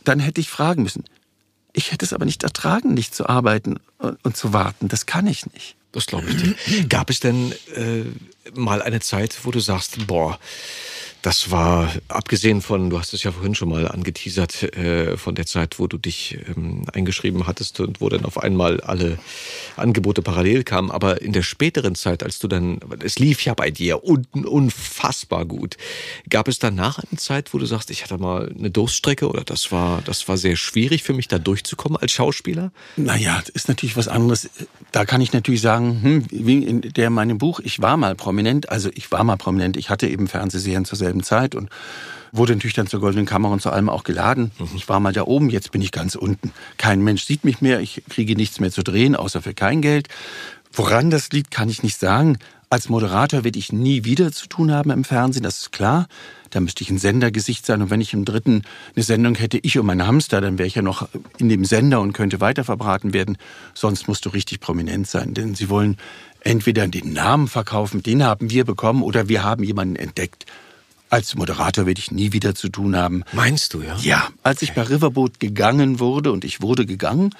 dann 0.02 0.18
hätte 0.18 0.40
ich 0.40 0.50
fragen 0.50 0.82
müssen. 0.82 1.04
Ich 1.72 1.92
hätte 1.92 2.04
es 2.04 2.12
aber 2.12 2.24
nicht 2.24 2.42
ertragen, 2.42 2.92
nicht 2.92 3.14
zu 3.14 3.28
arbeiten 3.28 3.78
und 4.24 4.36
zu 4.36 4.52
warten. 4.52 4.88
Das 4.88 5.06
kann 5.06 5.28
ich 5.28 5.46
nicht. 5.52 5.76
Das 5.92 6.06
glaube 6.06 6.28
ich 6.28 6.36
dir. 6.36 6.88
Gab 6.88 7.08
es 7.08 7.20
denn 7.20 7.52
äh, 7.76 8.02
mal 8.52 8.82
eine 8.82 8.98
Zeit, 8.98 9.38
wo 9.44 9.52
du 9.52 9.60
sagst, 9.60 10.08
boah, 10.08 10.40
das 11.22 11.50
war, 11.50 11.92
abgesehen 12.08 12.62
von, 12.62 12.88
du 12.88 12.98
hast 12.98 13.12
es 13.12 13.22
ja 13.22 13.32
vorhin 13.32 13.54
schon 13.54 13.68
mal 13.68 13.86
angeteasert, 13.86 14.62
äh, 14.76 15.16
von 15.16 15.34
der 15.34 15.44
Zeit, 15.46 15.78
wo 15.78 15.86
du 15.86 15.98
dich 15.98 16.38
ähm, 16.48 16.84
eingeschrieben 16.92 17.46
hattest 17.46 17.80
und 17.80 18.00
wo 18.00 18.08
dann 18.08 18.24
auf 18.24 18.38
einmal 18.38 18.80
alle 18.80 19.18
Angebote 19.76 20.22
parallel 20.22 20.64
kamen. 20.64 20.90
Aber 20.90 21.20
in 21.20 21.32
der 21.32 21.42
späteren 21.42 21.94
Zeit, 21.94 22.22
als 22.22 22.38
du 22.38 22.48
dann, 22.48 22.80
es 23.04 23.18
lief 23.18 23.44
ja 23.44 23.52
bei 23.52 23.70
dir 23.70 24.02
un, 24.02 24.26
unfassbar 24.32 25.44
gut. 25.44 25.76
Gab 26.28 26.48
es 26.48 26.58
danach 26.58 26.98
eine 26.98 27.18
Zeit, 27.18 27.52
wo 27.52 27.58
du 27.58 27.66
sagst, 27.66 27.90
ich 27.90 28.02
hatte 28.02 28.16
mal 28.16 28.50
eine 28.58 28.70
Durststrecke 28.70 29.28
oder 29.28 29.44
das 29.44 29.70
war, 29.72 30.00
das 30.02 30.26
war 30.26 30.38
sehr 30.38 30.56
schwierig 30.56 31.02
für 31.02 31.12
mich, 31.12 31.28
da 31.28 31.38
durchzukommen 31.38 31.98
als 31.98 32.12
Schauspieler? 32.12 32.72
Naja, 32.96 33.42
ist 33.52 33.68
natürlich 33.68 33.96
was 33.96 34.08
anderes. 34.08 34.48
Da 34.90 35.04
kann 35.04 35.20
ich 35.20 35.32
natürlich 35.32 35.60
sagen, 35.60 36.02
hm, 36.02 36.26
wie 36.30 36.64
in 36.64 36.80
der 36.80 37.10
meinem 37.10 37.36
Buch, 37.36 37.60
ich 37.60 37.82
war 37.82 37.98
mal 37.98 38.14
prominent, 38.14 38.70
also 38.70 38.90
ich 38.94 39.12
war 39.12 39.22
mal 39.22 39.36
prominent, 39.36 39.76
ich 39.76 39.90
hatte 39.90 40.08
eben 40.08 40.26
Fernsehserien 40.26 40.84
zur 40.86 40.96
selben 40.96 41.09
Zeit 41.22 41.54
und 41.54 41.68
wurde 42.32 42.54
natürlich 42.54 42.74
dann 42.74 42.86
zur 42.86 43.00
Goldenen 43.00 43.26
Kamera 43.26 43.52
und 43.52 43.60
zu 43.60 43.70
allem 43.70 43.88
auch 43.88 44.04
geladen. 44.04 44.52
Mhm. 44.58 44.68
Ich 44.76 44.88
war 44.88 45.00
mal 45.00 45.12
da 45.12 45.22
oben, 45.22 45.50
jetzt 45.50 45.72
bin 45.72 45.82
ich 45.82 45.92
ganz 45.92 46.14
unten. 46.14 46.52
Kein 46.78 47.02
Mensch 47.02 47.24
sieht 47.24 47.44
mich 47.44 47.60
mehr, 47.60 47.80
ich 47.80 48.02
kriege 48.08 48.36
nichts 48.36 48.60
mehr 48.60 48.70
zu 48.70 48.82
drehen, 48.82 49.16
außer 49.16 49.42
für 49.42 49.54
kein 49.54 49.82
Geld. 49.82 50.08
Woran 50.72 51.10
das 51.10 51.30
liegt, 51.30 51.50
kann 51.50 51.68
ich 51.68 51.82
nicht 51.82 51.98
sagen. 51.98 52.38
Als 52.72 52.88
Moderator 52.88 53.42
werde 53.42 53.58
ich 53.58 53.72
nie 53.72 54.04
wieder 54.04 54.30
zu 54.30 54.46
tun 54.46 54.70
haben 54.70 54.90
im 54.90 55.02
Fernsehen, 55.02 55.42
das 55.42 55.62
ist 55.62 55.72
klar. 55.72 56.06
Da 56.50 56.60
müsste 56.60 56.82
ich 56.84 56.90
ein 56.90 56.98
Sendergesicht 56.98 57.66
sein. 57.66 57.82
Und 57.82 57.90
wenn 57.90 58.00
ich 58.00 58.12
im 58.12 58.24
dritten 58.24 58.62
eine 58.94 59.02
Sendung 59.02 59.34
hätte, 59.34 59.58
ich 59.58 59.78
und 59.78 59.86
mein 59.86 60.06
Hamster, 60.06 60.40
dann 60.40 60.58
wäre 60.58 60.66
ich 60.66 60.76
ja 60.76 60.82
noch 60.82 61.08
in 61.38 61.48
dem 61.48 61.64
Sender 61.64 62.00
und 62.00 62.12
könnte 62.12 62.40
weiter 62.40 62.62
verbraten 62.62 63.12
werden. 63.12 63.38
Sonst 63.74 64.06
musst 64.06 64.24
du 64.24 64.28
richtig 64.28 64.60
prominent 64.60 65.08
sein. 65.08 65.34
Denn 65.34 65.56
sie 65.56 65.68
wollen 65.68 65.96
entweder 66.40 66.86
den 66.86 67.12
Namen 67.12 67.48
verkaufen, 67.48 68.02
den 68.02 68.22
haben 68.24 68.50
wir 68.50 68.64
bekommen, 68.64 69.02
oder 69.02 69.28
wir 69.28 69.42
haben 69.42 69.64
jemanden 69.64 69.96
entdeckt. 69.96 70.46
Als 71.10 71.34
Moderator 71.34 71.86
werde 71.86 71.98
ich 71.98 72.12
nie 72.12 72.32
wieder 72.32 72.54
zu 72.54 72.68
tun 72.68 72.96
haben. 72.96 73.24
Meinst 73.32 73.74
du, 73.74 73.82
ja? 73.82 73.96
Ja. 74.00 74.28
Als 74.44 74.62
ich 74.62 74.74
bei 74.74 74.82
Riverboat 74.82 75.40
gegangen 75.40 75.98
wurde, 75.98 76.30
und 76.30 76.44
ich 76.44 76.62
wurde 76.62 76.86
gegangen, 76.86 77.34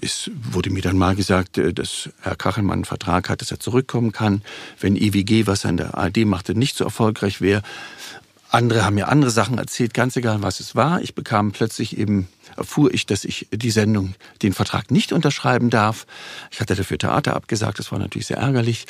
es 0.00 0.30
wurde 0.50 0.70
mir 0.70 0.82
dann 0.82 0.96
mal 0.96 1.16
gesagt, 1.16 1.58
äh, 1.58 1.72
dass 1.72 2.10
Herr 2.20 2.36
Kachelmann 2.36 2.78
einen 2.78 2.84
Vertrag 2.84 3.28
hat, 3.28 3.40
dass 3.40 3.50
er 3.50 3.58
zurückkommen 3.58 4.12
kann, 4.12 4.42
wenn 4.78 4.96
EWG, 4.96 5.46
was 5.48 5.64
er 5.64 5.70
in 5.70 5.76
der 5.76 5.98
ARD 5.98 6.18
machte, 6.18 6.54
nicht 6.54 6.76
so 6.76 6.84
erfolgreich 6.84 7.40
wäre. 7.40 7.62
Andere 8.48 8.84
haben 8.84 8.94
mir 8.94 9.08
andere 9.08 9.30
Sachen 9.30 9.58
erzählt, 9.58 9.94
ganz 9.94 10.16
egal 10.16 10.42
was 10.42 10.60
es 10.60 10.74
war. 10.74 11.02
Ich 11.02 11.14
bekam 11.14 11.52
plötzlich 11.52 11.98
eben, 11.98 12.28
erfuhr 12.56 12.92
ich, 12.92 13.06
dass 13.06 13.24
ich 13.24 13.48
die 13.52 13.70
Sendung, 13.70 14.14
den 14.42 14.52
Vertrag 14.52 14.90
nicht 14.90 15.12
unterschreiben 15.12 15.70
darf. 15.70 16.06
Ich 16.50 16.60
hatte 16.60 16.74
dafür 16.74 16.98
Theater 16.98 17.36
abgesagt, 17.36 17.78
das 17.78 17.92
war 17.92 17.98
natürlich 17.98 18.26
sehr 18.26 18.38
ärgerlich. 18.38 18.86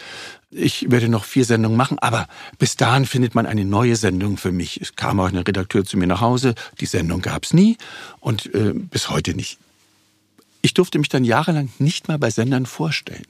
Ich 0.51 0.91
werde 0.91 1.09
noch 1.09 1.25
vier 1.25 1.45
Sendungen 1.45 1.77
machen, 1.77 1.99
aber 1.99 2.27
bis 2.59 2.77
dahin 2.77 3.07
findet 3.07 3.35
man 3.35 3.47
eine 3.47 3.65
neue 3.65 3.97
Sendung 3.97 4.37
für 4.37 4.53
mich. 4.53 4.81
Es 4.81 4.97
kam 4.97 5.21
auch 5.21 5.29
ein 5.29 5.37
Redakteur 5.37 5.85
zu 5.85 5.97
mir 5.97 6.07
nach 6.07 6.21
Hause, 6.21 6.55
die 6.81 6.87
Sendung 6.87 7.23
gab 7.23 7.45
es 7.45 7.53
nie 7.53 7.77
und 8.19 8.53
äh, 8.55 8.73
bis 8.75 9.11
heute 9.11 9.35
nicht. 9.35 9.59
Ich 10.63 10.75
durfte 10.75 10.99
mich 10.99 11.09
dann 11.09 11.25
jahrelang 11.25 11.71
nicht 11.79 12.09
mal 12.09 12.19
bei 12.19 12.31
Sendern 12.31 12.67
vorstellen. 12.67 13.27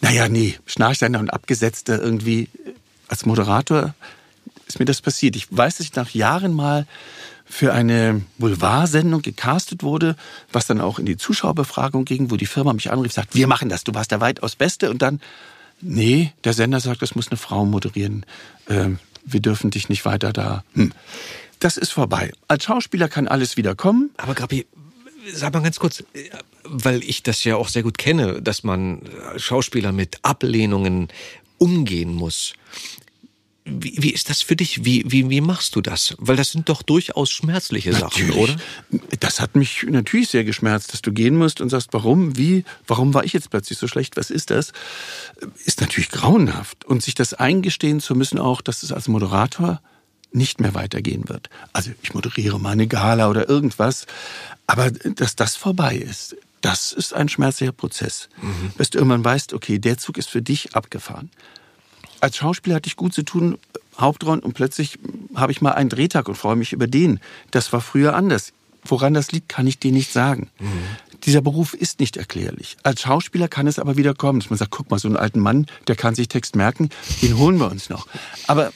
Naja, 0.00 0.28
nee, 0.28 0.58
Schnarchsender 0.66 1.18
und 1.18 1.32
Abgesetzter 1.32 2.00
irgendwie 2.00 2.48
als 3.08 3.26
Moderator 3.26 3.94
ist 4.66 4.78
mir 4.78 4.84
das 4.84 5.00
passiert. 5.00 5.36
Ich 5.36 5.46
weiß, 5.50 5.76
dass 5.76 5.86
ich 5.86 5.94
nach 5.94 6.10
Jahren 6.10 6.54
mal 6.54 6.86
für 7.52 7.74
eine 7.74 8.22
Boulevardsendung 8.38 9.20
gecastet 9.20 9.82
wurde, 9.82 10.16
was 10.52 10.66
dann 10.66 10.80
auch 10.80 10.98
in 10.98 11.04
die 11.04 11.18
Zuschauerbefragung 11.18 12.06
ging, 12.06 12.30
wo 12.30 12.36
die 12.36 12.46
Firma 12.46 12.72
mich 12.72 12.90
anrief, 12.90 13.12
sagt, 13.12 13.34
wir 13.34 13.46
machen 13.46 13.68
das, 13.68 13.84
du 13.84 13.92
warst 13.92 14.10
der 14.10 14.22
weitaus 14.22 14.56
Beste. 14.56 14.90
Und 14.90 15.02
dann, 15.02 15.20
nee, 15.82 16.32
der 16.44 16.54
Sender 16.54 16.80
sagt, 16.80 17.02
das 17.02 17.14
muss 17.14 17.28
eine 17.28 17.36
Frau 17.36 17.66
moderieren. 17.66 18.24
Ähm, 18.70 18.98
wir 19.26 19.40
dürfen 19.40 19.70
dich 19.70 19.90
nicht 19.90 20.06
weiter 20.06 20.32
da. 20.32 20.64
Hm. 20.72 20.94
Das 21.58 21.76
ist 21.76 21.92
vorbei. 21.92 22.32
Als 22.48 22.64
Schauspieler 22.64 23.08
kann 23.10 23.28
alles 23.28 23.58
wieder 23.58 23.74
kommen. 23.74 24.10
Aber 24.16 24.34
Grabi, 24.34 24.66
sag 25.30 25.52
mal 25.52 25.60
ganz 25.60 25.78
kurz, 25.78 26.02
weil 26.64 27.04
ich 27.04 27.22
das 27.22 27.44
ja 27.44 27.56
auch 27.56 27.68
sehr 27.68 27.82
gut 27.82 27.98
kenne, 27.98 28.40
dass 28.40 28.64
man 28.64 29.02
Schauspieler 29.36 29.92
mit 29.92 30.20
Ablehnungen 30.22 31.08
umgehen 31.58 32.14
muss. 32.14 32.54
Wie, 33.64 33.94
wie 34.00 34.10
ist 34.10 34.28
das 34.28 34.42
für 34.42 34.56
dich? 34.56 34.84
Wie, 34.84 35.04
wie, 35.06 35.30
wie 35.30 35.40
machst 35.40 35.76
du 35.76 35.80
das? 35.80 36.16
Weil 36.18 36.36
das 36.36 36.50
sind 36.50 36.68
doch 36.68 36.82
durchaus 36.82 37.30
schmerzliche 37.30 37.90
natürlich. 37.90 38.34
Sachen, 38.34 38.42
oder? 38.42 38.56
Das 39.20 39.40
hat 39.40 39.54
mich 39.54 39.86
natürlich 39.88 40.30
sehr 40.30 40.42
geschmerzt, 40.42 40.92
dass 40.92 41.02
du 41.02 41.12
gehen 41.12 41.36
musst 41.36 41.60
und 41.60 41.68
sagst, 41.68 41.90
warum, 41.92 42.36
wie, 42.36 42.64
warum 42.88 43.14
war 43.14 43.24
ich 43.24 43.32
jetzt 43.32 43.50
plötzlich 43.50 43.78
so 43.78 43.86
schlecht? 43.86 44.16
Was 44.16 44.30
ist 44.30 44.50
das? 44.50 44.72
Ist 45.64 45.80
natürlich 45.80 46.10
grauenhaft. 46.10 46.84
Und 46.84 47.04
sich 47.04 47.14
das 47.14 47.34
eingestehen 47.34 48.00
zu 48.00 48.16
müssen 48.16 48.38
auch, 48.38 48.62
dass 48.62 48.82
es 48.82 48.90
als 48.90 49.06
Moderator 49.06 49.80
nicht 50.32 50.60
mehr 50.60 50.74
weitergehen 50.74 51.28
wird. 51.28 51.48
Also 51.72 51.92
ich 52.02 52.14
moderiere 52.14 52.58
mal 52.58 52.70
eine 52.70 52.88
Gala 52.88 53.28
oder 53.30 53.48
irgendwas, 53.48 54.06
aber 54.66 54.90
dass 54.90 55.36
das 55.36 55.54
vorbei 55.54 55.96
ist, 55.96 56.36
das 56.62 56.92
ist 56.92 57.12
ein 57.12 57.28
schmerzlicher 57.28 57.72
Prozess. 57.72 58.28
Mhm. 58.40 58.72
Dass 58.78 58.90
du 58.90 58.98
irgendwann 58.98 59.24
weißt, 59.24 59.52
okay, 59.52 59.78
der 59.78 59.98
Zug 59.98 60.16
ist 60.16 60.30
für 60.30 60.42
dich 60.42 60.74
abgefahren 60.74 61.30
als 62.22 62.36
Schauspieler 62.36 62.76
hatte 62.76 62.86
ich 62.86 62.96
gut 62.96 63.12
zu 63.12 63.24
tun, 63.24 63.58
Hauptrollen 63.98 64.40
und 64.40 64.54
plötzlich 64.54 64.98
habe 65.34 65.52
ich 65.52 65.60
mal 65.60 65.72
einen 65.72 65.90
Drehtag 65.90 66.28
und 66.28 66.36
freue 66.36 66.56
mich 66.56 66.72
über 66.72 66.86
den. 66.86 67.20
Das 67.50 67.72
war 67.72 67.80
früher 67.80 68.14
anders. 68.14 68.52
Woran 68.84 69.14
das 69.14 69.32
liegt, 69.32 69.48
kann 69.48 69.66
ich 69.66 69.78
dir 69.78 69.92
nicht 69.92 70.12
sagen. 70.12 70.50
Mhm. 70.58 70.66
Dieser 71.24 71.40
Beruf 71.40 71.74
ist 71.74 72.00
nicht 72.00 72.16
erklärlich. 72.16 72.76
Als 72.82 73.02
Schauspieler 73.02 73.48
kann 73.48 73.66
es 73.66 73.78
aber 73.78 73.96
wieder 73.96 74.14
kommen, 74.14 74.40
dass 74.40 74.50
man 74.50 74.58
sagt, 74.58 74.70
guck 74.70 74.90
mal, 74.90 74.98
so 74.98 75.08
einen 75.08 75.16
alten 75.16 75.40
Mann, 75.40 75.66
der 75.86 75.94
kann 75.94 76.14
sich 76.14 76.28
Text 76.28 76.56
merken, 76.56 76.90
den 77.20 77.38
holen 77.38 77.58
wir 77.58 77.70
uns 77.70 77.90
noch. 77.90 78.08
Aber 78.46 78.72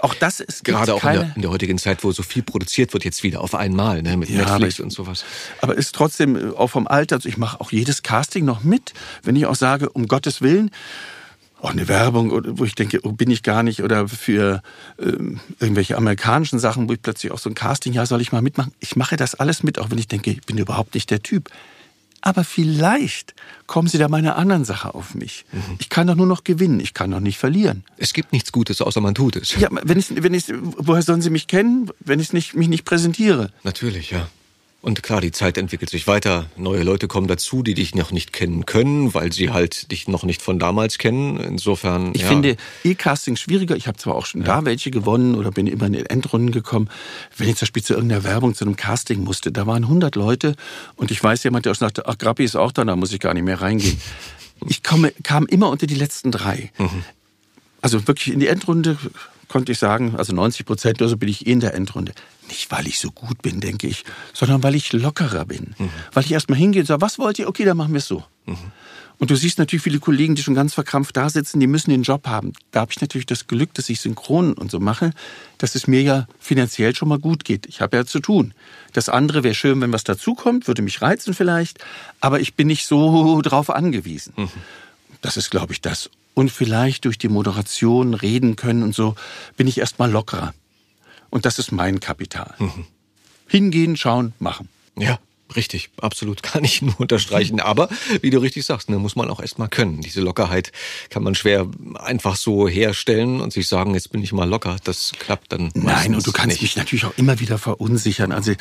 auch 0.00 0.14
das 0.14 0.40
ist 0.40 0.64
gerade 0.64 0.94
auch 0.94 1.04
in 1.04 1.12
der, 1.12 1.32
in 1.36 1.42
der, 1.42 1.50
heutigen 1.50 1.78
Zeit, 1.78 2.02
wo 2.02 2.12
so 2.12 2.22
viel 2.22 2.42
produziert 2.42 2.92
wird, 2.92 3.04
jetzt 3.04 3.22
wieder 3.22 3.40
auf 3.40 3.54
einmal 3.54 4.02
ne, 4.02 4.16
mit 4.16 4.30
ja, 4.30 4.38
Netflix 4.38 4.80
und 4.80 4.90
sowas. 4.90 5.24
Aber 5.60 5.76
ist 5.76 5.94
trotzdem 5.94 6.36
äh, 6.36 6.50
auch 6.56 6.68
vom 6.68 6.86
Alter. 6.86 7.16
Also 7.16 7.28
ich 7.28 7.36
mache 7.36 7.60
auch 7.60 7.72
jedes 7.72 8.02
Casting 8.02 8.44
noch 8.44 8.64
mit, 8.64 8.94
wenn 9.22 9.36
ich 9.36 9.46
auch 9.46 9.54
sage, 9.54 9.90
um 9.90 10.08
Gottes 10.08 10.40
Willen, 10.40 10.70
auch 11.62 11.70
eine 11.70 11.88
Werbung, 11.88 12.58
wo 12.58 12.64
ich 12.64 12.74
denke, 12.74 13.00
oh, 13.04 13.12
bin 13.12 13.30
ich 13.30 13.42
gar 13.42 13.62
nicht, 13.62 13.82
oder 13.82 14.08
für 14.08 14.62
ähm, 14.98 15.40
irgendwelche 15.60 15.96
amerikanischen 15.96 16.58
Sachen, 16.58 16.88
wo 16.88 16.92
ich 16.92 17.00
plötzlich 17.00 17.32
auch 17.32 17.38
so 17.38 17.48
ein 17.48 17.54
Casting, 17.54 17.92
ja, 17.92 18.04
soll 18.04 18.20
ich 18.20 18.32
mal 18.32 18.42
mitmachen? 18.42 18.72
Ich 18.80 18.96
mache 18.96 19.16
das 19.16 19.34
alles 19.36 19.62
mit, 19.62 19.78
auch 19.78 19.90
wenn 19.90 19.98
ich 19.98 20.08
denke, 20.08 20.30
ich 20.30 20.42
bin 20.42 20.58
überhaupt 20.58 20.94
nicht 20.94 21.10
der 21.10 21.22
Typ. 21.22 21.50
Aber 22.20 22.44
vielleicht 22.44 23.34
kommen 23.66 23.88
sie 23.88 23.98
da 23.98 24.06
bei 24.08 24.18
einer 24.18 24.36
anderen 24.36 24.64
Sache 24.64 24.94
auf 24.94 25.14
mich. 25.14 25.44
Mhm. 25.52 25.76
Ich 25.78 25.88
kann 25.88 26.06
doch 26.06 26.14
nur 26.14 26.26
noch 26.26 26.44
gewinnen, 26.44 26.78
ich 26.78 26.94
kann 26.94 27.10
doch 27.10 27.20
nicht 27.20 27.38
verlieren. 27.38 27.84
Es 27.96 28.12
gibt 28.12 28.32
nichts 28.32 28.52
Gutes, 28.52 28.80
außer 28.80 29.00
man 29.00 29.14
tut 29.14 29.36
es. 29.36 29.54
Ja, 29.56 29.68
wenn 29.70 29.98
ich, 29.98 30.22
wenn 30.22 30.34
ich, 30.34 30.44
woher 30.50 31.02
sollen 31.02 31.22
sie 31.22 31.30
mich 31.30 31.48
kennen, 31.48 31.90
wenn 32.00 32.20
ich 32.20 32.32
nicht, 32.32 32.54
mich 32.54 32.68
nicht 32.68 32.84
präsentiere? 32.84 33.50
Natürlich, 33.64 34.10
ja. 34.10 34.28
Und 34.82 35.04
klar, 35.04 35.20
die 35.20 35.30
Zeit 35.30 35.58
entwickelt 35.58 35.90
sich 35.90 36.08
weiter. 36.08 36.46
Neue 36.56 36.82
Leute 36.82 37.06
kommen 37.06 37.28
dazu, 37.28 37.62
die 37.62 37.74
dich 37.74 37.94
noch 37.94 38.10
nicht 38.10 38.32
kennen 38.32 38.66
können, 38.66 39.14
weil 39.14 39.32
sie 39.32 39.50
halt 39.50 39.92
dich 39.92 40.08
noch 40.08 40.24
nicht 40.24 40.42
von 40.42 40.58
damals 40.58 40.98
kennen. 40.98 41.38
Insofern. 41.38 42.10
Ich 42.14 42.22
ja. 42.22 42.28
finde 42.28 42.56
E-Casting 42.82 43.36
schwieriger. 43.36 43.76
Ich 43.76 43.86
habe 43.86 43.96
zwar 43.96 44.16
auch 44.16 44.26
schon 44.26 44.40
ja. 44.40 44.48
da 44.48 44.64
welche 44.64 44.90
gewonnen 44.90 45.36
oder 45.36 45.52
bin 45.52 45.68
immer 45.68 45.86
in 45.86 45.92
den 45.92 46.06
Endrunden 46.06 46.50
gekommen. 46.50 46.90
Wenn 47.36 47.48
ich 47.48 47.54
zum 47.56 47.66
Beispiel 47.66 47.84
zu 47.84 47.94
irgendeiner 47.94 48.24
Werbung, 48.24 48.56
zu 48.56 48.64
einem 48.64 48.74
Casting 48.74 49.22
musste, 49.22 49.52
da 49.52 49.68
waren 49.68 49.84
100 49.84 50.16
Leute 50.16 50.56
und 50.96 51.12
ich 51.12 51.22
weiß 51.22 51.44
jemand, 51.44 51.64
der 51.64 51.72
auch 51.72 51.76
sagte, 51.76 52.08
ach, 52.08 52.18
Grappi 52.18 52.42
ist 52.42 52.56
auch 52.56 52.72
da, 52.72 52.84
da 52.84 52.96
muss 52.96 53.12
ich 53.12 53.20
gar 53.20 53.34
nicht 53.34 53.44
mehr 53.44 53.60
reingehen. 53.60 54.00
Ich 54.68 54.84
komme, 54.84 55.12
kam 55.24 55.46
immer 55.46 55.70
unter 55.70 55.88
die 55.88 55.96
letzten 55.96 56.30
drei. 56.30 56.70
Mhm. 56.78 57.02
Also 57.80 58.06
wirklich 58.06 58.32
in 58.32 58.38
die 58.38 58.46
Endrunde 58.46 58.96
konnte 59.48 59.72
ich 59.72 59.78
sagen, 59.78 60.14
also 60.16 60.32
90 60.34 60.66
Prozent 60.66 61.00
oder 61.00 61.08
so 61.08 61.16
bin 61.16 61.28
ich 61.28 61.46
eh 61.46 61.52
in 61.52 61.60
der 61.60 61.74
Endrunde. 61.74 62.12
Nicht, 62.48 62.70
weil 62.70 62.86
ich 62.86 62.98
so 62.98 63.10
gut 63.10 63.42
bin, 63.42 63.60
denke 63.60 63.86
ich, 63.86 64.04
sondern 64.32 64.62
weil 64.62 64.74
ich 64.74 64.92
lockerer 64.92 65.44
bin. 65.44 65.74
Mhm. 65.78 65.90
Weil 66.12 66.24
ich 66.24 66.32
erstmal 66.32 66.58
hingehe 66.58 66.82
und 66.82 66.86
sage, 66.86 67.00
was 67.00 67.18
wollt 67.18 67.38
ihr? 67.38 67.48
Okay, 67.48 67.64
dann 67.64 67.76
machen 67.76 67.92
wir 67.92 67.98
es 67.98 68.06
so. 68.06 68.24
Und 69.18 69.30
du 69.30 69.36
siehst 69.36 69.58
natürlich 69.58 69.84
viele 69.84 70.00
Kollegen, 70.00 70.34
die 70.34 70.42
schon 70.42 70.56
ganz 70.56 70.74
verkrampft 70.74 71.16
da 71.16 71.30
sitzen, 71.30 71.60
die 71.60 71.68
müssen 71.68 71.90
den 71.90 72.02
Job 72.02 72.26
haben. 72.26 72.54
Da 72.72 72.80
habe 72.80 72.90
ich 72.90 73.00
natürlich 73.00 73.26
das 73.26 73.46
Glück, 73.46 73.72
dass 73.74 73.88
ich 73.88 74.00
synchron 74.00 74.54
und 74.54 74.70
so 74.70 74.80
mache, 74.80 75.12
dass 75.58 75.76
es 75.76 75.86
mir 75.86 76.02
ja 76.02 76.26
finanziell 76.40 76.96
schon 76.96 77.08
mal 77.08 77.20
gut 77.20 77.44
geht. 77.44 77.66
Ich 77.66 77.80
habe 77.80 77.96
ja 77.96 78.04
zu 78.04 78.18
tun. 78.18 78.52
Das 78.94 79.08
andere 79.08 79.44
wäre 79.44 79.54
schön, 79.54 79.80
wenn 79.80 79.92
was 79.92 80.02
dazukommt, 80.02 80.66
würde 80.66 80.82
mich 80.82 81.02
reizen 81.02 81.34
vielleicht, 81.34 81.78
aber 82.20 82.40
ich 82.40 82.54
bin 82.54 82.66
nicht 82.66 82.86
so 82.86 83.40
drauf 83.42 83.70
angewiesen. 83.70 84.34
Das 85.20 85.36
ist, 85.36 85.50
glaube 85.50 85.72
ich, 85.72 85.80
das. 85.80 86.10
Und 86.34 86.50
vielleicht 86.50 87.04
durch 87.04 87.18
die 87.18 87.28
Moderation 87.28 88.14
reden 88.14 88.56
können 88.56 88.82
und 88.82 88.94
so 88.94 89.14
bin 89.56 89.66
ich 89.66 89.78
erstmal 89.78 90.10
lockerer. 90.10 90.54
Und 91.30 91.44
das 91.44 91.58
ist 91.58 91.72
mein 91.72 92.00
Kapital. 92.00 92.54
Hingehen, 93.46 93.96
schauen, 93.96 94.32
machen. 94.38 94.68
Ja, 94.96 95.18
richtig, 95.56 95.90
absolut, 96.00 96.42
kann 96.42 96.64
ich 96.64 96.82
nur 96.82 96.98
unterstreichen. 97.00 97.60
Aber 97.60 97.88
wie 98.20 98.30
du 98.30 98.38
richtig 98.38 98.64
sagst, 98.64 98.90
ne, 98.90 98.98
muss 98.98 99.16
man 99.16 99.30
auch 99.30 99.40
erstmal 99.40 99.68
können. 99.68 100.00
Diese 100.00 100.20
Lockerheit 100.20 100.72
kann 101.10 101.22
man 101.22 101.34
schwer 101.34 101.68
einfach 101.94 102.36
so 102.36 102.68
herstellen 102.68 103.40
und 103.40 103.52
sich 103.52 103.68
sagen, 103.68 103.94
jetzt 103.94 104.12
bin 104.12 104.22
ich 104.22 104.32
mal 104.32 104.48
locker. 104.48 104.76
Das 104.84 105.12
klappt 105.18 105.52
dann. 105.52 105.70
Nein, 105.74 106.14
und 106.14 106.26
du 106.26 106.32
kannst 106.32 106.48
nicht. 106.48 106.62
mich 106.62 106.76
natürlich 106.76 107.04
auch 107.04 107.16
immer 107.16 107.40
wieder 107.40 107.58
verunsichern. 107.58 108.32
Also 108.32 108.52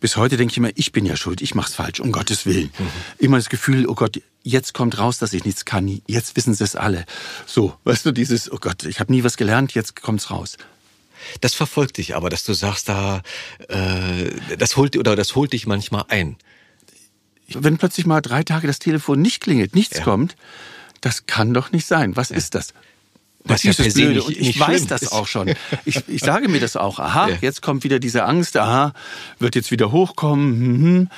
bis 0.00 0.16
heute 0.16 0.36
denke 0.36 0.52
ich 0.52 0.58
immer, 0.58 0.70
ich 0.74 0.92
bin 0.92 1.06
ja 1.06 1.16
schuld, 1.16 1.40
ich 1.40 1.54
mach's 1.54 1.74
falsch, 1.74 2.00
um 2.00 2.12
Gottes 2.12 2.46
Willen. 2.46 2.70
Immer 3.18 3.38
das 3.38 3.48
Gefühl, 3.48 3.86
oh 3.86 3.94
Gott, 3.94 4.20
jetzt 4.42 4.74
kommt 4.74 4.98
raus, 4.98 5.18
dass 5.18 5.32
ich 5.32 5.44
nichts 5.44 5.64
kann. 5.64 6.00
Jetzt 6.06 6.36
wissen 6.36 6.54
sie 6.54 6.64
es 6.64 6.76
alle. 6.76 7.04
So, 7.46 7.74
weißt 7.84 8.06
du, 8.06 8.12
dieses, 8.12 8.50
oh 8.50 8.58
Gott, 8.60 8.84
ich 8.84 9.00
habe 9.00 9.12
nie 9.12 9.24
was 9.24 9.36
gelernt, 9.36 9.74
jetzt 9.74 10.00
kommt's 10.02 10.30
raus. 10.30 10.56
Das 11.40 11.54
verfolgt 11.54 11.98
dich 11.98 12.14
aber, 12.16 12.30
dass 12.30 12.44
du 12.44 12.52
sagst, 12.52 12.88
da 12.88 13.22
äh, 13.68 14.30
das 14.58 14.76
holt 14.76 14.96
oder 14.96 15.16
das 15.16 15.34
holt 15.34 15.52
dich 15.52 15.66
manchmal 15.66 16.04
ein. 16.08 16.36
Wenn 17.48 17.78
plötzlich 17.78 18.06
mal 18.06 18.20
drei 18.20 18.42
Tage 18.42 18.66
das 18.66 18.78
Telefon 18.78 19.22
nicht 19.22 19.40
klingelt, 19.40 19.74
nichts 19.74 19.98
Ja. 19.98 20.04
kommt, 20.04 20.36
das 21.00 21.26
kann 21.26 21.54
doch 21.54 21.72
nicht 21.72 21.86
sein. 21.86 22.16
Was 22.16 22.30
ist 22.30 22.54
das? 22.54 22.74
Was 23.44 23.62
ja 23.62 23.70
ist 23.70 23.78
das 23.78 23.86
per 23.86 23.92
se 23.92 24.02
Blöde. 24.02 24.22
Und 24.24 24.36
ich 24.36 24.58
weiß 24.60 24.86
das 24.88 25.02
ist. 25.02 25.12
auch 25.12 25.26
schon. 25.26 25.54
Ich, 25.86 26.02
ich 26.08 26.20
sage 26.20 26.48
mir 26.48 26.60
das 26.60 26.76
auch. 26.76 26.98
Aha, 26.98 27.28
Ja. 27.30 27.36
jetzt 27.40 27.62
kommt 27.62 27.82
wieder 27.84 27.98
diese 27.98 28.24
Angst. 28.24 28.56
Aha, 28.56 28.92
wird 29.38 29.54
jetzt 29.54 29.70
wieder 29.70 29.90
hochkommen. 29.90 30.58
Mhm. 31.02 31.08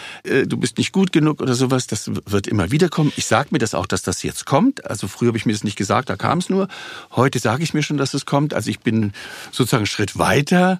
Du 0.46 0.56
bist 0.58 0.78
nicht 0.78 0.92
gut 0.92 1.12
genug 1.12 1.40
oder 1.40 1.54
sowas. 1.54 1.86
Das 1.88 2.10
wird 2.26 2.46
immer 2.46 2.70
wieder 2.70 2.88
kommen. 2.88 3.12
Ich 3.16 3.26
sage 3.26 3.48
mir 3.50 3.58
das 3.58 3.74
auch, 3.74 3.86
dass 3.86 4.02
das 4.02 4.22
jetzt 4.22 4.46
kommt. 4.46 4.84
Also 4.84 5.08
früher 5.08 5.28
habe 5.28 5.38
ich 5.38 5.46
mir 5.46 5.52
das 5.54 5.64
nicht 5.64 5.76
gesagt, 5.76 6.08
da 6.10 6.16
kam 6.16 6.38
es 6.38 6.48
nur. 6.50 6.68
Heute 7.16 7.38
sage 7.40 7.62
ich 7.64 7.74
mir 7.74 7.82
schon, 7.82 7.96
dass 7.96 8.14
es 8.14 8.26
kommt. 8.26 8.54
Also 8.54 8.70
ich 8.70 8.80
bin 8.80 9.12
sozusagen 9.50 9.80
einen 9.80 9.86
Schritt 9.86 10.18
weiter. 10.18 10.78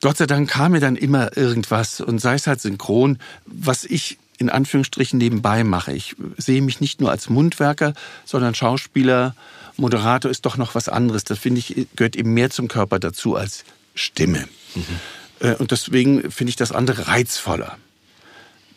Gott 0.00 0.16
sei 0.16 0.26
Dank 0.26 0.50
kam 0.50 0.72
mir 0.72 0.80
dann 0.80 0.96
immer 0.96 1.36
irgendwas 1.36 2.00
und 2.00 2.18
sei 2.20 2.34
es 2.34 2.46
halt 2.46 2.60
synchron, 2.60 3.18
was 3.46 3.84
ich 3.84 4.18
in 4.38 4.48
Anführungsstrichen 4.48 5.18
nebenbei 5.18 5.64
mache. 5.64 5.92
Ich 5.92 6.16
sehe 6.38 6.62
mich 6.62 6.80
nicht 6.80 7.00
nur 7.00 7.10
als 7.10 7.28
Mundwerker, 7.28 7.92
sondern 8.24 8.54
Schauspieler, 8.54 9.34
Moderator 9.80 10.30
ist 10.30 10.46
doch 10.46 10.56
noch 10.56 10.74
was 10.74 10.88
anderes. 10.88 11.24
Das 11.24 11.38
finde 11.38 11.60
ich 11.60 11.86
gehört 11.96 12.16
eben 12.16 12.32
mehr 12.34 12.50
zum 12.50 12.68
Körper 12.68 12.98
dazu 12.98 13.36
als 13.36 13.64
Stimme. 13.94 14.48
Äh, 15.40 15.54
Und 15.56 15.70
deswegen 15.70 16.30
finde 16.30 16.50
ich 16.50 16.56
das 16.56 16.72
andere 16.72 17.08
reizvoller. 17.08 17.78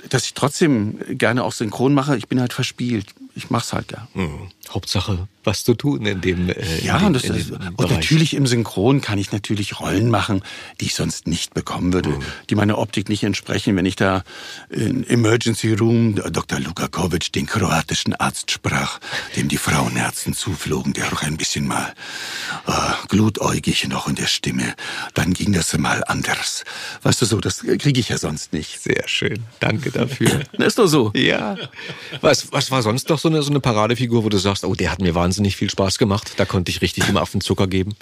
Dass 0.10 0.26
ich 0.26 0.34
trotzdem 0.34 1.00
gerne 1.18 1.44
auch 1.44 1.54
synchron 1.54 1.94
mache, 1.94 2.18
ich 2.18 2.28
bin 2.28 2.40
halt 2.42 2.54
verspielt. 2.54 3.14
Ich 3.36 3.50
mache 3.50 3.64
es 3.64 3.74
halt 3.74 3.88
gern. 3.88 4.08
Mhm. 4.14 4.50
Hauptsache, 4.70 5.28
was 5.44 5.64
zu 5.64 5.74
tun 5.74 6.06
in 6.06 6.22
dem 6.22 6.50
äh, 6.50 6.54
in 6.54 6.86
Ja, 6.86 6.98
dem, 7.00 7.08
und, 7.08 7.14
das 7.14 7.24
in 7.26 7.36
ist, 7.36 7.50
dem 7.50 7.76
und 7.76 7.92
natürlich 7.92 8.34
im 8.34 8.48
Synchron 8.48 9.02
kann 9.02 9.18
ich 9.18 9.32
natürlich 9.32 9.80
Rollen 9.80 10.10
machen, 10.10 10.42
die 10.80 10.86
ich 10.86 10.96
sonst 10.96 11.28
nicht 11.28 11.54
bekommen 11.54 11.94
würde, 11.94 12.18
die 12.50 12.56
meiner 12.56 12.78
Optik 12.78 13.10
nicht 13.10 13.24
entsprechen. 13.24 13.76
Wenn 13.76 13.86
ich 13.86 13.96
da 13.96 14.24
in 14.70 15.04
Emergency 15.08 15.74
Room 15.74 16.16
Dr. 16.16 16.60
Lukakovic, 16.60 17.32
den 17.34 17.46
kroatischen 17.46 18.16
Arzt, 18.16 18.52
sprach, 18.52 19.00
dem 19.36 19.48
die 19.48 19.58
Frauenherzen 19.58 20.34
zuflogen, 20.34 20.94
der 20.94 21.12
auch 21.12 21.22
ein 21.24 21.38
bisschen 21.38 21.68
mal 21.68 21.94
äh, 22.68 22.72
glutäugig 23.10 23.88
noch 23.88 24.08
in 24.08 24.16
der 24.16 24.28
Stimme, 24.28 24.76
dann 25.14 25.34
ging 25.34 25.54
das 25.54 25.78
mal 25.78 26.04
anders. 26.06 26.64
Weißt 27.02 27.22
du 27.22 27.26
so, 27.26 27.40
das 27.40 27.60
kriege 27.62 28.00
ich 28.00 28.10
ja 28.10 28.18
sonst 28.18 28.54
nicht. 28.54 28.82
Sehr 28.82 29.08
schön. 29.08 29.44
Danke 29.60 29.92
dafür. 29.92 30.42
Ist 30.54 30.80
doch 30.80 30.88
so. 30.88 31.12
ja. 31.16 31.58
Was, 32.22 32.52
was 32.52 32.72
war 32.72 32.82
sonst 32.82 33.10
noch 33.10 33.20
so 33.24 33.30
eine, 33.30 33.42
so 33.42 33.50
eine 33.50 33.60
Paradefigur, 33.62 34.24
wo 34.24 34.30
du 34.30 34.38
sagst, 34.38 34.66
oh, 34.66 34.76
der 34.76 34.92
hat 34.92 35.02
mir 35.02 35.16
wahnsinnig 35.16 35.56
viel 35.56 35.70
Spaß 35.70 35.98
gemacht. 35.98 36.34
Da 36.38 36.46
konnte 36.46 36.70
ich 36.72 36.82
richtig 36.82 37.08
im 37.10 37.18
Affenzucker 37.18 37.68
geben. 37.68 37.96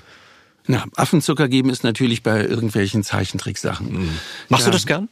Na, 0.67 0.85
Affenzucker 0.95 1.47
geben 1.47 1.69
ist 1.69 1.83
natürlich 1.83 2.23
bei 2.23 2.43
irgendwelchen 2.43 3.03
Zeichentricksachen. 3.03 4.09
Machst 4.49 4.65
Ja. 4.65 4.71
du 4.71 4.75
das 4.75 4.85
gern? 4.85 5.09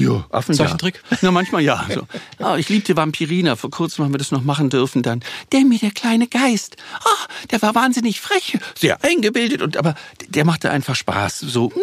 Ja, 0.00 0.24
Affen 0.30 0.54
Zeichentrick? 0.54 1.02
Ja. 1.10 1.18
Na, 1.22 1.30
manchmal 1.30 1.62
ja. 1.62 1.86
So. 1.92 2.06
Ah, 2.44 2.56
ich 2.56 2.68
liebte 2.68 2.96
Vampirina. 2.96 3.56
Vor 3.56 3.70
kurzem 3.70 4.04
haben 4.04 4.14
wir 4.14 4.18
das 4.18 4.30
noch 4.30 4.42
machen 4.42 4.70
dürfen. 4.70 5.02
Dann, 5.02 5.20
der 5.52 5.64
mir 5.64 5.78
der 5.78 5.90
kleine 5.90 6.26
Geist. 6.26 6.76
Ah, 7.00 7.28
der 7.50 7.60
war 7.62 7.74
wahnsinnig 7.74 8.20
frech, 8.20 8.58
sehr 8.76 9.02
eingebildet 9.04 9.62
und 9.62 9.76
aber 9.76 9.94
der 10.28 10.44
machte 10.44 10.70
einfach 10.70 10.94
Spaß. 10.94 11.40
So 11.40 11.70
hm, 11.72 11.80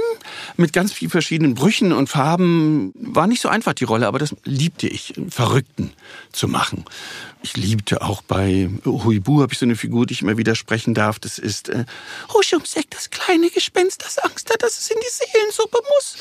mit 0.57 0.74
ganz 0.74 0.93
vielen 0.93 1.11
verschiedenen 1.11 1.55
Brüchen 1.55 1.93
und 1.93 2.09
Farben. 2.09 2.93
War 2.95 3.28
nicht 3.28 3.41
so 3.41 3.49
einfach 3.49 3.74
die 3.74 3.84
Rolle, 3.84 4.07
aber 4.07 4.20
das 4.20 4.36
liebte 4.43 4.88
ich, 4.88 5.18
einen 5.18 5.32
Verrückten 5.32 5.93
zu 6.32 6.47
machen. 6.47 6.86
Ich 7.43 7.55
liebte 7.55 8.01
auch 8.01 8.22
bei 8.22 8.70
Huibu 8.86 9.41
habe 9.41 9.53
ich 9.53 9.59
so 9.59 9.65
eine 9.65 9.76
Figur, 9.76 10.05
die 10.05 10.13
ich 10.13 10.22
immer 10.22 10.38
wieder 10.38 10.55
sprechen 10.55 10.93
darf. 10.93 11.20
Das 11.20 11.38
ist 11.38 11.70
äh, 11.70 11.86
Huschumsek, 12.34 12.89
das 12.89 13.09
kleine 13.09 13.49
Gespenst, 13.49 14.03
das 14.03 14.18
Angst 14.18 14.51
hat, 14.51 14.63
dass 14.63 14.78
es 14.78 14.89
in 14.89 14.97
die 14.99 15.09
Seelensuppe 15.09 15.78
muss. 15.95 16.15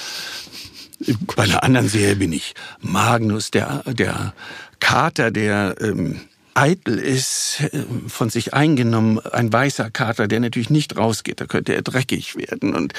Bei 1.37 1.43
einer 1.45 1.63
anderen 1.63 1.89
Serie 1.89 2.17
bin 2.17 2.33
ich 2.33 2.55
Magnus, 2.81 3.51
der, 3.51 3.83
der 3.87 4.35
Kater, 4.81 5.31
der 5.31 5.77
ähm, 5.81 6.21
eitel 6.57 6.99
ist, 6.99 7.63
ähm, 7.73 8.09
von 8.09 8.31
sich 8.31 8.55
eingenommen, 8.55 9.21
ein 9.21 9.53
weißer 9.53 9.91
Kater, 9.91 10.27
der 10.27 10.41
natürlich 10.41 10.71
nicht 10.71 10.97
rausgeht, 10.97 11.41
da 11.41 11.47
könnte 11.47 11.75
er 11.75 11.83
dreckig 11.83 12.37
werden 12.37 12.75
und 12.75 12.95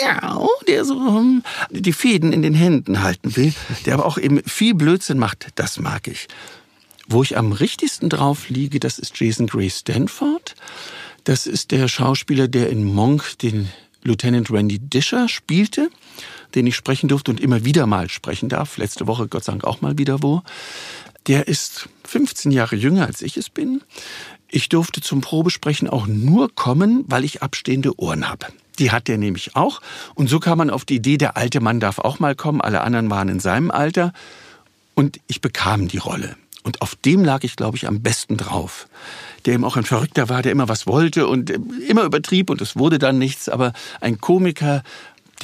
ja, 0.00 0.46
der 0.66 0.84
so 0.84 1.22
die 1.70 1.92
Fäden 1.92 2.32
in 2.32 2.42
den 2.42 2.54
Händen 2.54 3.02
halten 3.02 3.36
will, 3.36 3.54
der 3.86 3.94
aber 3.94 4.06
auch 4.06 4.18
eben 4.18 4.42
viel 4.44 4.74
Blödsinn 4.74 5.18
macht, 5.18 5.48
das 5.54 5.78
mag 5.78 6.08
ich. 6.08 6.26
Wo 7.06 7.22
ich 7.22 7.36
am 7.36 7.52
richtigsten 7.52 8.08
drauf 8.08 8.48
liege, 8.48 8.80
das 8.80 8.98
ist 8.98 9.18
Jason 9.20 9.46
Gray 9.46 9.68
Stanford. 9.68 10.54
Das 11.24 11.46
ist 11.46 11.70
der 11.70 11.86
Schauspieler, 11.86 12.48
der 12.48 12.70
in 12.70 12.84
Monk 12.84 13.38
den 13.40 13.68
Lieutenant 14.04 14.50
Randy 14.50 14.78
Disher 14.78 15.28
spielte, 15.28 15.90
den 16.54 16.66
ich 16.66 16.76
sprechen 16.76 17.08
durfte 17.08 17.30
und 17.30 17.40
immer 17.40 17.64
wieder 17.64 17.86
mal 17.86 18.08
sprechen 18.08 18.48
darf. 18.48 18.76
Letzte 18.76 19.06
Woche 19.06 19.26
Gott 19.28 19.44
sei 19.44 19.52
Dank 19.52 19.64
auch 19.64 19.80
mal 19.80 19.98
wieder 19.98 20.22
wo. 20.22 20.42
Der 21.26 21.48
ist 21.48 21.88
15 22.04 22.52
Jahre 22.52 22.76
jünger 22.76 23.06
als 23.06 23.22
ich 23.22 23.36
es 23.36 23.48
bin. 23.48 23.80
Ich 24.48 24.68
durfte 24.68 25.00
zum 25.00 25.20
Probesprechen 25.20 25.88
auch 25.88 26.06
nur 26.06 26.54
kommen, 26.54 27.04
weil 27.08 27.24
ich 27.24 27.42
abstehende 27.42 27.98
Ohren 27.98 28.28
habe. 28.28 28.46
Die 28.78 28.90
hat 28.90 29.08
der 29.08 29.18
nämlich 29.18 29.56
auch. 29.56 29.80
Und 30.14 30.28
so 30.28 30.38
kam 30.38 30.58
man 30.58 30.70
auf 30.70 30.84
die 30.84 30.96
Idee, 30.96 31.16
der 31.16 31.36
alte 31.36 31.60
Mann 31.60 31.80
darf 31.80 31.98
auch 31.98 32.18
mal 32.18 32.34
kommen. 32.34 32.60
Alle 32.60 32.82
anderen 32.82 33.10
waren 33.10 33.28
in 33.28 33.40
seinem 33.40 33.70
Alter. 33.70 34.12
Und 34.94 35.18
ich 35.26 35.40
bekam 35.40 35.88
die 35.88 35.98
Rolle. 35.98 36.36
Und 36.64 36.80
auf 36.80 36.96
dem 36.96 37.24
lag 37.24 37.44
ich, 37.44 37.56
glaube 37.56 37.76
ich, 37.76 37.86
am 37.86 38.02
besten 38.02 38.38
drauf. 38.38 38.88
Der 39.44 39.52
eben 39.52 39.64
auch 39.64 39.76
ein 39.76 39.84
Verrückter 39.84 40.30
war, 40.30 40.40
der 40.40 40.50
immer 40.50 40.66
was 40.66 40.86
wollte 40.86 41.28
und 41.28 41.50
immer 41.50 42.04
übertrieb 42.04 42.48
und 42.48 42.62
es 42.62 42.74
wurde 42.76 42.98
dann 42.98 43.18
nichts. 43.18 43.50
Aber 43.50 43.74
ein 44.00 44.18
Komiker, 44.18 44.82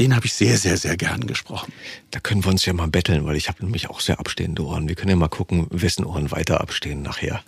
den 0.01 0.17
habe 0.17 0.25
ich 0.25 0.33
sehr, 0.33 0.57
sehr, 0.57 0.79
sehr 0.79 0.97
gern 0.97 1.27
gesprochen. 1.27 1.75
Da 2.11 2.21
können 2.21 2.43
wir 2.43 2.51
uns 2.51 2.65
ja 2.65 2.73
mal 2.73 2.89
betteln, 2.89 3.27
weil 3.27 3.37
ich 3.37 3.49
habe 3.49 3.63
nämlich 3.63 3.91
auch 3.91 4.01
sehr 4.01 4.19
abstehende 4.19 4.65
Ohren. 4.65 4.89
Wir 4.89 4.95
können 4.95 5.11
ja 5.11 5.17
mal 5.17 5.29
gucken, 5.29 5.67
wessen 5.69 6.07
Ohren 6.07 6.31
weiter 6.31 6.63
abstehen 6.63 7.03
nachher. 7.03 7.43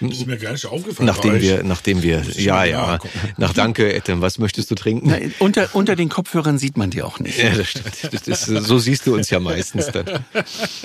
Ist 0.00 0.26
mir 0.26 0.38
gar 0.38 0.52
nicht 0.52 0.64
aufgefallen. 0.64 1.06
Nachdem 1.06 1.38
wir, 1.42 1.62
nachdem 1.64 2.02
wir, 2.02 2.22
ja, 2.36 2.64
ja. 2.64 2.98
Nach 3.36 3.52
Danke, 3.52 3.92
Etem, 3.92 4.22
was 4.22 4.38
möchtest 4.38 4.70
du 4.70 4.74
trinken? 4.74 5.10
Na, 5.10 5.18
unter, 5.38 5.74
unter 5.74 5.96
den 5.96 6.08
Kopfhörern 6.08 6.58
sieht 6.58 6.78
man 6.78 6.88
die 6.88 7.02
auch 7.02 7.20
nicht. 7.20 7.38
Ja, 7.38 7.50
das 7.50 7.68
stimmt. 7.68 8.26
Das 8.26 8.26
ist, 8.26 8.46
so 8.46 8.78
siehst 8.78 9.06
du 9.06 9.14
uns 9.14 9.28
ja 9.28 9.38
meistens 9.38 9.88
dann. 9.88 10.24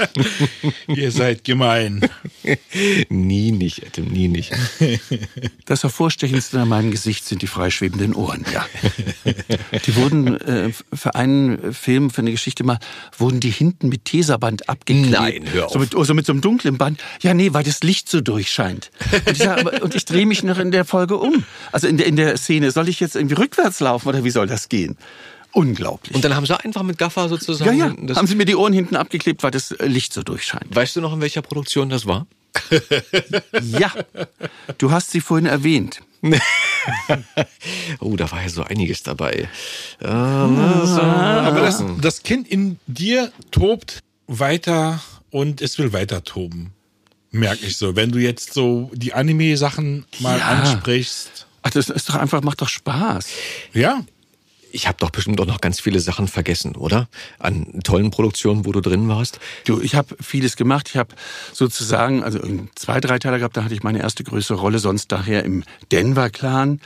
Ihr 0.88 1.11
seid 1.11 1.45
gemein. 1.45 2.02
nie 3.10 3.53
nicht, 3.53 3.81
Etem, 3.81 4.10
nie 4.10 4.27
nicht. 4.27 4.52
Das 5.64 5.84
hervorstechendste 5.84 6.60
an 6.60 6.68
meinem 6.68 6.91
Gesicht 6.91 7.23
sind 7.23 7.41
die 7.41 7.47
freischwebenden 7.47 8.14
Ohren, 8.14 8.45
ja. 8.53 8.65
Die 9.85 9.95
wurden 9.95 10.41
äh, 10.41 10.72
einen 11.15 11.73
Film, 11.73 12.10
für 12.10 12.22
eine 12.22 12.31
Geschichte 12.31 12.64
mal, 12.64 12.80
wurden 13.18 13.40
die 13.40 13.49
hinten 13.49 13.90
mit 13.90 14.06
Tesaband 14.06 14.69
abgeklebt. 14.69 15.11
Nein, 15.11 15.45
hör 15.52 15.68
auf. 15.68 15.73
So 15.73 15.80
mit, 15.80 15.91
so 15.91 16.14
mit 16.14 16.26
so 16.26 16.34
einem 16.34 16.41
dunklen 16.41 16.77
Band. 16.77 17.02
Ja, 17.22 17.34
nee, 17.34 17.53
weil 17.53 17.64
das 17.64 17.81
Licht 17.84 18.10
so 18.10 18.22
durchscheint. 18.22 18.91
Und 19.26 19.31
ich, 19.31 19.38
sag, 19.40 19.81
und 19.81 19.95
ich 19.95 20.06
drehe 20.06 20.26
mich 20.26 20.44
noch 20.44 20.60
in 20.60 20.72
der 20.72 20.85
Folge 20.85 21.18
um. 21.18 21.44
Also 21.72 21.88
in 21.88 21.98
der, 21.98 22.07
in 22.07 22.15
der 22.15 22.38
Szene. 22.38 22.72
Soll 22.72 22.90
ich 22.90 22.99
jetzt 22.99 23.15
irgendwie 23.15 23.35
rückwärts 23.35 23.80
laufen 23.80 24.07
oder 24.10 24.23
wie 24.23 24.30
soll 24.31 24.48
das 24.48 24.69
gehen? 24.69 24.98
Unglaublich. 25.52 26.15
Und 26.15 26.26
dann 26.26 26.35
haben 26.35 26.45
sie 26.45 26.60
einfach 26.60 26.81
mit 26.84 26.98
Gaffer 26.98 27.23
ja, 27.23 27.27
sozusagen. 27.30 27.77
ja, 27.77 27.94
Das, 28.02 28.18
haben 28.18 28.27
sie 28.27 28.35
mir 28.35 28.45
die 28.45 28.56
Ohren 28.56 28.73
hinten 28.73 28.95
abgeklebt, 28.95 29.44
weil 29.44 29.52
das 29.52 29.76
Licht 29.80 30.11
so 30.11 30.23
durchscheint. 30.23 30.76
weißt 30.76 30.95
du 30.95 31.02
noch, 31.02 31.14
in 31.14 31.22
welcher 31.22 31.44
Produktion 31.44 31.90
das 31.90 32.07
war? 32.07 32.26
Ja, 33.61 33.91
du 34.77 34.91
hast 34.91 35.11
sie 35.11 35.22
vorhin 35.22 35.45
erwähnt. 35.45 36.02
Oh, 37.99 38.15
da 38.15 38.31
war 38.31 38.41
ja 38.41 38.49
so 38.49 38.64
einiges 38.64 39.03
dabei. 39.03 39.47
Aber 39.99 41.61
das, 41.61 41.84
das 42.01 42.23
Kind 42.23 42.47
in 42.47 42.77
dir 42.88 43.31
tobt 43.51 43.99
weiter 44.27 45.01
und 45.31 45.61
es 45.61 45.77
will 45.77 45.93
weiter 45.93 46.23
toben. 46.23 46.73
merke 47.31 47.65
ich 47.65 47.77
so. 47.77 47.95
Wenn 47.95 48.11
du 48.11 48.19
jetzt 48.19 48.53
so 48.53 48.91
die 48.93 49.14
Anime-Sachen 49.14 50.05
mal 50.19 50.38
Ja. 50.39 50.45
ansprichst. 50.49 51.47
Ach, 51.64 51.69
das 51.72 51.89
ist 51.89 52.10
doch 52.10 52.15
einfach, 52.15 52.41
macht 52.41 52.61
doch 52.61 52.68
Spaß. 52.69 53.27
Ja, 53.73 54.03
Ich 54.73 54.87
habe 54.87 54.97
doch 54.99 55.11
bestimmt 55.11 55.39
auch 55.39 55.45
noch 55.45 55.61
ganz 55.61 55.79
viele 55.79 55.99
Sachen 55.99 56.27
vergessen, 56.27 56.75
oder? 56.75 57.07
An 57.37 57.81
tollen 57.83 58.09
Produktionen, 58.09 58.65
wo 58.65 58.71
du 58.71 58.81
drin 58.81 59.07
warst. 59.07 59.39
Du, 59.65 59.79
ich 59.79 59.93
habe 59.93 60.15
vieles 60.19 60.55
gemacht. 60.55 60.89
Ich 60.89 60.97
habe 60.97 61.13
sozusagen, 61.53 62.23
also 62.23 62.39
zwei, 62.73 62.99
drei 62.99 63.19
Teile 63.19 63.37
gehabt, 63.37 63.55
da 63.55 63.63
hatte 63.63 63.75
ich 63.75 63.83
meine 63.83 63.99
erste 63.99 64.23
größere 64.23 64.57
Rolle, 64.57 64.79
sonst 64.79 65.11
daher 65.11 65.43
im 65.43 65.63
Denver-Clan. 65.91 66.81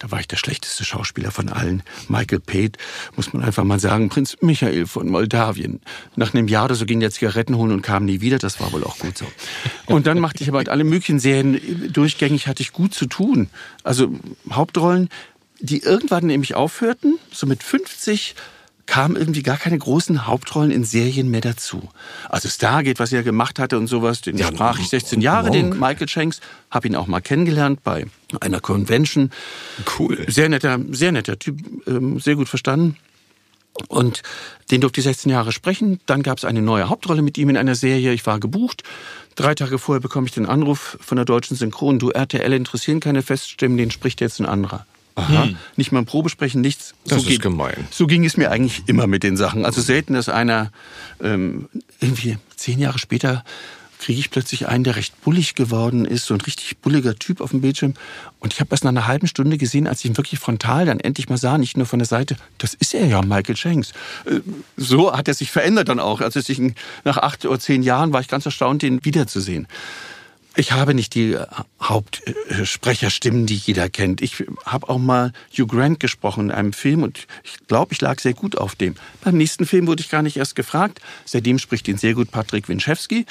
Da 0.00 0.10
war 0.10 0.18
ich 0.18 0.26
der 0.26 0.36
schlechteste 0.36 0.84
Schauspieler 0.84 1.30
von 1.30 1.48
allen. 1.48 1.84
Michael 2.08 2.40
Pate, 2.40 2.72
muss 3.14 3.32
man 3.32 3.44
einfach 3.44 3.62
mal 3.62 3.78
sagen, 3.78 4.08
Prinz 4.08 4.36
Michael 4.40 4.86
von 4.86 5.08
Moldawien. 5.08 5.80
Nach 6.16 6.34
einem 6.34 6.48
Jahr 6.48 6.64
oder 6.64 6.74
so 6.74 6.86
ging 6.86 6.98
der 6.98 7.12
Zigaretten 7.12 7.56
holen 7.56 7.70
und 7.70 7.82
kam 7.82 8.04
nie 8.04 8.20
wieder. 8.20 8.38
Das 8.38 8.58
war 8.58 8.72
wohl 8.72 8.82
auch 8.82 8.98
gut 8.98 9.16
so. 9.16 9.26
Und 9.86 10.08
dann 10.08 10.18
machte 10.18 10.42
ich 10.42 10.48
aber 10.48 10.58
halt 10.58 10.68
alle 10.68 10.82
möglichen 10.82 11.20
Serien. 11.20 11.92
Durchgängig 11.92 12.48
hatte 12.48 12.62
ich 12.62 12.72
gut 12.72 12.94
zu 12.94 13.06
tun. 13.06 13.48
Also 13.84 14.12
Hauptrollen, 14.50 15.08
die 15.60 15.82
irgendwann 15.82 16.26
nämlich 16.26 16.54
aufhörten, 16.54 17.18
so 17.32 17.46
mit 17.46 17.62
50 17.62 18.34
kamen 18.88 19.16
irgendwie 19.16 19.42
gar 19.42 19.58
keine 19.58 19.78
großen 19.78 20.26
Hauptrollen 20.26 20.70
in 20.70 20.82
Serien 20.82 21.30
mehr 21.30 21.42
dazu. 21.42 21.88
Also 22.30 22.48
Stargate, 22.48 22.98
was 22.98 23.12
er 23.12 23.22
gemacht 23.22 23.58
hatte 23.58 23.76
und 23.76 23.86
sowas, 23.86 24.22
den 24.22 24.38
Ja, 24.38 24.48
sprach 24.48 24.78
ich 24.78 24.88
16 24.88 25.20
Jahre, 25.20 25.50
den 25.50 25.68
Monk. 25.68 25.80
Michael 25.80 26.08
Shanks, 26.08 26.40
habe 26.70 26.88
ihn 26.88 26.96
auch 26.96 27.06
mal 27.06 27.20
kennengelernt 27.20 27.84
bei 27.84 28.06
einer 28.40 28.60
Convention. 28.60 29.30
Cool. 29.98 30.24
Sehr 30.28 30.48
netter, 30.48 30.80
sehr 30.90 31.12
netter 31.12 31.38
Typ, 31.38 31.58
ähm, 31.86 32.18
sehr 32.18 32.34
gut 32.34 32.48
verstanden. 32.48 32.96
Und 33.88 34.22
den 34.70 34.80
durfte 34.80 35.00
ich 35.00 35.04
16 35.04 35.30
Jahre 35.30 35.52
sprechen. 35.52 36.00
Dann 36.06 36.22
gab 36.22 36.38
es 36.38 36.44
eine 36.44 36.62
neue 36.62 36.88
Hauptrolle 36.88 37.22
mit 37.22 37.38
ihm 37.38 37.50
in 37.50 37.56
einer 37.56 37.74
Serie. 37.74 38.12
Ich 38.12 38.26
war 38.26 38.40
gebucht. 38.40 38.82
Drei 39.36 39.54
Tage 39.54 39.78
vorher 39.78 40.00
bekomme 40.00 40.26
ich 40.26 40.32
den 40.32 40.46
Anruf 40.46 40.98
von 41.00 41.16
der 41.16 41.26
deutschen 41.26 41.56
Synchron. 41.56 41.98
Du 41.98 42.10
RTL 42.10 42.52
interessieren 42.54 43.00
keine 43.00 43.22
Feststimmen, 43.22 43.76
den 43.76 43.90
spricht 43.90 44.20
jetzt 44.20 44.40
ein 44.40 44.46
anderer. 44.46 44.86
Aha. 45.18 45.48
Nicht 45.76 45.92
mal 45.92 45.98
ein 46.00 46.06
Probesprechen, 46.06 46.60
nichts. 46.60 46.94
Das 47.06 47.18
ist 47.22 47.28
geht- 47.28 47.42
gemein. 47.42 47.86
So 47.90 48.06
ging 48.06 48.24
es 48.24 48.36
mir 48.36 48.50
eigentlich 48.50 48.82
immer 48.86 49.06
mit 49.06 49.22
den 49.22 49.36
Sachen. 49.36 49.64
Also 49.64 49.80
selten, 49.80 50.14
dass 50.14 50.28
einer 50.28 50.70
ähm, 51.22 51.68
irgendwie 52.00 52.38
zehn 52.56 52.78
Jahre 52.78 52.98
später 52.98 53.44
kriege 54.00 54.20
ich 54.20 54.30
plötzlich 54.30 54.68
einen, 54.68 54.84
der 54.84 54.94
recht 54.94 55.20
bullig 55.22 55.56
geworden 55.56 56.04
ist, 56.04 56.26
so 56.26 56.34
ein 56.34 56.40
richtig 56.40 56.78
bulliger 56.78 57.16
Typ 57.16 57.40
auf 57.40 57.50
dem 57.50 57.62
Bildschirm. 57.62 57.94
Und 58.38 58.52
ich 58.52 58.60
habe 58.60 58.68
erst 58.70 58.84
nach 58.84 58.90
einer 58.90 59.08
halben 59.08 59.26
Stunde 59.26 59.58
gesehen, 59.58 59.88
als 59.88 59.98
ich 60.04 60.04
ihn 60.10 60.16
wirklich 60.16 60.38
frontal 60.38 60.86
dann 60.86 61.00
endlich 61.00 61.28
mal 61.28 61.36
sah, 61.36 61.58
nicht 61.58 61.76
nur 61.76 61.84
von 61.86 61.98
der 61.98 62.06
Seite, 62.06 62.36
das 62.58 62.74
ist 62.74 62.94
er 62.94 63.06
ja, 63.06 63.20
Michael 63.22 63.56
Shanks. 63.56 63.90
Äh, 64.24 64.38
So 64.76 65.12
hat 65.12 65.26
er 65.26 65.34
sich 65.34 65.50
verändert 65.50 65.88
dann 65.88 65.98
auch. 65.98 66.20
Also 66.20 66.38
nach 67.02 67.16
acht 67.16 67.44
oder 67.44 67.58
zehn 67.58 67.82
Jahren 67.82 68.12
war 68.12 68.20
ich 68.20 68.28
ganz 68.28 68.46
erstaunt, 68.46 68.82
den 68.82 69.04
wiederzusehen. 69.04 69.66
Ich 70.58 70.72
habe 70.72 70.92
nicht 70.92 71.14
die 71.14 71.34
äh, 71.34 71.46
Hauptsprecherstimmen, 71.80 73.46
die 73.46 73.54
jeder 73.54 73.88
kennt. 73.88 74.20
Ich 74.20 74.44
habe 74.66 74.88
auch 74.88 74.98
mal 74.98 75.32
Hugh 75.56 75.68
Grant 75.68 76.00
gesprochen 76.00 76.46
in 76.46 76.50
einem 76.50 76.72
Film 76.72 77.04
und 77.04 77.28
ich 77.44 77.64
glaube, 77.68 77.92
ich 77.92 78.00
lag 78.00 78.18
sehr 78.18 78.34
gut 78.34 78.58
auf 78.58 78.74
dem. 78.74 78.96
Beim 79.22 79.36
nächsten 79.36 79.66
Film 79.66 79.86
wurde 79.86 80.02
ich 80.02 80.10
gar 80.10 80.22
nicht 80.22 80.36
erst 80.36 80.56
gefragt. 80.56 81.00
Seitdem 81.24 81.60
spricht 81.60 81.86
ihn 81.86 81.96
sehr 81.96 82.14
gut 82.14 82.32
Patrick 82.32 82.68
Winchewski. 82.68 83.24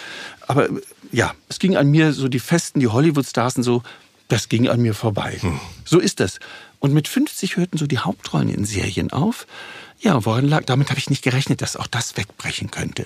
Aber 0.47 0.69
ja, 1.11 1.33
es 1.49 1.59
ging 1.59 1.75
an 1.75 1.91
mir 1.91 2.13
so 2.13 2.29
die 2.29 2.39
Festen, 2.39 2.79
die 2.79 2.87
Hollywood-Stars 2.87 3.57
und 3.57 3.63
so, 3.63 3.83
das 4.29 4.47
ging 4.47 4.69
an 4.69 4.81
mir 4.81 4.93
vorbei. 4.93 5.37
So 5.83 5.99
ist 5.99 6.21
das. 6.21 6.39
Und 6.79 6.93
mit 6.93 7.09
50 7.09 7.57
hörten 7.57 7.77
so 7.77 7.87
die 7.87 7.99
Hauptrollen 7.99 8.47
in 8.47 8.63
Serien 8.63 9.11
auf. 9.11 9.47
Ja, 9.99 10.23
woran 10.23 10.47
lag? 10.47 10.63
Damit 10.63 10.91
habe 10.91 10.99
ich 10.99 11.09
nicht 11.09 11.23
gerechnet, 11.23 11.61
dass 11.61 11.75
auch 11.75 11.87
das 11.87 12.15
wegbrechen 12.15 12.71
könnte. 12.71 13.05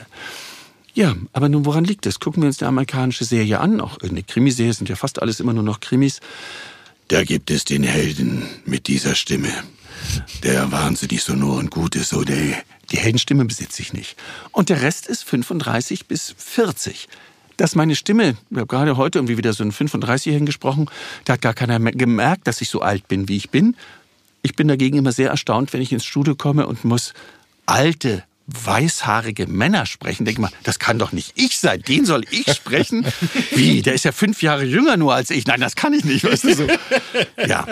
Ja, 0.93 1.15
aber 1.31 1.47
nun, 1.47 1.65
woran 1.65 1.85
liegt 1.85 2.05
es? 2.05 2.19
Gucken 2.19 2.43
wir 2.43 2.47
uns 2.47 2.57
die 2.57 2.65
amerikanische 2.65 3.23
Serie 3.23 3.59
an. 3.59 3.79
Auch 3.79 3.97
eine 3.99 4.23
Krimiserie 4.23 4.73
sind 4.73 4.89
ja 4.89 4.95
fast 4.95 5.21
alles 5.21 5.39
immer 5.39 5.53
nur 5.53 5.63
noch 5.63 5.79
Krimis. 5.79 6.19
Da 7.07 7.23
gibt 7.23 7.51
es 7.51 7.65
den 7.65 7.83
Helden 7.83 8.43
mit 8.65 8.87
dieser 8.87 9.15
Stimme, 9.15 9.51
der 10.43 10.71
wahnsinnig 10.71 11.23
sonor 11.23 11.57
und 11.57 11.71
gut 11.71 11.95
ist. 11.95 12.09
So, 12.09 12.23
der, 12.23 12.63
die 12.91 12.97
Heldenstimme 12.97 13.45
besitze 13.45 13.81
ich 13.81 13.93
nicht. 13.93 14.17
Und 14.51 14.69
der 14.69 14.81
Rest 14.81 15.07
ist 15.07 15.23
35 15.23 16.07
bis 16.07 16.35
40. 16.37 17.07
Dass 17.57 17.75
meine 17.75 17.95
Stimme, 17.95 18.37
ich 18.49 18.57
habe 18.57 18.67
gerade 18.67 18.97
heute 18.97 19.19
irgendwie 19.19 19.37
wieder 19.37 19.53
so 19.53 19.63
einen 19.63 19.71
35-Jährigen 19.71 20.45
gesprochen, 20.45 20.89
da 21.25 21.33
hat 21.33 21.41
gar 21.41 21.53
keiner 21.53 21.79
gemerkt, 21.79 22.47
dass 22.47 22.61
ich 22.61 22.69
so 22.69 22.81
alt 22.81 23.07
bin, 23.07 23.27
wie 23.27 23.37
ich 23.37 23.49
bin. 23.49 23.75
Ich 24.41 24.55
bin 24.55 24.67
dagegen 24.67 24.97
immer 24.97 25.11
sehr 25.11 25.29
erstaunt, 25.29 25.71
wenn 25.71 25.81
ich 25.81 25.93
ins 25.93 26.05
Studio 26.05 26.35
komme 26.35 26.65
und 26.65 26.83
muss 26.83 27.13
alte, 27.65 28.23
weißhaarige 28.63 29.47
Männer 29.47 29.85
sprechen. 29.85 30.25
Denke 30.25 30.41
mal, 30.41 30.51
das 30.63 30.79
kann 30.79 30.99
doch 30.99 31.11
nicht 31.11 31.33
ich 31.35 31.57
sein. 31.57 31.81
Den 31.81 32.05
soll 32.05 32.23
ich 32.31 32.51
sprechen? 32.53 33.05
Wie? 33.51 33.81
Der 33.81 33.93
ist 33.93 34.05
ja 34.05 34.11
fünf 34.11 34.41
Jahre 34.41 34.63
jünger 34.63 34.97
nur 34.97 35.13
als 35.13 35.29
ich. 35.29 35.45
Nein, 35.45 35.59
das 35.59 35.75
kann 35.75 35.93
ich 35.93 36.03
nicht. 36.03 36.23
Weißt 36.23 36.43
du 36.43 36.55
so? 36.55 36.67
Ja. 37.47 37.65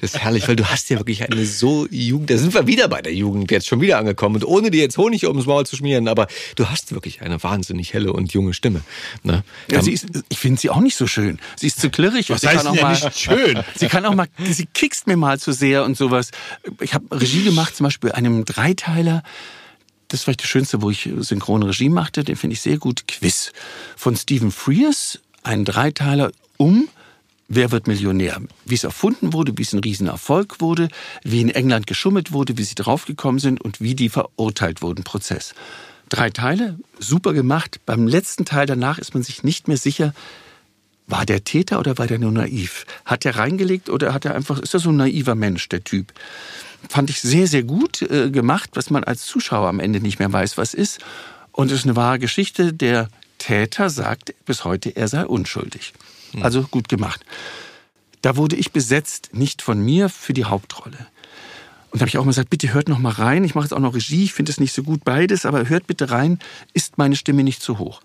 Das 0.00 0.14
ist 0.14 0.18
herrlich, 0.18 0.46
weil 0.48 0.56
du 0.56 0.66
hast 0.66 0.88
ja 0.90 0.98
wirklich 0.98 1.22
eine 1.30 1.44
so 1.46 1.86
Jugend, 1.90 2.30
da 2.30 2.38
sind 2.38 2.54
wir 2.54 2.66
wieder 2.66 2.88
bei 2.88 3.02
der 3.02 3.14
Jugend 3.14 3.50
jetzt 3.50 3.66
schon 3.66 3.80
wieder 3.80 3.98
angekommen 3.98 4.36
und 4.36 4.44
ohne 4.44 4.70
dir 4.70 4.80
jetzt 4.80 4.98
Honig 4.98 5.26
ums 5.26 5.46
Maul 5.46 5.66
zu 5.66 5.76
schmieren, 5.76 6.08
aber 6.08 6.26
du 6.56 6.68
hast 6.68 6.92
wirklich 6.92 7.22
eine 7.22 7.42
wahnsinnig 7.42 7.94
helle 7.94 8.12
und 8.12 8.32
junge 8.32 8.54
Stimme. 8.54 8.82
Ne? 9.22 9.44
ja 9.70 9.82
sie 9.82 9.92
ist, 9.92 10.06
ich 10.28 10.38
finde 10.38 10.60
sie 10.60 10.70
auch 10.70 10.80
nicht 10.80 10.96
so 10.96 11.06
schön. 11.06 11.38
Sie 11.56 11.66
ist 11.66 11.80
zu 11.80 11.90
klirrig. 11.90 12.30
Was 12.30 12.40
sie 12.40 12.48
heißt 12.48 12.58
kann 12.58 12.66
auch 12.66 12.74
ja 12.74 12.82
mal, 12.82 12.92
nicht 12.92 13.18
schön? 13.18 13.62
Sie 13.76 13.88
kann 13.88 14.04
auch 14.06 14.14
mal, 14.14 14.26
sie 14.50 14.66
kickst 14.66 15.06
mir 15.06 15.16
mal 15.16 15.38
zu 15.38 15.52
sehr 15.52 15.84
und 15.84 15.96
sowas. 15.96 16.30
Ich 16.80 16.94
habe 16.94 17.04
Regie 17.10 17.44
gemacht, 17.44 17.76
zum 17.76 17.84
Beispiel 17.84 18.12
einem 18.12 18.44
Dreiteiler. 18.44 19.22
Das 20.08 20.20
war 20.20 20.24
vielleicht 20.24 20.42
das 20.42 20.48
Schönste, 20.48 20.82
wo 20.82 20.90
ich 20.90 21.10
synchrone 21.20 21.68
Regie 21.68 21.88
machte. 21.88 22.24
Den 22.24 22.36
finde 22.36 22.54
ich 22.54 22.60
sehr 22.60 22.78
gut. 22.78 23.06
Quiz 23.08 23.52
von 23.96 24.16
Stephen 24.16 24.50
Frears. 24.50 25.20
Ein 25.42 25.64
Dreiteiler 25.64 26.32
um 26.56 26.88
Wer 27.48 27.70
wird 27.70 27.86
Millionär? 27.86 28.40
Wie 28.64 28.74
es 28.74 28.82
erfunden 28.82 29.32
wurde, 29.32 29.56
wie 29.56 29.62
es 29.62 29.72
ein 29.72 29.78
Riesenerfolg 29.78 30.60
wurde, 30.60 30.88
wie 31.22 31.40
in 31.40 31.50
England 31.50 31.86
geschummelt 31.86 32.32
wurde, 32.32 32.58
wie 32.58 32.64
sie 32.64 32.74
draufgekommen 32.74 33.38
sind 33.38 33.60
und 33.60 33.80
wie 33.80 33.94
die 33.94 34.08
verurteilt 34.08 34.82
wurden. 34.82 35.04
Prozess. 35.04 35.54
Drei 36.08 36.30
Teile, 36.30 36.76
super 36.98 37.32
gemacht. 37.32 37.80
Beim 37.86 38.08
letzten 38.08 38.44
Teil 38.44 38.66
danach 38.66 38.98
ist 38.98 39.14
man 39.14 39.22
sich 39.22 39.44
nicht 39.44 39.68
mehr 39.68 39.76
sicher, 39.76 40.12
war 41.06 41.24
der 41.24 41.44
Täter 41.44 41.78
oder 41.78 41.98
war 41.98 42.08
der 42.08 42.18
nur 42.18 42.32
naiv? 42.32 42.84
Hat 43.04 43.24
er 43.24 43.36
reingelegt 43.36 43.90
oder 43.90 44.12
hat 44.12 44.24
er 44.24 44.34
einfach, 44.34 44.58
ist 44.58 44.74
er 44.74 44.80
so 44.80 44.90
ein 44.90 44.96
naiver 44.96 45.36
Mensch, 45.36 45.68
der 45.68 45.84
Typ? 45.84 46.12
Fand 46.88 47.10
ich 47.10 47.20
sehr, 47.20 47.46
sehr 47.46 47.62
gut 47.62 48.02
äh, 48.02 48.30
gemacht, 48.30 48.70
was 48.74 48.90
man 48.90 49.04
als 49.04 49.26
Zuschauer 49.26 49.68
am 49.68 49.80
Ende 49.80 50.00
nicht 50.00 50.18
mehr 50.18 50.32
weiß, 50.32 50.56
was 50.58 50.74
ist. 50.74 51.00
Und 51.52 51.70
es 51.70 51.80
ist 51.80 51.84
eine 51.84 51.96
wahre 51.96 52.18
Geschichte. 52.18 52.72
Der 52.72 53.08
Täter 53.38 53.90
sagt 53.90 54.34
bis 54.44 54.64
heute, 54.64 54.94
er 54.94 55.08
sei 55.08 55.26
unschuldig. 55.26 55.92
Also 56.42 56.62
gut 56.62 56.88
gemacht. 56.88 57.24
Da 58.22 58.36
wurde 58.36 58.56
ich 58.56 58.72
besetzt, 58.72 59.30
nicht 59.32 59.62
von 59.62 59.80
mir, 59.80 60.08
für 60.08 60.32
die 60.32 60.44
Hauptrolle. 60.44 61.06
Und 61.90 62.00
da 62.00 62.00
habe 62.00 62.08
ich 62.08 62.18
auch 62.18 62.24
mal 62.24 62.30
gesagt, 62.30 62.50
bitte 62.50 62.74
hört 62.74 62.88
noch 62.88 62.98
mal 62.98 63.12
rein. 63.12 63.44
Ich 63.44 63.54
mache 63.54 63.64
jetzt 63.64 63.72
auch 63.72 63.78
noch 63.78 63.94
Regie, 63.94 64.24
ich 64.24 64.34
finde 64.34 64.52
es 64.52 64.60
nicht 64.60 64.72
so 64.72 64.82
gut 64.82 65.04
beides, 65.04 65.46
aber 65.46 65.68
hört 65.68 65.86
bitte 65.86 66.10
rein, 66.10 66.38
ist 66.74 66.98
meine 66.98 67.16
Stimme 67.16 67.42
nicht 67.42 67.62
zu 67.62 67.78
hoch. 67.78 68.00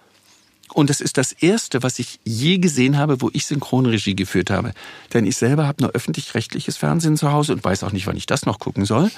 Und 0.73 0.89
das 0.89 1.01
ist 1.01 1.17
das 1.17 1.31
Erste, 1.33 1.83
was 1.83 1.99
ich 1.99 2.19
je 2.23 2.57
gesehen 2.57 2.97
habe, 2.97 3.21
wo 3.21 3.29
ich 3.33 3.45
Synchronregie 3.45 4.15
geführt 4.15 4.49
habe. 4.49 4.73
Denn 5.13 5.25
ich 5.25 5.35
selber 5.35 5.67
habe 5.67 5.83
nur 5.83 5.91
öffentlich-rechtliches 5.91 6.77
Fernsehen 6.77 7.17
zu 7.17 7.31
Hause 7.31 7.53
und 7.53 7.63
weiß 7.63 7.83
auch 7.83 7.91
nicht, 7.91 8.07
wann 8.07 8.17
ich 8.17 8.25
das 8.25 8.45
noch 8.45 8.59
gucken 8.59 8.85
soll. 8.85 9.11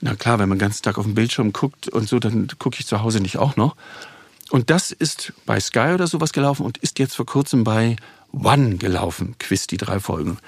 Na 0.00 0.14
klar, 0.14 0.38
wenn 0.38 0.48
man 0.48 0.58
den 0.58 0.66
ganzen 0.66 0.82
Tag 0.82 0.98
auf 0.98 1.04
dem 1.04 1.14
Bildschirm 1.14 1.52
guckt 1.52 1.88
und 1.88 2.08
so, 2.08 2.18
dann 2.18 2.48
gucke 2.58 2.76
ich 2.78 2.86
zu 2.86 3.02
Hause 3.02 3.20
nicht 3.20 3.38
auch 3.38 3.56
noch. 3.56 3.76
Und 4.50 4.70
das 4.70 4.92
ist 4.92 5.32
bei 5.46 5.58
Sky 5.58 5.92
oder 5.94 6.06
sowas 6.06 6.32
gelaufen 6.32 6.64
und 6.64 6.78
ist 6.78 6.98
jetzt 6.98 7.16
vor 7.16 7.26
kurzem 7.26 7.64
bei 7.64 7.96
One 8.32 8.76
gelaufen. 8.76 9.34
Quiz, 9.38 9.66
die 9.66 9.76
drei 9.76 10.00
Folgen. 10.00 10.38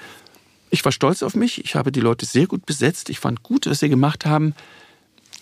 Ich 0.69 0.83
war 0.85 0.91
stolz 0.91 1.23
auf 1.23 1.35
mich. 1.35 1.63
Ich 1.63 1.75
habe 1.75 1.91
die 1.91 2.01
Leute 2.01 2.25
sehr 2.25 2.47
gut 2.47 2.65
besetzt. 2.65 3.09
Ich 3.09 3.19
fand 3.19 3.43
gut, 3.43 3.65
was 3.65 3.79
sie 3.79 3.89
gemacht 3.89 4.25
haben. 4.25 4.53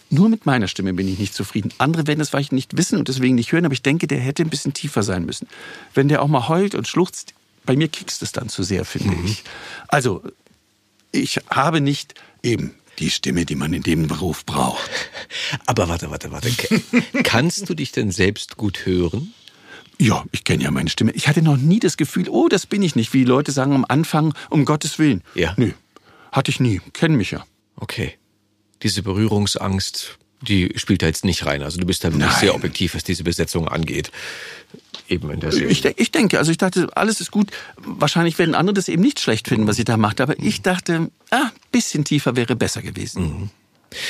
Nur 0.09 0.29
mit 0.29 0.45
meiner 0.45 0.67
Stimme 0.67 0.93
bin 0.93 1.07
ich 1.07 1.19
nicht 1.19 1.33
zufrieden. 1.33 1.73
Andere 1.77 2.07
werden 2.07 2.19
das 2.19 2.29
vielleicht 2.29 2.51
nicht 2.51 2.77
wissen 2.77 2.99
und 2.99 3.07
deswegen 3.07 3.35
nicht 3.35 3.51
hören, 3.51 3.65
aber 3.65 3.73
ich 3.73 3.81
denke, 3.81 4.07
der 4.07 4.19
hätte 4.19 4.43
ein 4.43 4.49
bisschen 4.49 4.73
tiefer 4.73 5.03
sein 5.03 5.25
müssen. 5.25 5.47
Wenn 5.93 6.07
der 6.07 6.21
auch 6.21 6.27
mal 6.27 6.47
heult 6.47 6.75
und 6.75 6.87
schluchzt, 6.87 7.33
bei 7.65 7.75
mir 7.75 7.87
kickst 7.87 8.21
es 8.21 8.31
dann 8.31 8.49
zu 8.49 8.63
sehr, 8.63 8.85
finde 8.85 9.15
ich. 9.25 9.43
Also, 9.87 10.21
ich 11.11 11.39
habe 11.49 11.81
nicht 11.81 12.13
eben 12.43 12.75
die 12.99 13.09
Stimme, 13.09 13.45
die 13.45 13.55
man 13.55 13.73
in 13.73 13.83
dem 13.83 14.07
Beruf 14.07 14.45
braucht. 14.45 14.89
Aber 15.65 15.89
warte, 15.89 16.11
warte, 16.11 16.31
warte. 16.31 16.49
Kannst 17.23 17.67
du 17.67 17.73
dich 17.73 17.91
denn 17.91 18.11
selbst 18.11 18.57
gut 18.57 18.85
hören? 18.85 19.33
Ja, 19.97 20.25
ich 20.31 20.43
kenne 20.43 20.63
ja 20.63 20.71
meine 20.71 20.89
Stimme. 20.89 21.11
Ich 21.13 21.27
hatte 21.27 21.41
noch 21.41 21.57
nie 21.57 21.79
das 21.79 21.97
Gefühl, 21.97 22.29
oh, 22.29 22.47
das 22.47 22.65
bin 22.65 22.81
ich 22.83 22.95
nicht, 22.95 23.13
wie 23.13 23.23
Leute 23.23 23.51
sagen 23.51 23.73
am 23.73 23.85
Anfang, 23.87 24.33
um 24.49 24.65
Gottes 24.65 24.99
Willen. 24.99 25.23
Ja. 25.35 25.53
Nö, 25.57 25.71
hatte 26.31 26.51
ich 26.51 26.59
nie. 26.59 26.81
Kennen 26.93 27.15
mich 27.15 27.31
ja. 27.31 27.45
Okay. 27.77 28.13
Diese 28.83 29.03
Berührungsangst, 29.03 30.17
die 30.41 30.73
spielt 30.75 31.01
da 31.01 31.07
jetzt 31.07 31.25
nicht 31.25 31.45
rein. 31.45 31.63
Also 31.63 31.79
du 31.79 31.85
bist 31.85 32.03
da 32.03 32.11
wirklich 32.11 32.29
Nein. 32.29 32.39
sehr 32.39 32.55
objektiv, 32.55 32.95
was 32.95 33.03
diese 33.03 33.23
Besetzung 33.23 33.67
angeht. 33.67 34.11
Eben 35.07 35.29
in 35.31 35.39
der 35.39 35.51
Serie. 35.51 35.69
Ich, 35.69 35.85
ich 35.85 36.11
denke, 36.11 36.39
also 36.39 36.51
ich 36.51 36.57
dachte, 36.57 36.89
alles 36.95 37.21
ist 37.21 37.31
gut. 37.31 37.51
Wahrscheinlich 37.77 38.37
werden 38.39 38.55
andere 38.55 38.73
das 38.73 38.87
eben 38.87 39.01
nicht 39.01 39.19
schlecht 39.19 39.47
finden, 39.47 39.67
was 39.67 39.77
ich 39.79 39.85
da 39.85 39.97
machte. 39.97 40.23
Aber 40.23 40.39
ich 40.39 40.61
dachte, 40.61 41.09
ah, 41.31 41.51
bisschen 41.71 42.03
tiefer 42.03 42.35
wäre 42.35 42.55
besser 42.55 42.81
gewesen. 42.81 43.51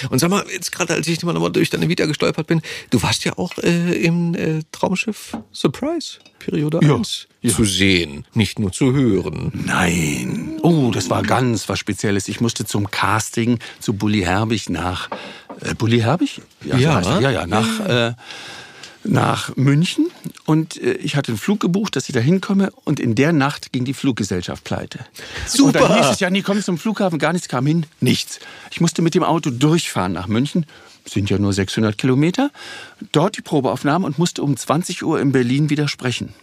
Und 0.10 0.20
sag 0.20 0.30
mal, 0.30 0.44
jetzt 0.52 0.72
gerade 0.72 0.94
als 0.94 1.08
ich 1.08 1.22
mal 1.24 1.34
nochmal 1.34 1.52
durch 1.52 1.70
deine 1.70 1.88
Vita 1.90 2.06
gestolpert 2.06 2.48
bin, 2.48 2.62
du 2.90 3.02
warst 3.02 3.26
ja 3.26 3.38
auch 3.38 3.58
äh, 3.60 3.94
im 4.04 4.34
äh, 4.36 4.62
Traumschiff 4.72 5.38
Surprise, 5.52 6.20
Periode 6.40 6.80
Ja, 6.84 6.96
1, 6.96 7.28
zu 7.48 7.66
sehen, 7.66 8.26
nicht 8.34 8.60
nur 8.60 8.72
zu 8.72 8.94
hören. 8.94 9.52
Nein. 9.54 10.60
Oh, 10.62 10.92
das 10.94 11.10
war 11.10 11.24
ganz 11.24 11.70
was 11.70 11.80
Spezielles. 11.80 12.28
Ich 12.28 12.42
musste 12.42 12.66
zum 12.66 12.90
Casting 12.90 13.60
zu 13.80 13.94
Bully 13.94 14.22
Herbig 14.22 14.70
nach. 14.70 15.10
Äh, 15.62 15.76
Bully 15.76 16.00
Herbig? 16.00 16.42
Ja. 16.64 16.78
er. 16.78 17.22
ja, 17.22 17.32
ja, 17.32 17.48
nach. 17.48 17.80
Äh, 17.80 18.14
nach 19.08 19.56
München 19.56 20.08
und 20.46 20.82
äh, 20.82 20.94
ich 20.94 21.16
hatte 21.16 21.32
einen 21.32 21.38
Flug 21.38 21.60
gebucht, 21.60 21.96
dass 21.96 22.10
ich 22.10 22.14
da 22.14 22.20
hinkomme 22.20 22.72
und 22.84 23.00
in 23.00 23.16
der 23.16 23.34
Nacht 23.34 23.72
ging 23.72 23.86
die 23.86 23.94
Fluggesellschaft 23.94 24.64
pleite. 24.64 25.00
Super. 25.48 25.66
Und 25.66 25.90
dann 25.90 25.98
hieß 25.98 26.12
es 26.12 26.20
ja, 26.20 26.30
nee, 26.30 26.42
komm 26.42 26.62
zum 26.62 26.78
Flughafen, 26.78 27.20
gar 27.20 27.34
nichts 27.34 27.48
kam 27.48 27.66
hin, 27.66 27.86
nichts. 28.00 28.40
Ich 28.72 28.82
musste 28.82 29.02
mit 29.02 29.16
dem 29.16 29.24
Auto 29.24 29.50
durchfahren 29.52 30.14
nach 30.14 30.28
München, 30.28 30.66
sind 31.06 31.30
ja 31.30 31.38
nur 31.38 31.54
600 31.54 31.98
Kilometer, 31.98 32.52
dort 33.12 33.38
die 33.38 33.42
Probeaufnahme 33.42 34.06
und 34.06 34.18
musste 34.18 34.42
um 34.42 34.58
20 34.58 35.04
Uhr 35.04 35.20
in 35.20 35.32
Berlin 35.32 35.70
widersprechen 35.70 36.34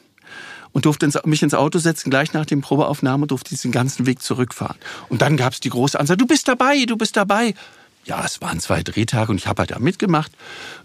und 0.73 0.87
durfte 0.87 1.09
mich 1.25 1.43
ins 1.43 1.55
Auto 1.55 1.79
setzen, 1.79 2.11
gleich 2.11 2.33
nach 2.33 2.47
dem 2.47 2.61
Probeaufnahme 2.61 3.27
durfte 3.27 3.51
diesen 3.51 3.73
ganzen 3.73 4.07
Weg 4.07 4.23
zurückfahren. 4.23 4.77
Und 5.09 5.23
dann 5.23 5.37
gab's 5.37 5.61
die 5.61 5.69
große 5.69 5.99
Ansage, 5.99 6.19
du 6.19 6.27
bist 6.27 6.49
dabei, 6.49 6.85
du 6.87 6.97
bist 6.97 7.17
dabei. 7.17 7.55
Ja, 8.05 8.25
es 8.25 8.41
waren 8.41 8.59
zwei 8.59 8.83
Drehtage 8.83 9.31
und 9.31 9.39
ich 9.39 9.47
habe 9.47 9.61
halt 9.61 9.71
da 9.71 9.79
mitgemacht. 9.79 10.33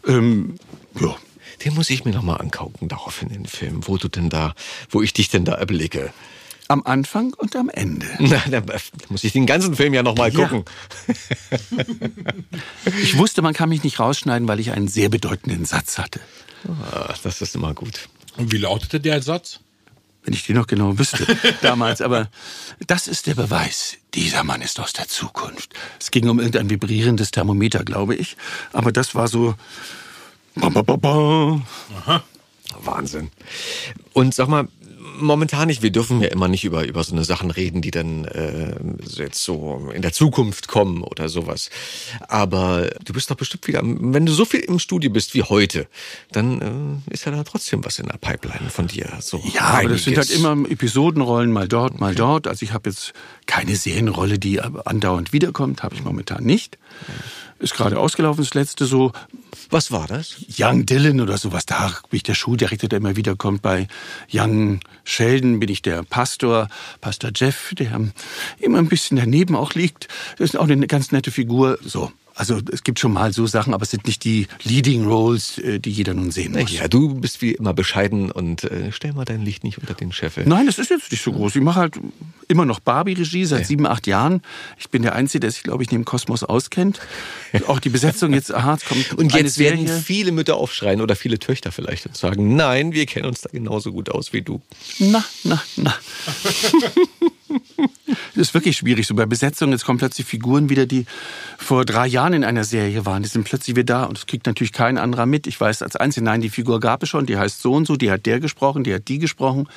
Ähm, 0.06 0.56
ja, 1.00 1.16
Den 1.64 1.74
muss 1.74 1.90
ich 1.90 2.06
mir 2.06 2.12
nochmal 2.14 2.40
angucken, 2.42 2.88
daraufhin 2.88 3.30
den 3.30 3.46
Film, 3.46 3.88
wo 3.88 3.98
du 3.98 4.08
denn 4.08 4.30
da, 4.30 4.54
wo 4.90 5.02
ich 5.02 5.14
dich 5.14 5.30
denn 5.30 5.44
da 5.46 5.54
erblicke. 5.56 6.14
am 6.70 6.84
Anfang 6.84 7.34
und 7.34 7.56
am 7.56 7.70
Ende. 7.70 8.06
Na, 8.20 8.42
da 8.50 8.62
muss 9.10 9.24
ich 9.24 9.32
den 9.34 9.46
ganzen 9.46 9.76
Film 9.76 9.94
ja 9.94 10.04
nochmal 10.04 10.32
Ja. 10.34 10.48
gucken. 10.48 10.66
Ich 13.02 13.18
wusste, 13.18 13.42
man 13.42 13.54
kann 13.54 13.70
mich 13.70 13.84
nicht 13.84 14.00
rausschneiden, 14.00 14.48
weil 14.48 14.60
ich 14.60 14.72
einen 14.72 14.88
sehr 14.88 15.10
bedeutenden 15.10 15.66
Satz 15.66 15.98
hatte. 15.98 16.20
Ah, 16.92 17.14
das 17.24 17.42
ist 17.42 17.56
immer 17.56 17.74
gut. 17.74 18.10
Und 18.38 18.52
wie 18.52 18.58
lautete 18.58 19.00
der 19.00 19.22
Satz? 19.22 19.60
Wenn 20.24 20.34
ich 20.34 20.46
den 20.46 20.56
noch 20.58 20.68
genau 20.68 20.98
wüsste 21.00 21.26
damals. 21.62 22.02
Aber 22.02 22.30
das 22.86 23.08
ist 23.08 23.28
der 23.28 23.36
Beweis. 23.36 23.96
Dieser 24.14 24.44
Mann 24.44 24.62
ist 24.62 24.80
aus 24.80 24.94
der 24.94 25.08
Zukunft. 25.08 25.74
Es 26.00 26.12
ging 26.12 26.28
um 26.30 26.40
irgendein 26.40 26.70
vibrierendes 26.70 27.32
Thermometer, 27.32 27.84
glaube 27.84 28.16
ich. 28.16 28.36
Aber 28.74 28.92
das 28.92 29.16
war 29.16 29.28
so. 29.28 29.56
Ba, 30.60 30.70
ba, 30.70 30.96
ba. 30.98 31.62
Wahnsinn. 32.84 33.30
Und 34.14 34.34
sag 34.34 34.48
mal, 34.48 34.68
momentan 35.20 35.68
nicht, 35.68 35.82
wir 35.82 35.90
dürfen 35.92 36.22
ja 36.22 36.28
immer 36.28 36.48
nicht 36.48 36.64
über, 36.64 36.86
über 36.86 37.04
so 37.04 37.14
eine 37.14 37.24
Sachen 37.24 37.50
reden, 37.52 37.82
die 37.82 37.92
dann 37.92 38.26
äh, 38.26 38.76
jetzt 39.16 39.44
so 39.44 39.90
in 39.94 40.02
der 40.02 40.14
Zukunft 40.14 40.68
kommen 40.68 41.02
oder 41.04 41.30
sowas. 41.30 41.70
Aber 42.28 42.90
du 43.04 43.14
bist 43.14 43.32
doch 43.32 43.36
bestimmt 43.36 43.68
wieder, 43.68 43.82
wenn 43.84 44.26
du 44.26 44.32
so 44.34 44.46
viel 44.46 44.60
im 44.62 44.80
Studio 44.80 45.10
bist 45.12 45.34
wie 45.34 45.44
heute, 45.44 45.88
dann 46.32 47.02
äh, 47.10 47.14
ist 47.14 47.26
ja 47.26 47.32
da 47.32 47.44
trotzdem 47.44 47.84
was 47.86 48.00
in 48.00 48.08
der 48.08 48.18
Pipeline 48.18 48.70
von 48.70 48.88
dir. 48.88 49.10
So 49.22 49.42
Ja, 49.54 49.62
aber 49.80 49.90
das 49.90 50.04
sind 50.04 50.18
halt 50.18 50.30
einiges. 50.30 50.40
immer 50.44 50.70
Episodenrollen, 50.70 51.52
mal 51.52 51.68
dort, 51.68 52.00
mal 52.00 52.14
dort. 52.16 52.48
Also 52.48 52.64
ich 52.64 52.74
habe 52.74 52.90
jetzt 52.90 53.14
keine 53.46 53.76
Serienrolle, 53.76 54.38
die 54.40 54.60
andauernd 54.62 55.34
wiederkommt, 55.34 55.84
habe 55.84 55.96
ich 55.96 56.04
momentan 56.04 56.44
nicht. 56.44 56.78
Ist 57.60 57.74
gerade 57.74 58.00
ausgelaufen, 58.00 58.44
das 58.44 58.54
letzte 58.54 58.86
so 58.86 59.12
Was 59.70 59.92
war 59.92 60.08
das? 60.08 60.36
Young 60.58 60.86
Dylan 60.86 61.20
oder 61.22 61.38
sowas. 61.38 61.66
Da 61.66 61.88
bin 62.10 62.18
ich 62.18 62.24
der 62.24 62.36
Schuldirektor, 62.36 62.88
der 62.88 62.98
immer 62.98 63.16
wiederkommt. 63.16 63.62
Bei 63.62 63.88
Young 64.32 64.80
Sheldon 65.04 65.60
bin 65.60 65.70
ich 65.70 65.82
der 65.82 66.04
Pastor, 66.04 66.70
Pastor 67.02 67.32
Jeff, 67.36 67.74
der 67.74 68.00
immer 68.60 68.78
ein 68.78 68.88
bisschen 68.88 69.18
daneben 69.18 69.56
auch 69.56 69.74
liegt. 69.74 70.08
Das 70.38 70.52
ist 70.52 70.56
auch 70.58 70.70
eine 70.70 70.88
ganz 70.88 71.12
nette 71.12 71.32
Figur. 71.32 71.80
So. 71.84 72.12
Also 72.38 72.60
es 72.72 72.84
gibt 72.84 73.00
schon 73.00 73.14
mal 73.14 73.34
so 73.34 73.48
Sachen, 73.48 73.74
aber 73.74 73.82
es 73.82 73.90
sind 73.90 74.06
nicht 74.06 74.24
die 74.24 74.48
Leading 74.64 75.08
Roles, 75.08 75.58
äh, 75.58 75.80
die 75.80 75.90
jeder 75.90 76.14
nun 76.14 76.30
sehen 76.30 76.52
muss. 76.54 76.72
Ja, 76.72 76.88
du 76.88 77.16
bist 77.16 77.42
wie 77.42 77.54
immer 77.54 77.74
bescheiden 77.74 78.32
und 78.32 78.64
äh, 78.64 78.92
stell 78.92 79.14
mal 79.14 79.26
dein 79.26 79.42
Licht 79.42 79.64
nicht 79.64 79.80
unter 79.80 79.96
den 79.96 80.12
Scheffel. 80.12 80.46
Nein, 80.46 80.68
das 80.68 80.78
ist 80.78 80.92
jetzt 80.92 81.12
nicht 81.12 81.24
so 81.24 81.32
groß. 81.32 81.56
Ich 81.56 81.64
mache 81.64 81.80
halt 81.80 82.00
immer 82.48 82.66
noch 82.66 82.80
Barbie-Regie 82.80 83.46
seit 83.46 83.66
sieben, 83.66 83.88
acht 83.88 84.06
Jahren. 84.06 84.44
Ich 84.78 84.90
bin 84.90 85.02
der 85.02 85.16
Einzige, 85.16 85.40
der 85.40 85.52
sich, 85.52 85.64
glaube 85.64 85.82
ich, 85.82 85.90
neben 85.90 86.06
Kosmos 86.06 86.44
auskennt. 86.44 87.00
Auch 87.66 87.80
die 87.80 87.90
Besetzung 87.90 88.34
jetzt, 88.34 88.54
aha, 88.54 88.76
es 88.76 88.86
kommt 88.86 89.14
Und 89.14 89.34
jetzt 89.34 89.58
werden 89.58 89.88
Serie. 89.88 90.02
viele 90.02 90.32
Mütter 90.32 90.58
aufschreien 90.58 91.02
oder 91.02 91.16
viele 91.16 91.40
Töchter 91.40 91.72
vielleicht 91.72 92.06
und 92.06 92.16
sagen, 92.16 92.56
nein, 92.56 92.94
wir 92.94 93.08
kennen 93.08 93.26
uns 93.26 93.42
da 93.42 93.50
genauso 93.52 93.92
gut 93.92 94.12
aus 94.12 94.32
wie 94.32 94.44
du. 94.44 94.62
Na, 95.00 95.24
na, 95.44 95.62
na. 95.76 95.96
Das 98.08 98.48
ist 98.48 98.54
wirklich 98.54 98.78
schwierig. 98.78 99.08
So 99.08 99.16
bei 99.16 99.26
Besetzung, 99.26 99.72
jetzt 99.72 99.86
kommen 99.86 100.00
plötzlich 100.00 100.28
Figuren 100.28 100.70
wieder, 100.70 100.86
die 100.86 101.06
vor 101.58 101.86
drei 101.86 102.08
Jahren 102.08 102.34
in 102.34 102.44
einer 102.44 102.64
Serie 102.64 103.06
waren. 103.06 103.24
Die 103.24 103.30
sind 103.30 103.44
plötzlich 103.44 103.76
wieder 103.76 103.86
da 103.86 104.04
und 104.06 104.18
das 104.18 104.26
kriegt 104.26 104.46
natürlich 104.46 104.74
kein 104.74 104.98
anderer 104.98 105.26
mit. 105.26 105.48
Ich 105.48 105.60
weiß 105.60 105.82
als 105.82 105.96
Einzige, 105.96 106.26
nein, 106.26 106.42
die 106.42 106.50
Figur 106.50 106.80
gab 106.80 107.04
es 107.04 107.10
schon, 107.10 107.26
die 107.26 107.38
heißt 107.38 107.62
so 107.62 107.74
und 107.74 107.88
so, 107.88 107.96
die 107.96 108.12
hat 108.12 108.26
der 108.26 108.40
gesprochen, 108.40 108.84
die 108.84 108.94
hat 108.94 109.08
die 109.08 109.20
gesprochen. 109.20 109.68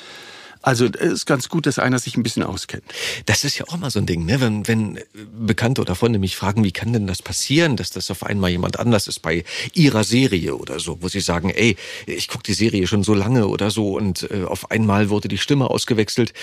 Also 0.61 0.85
es 0.85 1.11
ist 1.11 1.25
ganz 1.25 1.49
gut, 1.49 1.65
dass 1.65 1.79
einer 1.79 1.97
sich 1.97 2.17
ein 2.17 2.23
bisschen 2.23 2.43
auskennt. 2.43 2.83
Das 3.25 3.43
ist 3.43 3.57
ja 3.57 3.65
auch 3.67 3.77
mal 3.77 3.89
so 3.89 3.99
ein 3.99 4.05
Ding, 4.05 4.25
ne? 4.25 4.39
wenn, 4.41 4.67
wenn 4.67 4.99
Bekannte 5.39 5.81
oder 5.81 5.95
Freunde 5.95 6.19
mich 6.19 6.35
fragen, 6.35 6.63
wie 6.63 6.71
kann 6.71 6.93
denn 6.93 7.07
das 7.07 7.23
passieren, 7.23 7.77
dass 7.77 7.89
das 7.89 8.11
auf 8.11 8.23
einmal 8.23 8.51
jemand 8.51 8.79
anders 8.79 9.07
ist 9.07 9.21
bei 9.21 9.43
ihrer 9.73 10.03
Serie 10.03 10.55
oder 10.55 10.79
so, 10.79 11.01
wo 11.01 11.07
sie 11.07 11.19
sagen, 11.19 11.49
ey, 11.49 11.75
ich 12.05 12.27
gucke 12.27 12.43
die 12.43 12.53
Serie 12.53 12.85
schon 12.85 13.03
so 13.03 13.15
lange 13.15 13.47
oder 13.47 13.71
so 13.71 13.97
und 13.97 14.29
äh, 14.29 14.43
auf 14.43 14.69
einmal 14.69 15.09
wurde 15.09 15.27
die 15.27 15.39
Stimme 15.39 15.69
ausgewechselt. 15.69 16.33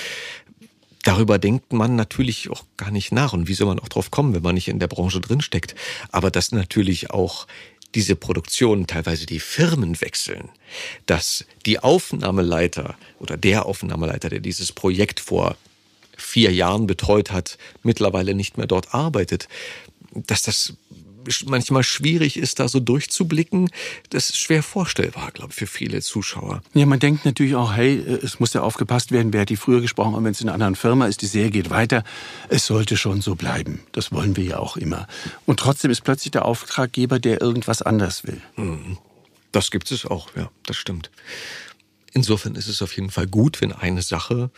Darüber 1.03 1.39
denkt 1.39 1.73
man 1.73 1.97
natürlich 1.97 2.51
auch 2.51 2.65
gar 2.77 2.91
nicht 2.91 3.13
nach. 3.13 3.33
Und 3.33 3.49
wie 3.49 3.55
soll 3.55 3.69
man 3.69 3.79
auch 3.79 3.89
drauf 3.89 4.11
kommen, 4.11 4.35
wenn 4.35 4.43
man 4.43 4.55
nicht 4.55 4.69
in 4.69 4.81
der 4.81 4.89
Branche 4.89 5.21
drinsteckt? 5.21 5.75
Aber 6.11 6.31
dass 6.31 6.53
natürlich 6.53 7.11
auch 7.11 7.47
diese 7.95 8.17
Produktionen 8.17 8.87
teilweise 8.87 9.27
die 9.27 9.41
Firmen 9.41 10.01
wechseln, 10.01 10.51
dass 11.07 11.47
die 11.65 11.79
Aufnahmeleiter 11.79 12.97
oder 13.19 13.37
der 13.37 13.67
Aufnahmeleiter, 13.67 14.29
der 14.29 14.41
dieses 14.41 14.73
Projekt 14.73 15.21
vor 15.21 15.57
vier 16.17 16.53
Jahren 16.53 16.87
betreut 16.87 17.31
hat, 17.31 17.59
mittlerweile 17.83 18.35
nicht 18.35 18.59
mehr 18.59 18.67
dort 18.67 18.93
arbeitet, 18.93 19.49
dass 20.13 20.43
das 20.43 20.75
manchmal 21.47 21.83
schwierig 21.83 22.37
ist, 22.37 22.61
da 22.61 22.69
so 22.69 22.81
durchzublicken, 22.81 23.71
das 24.11 24.31
ist 24.31 24.39
schwer 24.39 24.63
vorstellbar, 24.63 25.31
glaube 25.33 25.51
ich, 25.51 25.57
für 25.57 25.67
viele 25.67 26.01
Zuschauer. 26.03 26.63
Ja, 26.75 26.87
man 26.87 26.99
denkt 26.99 27.25
natürlich 27.25 27.55
auch, 27.55 27.75
hey, 27.75 27.99
es 27.99 28.41
muss 28.41 28.53
ja 28.53 28.63
aufgepasst 28.63 29.13
werden, 29.13 29.33
wer 29.33 29.43
hat 29.43 29.49
die 29.49 29.57
früher 29.57 29.81
gesprochen 29.81 30.15
haben, 30.15 30.25
wenn 30.25 30.33
es 30.33 30.41
in 30.41 30.49
einer 30.49 30.55
anderen 30.55 30.77
Firma 30.77 31.07
ist, 31.07 31.23
die 31.23 31.27
Serie 31.27 31.51
geht 31.51 31.71
weiter. 31.71 32.05
Es 32.49 32.67
sollte 32.67 32.97
schon 32.97 33.21
so 33.21 33.35
bleiben. 33.35 33.81
Das 33.93 34.13
wollen 34.13 34.37
wir 34.37 34.45
ja 34.45 34.59
auch 34.59 34.77
immer. 34.77 35.07
Und 35.47 35.61
trotzdem 35.61 35.91
ist 35.91 36.03
plötzlich 36.03 36.31
der 36.31 36.45
Auftraggeber, 36.45 37.19
der 37.19 37.41
irgendwas 37.41 37.83
anders 37.83 38.25
will. 38.25 38.41
Das 39.53 39.71
gibt 39.71 39.91
es 39.91 40.05
auch, 40.05 40.29
ja, 40.37 40.51
das 40.67 40.77
stimmt. 40.77 41.11
Insofern 42.19 42.57
ist 42.57 42.67
es 42.67 42.83
auf 42.83 42.97
jeden 42.97 43.11
Fall 43.11 43.29
gut, 43.29 43.61
wenn 43.61 43.71
eine 43.73 44.03
Sache 44.03 44.51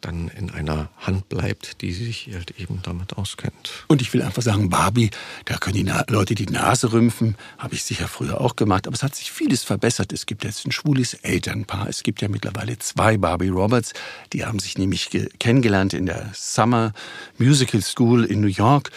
dann 0.00 0.26
in 0.28 0.50
einer 0.50 0.90
Hand 0.98 1.28
bleibt, 1.28 1.80
die 1.80 1.92
sich 1.92 2.28
halt 2.34 2.58
eben 2.58 2.80
damit 2.82 3.16
auskennt. 3.16 3.70
Und 3.86 4.02
ich 4.02 4.12
will 4.12 4.20
einfach 4.20 4.42
sagen, 4.42 4.68
Barbie, 4.68 5.10
da 5.44 5.56
können 5.58 5.76
die 5.76 5.84
Na 5.84 6.04
Leute 6.08 6.34
die 6.34 6.46
Nase 6.46 6.92
rümpfen, 6.92 7.36
habe 7.56 7.74
ich 7.76 7.84
sicher 7.84 8.08
früher 8.08 8.40
auch 8.40 8.56
gemacht, 8.56 8.88
aber 8.88 8.94
es 8.94 9.04
hat 9.04 9.14
sich 9.14 9.30
vieles 9.30 9.62
verbessert. 9.62 10.12
Es 10.12 10.26
gibt 10.26 10.42
jetzt 10.42 10.66
ein 10.66 10.72
schwules 10.72 11.14
Elternpaar, 11.14 11.88
es 11.88 12.02
gibt 12.02 12.20
ja 12.20 12.28
mittlerweile 12.28 12.78
zwei 12.80 13.16
Barbie 13.16 13.48
Roberts, 13.48 13.92
die 14.32 14.44
haben 14.44 14.58
sich 14.58 14.76
nämlich 14.76 15.10
ge- 15.10 15.28
kennengelernt 15.38 15.94
in 15.94 16.06
der 16.06 16.32
Summer 16.34 16.92
Musical 17.38 17.80
School 17.80 18.24
in 18.24 18.40
New 18.40 18.48
York. 18.48 18.90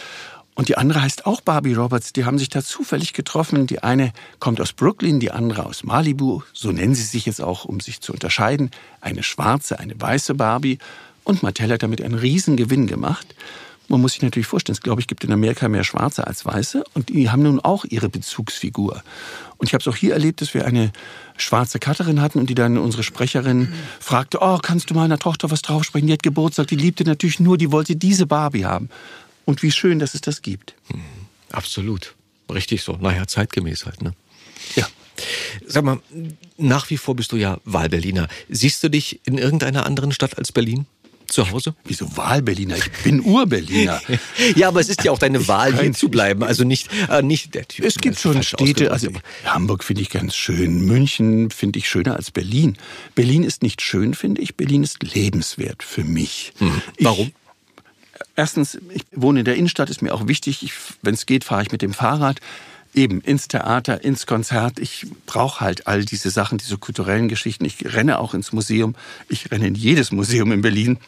Und 0.57 0.69
die 0.69 0.77
andere 0.77 1.03
heißt 1.03 1.27
auch 1.27 1.41
Barbie 1.41 1.75
Roberts. 1.75 2.13
Die 2.13 2.25
haben 2.25 2.39
sich 2.39 2.49
da 2.49 2.63
zufällig 2.63 3.13
getroffen. 3.13 3.67
Die 3.67 3.83
eine 3.83 4.11
kommt 4.39 4.59
aus 4.59 4.73
Brooklyn, 4.73 5.19
die 5.19 5.29
andere 5.29 5.67
aus 5.67 5.83
Malibu. 5.83 6.41
So 6.51 6.71
nennen 6.71 6.95
sie 6.95 7.03
sich 7.03 7.27
jetzt 7.27 7.41
auch, 7.41 7.65
um 7.65 7.79
sich 7.79 8.01
zu 8.01 8.11
unterscheiden. 8.11 8.71
Eine 8.99 9.21
schwarze, 9.21 9.77
eine 9.77 9.93
weiße 10.01 10.33
Barbie. 10.33 10.79
Und 11.23 11.43
Mattel 11.43 11.71
hat 11.71 11.83
damit 11.83 12.01
einen 12.01 12.15
riesen 12.15 12.57
Gewinn 12.57 12.87
gemacht. 12.87 13.35
Man 13.87 14.01
muss 14.01 14.13
sich 14.13 14.23
natürlich 14.23 14.47
vorstellen, 14.47 14.73
es 14.73 14.81
glaube 14.81 14.99
ich 14.99 15.07
gibt 15.07 15.23
in 15.23 15.31
Amerika 15.31 15.69
mehr 15.69 15.83
Schwarze 15.83 16.25
als 16.25 16.43
Weiße 16.43 16.83
und 16.93 17.09
die 17.09 17.29
haben 17.29 17.43
nun 17.43 17.59
auch 17.59 17.85
ihre 17.85 18.09
Bezugsfigur. 18.09 19.01
Und 19.57 19.67
ich 19.67 19.73
habe 19.73 19.81
es 19.81 19.87
auch 19.87 19.95
hier 19.95 20.13
erlebt, 20.13 20.41
dass 20.41 20.53
wir 20.53 20.65
eine 20.65 20.91
schwarze 21.37 21.79
Cutterin 21.79 22.19
hatten 22.19 22.39
und 22.39 22.49
die 22.49 22.55
dann 22.55 22.77
unsere 22.77 23.03
Sprecherin 23.03 23.71
fragte, 23.99 24.39
oh, 24.41 24.57
kannst 24.57 24.89
du 24.89 24.93
meiner 24.93 25.19
Tochter 25.19 25.51
was 25.51 25.61
draufsprechen? 25.61 26.07
Die 26.07 26.13
hat 26.13 26.23
Geburtstag, 26.23 26.67
die 26.67 26.75
liebte 26.75 27.05
natürlich 27.05 27.39
nur, 27.39 27.57
die 27.57 27.71
wollte 27.71 27.95
diese 27.95 28.25
Barbie 28.25 28.65
haben. 28.65 28.89
Und 29.47 29.63
wie 29.63 29.71
schön, 29.71 29.97
dass 29.97 30.13
es 30.13 30.19
das 30.19 30.41
gibt. 30.41 30.75
Absolut. 31.51 32.15
Richtig 32.53 32.83
so. 32.83 32.97
Naja, 32.97 33.25
zeitgemäß 33.27 33.85
halt, 33.85 34.01
ne? 34.01 34.13
Ja. 34.75 34.85
Sag 35.65 35.85
mal, 35.85 35.99
nach 36.57 36.89
wie 36.89 36.97
vor 36.97 37.15
bist 37.15 37.31
du 37.31 37.37
ja 37.37 37.57
Wahlberliner. 37.63 38.27
Siehst 38.49 38.83
du 38.83 38.89
dich 38.89 39.21
in 39.25 39.37
irgendeiner 39.37 39.85
anderen 39.85 40.11
Stadt 40.11 40.37
als 40.37 40.51
Berlin? 40.51 40.85
Zu 41.27 41.49
Hause? 41.49 41.75
Wieso 41.85 42.15
Wahlberliner? 42.17 42.75
Ich 42.75 42.91
bin 43.03 43.21
Urberliner. 43.21 44.01
Ja, 44.55 44.67
aber 44.67 44.81
es 44.81 44.89
ist 44.89 45.03
ja 45.05 45.11
auch 45.11 45.19
deine 45.19 45.47
Wahl, 45.47 45.79
hier 45.79 45.93
zu 45.93 46.09
bleiben. 46.09 46.43
Also 46.43 46.65
nicht, 46.65 46.89
äh, 47.09 47.21
nicht 47.21 47.53
der 47.55 47.67
Typ. 47.67 47.85
Es 47.85 47.95
gibt 47.95 48.19
schon 48.19 48.43
Städte, 48.43 48.91
also 48.91 49.09
Hamburg 49.45 49.83
finde 49.83 50.01
ich 50.01 50.09
ganz 50.09 50.35
schön, 50.35 50.85
München 50.85 51.51
finde 51.51 51.79
ich 51.79 51.87
schöner 51.87 52.15
als 52.17 52.31
Berlin. 52.31 52.77
Berlin 53.15 53.43
ist 53.43 53.63
nicht 53.63 53.81
schön, 53.81 54.13
finde 54.13 54.41
ich, 54.41 54.55
Berlin 54.55 54.83
ist 54.83 55.03
lebenswert 55.03 55.83
für 55.83 56.03
mich. 56.03 56.53
Warum? 56.99 57.31
Erstens, 58.37 58.77
ich 58.93 59.03
wohne 59.15 59.39
in 59.39 59.45
der 59.45 59.55
Innenstadt, 59.55 59.89
ist 59.89 60.03
mir 60.03 60.13
auch 60.13 60.27
wichtig. 60.27 60.71
Wenn 61.01 61.15
es 61.15 61.25
geht, 61.25 61.43
fahre 61.43 61.63
ich 61.63 61.71
mit 61.71 61.81
dem 61.81 61.93
Fahrrad 61.93 62.39
eben 62.93 63.19
ins 63.21 63.47
Theater, 63.47 64.03
ins 64.03 64.27
Konzert. 64.27 64.77
Ich 64.77 65.07
brauche 65.25 65.61
halt 65.61 65.87
all 65.87 66.05
diese 66.05 66.29
Sachen, 66.29 66.59
diese 66.59 66.77
kulturellen 66.77 67.29
Geschichten. 67.29 67.65
Ich 67.65 67.93
renne 67.93 68.19
auch 68.19 68.35
ins 68.35 68.53
Museum. 68.53 68.95
Ich 69.27 69.51
renne 69.51 69.67
in 69.67 69.75
jedes 69.75 70.11
Museum 70.11 70.51
in 70.51 70.61
Berlin. 70.61 70.99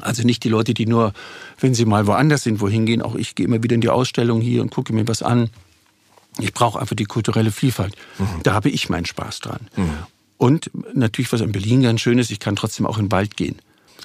Also 0.00 0.22
nicht 0.22 0.44
die 0.44 0.48
Leute, 0.48 0.72
die 0.72 0.86
nur, 0.86 1.14
wenn 1.58 1.74
sie 1.74 1.84
mal 1.84 2.06
woanders 2.06 2.44
sind, 2.44 2.60
wohin 2.60 2.86
gehen. 2.86 3.02
Auch 3.02 3.16
ich 3.16 3.34
gehe 3.34 3.46
immer 3.46 3.62
wieder 3.64 3.74
in 3.74 3.80
die 3.80 3.88
Ausstellung 3.88 4.40
hier 4.40 4.62
und 4.62 4.70
gucke 4.70 4.92
mir 4.92 5.08
was 5.08 5.22
an. 5.22 5.50
Ich 6.38 6.52
brauche 6.52 6.78
einfach 6.80 6.94
die 6.94 7.06
kulturelle 7.06 7.50
Vielfalt. 7.50 7.96
Mhm. 8.18 8.42
Da 8.44 8.52
habe 8.52 8.68
ich 8.68 8.88
meinen 8.88 9.06
Spaß 9.06 9.40
dran. 9.40 9.68
Mhm. 9.74 9.90
Und 10.38 10.70
natürlich, 10.94 11.32
was 11.32 11.40
in 11.40 11.50
Berlin 11.50 11.82
ganz 11.82 12.02
schön 12.02 12.18
ist, 12.20 12.30
ich 12.30 12.38
kann 12.38 12.54
trotzdem 12.54 12.86
auch 12.86 12.98
in 12.98 13.06
den 13.06 13.12
Wald 13.12 13.36
gehen. 13.36 13.56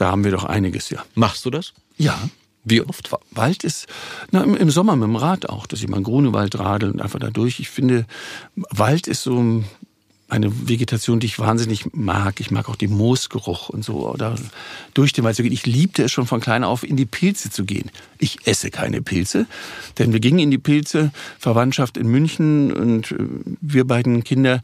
Da 0.02 0.10
haben 0.10 0.24
wir 0.24 0.32
doch 0.32 0.46
einiges, 0.46 0.90
ja. 0.90 1.06
Machst 1.14 1.46
du 1.46 1.52
das? 1.52 1.74
Ja. 1.96 2.18
Wie 2.64 2.82
oft? 2.82 3.12
Wald 3.30 3.64
ist, 3.64 3.86
na, 4.32 4.42
im 4.44 4.72
Sommer 4.72 4.96
mit 4.96 5.08
dem 5.08 5.16
Rad 5.16 5.48
auch, 5.48 5.68
dass 5.68 5.80
ich 5.80 5.88
mal 5.88 5.98
einen 5.98 6.06
Grunewald 6.06 6.58
radel 6.58 6.90
und 6.90 7.04
einfach 7.04 7.20
da 7.20 7.30
durch. 7.30 7.60
Ich 7.60 7.70
finde, 7.70 8.08
Wald 8.56 9.06
ist 9.06 9.22
so 9.22 9.64
eine 10.28 10.68
Vegetation, 10.68 11.20
die 11.20 11.28
ich 11.28 11.38
wahnsinnig 11.38 11.94
mag. 11.94 12.40
Ich 12.40 12.50
mag 12.50 12.68
auch 12.68 12.78
den 12.78 12.98
Moosgeruch 12.98 13.70
und 13.70 13.86
so, 13.86 14.10
oder 14.10 14.40
durch 14.96 15.14
den 15.14 15.24
Wald 15.24 15.36
zu 15.36 15.44
gehen. 15.44 15.52
Ich 15.52 15.68
liebte 15.68 16.02
es 16.02 16.12
schon 16.12 16.26
von 16.26 16.42
klein 16.42 16.64
auf, 16.64 16.84
in 16.84 16.98
die 16.98 17.06
Pilze 17.06 17.52
zu 17.52 17.64
gehen. 17.64 17.92
Ich 18.18 18.48
esse 18.48 18.72
keine 18.72 19.04
Pilze, 19.04 19.46
denn 20.00 20.14
wir 20.14 20.20
gingen 20.20 20.40
in 20.40 20.50
die 20.50 20.58
Pilze, 20.58 21.12
Verwandtschaft 21.38 21.96
in 21.96 22.08
München 22.08 22.74
und 22.74 23.12
äh, 23.12 23.18
wir 23.62 23.86
beiden 23.86 24.24
Kinder 24.24 24.62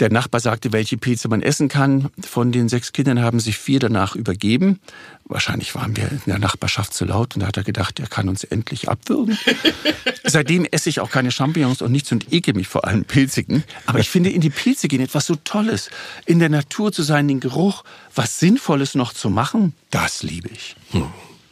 der 0.00 0.10
Nachbar 0.10 0.40
sagte, 0.40 0.72
welche 0.72 0.96
Pilze 0.96 1.28
man 1.28 1.42
essen 1.42 1.68
kann. 1.68 2.10
Von 2.20 2.52
den 2.52 2.68
sechs 2.68 2.92
Kindern 2.92 3.20
haben 3.20 3.40
sich 3.40 3.56
vier 3.56 3.80
danach 3.80 4.16
übergeben. 4.16 4.80
Wahrscheinlich 5.24 5.74
waren 5.74 5.96
wir 5.96 6.10
in 6.10 6.20
der 6.26 6.38
Nachbarschaft 6.38 6.92
zu 6.92 7.04
laut 7.04 7.34
und 7.34 7.40
da 7.40 7.48
hat 7.48 7.56
er 7.56 7.64
gedacht, 7.64 8.00
er 8.00 8.06
kann 8.06 8.28
uns 8.28 8.44
endlich 8.44 8.88
abwürgen. 8.88 9.38
Seitdem 10.24 10.64
esse 10.64 10.88
ich 10.88 11.00
auch 11.00 11.10
keine 11.10 11.30
Champignons 11.30 11.82
und 11.82 11.92
nichts 11.92 12.12
und 12.12 12.32
ekel 12.32 12.54
mich 12.54 12.68
vor 12.68 12.86
allem 12.86 13.04
Pilzigen. 13.04 13.64
Aber 13.86 14.00
ich 14.00 14.10
finde 14.10 14.30
in 14.30 14.40
die 14.40 14.50
Pilze 14.50 14.88
gehen 14.88 15.00
etwas 15.00 15.26
so 15.26 15.36
Tolles. 15.36 15.90
In 16.26 16.38
der 16.38 16.48
Natur 16.48 16.92
zu 16.92 17.02
sein, 17.02 17.28
den 17.28 17.40
Geruch, 17.40 17.84
was 18.14 18.38
Sinnvolles 18.38 18.94
noch 18.94 19.12
zu 19.12 19.30
machen, 19.30 19.74
das 19.90 20.22
liebe 20.22 20.48
ich. 20.48 20.76
Hm, 20.90 21.06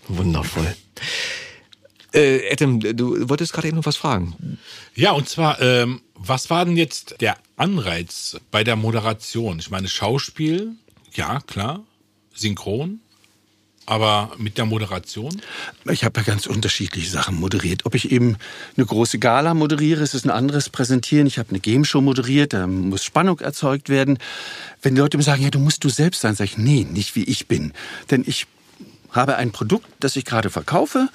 wundervoll. 0.09 0.74
Äh, 2.12 2.52
Adam, 2.52 2.81
du 2.81 3.28
wolltest 3.28 3.52
gerade 3.52 3.69
eben 3.69 3.78
noch 3.78 3.86
was 3.86 3.97
fragen. 3.97 4.59
Ja, 4.94 5.12
und 5.12 5.28
zwar, 5.28 5.60
ähm, 5.62 6.02
was 6.14 6.51
war 6.51 6.64
denn 6.64 6.77
jetzt 6.77 7.16
der 7.20 7.36
Anreiz 7.62 8.36
bei 8.51 8.64
der 8.64 8.74
Moderation? 8.74 9.60
Ich 9.60 9.70
meine, 9.70 9.86
Schauspiel, 9.86 10.72
ja, 11.14 11.39
klar, 11.47 11.84
synchron, 12.34 12.98
aber 13.86 14.32
mit 14.36 14.59
der 14.59 14.66
Moderation? 14.66 15.40
Ich 15.89 16.02
habe 16.02 16.18
ja 16.18 16.26
ganz 16.26 16.48
unterschiedliche 16.48 17.09
Sachen 17.09 17.39
moderiert. 17.39 17.86
Ob 17.86 17.94
ich 17.94 18.10
eben 18.10 18.36
eine 18.76 18.84
große 18.84 19.20
Gala 19.20 19.55
moderiere, 19.55 20.02
ist 20.02 20.14
es 20.14 20.24
ein 20.24 20.30
anderes 20.30 20.70
Präsentieren. 20.70 21.28
Ich 21.28 21.39
habe 21.39 21.51
eine 21.51 21.60
Game 21.60 21.84
Show 21.84 22.01
moderiert, 22.01 22.52
da 22.52 22.66
muss 22.66 23.05
Spannung 23.05 23.39
erzeugt 23.39 23.89
werden. 23.89 24.18
Wenn 24.82 24.97
die 24.97 25.01
Leute 25.01 25.16
mir 25.16 25.22
sagen, 25.22 25.44
ja, 25.44 25.51
du 25.51 25.60
musst 25.60 25.84
du 25.84 25.89
selbst 25.89 26.22
sein, 26.22 26.34
sage 26.34 26.51
ich, 26.51 26.59
nee, 26.59 26.82
nicht 26.82 27.14
wie 27.14 27.22
ich 27.22 27.47
bin. 27.47 27.72
Denn 28.10 28.24
ich 28.26 28.48
habe 29.12 29.36
ein 29.36 29.52
Produkt, 29.52 29.86
das 30.01 30.16
ich 30.16 30.24
gerade 30.24 30.51
verkaufe 30.51 31.10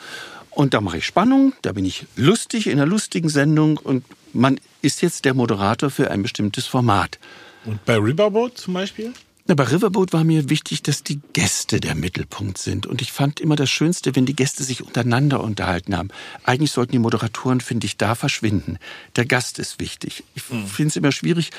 und 0.52 0.74
da 0.74 0.80
mache 0.80 1.00
ich 1.00 1.06
Spannung, 1.06 1.52
da 1.62 1.74
bin 1.74 1.84
ich 1.84 2.06
lustig 2.16 2.68
in 2.68 2.80
einer 2.80 2.86
lustigen 2.86 3.28
Sendung 3.28 3.76
und 3.76 4.06
man 4.38 4.60
ist 4.82 5.02
jetzt 5.02 5.26
der 5.26 5.34
Moderator 5.34 5.90
für 5.90 6.12
ein 6.12 6.22
bestimmtes 6.22 6.66
Format. 6.66 7.20
Und 7.66 7.84
bei 7.86 7.98
Riverboat 7.98 8.58
zum 8.58 8.76
Beispiel? 8.76 9.14
Na, 9.48 9.56
bei 9.56 9.64
Riverboat 9.64 10.14
war 10.14 10.24
mir 10.24 10.50
wichtig, 10.50 10.84
dass 10.84 11.04
die 11.04 11.20
Gäste 11.34 11.80
der 11.80 11.96
Mittelpunkt 11.96 12.58
sind. 12.58 12.86
Und 12.86 13.02
ich 13.02 13.12
fand 13.12 13.40
immer 13.40 13.56
das 13.56 13.70
Schönste, 13.70 14.16
wenn 14.16 14.26
die 14.26 14.36
Gäste 14.36 14.64
sich 14.64 14.84
untereinander 14.84 15.42
unterhalten 15.42 15.96
haben. 15.96 16.10
Eigentlich 16.44 16.72
sollten 16.72 16.92
die 16.92 17.00
Moderatoren, 17.00 17.62
finde 17.62 17.88
ich, 17.88 17.98
da 17.98 18.16
verschwinden. 18.16 18.78
Der 19.16 19.26
Gast 19.26 19.58
ist 19.58 19.80
wichtig. 19.80 20.24
Ich 20.36 20.50
mhm. 20.50 20.68
finde 20.68 20.90
es 20.90 20.96
immer 20.98 21.12
schwierig, 21.14 21.52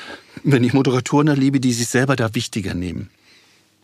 wenn 0.43 0.63
ich 0.63 0.73
Moderatoren 0.73 1.27
erlebe, 1.27 1.59
die 1.59 1.73
sich 1.73 1.87
selber 1.87 2.15
da 2.15 2.35
wichtiger 2.35 2.75
nehmen. 2.75 3.09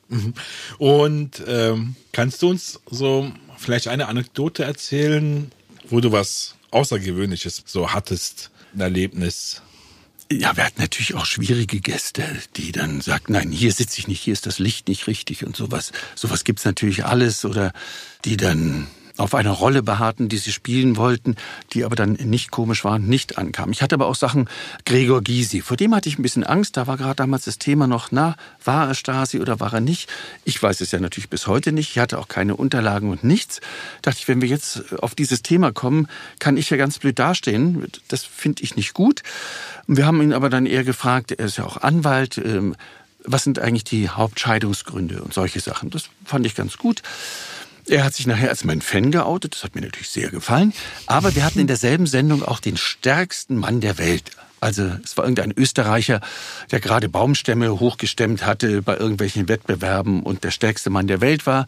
Mhm. 0.10 0.34
Und 0.78 1.44
ähm, 1.48 1.96
kannst 2.12 2.44
du 2.44 2.50
uns 2.50 2.80
so 2.90 3.32
vielleicht 3.58 3.88
eine 3.88 4.08
Anekdote 4.08 4.64
erzählen, 4.64 5.52
wo 5.90 6.00
du 6.00 6.12
was 6.12 6.56
Außergewöhnliches 6.70 7.64
so 7.66 7.92
hattest, 7.92 8.52
ein 8.76 8.82
Erlebnis? 8.82 9.62
Ja, 10.32 10.58
wir 10.58 10.66
hatten 10.66 10.82
natürlich 10.82 11.14
auch 11.14 11.26
schwierige 11.26 11.80
Gäste, 11.80 12.24
die 12.56 12.72
dann 12.72 13.00
sagten, 13.02 13.34
nein, 13.34 13.52
hier 13.52 13.72
sitze 13.72 14.00
ich 14.00 14.08
nicht, 14.08 14.22
hier 14.22 14.34
ist 14.34 14.48
das 14.48 14.58
Licht 14.58 14.88
nicht 14.88 15.06
richtig 15.08 15.46
und 15.46 15.56
sowas. 15.56 15.92
Sowas 16.16 16.44
gibt's 16.44 16.66
natürlich 16.66 17.06
alles 17.06 17.46
oder 17.46 17.74
die 18.26 18.36
dann 18.36 18.88
auf 19.18 19.34
einer 19.34 19.52
Rolle 19.52 19.82
beharrten, 19.82 20.30
die 20.30 20.38
sie 20.38 20.52
spielen 20.52 20.98
wollten, 20.98 21.36
die 21.74 21.86
aber 21.86 21.96
dann 21.96 22.14
nicht 22.14 22.52
komisch 22.52 22.84
waren, 22.84 23.08
nicht 23.08 23.38
ankamen. 23.38 23.72
Ich 23.72 23.82
hatte 23.82 23.96
aber 23.96 24.08
auch 24.08 24.16
Sachen, 24.16 24.50
Gregor 24.86 25.22
Gysi, 25.22 25.62
vor 25.62 25.78
dem 25.78 25.96
hatte 25.96 26.10
ich 26.10 26.20
ein 26.20 26.22
bisschen 26.22 26.44
Angst, 26.44 26.78
da 26.78 26.88
war 26.88 26.98
gerade 26.98 27.16
damals 27.16 27.46
das 27.46 27.58
Thema 27.58 27.88
noch, 27.88 28.10
na, 28.12 28.36
war 28.64 28.88
er 28.88 28.96
Stasi 28.96 29.40
oder 29.40 29.60
war 29.60 29.74
er 29.74 29.82
nicht? 29.82 30.10
Ich 30.44 30.62
weiß 30.62 30.82
es 30.82 30.92
ja 30.92 31.00
natürlich 31.00 31.30
bis 31.30 31.48
heute 31.48 31.72
nicht, 31.72 31.92
ich 31.92 32.00
hatte 32.00 32.20
auch 32.20 32.28
keine 32.28 32.56
Unterlagen 32.56 33.10
und 33.10 33.24
nichts. 33.24 33.62
dachte 34.02 34.20
ich, 34.20 34.28
wenn 34.28 34.42
wir 34.42 34.50
jetzt 34.50 34.94
auf 35.02 35.16
dieses 35.16 35.42
Thema 35.42 35.72
kommen, 35.72 36.08
kann 36.40 36.58
ich 36.58 36.70
ja 36.70 36.78
ganz 36.78 37.00
blöd 37.00 37.18
dastehen, 37.18 37.88
das 38.08 38.24
finde 38.24 38.64
ich 38.64 38.76
nicht 38.76 38.94
gut. 38.94 39.24
Wir 39.88 40.06
haben 40.06 40.22
ihn 40.22 40.34
aber 40.34 40.50
dann 40.50 40.66
eher 40.66 40.84
gefragt, 40.84 41.32
er 41.32 41.46
ist 41.46 41.58
ja 41.58 41.66
auch 41.66 41.78
Anwalt, 41.78 42.38
ähm, 42.38 42.76
was 43.24 43.44
sind 43.44 43.60
eigentlich 43.60 43.84
die 43.84 44.10
Hauptscheidungsgründe 44.10 45.22
und 45.22 45.34
solche 45.34 45.60
Sachen. 45.60 45.90
Das 45.90 46.10
fand 46.26 46.46
ich 46.46 46.56
ganz 46.56 46.78
gut. 46.78 47.02
Er 47.88 48.04
hat 48.04 48.16
sich 48.16 48.26
nachher 48.26 48.50
als 48.50 48.64
mein 48.64 48.82
Fan 48.82 49.12
geoutet, 49.12 49.56
das 49.56 49.64
hat 49.64 49.76
mir 49.76 49.82
natürlich 49.82 50.10
sehr 50.10 50.30
gefallen. 50.30 50.74
Aber 51.06 51.36
wir 51.36 51.46
hatten 51.46 51.60
in 51.60 51.68
derselben 51.68 52.08
Sendung 52.08 52.44
auch 52.44 52.60
den 52.60 52.78
stärksten 52.78 53.58
Mann 53.58 53.82
der 53.82 53.98
Welt. 53.98 54.32
Also 54.60 54.90
es 55.04 55.16
war 55.18 55.26
irgendein 55.26 55.54
Österreicher, 55.56 56.22
der 56.72 56.80
gerade 56.80 57.10
Baumstämme 57.10 57.80
hochgestemmt 57.80 58.46
hatte 58.46 58.82
bei 58.82 58.98
irgendwelchen 58.98 59.48
Wettbewerben 59.48 60.24
und 60.24 60.44
der 60.44 60.52
stärkste 60.52 60.90
Mann 60.90 61.06
der 61.06 61.22
Welt 61.22 61.46
war. 61.46 61.68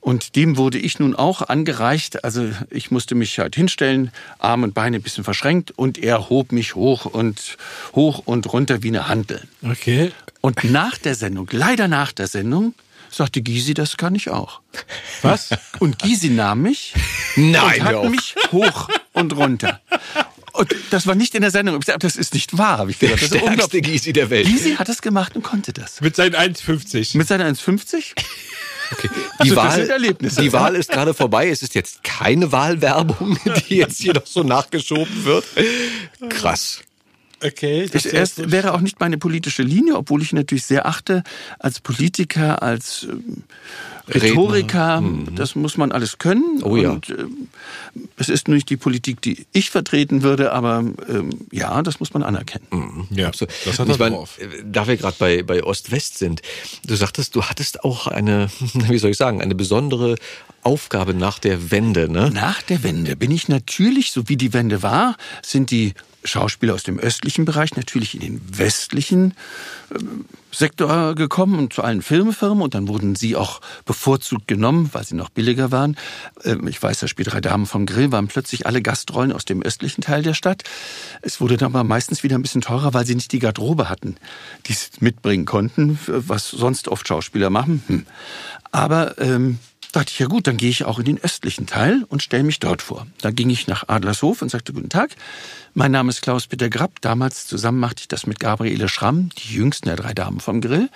Und 0.00 0.36
dem 0.36 0.56
wurde 0.56 0.78
ich 0.78 1.00
nun 1.00 1.16
auch 1.16 1.42
angereicht. 1.42 2.22
Also 2.22 2.48
ich 2.70 2.92
musste 2.92 3.16
mich 3.16 3.40
halt 3.40 3.56
hinstellen, 3.56 4.12
Arme 4.38 4.64
und 4.64 4.74
Beine 4.74 4.98
ein 4.98 5.02
bisschen 5.02 5.24
verschränkt 5.24 5.72
und 5.72 5.98
er 5.98 6.30
hob 6.30 6.52
mich 6.52 6.76
hoch 6.76 7.04
und 7.06 7.56
hoch 7.94 8.22
und 8.24 8.52
runter 8.52 8.84
wie 8.84 8.88
eine 8.88 9.08
Handel. 9.08 9.42
Okay. 9.62 10.12
Und 10.40 10.62
nach 10.62 10.98
der 10.98 11.16
Sendung, 11.16 11.48
leider 11.50 11.88
nach 11.88 12.12
der 12.12 12.28
Sendung, 12.28 12.74
sagte 13.10 13.42
Gysi, 13.42 13.74
das 13.74 13.96
kann 13.96 14.14
ich 14.14 14.30
auch. 14.30 14.60
Was? 15.22 15.50
Und 15.78 15.98
Gysi 15.98 16.30
nahm 16.30 16.62
mich 16.62 16.94
Nein, 17.36 17.80
und 17.80 17.86
hat 17.86 18.10
mich 18.10 18.34
hoch 18.52 18.88
und 19.12 19.36
runter. 19.36 19.80
Und 20.52 20.74
das 20.90 21.06
war 21.06 21.14
nicht 21.14 21.34
in 21.34 21.42
der 21.42 21.50
Sendung. 21.50 21.80
Das 22.00 22.16
ist 22.16 22.34
nicht 22.34 22.58
wahr, 22.58 22.78
habe 22.78 22.90
ich 22.90 22.98
gesagt. 22.98 23.22
Der 23.22 23.28
das 23.28 23.38
stärkste 23.38 23.80
Gysi 23.80 24.12
der 24.12 24.28
Welt. 24.30 24.46
Gysi 24.46 24.74
hat 24.74 24.88
das 24.88 25.02
gemacht 25.02 25.36
und 25.36 25.42
konnte 25.42 25.72
das. 25.72 26.00
Mit 26.00 26.16
seinen 26.16 26.34
1,50. 26.34 27.16
Mit 27.16 27.28
seinen 27.28 27.54
1,50? 27.54 28.14
Okay. 28.90 29.08
Die, 29.44 29.50
also, 29.50 29.56
Wahl, 29.56 30.14
die 30.18 30.52
Wahl 30.52 30.74
ist 30.74 30.90
gerade 30.90 31.14
vorbei. 31.14 31.48
Es 31.48 31.62
ist 31.62 31.74
jetzt 31.74 32.02
keine 32.02 32.50
Wahlwerbung, 32.52 33.38
die 33.68 33.76
jetzt 33.76 34.00
hier 34.00 34.14
noch 34.14 34.26
so 34.26 34.42
nachgeschoben 34.42 35.24
wird. 35.24 35.44
Krass. 36.30 36.80
Okay. 37.42 37.88
Das 37.92 38.04
erst 38.04 38.50
wäre 38.50 38.74
auch 38.74 38.80
nicht 38.80 38.98
meine 39.00 39.18
politische 39.18 39.62
Linie, 39.62 39.96
obwohl 39.96 40.22
ich 40.22 40.32
natürlich 40.32 40.64
sehr 40.64 40.86
achte 40.86 41.22
als 41.58 41.80
Politiker, 41.80 42.62
als 42.62 43.06
äh, 43.08 44.12
Rhetoriker. 44.12 45.00
Mhm. 45.00 45.34
Das 45.36 45.54
muss 45.54 45.76
man 45.76 45.92
alles 45.92 46.18
können. 46.18 46.62
Oh 46.62 46.76
ja. 46.76 46.90
Und, 46.90 47.10
äh, 47.10 47.26
es 48.16 48.28
ist 48.28 48.48
nicht 48.48 48.68
die 48.70 48.76
Politik, 48.76 49.20
die 49.22 49.46
ich 49.52 49.70
vertreten 49.70 50.22
würde, 50.22 50.52
aber 50.52 50.78
ähm, 51.08 51.30
ja, 51.52 51.82
das 51.82 52.00
muss 52.00 52.12
man 52.12 52.22
anerkennen. 52.22 52.66
Mhm. 52.70 53.06
Ja, 53.10 53.28
absolut. 53.28 53.54
Das 53.64 53.78
hat 53.78 53.88
er 53.88 53.96
drauf. 53.96 54.38
Äh, 54.38 54.46
da 54.64 54.86
wir 54.88 54.96
gerade 54.96 55.16
bei, 55.18 55.42
bei 55.42 55.62
Ost-West 55.62 56.18
sind, 56.18 56.42
du 56.86 56.96
sagtest, 56.96 57.36
du 57.36 57.44
hattest 57.44 57.84
auch 57.84 58.06
eine, 58.08 58.48
wie 58.88 58.98
soll 58.98 59.10
ich 59.10 59.16
sagen, 59.16 59.40
eine 59.40 59.54
besondere 59.54 60.16
Aufgabe 60.68 61.14
nach 61.14 61.38
der 61.38 61.70
Wende, 61.70 62.12
ne? 62.12 62.30
Nach 62.30 62.60
der 62.60 62.82
Wende 62.82 63.16
bin 63.16 63.30
ich 63.30 63.48
natürlich, 63.48 64.12
so 64.12 64.28
wie 64.28 64.36
die 64.36 64.52
Wende 64.52 64.82
war, 64.82 65.16
sind 65.42 65.70
die 65.70 65.94
Schauspieler 66.24 66.74
aus 66.74 66.82
dem 66.82 66.98
östlichen 66.98 67.46
Bereich 67.46 67.74
natürlich 67.74 68.14
in 68.14 68.20
den 68.20 68.58
westlichen 68.58 69.32
äh, 69.90 69.98
Sektor 70.52 71.14
gekommen 71.14 71.58
und 71.58 71.72
zu 71.72 71.82
allen 71.82 72.02
Filmfirmen 72.02 72.62
und 72.62 72.74
dann 72.74 72.86
wurden 72.86 73.14
sie 73.14 73.34
auch 73.34 73.62
bevorzugt 73.86 74.46
genommen, 74.46 74.90
weil 74.92 75.04
sie 75.04 75.14
noch 75.14 75.30
billiger 75.30 75.72
waren. 75.72 75.96
Ähm, 76.44 76.68
ich 76.68 76.82
weiß, 76.82 77.00
das 77.00 77.08
Spiel 77.08 77.24
Drei 77.24 77.40
Damen 77.40 77.64
vom 77.64 77.86
Grill 77.86 78.12
waren 78.12 78.28
plötzlich 78.28 78.66
alle 78.66 78.82
Gastrollen 78.82 79.32
aus 79.32 79.46
dem 79.46 79.62
östlichen 79.62 80.02
Teil 80.02 80.22
der 80.22 80.34
Stadt. 80.34 80.64
Es 81.22 81.40
wurde 81.40 81.56
dann 81.56 81.72
aber 81.74 81.84
meistens 81.84 82.22
wieder 82.22 82.36
ein 82.36 82.42
bisschen 82.42 82.60
teurer, 82.60 82.92
weil 82.92 83.06
sie 83.06 83.14
nicht 83.14 83.32
die 83.32 83.38
Garderobe 83.38 83.88
hatten, 83.88 84.16
die 84.66 84.74
sie 84.74 84.90
mitbringen 85.00 85.46
konnten, 85.46 85.98
was 86.06 86.50
sonst 86.50 86.88
oft 86.88 87.08
Schauspieler 87.08 87.48
machen. 87.48 87.82
Hm. 87.86 88.06
Aber 88.70 89.16
ähm, 89.18 89.58
dachte 89.92 90.10
ich, 90.12 90.18
ja 90.18 90.26
gut, 90.26 90.46
dann 90.46 90.56
gehe 90.56 90.70
ich 90.70 90.84
auch 90.84 90.98
in 90.98 91.04
den 91.04 91.22
östlichen 91.22 91.66
Teil 91.66 92.04
und 92.08 92.22
stelle 92.22 92.42
mich 92.42 92.60
dort 92.60 92.82
vor. 92.82 93.06
Da 93.20 93.30
ging 93.30 93.50
ich 93.50 93.66
nach 93.66 93.88
Adlershof 93.88 94.42
und 94.42 94.50
sagte, 94.50 94.72
guten 94.72 94.88
Tag, 94.88 95.10
mein 95.74 95.92
Name 95.92 96.10
ist 96.10 96.22
Klaus-Peter 96.22 96.68
Grapp. 96.68 97.00
Damals 97.00 97.46
zusammen 97.46 97.80
machte 97.80 98.00
ich 98.02 98.08
das 98.08 98.26
mit 98.26 98.40
Gabriele 98.40 98.88
Schramm, 98.88 99.30
die 99.38 99.54
jüngsten 99.54 99.86
der 99.86 99.96
drei 99.96 100.14
Damen 100.14 100.40
vom 100.40 100.60
Grill. 100.60 100.90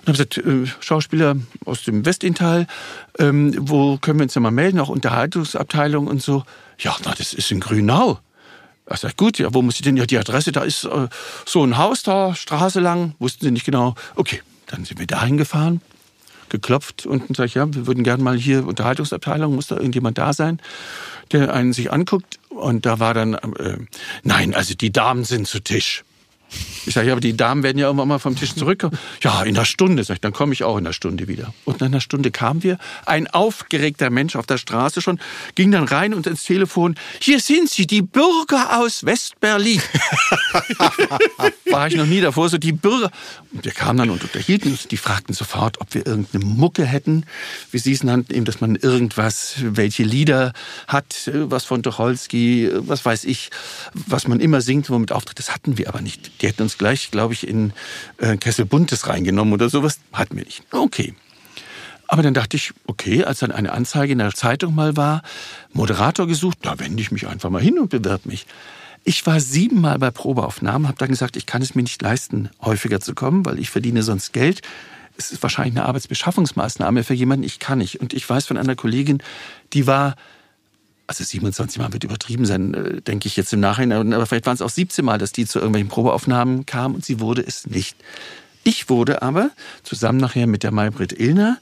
Und 0.00 0.08
habe 0.08 0.12
gesagt, 0.12 0.38
äh, 0.38 0.66
Schauspieler 0.80 1.36
aus 1.64 1.84
dem 1.84 2.06
Westintal, 2.06 2.66
ähm, 3.18 3.54
wo 3.58 3.98
können 3.98 4.18
wir 4.18 4.24
uns 4.24 4.34
denn 4.34 4.42
mal 4.42 4.50
melden? 4.50 4.80
Auch 4.80 4.88
Unterhaltungsabteilung 4.88 6.06
und 6.06 6.22
so. 6.22 6.44
Ja, 6.78 6.96
na, 7.04 7.14
das 7.16 7.32
ist 7.32 7.50
in 7.50 7.60
Grünau. 7.60 8.20
Ich 8.92 9.00
sag, 9.00 9.16
gut, 9.16 9.38
ja, 9.38 9.54
wo 9.54 9.62
muss 9.62 9.76
ich 9.76 9.82
denn? 9.82 9.96
Ja, 9.96 10.06
die 10.06 10.18
Adresse, 10.18 10.50
da 10.50 10.62
ist 10.62 10.84
äh, 10.84 11.08
so 11.46 11.62
ein 11.62 11.76
Haus 11.78 12.02
da, 12.02 12.34
Straße 12.34 12.80
lang, 12.80 13.14
wussten 13.18 13.44
sie 13.44 13.50
nicht 13.52 13.64
genau. 13.64 13.94
Okay, 14.16 14.42
dann 14.66 14.84
sind 14.84 14.98
wir 14.98 15.06
dahin 15.06 15.36
gefahren, 15.36 15.80
geklopft 16.50 17.06
und 17.06 17.36
sag 17.36 17.46
ich, 17.46 17.54
ja, 17.54 17.72
wir 17.72 17.86
würden 17.86 18.04
gerne 18.04 18.22
mal 18.22 18.36
hier 18.36 18.66
Unterhaltungsabteilung, 18.66 19.54
muss 19.54 19.68
da 19.68 19.76
irgendjemand 19.76 20.18
da 20.18 20.32
sein, 20.32 20.60
der 21.32 21.54
einen 21.54 21.72
sich 21.72 21.92
anguckt. 21.92 22.38
Und 22.48 22.84
da 22.86 22.98
war 22.98 23.14
dann, 23.14 23.34
äh, 23.34 23.78
nein, 24.22 24.54
also 24.54 24.74
die 24.74 24.92
Damen 24.92 25.24
sind 25.24 25.46
zu 25.46 25.60
Tisch. 25.60 26.04
Ich 26.86 26.94
sage, 26.94 27.08
ja, 27.08 27.12
aber 27.12 27.20
die 27.20 27.36
Damen 27.36 27.62
werden 27.62 27.78
ja 27.78 27.86
irgendwann 27.86 28.08
mal 28.08 28.18
vom 28.18 28.36
Tisch 28.36 28.54
zurückkommen. 28.54 28.98
Ja, 29.22 29.42
in 29.42 29.56
einer 29.56 29.64
Stunde, 29.64 30.02
sag 30.02 30.14
ich, 30.14 30.20
dann 30.20 30.32
komme 30.32 30.52
ich 30.52 30.64
auch 30.64 30.76
in 30.78 30.86
einer 30.86 30.92
Stunde 30.92 31.28
wieder. 31.28 31.52
Und 31.64 31.80
nach 31.80 31.86
einer 31.86 32.00
Stunde 32.00 32.30
kamen 32.30 32.62
wir, 32.62 32.78
ein 33.06 33.26
aufgeregter 33.28 34.10
Mensch 34.10 34.34
auf 34.34 34.46
der 34.46 34.58
Straße 34.58 35.00
schon, 35.00 35.20
ging 35.54 35.70
dann 35.70 35.84
rein 35.84 36.14
und 36.14 36.26
ins 36.26 36.44
Telefon, 36.44 36.96
hier 37.20 37.40
sind 37.40 37.68
sie, 37.68 37.86
die 37.86 38.02
Bürger 38.02 38.80
aus 38.80 39.04
Westberlin. 39.04 39.80
War 41.70 41.86
ich 41.86 41.96
noch 41.96 42.06
nie 42.06 42.20
davor, 42.20 42.48
so 42.48 42.58
die 42.58 42.72
Bürger. 42.72 43.10
Und 43.52 43.64
wir 43.64 43.72
kamen 43.72 43.98
dann 43.98 44.10
und 44.10 44.22
unterhielten 44.22 44.72
uns, 44.72 44.88
die 44.88 44.96
fragten 44.96 45.34
sofort, 45.34 45.80
ob 45.80 45.94
wir 45.94 46.06
irgendeine 46.06 46.44
Mucke 46.44 46.84
hätten, 46.84 47.24
wie 47.70 47.78
sie 47.78 47.92
es 47.92 48.02
nannten, 48.02 48.34
eben, 48.34 48.44
dass 48.44 48.60
man 48.60 48.76
irgendwas, 48.76 49.56
welche 49.60 50.02
Lieder 50.02 50.52
hat, 50.88 51.30
was 51.32 51.64
von 51.64 51.82
Tucholsky, 51.82 52.70
was 52.72 53.04
weiß 53.04 53.24
ich, 53.24 53.50
was 53.92 54.26
man 54.26 54.40
immer 54.40 54.60
singt, 54.60 54.88
womit 54.90 55.12
auftritt. 55.12 55.38
Das 55.38 55.52
hatten 55.52 55.78
wir 55.78 55.88
aber 55.88 56.00
nicht. 56.00 56.39
Die 56.40 56.48
hätten 56.48 56.62
uns 56.62 56.78
gleich, 56.78 57.10
glaube 57.10 57.34
ich, 57.34 57.46
in 57.46 57.72
äh, 58.18 58.36
Kessel 58.36 58.64
Buntes 58.64 59.06
reingenommen 59.08 59.52
oder 59.52 59.68
sowas. 59.68 60.00
Hatten 60.12 60.36
wir 60.36 60.44
nicht. 60.44 60.62
Okay. 60.70 61.14
Aber 62.08 62.22
dann 62.22 62.34
dachte 62.34 62.56
ich, 62.56 62.72
okay, 62.86 63.24
als 63.24 63.38
dann 63.38 63.52
eine 63.52 63.72
Anzeige 63.72 64.12
in 64.12 64.18
der 64.18 64.34
Zeitung 64.34 64.74
mal 64.74 64.96
war, 64.96 65.22
Moderator 65.72 66.26
gesucht, 66.26 66.58
da 66.62 66.78
wende 66.80 67.00
ich 67.00 67.12
mich 67.12 67.28
einfach 67.28 67.50
mal 67.50 67.62
hin 67.62 67.78
und 67.78 67.90
bewerbe 67.90 68.28
mich. 68.28 68.46
Ich 69.04 69.24
war 69.26 69.38
siebenmal 69.40 69.98
bei 69.98 70.10
Probeaufnahmen, 70.10 70.88
habe 70.88 70.98
dann 70.98 71.08
gesagt, 71.08 71.36
ich 71.36 71.46
kann 71.46 71.62
es 71.62 71.74
mir 71.74 71.82
nicht 71.82 72.02
leisten, 72.02 72.50
häufiger 72.60 73.00
zu 73.00 73.14
kommen, 73.14 73.46
weil 73.46 73.58
ich 73.58 73.70
verdiene 73.70 74.02
sonst 74.02 74.32
Geld. 74.32 74.60
Es 75.16 75.30
ist 75.30 75.42
wahrscheinlich 75.42 75.76
eine 75.76 75.86
Arbeitsbeschaffungsmaßnahme 75.86 77.04
für 77.04 77.14
jemanden, 77.14 77.44
ich 77.44 77.60
kann 77.60 77.78
nicht. 77.78 78.00
Und 78.00 78.12
ich 78.12 78.28
weiß 78.28 78.46
von 78.46 78.56
einer 78.56 78.74
Kollegin, 78.74 79.22
die 79.72 79.86
war 79.86 80.16
also 81.10 81.24
27 81.24 81.80
Mal 81.80 81.92
wird 81.92 82.04
übertrieben 82.04 82.46
sein, 82.46 82.72
äh, 82.72 83.02
denke 83.02 83.26
ich 83.26 83.36
jetzt 83.36 83.52
im 83.52 83.58
Nachhinein, 83.60 84.12
aber 84.12 84.26
vielleicht 84.26 84.46
waren 84.46 84.54
es 84.54 84.62
auch 84.62 84.70
17 84.70 85.04
Mal, 85.04 85.18
dass 85.18 85.32
die 85.32 85.44
zu 85.44 85.58
irgendwelchen 85.58 85.88
Probeaufnahmen 85.88 86.66
kam 86.66 86.94
und 86.94 87.04
sie 87.04 87.18
wurde 87.18 87.42
es 87.42 87.66
nicht. 87.66 87.96
Ich 88.62 88.88
wurde 88.88 89.20
aber 89.20 89.50
zusammen 89.82 90.18
nachher 90.18 90.46
mit 90.46 90.62
der 90.62 90.70
Maybrit 90.70 91.12
Illner 91.18 91.58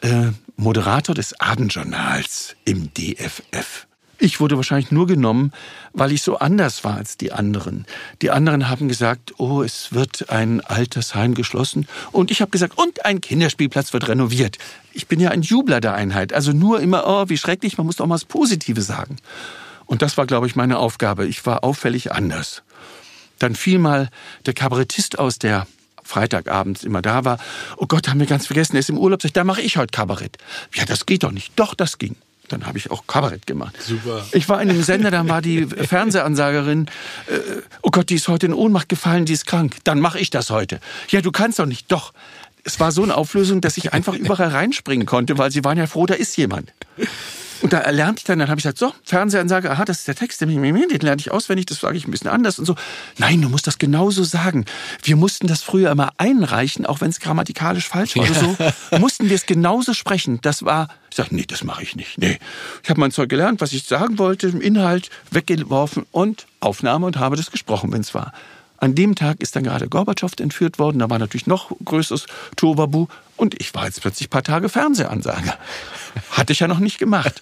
äh, 0.00 0.32
Moderator 0.56 1.14
des 1.14 1.38
Abendjournals 1.38 2.56
im 2.64 2.92
DFF. 2.92 3.87
Ich 4.20 4.40
wurde 4.40 4.56
wahrscheinlich 4.56 4.90
nur 4.90 5.06
genommen, 5.06 5.52
weil 5.92 6.10
ich 6.10 6.22
so 6.22 6.38
anders 6.38 6.82
war 6.82 6.96
als 6.96 7.16
die 7.16 7.30
anderen. 7.30 7.86
Die 8.20 8.30
anderen 8.30 8.68
haben 8.68 8.88
gesagt, 8.88 9.34
oh, 9.38 9.62
es 9.62 9.92
wird 9.92 10.30
ein 10.30 10.60
Altersheim 10.60 11.34
geschlossen. 11.34 11.86
Und 12.10 12.32
ich 12.32 12.40
habe 12.40 12.50
gesagt, 12.50 12.76
und 12.76 13.04
ein 13.04 13.20
Kinderspielplatz 13.20 13.92
wird 13.92 14.08
renoviert. 14.08 14.58
Ich 14.92 15.06
bin 15.06 15.20
ja 15.20 15.30
ein 15.30 15.42
Jubler 15.42 15.80
der 15.80 15.94
Einheit. 15.94 16.32
Also 16.32 16.52
nur 16.52 16.80
immer, 16.80 17.04
oh, 17.06 17.28
wie 17.28 17.38
schrecklich, 17.38 17.78
man 17.78 17.86
muss 17.86 17.96
doch 17.96 18.06
mal 18.06 18.16
das 18.16 18.24
Positive 18.24 18.82
sagen. 18.82 19.16
Und 19.86 20.02
das 20.02 20.16
war, 20.16 20.26
glaube 20.26 20.48
ich, 20.48 20.56
meine 20.56 20.78
Aufgabe. 20.78 21.26
Ich 21.26 21.46
war 21.46 21.62
auffällig 21.62 22.10
anders. 22.10 22.62
Dann 23.38 23.54
fiel 23.54 23.78
mal 23.78 24.08
der 24.46 24.52
Kabarettist 24.52 25.20
aus, 25.20 25.38
der 25.38 25.68
Freitagabends 26.02 26.82
immer 26.82 27.02
da 27.02 27.24
war. 27.24 27.38
Oh 27.76 27.86
Gott, 27.86 28.08
haben 28.08 28.18
wir 28.18 28.26
ganz 28.26 28.46
vergessen, 28.46 28.74
er 28.74 28.80
ist 28.80 28.90
im 28.90 28.98
Urlaub. 28.98 29.20
Da 29.32 29.44
mache 29.44 29.62
ich 29.62 29.76
heute 29.76 29.92
Kabarett. 29.92 30.38
Ja, 30.74 30.84
das 30.86 31.06
geht 31.06 31.22
doch 31.22 31.30
nicht. 31.30 31.52
Doch, 31.54 31.74
das 31.74 31.98
ging. 31.98 32.16
Dann 32.48 32.66
habe 32.66 32.78
ich 32.78 32.90
auch 32.90 33.06
Kabarett 33.06 33.46
gemacht. 33.46 33.74
Super. 33.80 34.26
Ich 34.32 34.48
war 34.48 34.60
in 34.60 34.70
einem 34.70 34.82
Sender, 34.82 35.10
da 35.10 35.28
war 35.28 35.42
die 35.42 35.66
Fernsehansagerin, 35.66 36.86
äh, 37.26 37.38
oh 37.82 37.90
Gott, 37.90 38.10
die 38.10 38.14
ist 38.16 38.28
heute 38.28 38.46
in 38.46 38.54
Ohnmacht 38.54 38.88
gefallen, 38.88 39.24
die 39.24 39.32
ist 39.32 39.46
krank. 39.46 39.76
Dann 39.84 40.00
mache 40.00 40.18
ich 40.18 40.30
das 40.30 40.50
heute. 40.50 40.80
Ja, 41.08 41.20
du 41.20 41.30
kannst 41.32 41.58
doch 41.58 41.66
nicht. 41.66 41.90
Doch. 41.92 42.12
Es 42.64 42.80
war 42.80 42.92
so 42.92 43.02
eine 43.02 43.16
Auflösung, 43.16 43.60
dass 43.60 43.76
ich 43.78 43.92
einfach 43.94 44.14
überall 44.14 44.48
reinspringen 44.48 45.06
konnte, 45.06 45.38
weil 45.38 45.50
sie 45.50 45.64
waren 45.64 45.78
ja 45.78 45.86
froh, 45.86 46.04
da 46.04 46.14
ist 46.14 46.36
jemand. 46.36 46.72
Und 47.60 47.72
da 47.72 47.88
lernte 47.90 48.20
ich 48.20 48.24
dann, 48.24 48.38
dann 48.38 48.48
habe 48.48 48.58
ich 48.58 48.62
gesagt, 48.62 48.78
so, 48.78 48.92
Fernsehansage, 49.04 49.70
aha, 49.70 49.84
das 49.84 50.00
ist 50.00 50.08
der 50.08 50.14
Text, 50.14 50.40
den 50.40 50.50
lerne 50.50 51.16
ich 51.18 51.30
auswendig, 51.30 51.66
das 51.66 51.80
sage 51.80 51.96
ich 51.96 52.06
ein 52.06 52.10
bisschen 52.10 52.30
anders 52.30 52.58
und 52.58 52.64
so. 52.64 52.76
Nein, 53.18 53.42
du 53.42 53.48
musst 53.48 53.66
das 53.66 53.78
genauso 53.78 54.24
sagen. 54.24 54.64
Wir 55.02 55.16
mussten 55.16 55.46
das 55.46 55.62
früher 55.62 55.90
immer 55.90 56.12
einreichen, 56.18 56.86
auch 56.86 57.00
wenn 57.00 57.10
es 57.10 57.20
grammatikalisch 57.20 57.88
falsch 57.88 58.16
war 58.16 58.24
oder 58.24 58.34
so, 58.34 58.56
mussten 58.98 59.28
wir 59.28 59.36
es 59.36 59.46
genauso 59.46 59.94
sprechen. 59.94 60.38
Das 60.42 60.64
war, 60.64 60.88
ich 61.10 61.16
sage, 61.16 61.34
nee, 61.34 61.44
das 61.46 61.64
mache 61.64 61.82
ich 61.82 61.96
nicht. 61.96 62.18
Nee. 62.18 62.38
Ich 62.82 62.90
habe 62.90 63.00
mein 63.00 63.10
Zeug 63.10 63.28
gelernt, 63.28 63.60
was 63.60 63.72
ich 63.72 63.84
sagen 63.84 64.18
wollte, 64.18 64.48
im 64.48 64.60
Inhalt 64.60 65.10
weggeworfen 65.30 66.06
und 66.12 66.46
Aufnahme 66.60 67.06
und 67.06 67.16
habe 67.16 67.36
das 67.36 67.50
gesprochen, 67.50 67.92
wenn 67.92 68.02
es 68.02 68.14
war. 68.14 68.32
An 68.80 68.94
dem 68.94 69.16
Tag 69.16 69.40
ist 69.40 69.56
dann 69.56 69.64
gerade 69.64 69.88
Gorbatschow 69.88 70.30
entführt 70.38 70.78
worden. 70.78 71.00
Da 71.00 71.10
war 71.10 71.18
natürlich 71.18 71.48
noch 71.48 71.72
größeres 71.84 72.26
Tobabu. 72.56 73.08
Und 73.38 73.60
ich 73.60 73.72
war 73.74 73.86
jetzt 73.86 74.02
plötzlich 74.02 74.28
paar 74.28 74.42
Tage 74.42 74.68
Fernsehansager. 74.68 75.56
Hatte 76.32 76.52
ich 76.52 76.58
ja 76.58 76.68
noch 76.68 76.80
nicht 76.80 76.98
gemacht. 76.98 77.40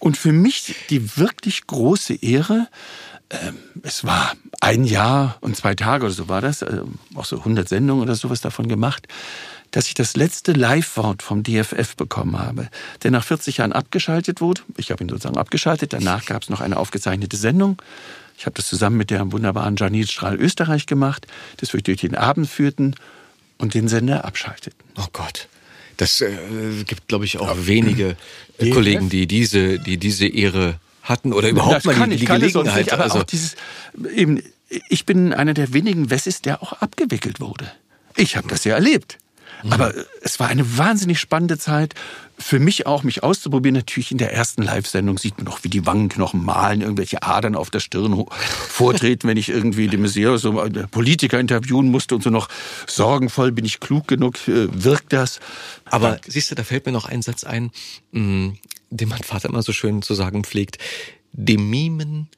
Und 0.00 0.16
für 0.16 0.32
mich 0.32 0.74
die 0.90 1.16
wirklich 1.16 1.66
große 1.66 2.14
Ehre, 2.14 2.68
ähm, 3.30 3.56
es 3.82 4.04
war 4.04 4.32
ein 4.60 4.84
Jahr 4.84 5.38
und 5.40 5.56
zwei 5.56 5.74
Tage 5.74 6.06
oder 6.06 6.14
so 6.14 6.28
war 6.28 6.40
das, 6.40 6.62
äh, 6.62 6.80
auch 7.14 7.24
so 7.24 7.38
100 7.38 7.68
Sendungen 7.68 8.02
oder 8.02 8.16
sowas 8.16 8.40
davon 8.40 8.68
gemacht, 8.68 9.06
dass 9.70 9.86
ich 9.86 9.94
das 9.94 10.16
letzte 10.16 10.52
Live-Wort 10.52 11.22
vom 11.22 11.44
DFF 11.44 11.94
bekommen 11.94 12.36
habe, 12.36 12.68
der 13.04 13.12
nach 13.12 13.22
40 13.22 13.58
Jahren 13.58 13.72
abgeschaltet 13.72 14.40
wurde. 14.40 14.62
Ich 14.76 14.90
habe 14.90 15.04
ihn 15.04 15.08
sozusagen 15.08 15.36
abgeschaltet. 15.36 15.92
Danach 15.92 16.26
gab 16.26 16.42
es 16.42 16.50
noch 16.50 16.60
eine 16.60 16.76
aufgezeichnete 16.76 17.36
Sendung. 17.36 17.80
Ich 18.36 18.46
habe 18.46 18.54
das 18.54 18.66
zusammen 18.66 18.96
mit 18.96 19.10
der 19.10 19.30
wunderbaren 19.30 19.76
Janine 19.76 20.08
Strahl 20.08 20.34
Österreich 20.34 20.86
gemacht, 20.86 21.28
das 21.58 21.72
wir 21.72 21.82
durch 21.82 22.00
den 22.00 22.16
Abend 22.16 22.48
führten 22.48 22.96
und 23.60 23.74
den 23.74 23.88
Sender 23.88 24.24
abschalteten. 24.24 24.78
Oh 24.96 25.06
Gott. 25.12 25.48
Das 25.96 26.20
äh, 26.20 26.30
gibt, 26.86 27.08
glaube 27.08 27.26
ich, 27.26 27.38
auch 27.38 27.54
wenige 27.58 28.16
äh, 28.58 28.70
Kollegen, 28.70 29.10
die 29.10 29.26
diese, 29.26 29.78
die 29.78 29.98
diese 29.98 30.26
Ehre 30.26 30.80
hatten 31.02 31.32
oder 31.32 31.48
überhaupt 31.48 31.84
mal 31.84 31.94
die, 31.94 32.14
ich, 32.14 32.20
die 32.20 32.26
Gelegenheit. 32.26 32.76
Nicht, 32.86 32.92
aber 32.92 33.04
also, 33.04 33.20
auch 33.20 33.24
dieses, 33.24 33.56
eben, 34.14 34.42
ich 34.88 35.04
bin 35.04 35.34
einer 35.34 35.54
der 35.54 35.72
wenigen 35.74 36.10
Wessis, 36.10 36.40
der 36.40 36.62
auch 36.62 36.72
abgewickelt 36.74 37.40
wurde. 37.40 37.70
Ich 38.16 38.36
habe 38.36 38.48
das 38.48 38.64
ja 38.64 38.74
erlebt. 38.74 39.18
Aber 39.68 39.92
es 40.22 40.40
war 40.40 40.48
eine 40.48 40.78
wahnsinnig 40.78 41.18
spannende 41.18 41.58
Zeit. 41.58 41.94
Für 42.38 42.58
mich 42.58 42.86
auch, 42.86 43.02
mich 43.02 43.22
auszuprobieren. 43.22 43.74
Natürlich 43.74 44.12
in 44.12 44.18
der 44.18 44.32
ersten 44.32 44.62
Live-Sendung 44.62 45.18
sieht 45.18 45.36
man 45.36 45.44
noch, 45.44 45.62
wie 45.62 45.68
die 45.68 45.84
Wangenknochen 45.84 46.42
malen, 46.42 46.80
irgendwelche 46.80 47.22
Adern 47.22 47.54
auf 47.54 47.70
der 47.70 47.80
Stirn 47.80 48.24
vortreten, 48.68 49.28
wenn 49.28 49.36
ich 49.36 49.50
irgendwie 49.50 49.88
die 49.88 49.98
Museum 49.98 50.38
so 50.38 50.52
Politiker 50.90 51.38
interviewen 51.38 51.90
musste 51.90 52.14
und 52.14 52.22
so 52.22 52.30
noch 52.30 52.48
sorgenvoll, 52.86 53.52
bin 53.52 53.64
ich 53.64 53.80
klug 53.80 54.08
genug, 54.08 54.36
äh, 54.48 54.68
wirkt 54.72 55.12
das. 55.12 55.40
aber 55.84 56.18
siehst 56.26 56.50
du, 56.50 56.54
da 56.54 56.64
fällt 56.64 56.86
mir 56.86 56.92
noch 56.92 57.04
ein 57.06 57.22
Satz 57.22 57.44
ein, 57.44 57.70
mh, 58.12 58.54
den 58.90 59.08
mein 59.08 59.22
Vater 59.22 59.48
immer 59.48 59.62
so 59.62 59.72
schön 59.72 60.02
zu 60.02 60.14
sagen 60.14 60.44
pflegt. 60.44 60.78
Dem 61.32 61.68
Mimen 61.68 62.28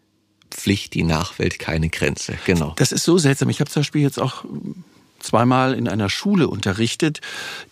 pflicht 0.50 0.94
die 0.94 1.02
Nachwelt 1.02 1.58
keine 1.58 1.88
Grenze. 1.88 2.34
Genau. 2.44 2.74
Das 2.76 2.92
ist 2.92 3.04
so 3.04 3.18
seltsam. 3.18 3.48
Ich 3.48 3.60
habe 3.60 3.70
zum 3.70 3.80
Beispiel 3.80 4.02
jetzt 4.02 4.20
auch 4.20 4.44
zweimal 5.22 5.74
in 5.74 5.88
einer 5.88 6.10
Schule 6.10 6.48
unterrichtet, 6.48 7.20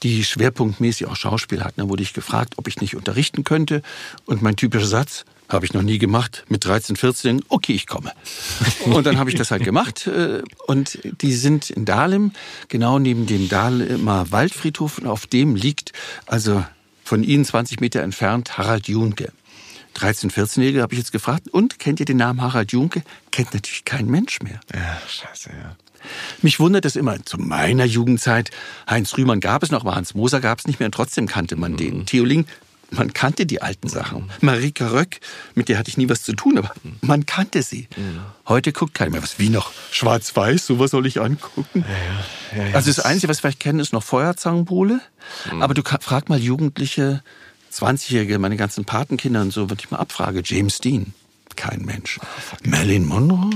die 0.02 0.24
schwerpunktmäßig 0.24 1.06
auch 1.06 1.16
Schauspiel 1.16 1.62
hatten. 1.62 1.80
Da 1.80 1.88
wurde 1.88 2.02
ich 2.02 2.14
gefragt, 2.14 2.54
ob 2.56 2.68
ich 2.68 2.80
nicht 2.80 2.96
unterrichten 2.96 3.44
könnte. 3.44 3.82
Und 4.26 4.42
mein 4.42 4.56
typischer 4.56 4.86
Satz, 4.86 5.24
habe 5.48 5.66
ich 5.66 5.72
noch 5.72 5.82
nie 5.82 5.98
gemacht, 5.98 6.44
mit 6.48 6.64
13, 6.64 6.96
14, 6.96 7.42
okay, 7.48 7.72
ich 7.72 7.86
komme. 7.86 8.12
Und 8.86 9.04
dann 9.04 9.18
habe 9.18 9.30
ich 9.30 9.36
das 9.36 9.50
halt 9.50 9.64
gemacht. 9.64 10.06
äh, 10.06 10.42
Und 10.66 10.98
die 11.20 11.32
sind 11.32 11.70
in 11.70 11.84
Dahlem, 11.84 12.32
genau 12.68 12.98
neben 12.98 13.26
dem 13.26 13.48
Dahlemer 13.48 14.30
Waldfriedhof. 14.30 14.98
Und 14.98 15.08
auf 15.08 15.26
dem 15.26 15.56
liegt, 15.56 15.92
also 16.26 16.64
von 17.04 17.24
Ihnen 17.24 17.44
20 17.44 17.80
Meter 17.80 18.02
entfernt, 18.02 18.58
Harald 18.58 18.86
Junke. 18.88 19.32
13, 19.94 20.30
14-Jährige 20.30 20.82
habe 20.82 20.94
ich 20.94 21.00
jetzt 21.00 21.10
gefragt, 21.12 21.48
und 21.48 21.80
kennt 21.80 21.98
ihr 21.98 22.06
den 22.06 22.18
Namen 22.18 22.40
Harald 22.40 22.70
Junke? 22.70 23.02
Kennt 23.32 23.52
natürlich 23.52 23.84
kein 23.84 24.06
Mensch 24.06 24.40
mehr. 24.40 24.60
Ja, 24.72 25.00
scheiße, 25.08 25.50
ja. 25.50 25.76
Mich 26.42 26.60
wundert 26.60 26.84
es 26.84 26.96
immer, 26.96 27.24
zu 27.24 27.38
meiner 27.38 27.84
Jugendzeit, 27.84 28.50
Heinz 28.88 29.16
Rühmann 29.16 29.40
gab 29.40 29.62
es 29.62 29.70
noch, 29.70 29.82
aber 29.82 29.94
Hans 29.94 30.14
Moser 30.14 30.40
gab 30.40 30.58
es 30.58 30.66
nicht 30.66 30.80
mehr 30.80 30.86
und 30.86 30.94
trotzdem 30.94 31.26
kannte 31.26 31.56
man 31.56 31.76
den. 31.76 32.06
Theo 32.06 32.24
Ling, 32.24 32.46
man 32.90 33.12
kannte 33.12 33.46
die 33.46 33.62
alten 33.62 33.88
Sachen. 33.88 34.30
Marika 34.40 34.88
Röck, 34.88 35.20
mit 35.54 35.68
der 35.68 35.78
hatte 35.78 35.90
ich 35.90 35.96
nie 35.96 36.08
was 36.08 36.22
zu 36.22 36.32
tun, 36.32 36.58
aber 36.58 36.72
man 37.00 37.24
kannte 37.26 37.62
sie. 37.62 37.88
Heute 38.48 38.72
guckt 38.72 38.94
keiner 38.94 39.12
mehr. 39.12 39.22
Was, 39.22 39.38
wie 39.38 39.48
noch? 39.48 39.72
Schwarz-Weiß, 39.92 40.66
sowas 40.66 40.90
soll 40.90 41.06
ich 41.06 41.20
angucken? 41.20 41.84
also 42.72 42.90
das 42.90 43.00
Einzige, 43.00 43.28
was 43.28 43.38
wir 43.38 43.42
vielleicht 43.42 43.60
kennen, 43.60 43.80
ist 43.80 43.92
noch 43.92 44.02
Feuerzangenbowle. 44.02 45.00
Aber 45.60 45.74
du 45.74 45.82
frag 45.82 46.28
mal 46.28 46.40
Jugendliche, 46.40 47.22
20-Jährige, 47.72 48.38
meine 48.38 48.56
ganzen 48.56 48.84
Patenkinder 48.84 49.42
und 49.42 49.52
so, 49.52 49.70
wenn 49.70 49.78
ich 49.78 49.90
mal 49.90 49.98
abfrage, 49.98 50.42
James 50.44 50.78
Dean, 50.78 51.14
kein 51.54 51.82
Mensch. 51.82 52.18
Marilyn 52.64 53.06
Monroe? 53.06 53.50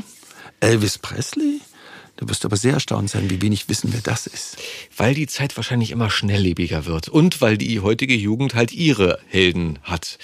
Elvis 0.60 0.98
Presley? 0.98 1.60
Du 2.16 2.28
wirst 2.28 2.44
aber 2.44 2.56
sehr 2.56 2.74
erstaunt 2.74 3.10
sein, 3.10 3.28
wie 3.28 3.42
wenig 3.42 3.68
wissen, 3.68 3.92
wer 3.92 4.00
das 4.00 4.26
ist. 4.26 4.56
Weil 4.96 5.14
die 5.14 5.26
Zeit 5.26 5.56
wahrscheinlich 5.56 5.90
immer 5.90 6.10
schnelllebiger 6.10 6.86
wird 6.86 7.08
und 7.08 7.40
weil 7.40 7.58
die 7.58 7.80
heutige 7.80 8.14
Jugend 8.14 8.54
halt 8.54 8.72
ihre 8.72 9.18
Helden 9.26 9.78
hat. 9.82 10.18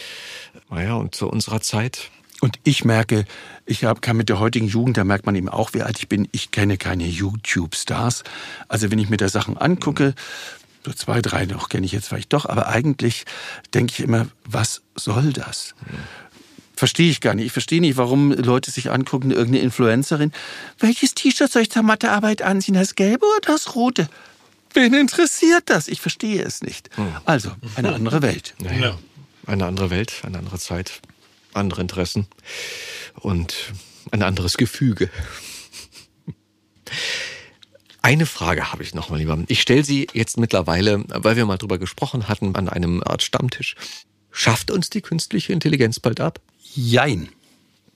Naja, 0.70 0.94
und 0.94 1.14
zu 1.14 1.28
unserer 1.28 1.60
Zeit. 1.60 2.10
Und 2.40 2.58
ich 2.64 2.84
merke, 2.84 3.26
ich 3.66 3.84
hab, 3.84 4.00
kann 4.02 4.16
mit 4.16 4.28
der 4.28 4.38
heutigen 4.38 4.66
Jugend, 4.66 4.96
da 4.96 5.04
merkt 5.04 5.26
man 5.26 5.34
eben 5.34 5.48
auch, 5.48 5.74
wie 5.74 5.82
alt 5.82 5.98
ich 5.98 6.08
bin, 6.08 6.28
ich 6.32 6.50
kenne 6.50 6.78
keine 6.78 7.06
YouTube-Stars. 7.06 8.24
Also 8.68 8.90
wenn 8.90 8.98
ich 8.98 9.10
mir 9.10 9.18
da 9.18 9.28
Sachen 9.28 9.58
angucke, 9.58 10.14
so 10.84 10.92
zwei, 10.92 11.20
drei 11.20 11.44
noch 11.44 11.68
kenne 11.68 11.84
ich 11.84 11.92
jetzt 11.92 12.08
vielleicht 12.08 12.32
doch, 12.32 12.46
aber 12.46 12.68
eigentlich 12.68 13.24
denke 13.74 13.92
ich 13.92 14.00
immer, 14.00 14.28
was 14.44 14.82
soll 14.94 15.32
das? 15.32 15.74
Verstehe 16.80 17.10
ich 17.10 17.20
gar 17.20 17.34
nicht. 17.34 17.44
Ich 17.44 17.52
verstehe 17.52 17.82
nicht, 17.82 17.98
warum 17.98 18.32
Leute 18.32 18.70
sich 18.70 18.90
angucken, 18.90 19.32
irgendeine 19.32 19.62
Influencerin. 19.62 20.32
Welches 20.78 21.12
T-Shirt 21.12 21.52
soll 21.52 21.60
ich 21.60 21.70
zur 21.70 21.82
Mathearbeit 21.82 22.40
anziehen? 22.40 22.72
Das 22.72 22.94
gelbe 22.94 23.26
oder 23.26 23.52
das 23.52 23.74
rote? 23.74 24.08
Wen 24.72 24.94
interessiert 24.94 25.64
das? 25.66 25.88
Ich 25.88 26.00
verstehe 26.00 26.42
es 26.42 26.62
nicht. 26.62 26.88
Also, 27.26 27.50
eine 27.76 27.92
andere 27.92 28.22
Welt. 28.22 28.54
Naja, 28.62 28.98
eine 29.44 29.66
andere 29.66 29.90
Welt, 29.90 30.22
eine 30.22 30.38
andere 30.38 30.58
Zeit, 30.58 31.02
andere 31.52 31.82
Interessen 31.82 32.28
und 33.16 33.54
ein 34.10 34.22
anderes 34.22 34.56
Gefüge. 34.56 35.10
Eine 38.00 38.24
Frage 38.24 38.72
habe 38.72 38.82
ich 38.82 38.94
noch 38.94 39.10
mal 39.10 39.18
lieber. 39.18 39.36
Ich 39.48 39.60
stelle 39.60 39.84
sie 39.84 40.06
jetzt 40.14 40.38
mittlerweile, 40.38 41.04
weil 41.08 41.36
wir 41.36 41.44
mal 41.44 41.58
drüber 41.58 41.76
gesprochen 41.76 42.26
hatten, 42.26 42.56
an 42.56 42.70
einem 42.70 43.02
Art 43.02 43.22
Stammtisch. 43.22 43.76
Schafft 44.30 44.70
uns 44.70 44.88
die 44.88 45.02
künstliche 45.02 45.52
Intelligenz 45.52 46.00
bald 46.00 46.20
ab? 46.20 46.40
Jein. 46.74 47.28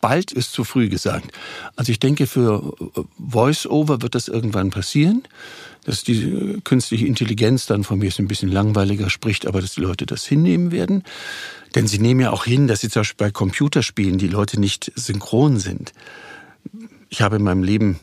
Bald 0.01 0.33
ist 0.33 0.53
zu 0.53 0.65
früh 0.65 0.89
gesagt. 0.89 1.31
Also 1.77 1.91
ich 1.91 1.99
denke, 1.99 2.27
für 2.27 2.75
Voice-Over 3.19 4.03
wird 4.03 4.15
das 4.15 4.29
irgendwann 4.29 4.71
passieren, 4.71 5.23
dass 5.85 6.05
die 6.05 6.61
künstliche 6.63 7.07
Intelligenz 7.07 7.67
dann 7.67 7.85
von 7.85 7.99
mir 7.99 8.13
ein 8.19 8.29
bisschen 8.29 8.51
langweiliger 8.51 9.09
spricht, 9.09 9.47
aber 9.47 9.63
dass 9.63 9.75
die 9.75 9.81
Leute 9.81 10.05
das 10.05 10.27
hinnehmen 10.27 10.73
werden. 10.73 11.05
Denn 11.75 11.87
sie 11.87 11.99
nehmen 11.99 12.21
ja 12.21 12.33
auch 12.33 12.45
hin, 12.45 12.69
dass 12.69 12.81
sie 12.81 12.91
zum 12.91 13.01
Beispiel 13.01 13.27
bei 13.27 13.31
Computerspielen 13.31 14.19
die 14.19 14.29
Leute 14.29 14.61
nicht 14.61 14.93
synchron 14.95 15.59
sind. 15.59 15.95
Ich 17.09 17.23
habe 17.23 17.37
in 17.37 17.43
meinem 17.43 17.63
Leben 17.63 17.99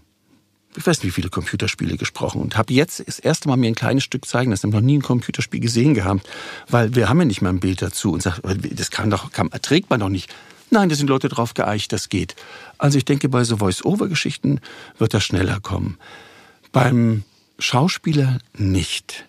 ich 0.76 0.88
weiß 0.88 1.00
nicht, 1.00 1.06
wie 1.08 1.12
viele 1.12 1.30
Computerspiele 1.30 1.98
gesprochen 1.98 2.42
und 2.42 2.58
habe 2.58 2.74
jetzt 2.74 3.04
das 3.06 3.20
erste 3.20 3.50
Mal 3.50 3.58
mir 3.58 3.68
ein 3.68 3.76
kleines 3.76 4.04
Stück 4.04 4.26
zeigen 4.26 4.52
lassen. 4.52 4.70
Ich 4.70 4.74
noch 4.74 4.82
nie 4.82 4.98
ein 4.98 5.02
Computerspiel 5.02 5.60
gesehen 5.60 5.94
gehabt, 5.94 6.28
weil 6.70 6.96
wir 6.96 7.10
haben 7.10 7.20
ja 7.20 7.26
nicht 7.26 7.42
mal 7.42 7.50
ein 7.50 7.60
Bild 7.60 7.82
dazu 7.82 8.14
und 8.14 8.24
sagt, 8.24 8.42
das 8.44 8.90
kann 8.90 9.10
doch, 9.10 9.32
kann, 9.32 9.50
trägt 9.62 9.90
man 9.90 10.00
doch 10.00 10.10
nicht. 10.10 10.34
Nein, 10.74 10.88
da 10.88 10.96
sind 10.96 11.10
Leute 11.10 11.28
drauf 11.28 11.54
geeicht, 11.54 11.92
das 11.92 12.08
geht. 12.08 12.36
Also 12.78 12.98
ich 12.98 13.04
denke, 13.04 13.28
bei 13.28 13.44
so 13.44 13.58
Voice-Over-Geschichten 13.58 14.62
wird 14.98 15.14
das 15.14 15.24
schneller 15.24 15.60
kommen. 15.60 15.98
Beim 16.72 17.24
Schauspieler 17.60 18.40
nicht. 18.58 19.26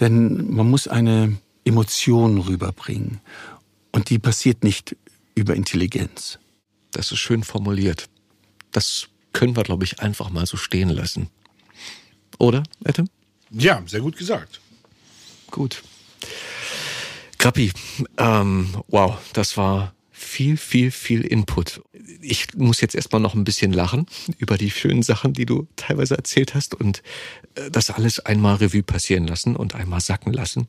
Denn 0.00 0.50
man 0.50 0.70
muss 0.70 0.88
eine 0.88 1.36
Emotion 1.64 2.38
rüberbringen. 2.38 3.20
Und 3.92 4.08
die 4.08 4.18
passiert 4.18 4.64
nicht 4.64 4.96
über 5.34 5.54
Intelligenz. 5.54 6.38
Das 6.92 7.12
ist 7.12 7.18
schön 7.18 7.44
formuliert. 7.44 8.08
Das 8.72 9.08
können 9.34 9.54
wir, 9.54 9.64
glaube 9.64 9.84
ich, 9.84 10.00
einfach 10.00 10.30
mal 10.30 10.46
so 10.46 10.56
stehen 10.56 10.88
lassen. 10.88 11.28
Oder, 12.38 12.62
Adam? 12.84 13.08
Ja, 13.50 13.82
sehr 13.86 14.00
gut 14.00 14.16
gesagt. 14.16 14.60
Gut. 15.50 15.82
Krappi, 17.36 17.70
ähm, 18.16 18.82
wow, 18.88 19.18
das 19.34 19.58
war 19.58 19.92
viel, 20.18 20.56
viel, 20.56 20.90
viel 20.90 21.20
Input. 21.20 21.82
Ich 22.22 22.54
muss 22.56 22.80
jetzt 22.80 22.94
erstmal 22.94 23.20
noch 23.20 23.34
ein 23.34 23.44
bisschen 23.44 23.72
lachen 23.72 24.06
über 24.38 24.56
die 24.56 24.70
schönen 24.70 25.02
Sachen, 25.02 25.34
die 25.34 25.44
du 25.44 25.66
teilweise 25.76 26.16
erzählt 26.16 26.54
hast 26.54 26.74
und 26.74 27.02
äh, 27.54 27.70
das 27.70 27.90
alles 27.90 28.20
einmal 28.20 28.56
Revue 28.56 28.82
passieren 28.82 29.26
lassen 29.26 29.56
und 29.56 29.74
einmal 29.74 30.00
sacken 30.00 30.32
lassen. 30.32 30.68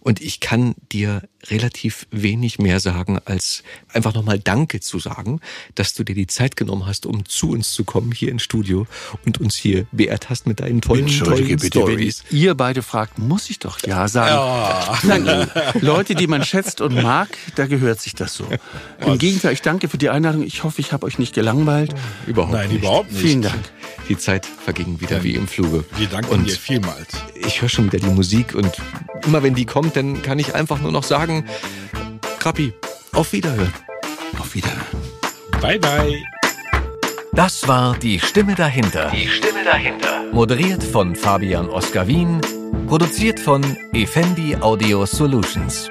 Und 0.00 0.22
ich 0.22 0.40
kann 0.40 0.74
dir 0.90 1.28
relativ 1.46 2.06
wenig 2.10 2.58
mehr 2.58 2.80
sagen, 2.80 3.18
als 3.24 3.62
einfach 3.92 4.12
nochmal 4.14 4.38
Danke 4.38 4.80
zu 4.80 4.98
sagen, 4.98 5.40
dass 5.74 5.94
du 5.94 6.04
dir 6.04 6.14
die 6.14 6.26
Zeit 6.26 6.56
genommen 6.56 6.86
hast, 6.86 7.06
um 7.06 7.24
zu 7.26 7.50
uns 7.50 7.72
zu 7.72 7.84
kommen 7.84 8.12
hier 8.12 8.30
ins 8.30 8.42
Studio 8.42 8.86
und 9.24 9.38
uns 9.40 9.54
hier 9.54 9.86
beehrt 9.92 10.30
hast 10.30 10.46
mit 10.46 10.60
deinen 10.60 10.80
tollen, 10.80 11.02
Entschuldige 11.02 11.56
tollen 11.56 11.60
bitte, 11.60 11.78
Stories. 11.78 12.24
wenn 12.30 12.38
ihr 12.38 12.54
beide 12.54 12.82
fragt, 12.82 13.18
muss 13.18 13.50
ich 13.50 13.58
doch 13.60 13.78
ja 13.86 14.08
sagen. 14.08 14.98
Nein, 15.04 15.48
Leute, 15.80 16.14
die 16.14 16.26
man 16.26 16.44
schätzt 16.44 16.80
und 16.80 17.00
mag, 17.02 17.28
da 17.54 17.66
gehört 17.66 18.00
sich 18.00 18.14
das 18.14 18.34
so. 18.34 18.46
Im 19.06 19.18
Gegenteil, 19.18 19.52
ich 19.52 19.62
danke 19.62 19.88
für 19.88 19.98
die 19.98 20.10
Einladung. 20.10 20.42
Ich 20.42 20.64
hoffe, 20.64 20.80
ich 20.80 20.92
habe 20.92 21.06
euch 21.06 21.18
nicht 21.18 21.34
gelangweilt. 21.34 21.94
Überhaupt 22.26 22.52
Nein, 22.52 22.68
nicht. 22.68 22.78
überhaupt 22.78 23.12
nicht. 23.12 23.22
Vielen 23.22 23.42
Dank. 23.42 23.62
Die 24.08 24.16
Zeit 24.16 24.46
verging 24.46 25.00
wieder 25.00 25.22
wie 25.22 25.34
im 25.34 25.46
Fluge. 25.46 25.84
Wir 25.96 26.06
danken 26.08 26.32
und 26.32 26.46
dir 26.48 26.56
vielmals. 26.56 27.08
ich 27.34 27.60
höre 27.60 27.68
schon 27.68 27.86
wieder 27.86 27.98
die 27.98 28.06
Musik 28.12 28.54
und 28.54 28.72
immer 29.26 29.42
wenn 29.42 29.54
die 29.54 29.66
kommt, 29.66 29.96
dann 29.96 30.22
kann 30.22 30.38
ich 30.38 30.54
einfach 30.54 30.80
nur 30.80 30.92
noch 30.92 31.04
sagen, 31.04 31.37
Krappi, 32.38 32.72
auf 33.12 33.32
Wiederhören. 33.32 33.72
Auf 34.38 34.54
Wiedersehen. 34.54 34.80
Bye, 35.60 35.78
bye. 35.78 36.22
Das 37.32 37.66
war 37.68 37.96
die 37.98 38.18
Stimme 38.18 38.54
dahinter. 38.54 39.10
Die 39.14 39.28
Stimme 39.28 39.64
dahinter. 39.64 40.24
Moderiert 40.32 40.82
von 40.82 41.14
Fabian 41.14 41.68
Oskar 41.68 42.06
Wien. 42.06 42.40
Produziert 42.86 43.38
von 43.38 43.62
Effendi 43.92 44.56
Audio 44.56 45.06
Solutions. 45.06 45.88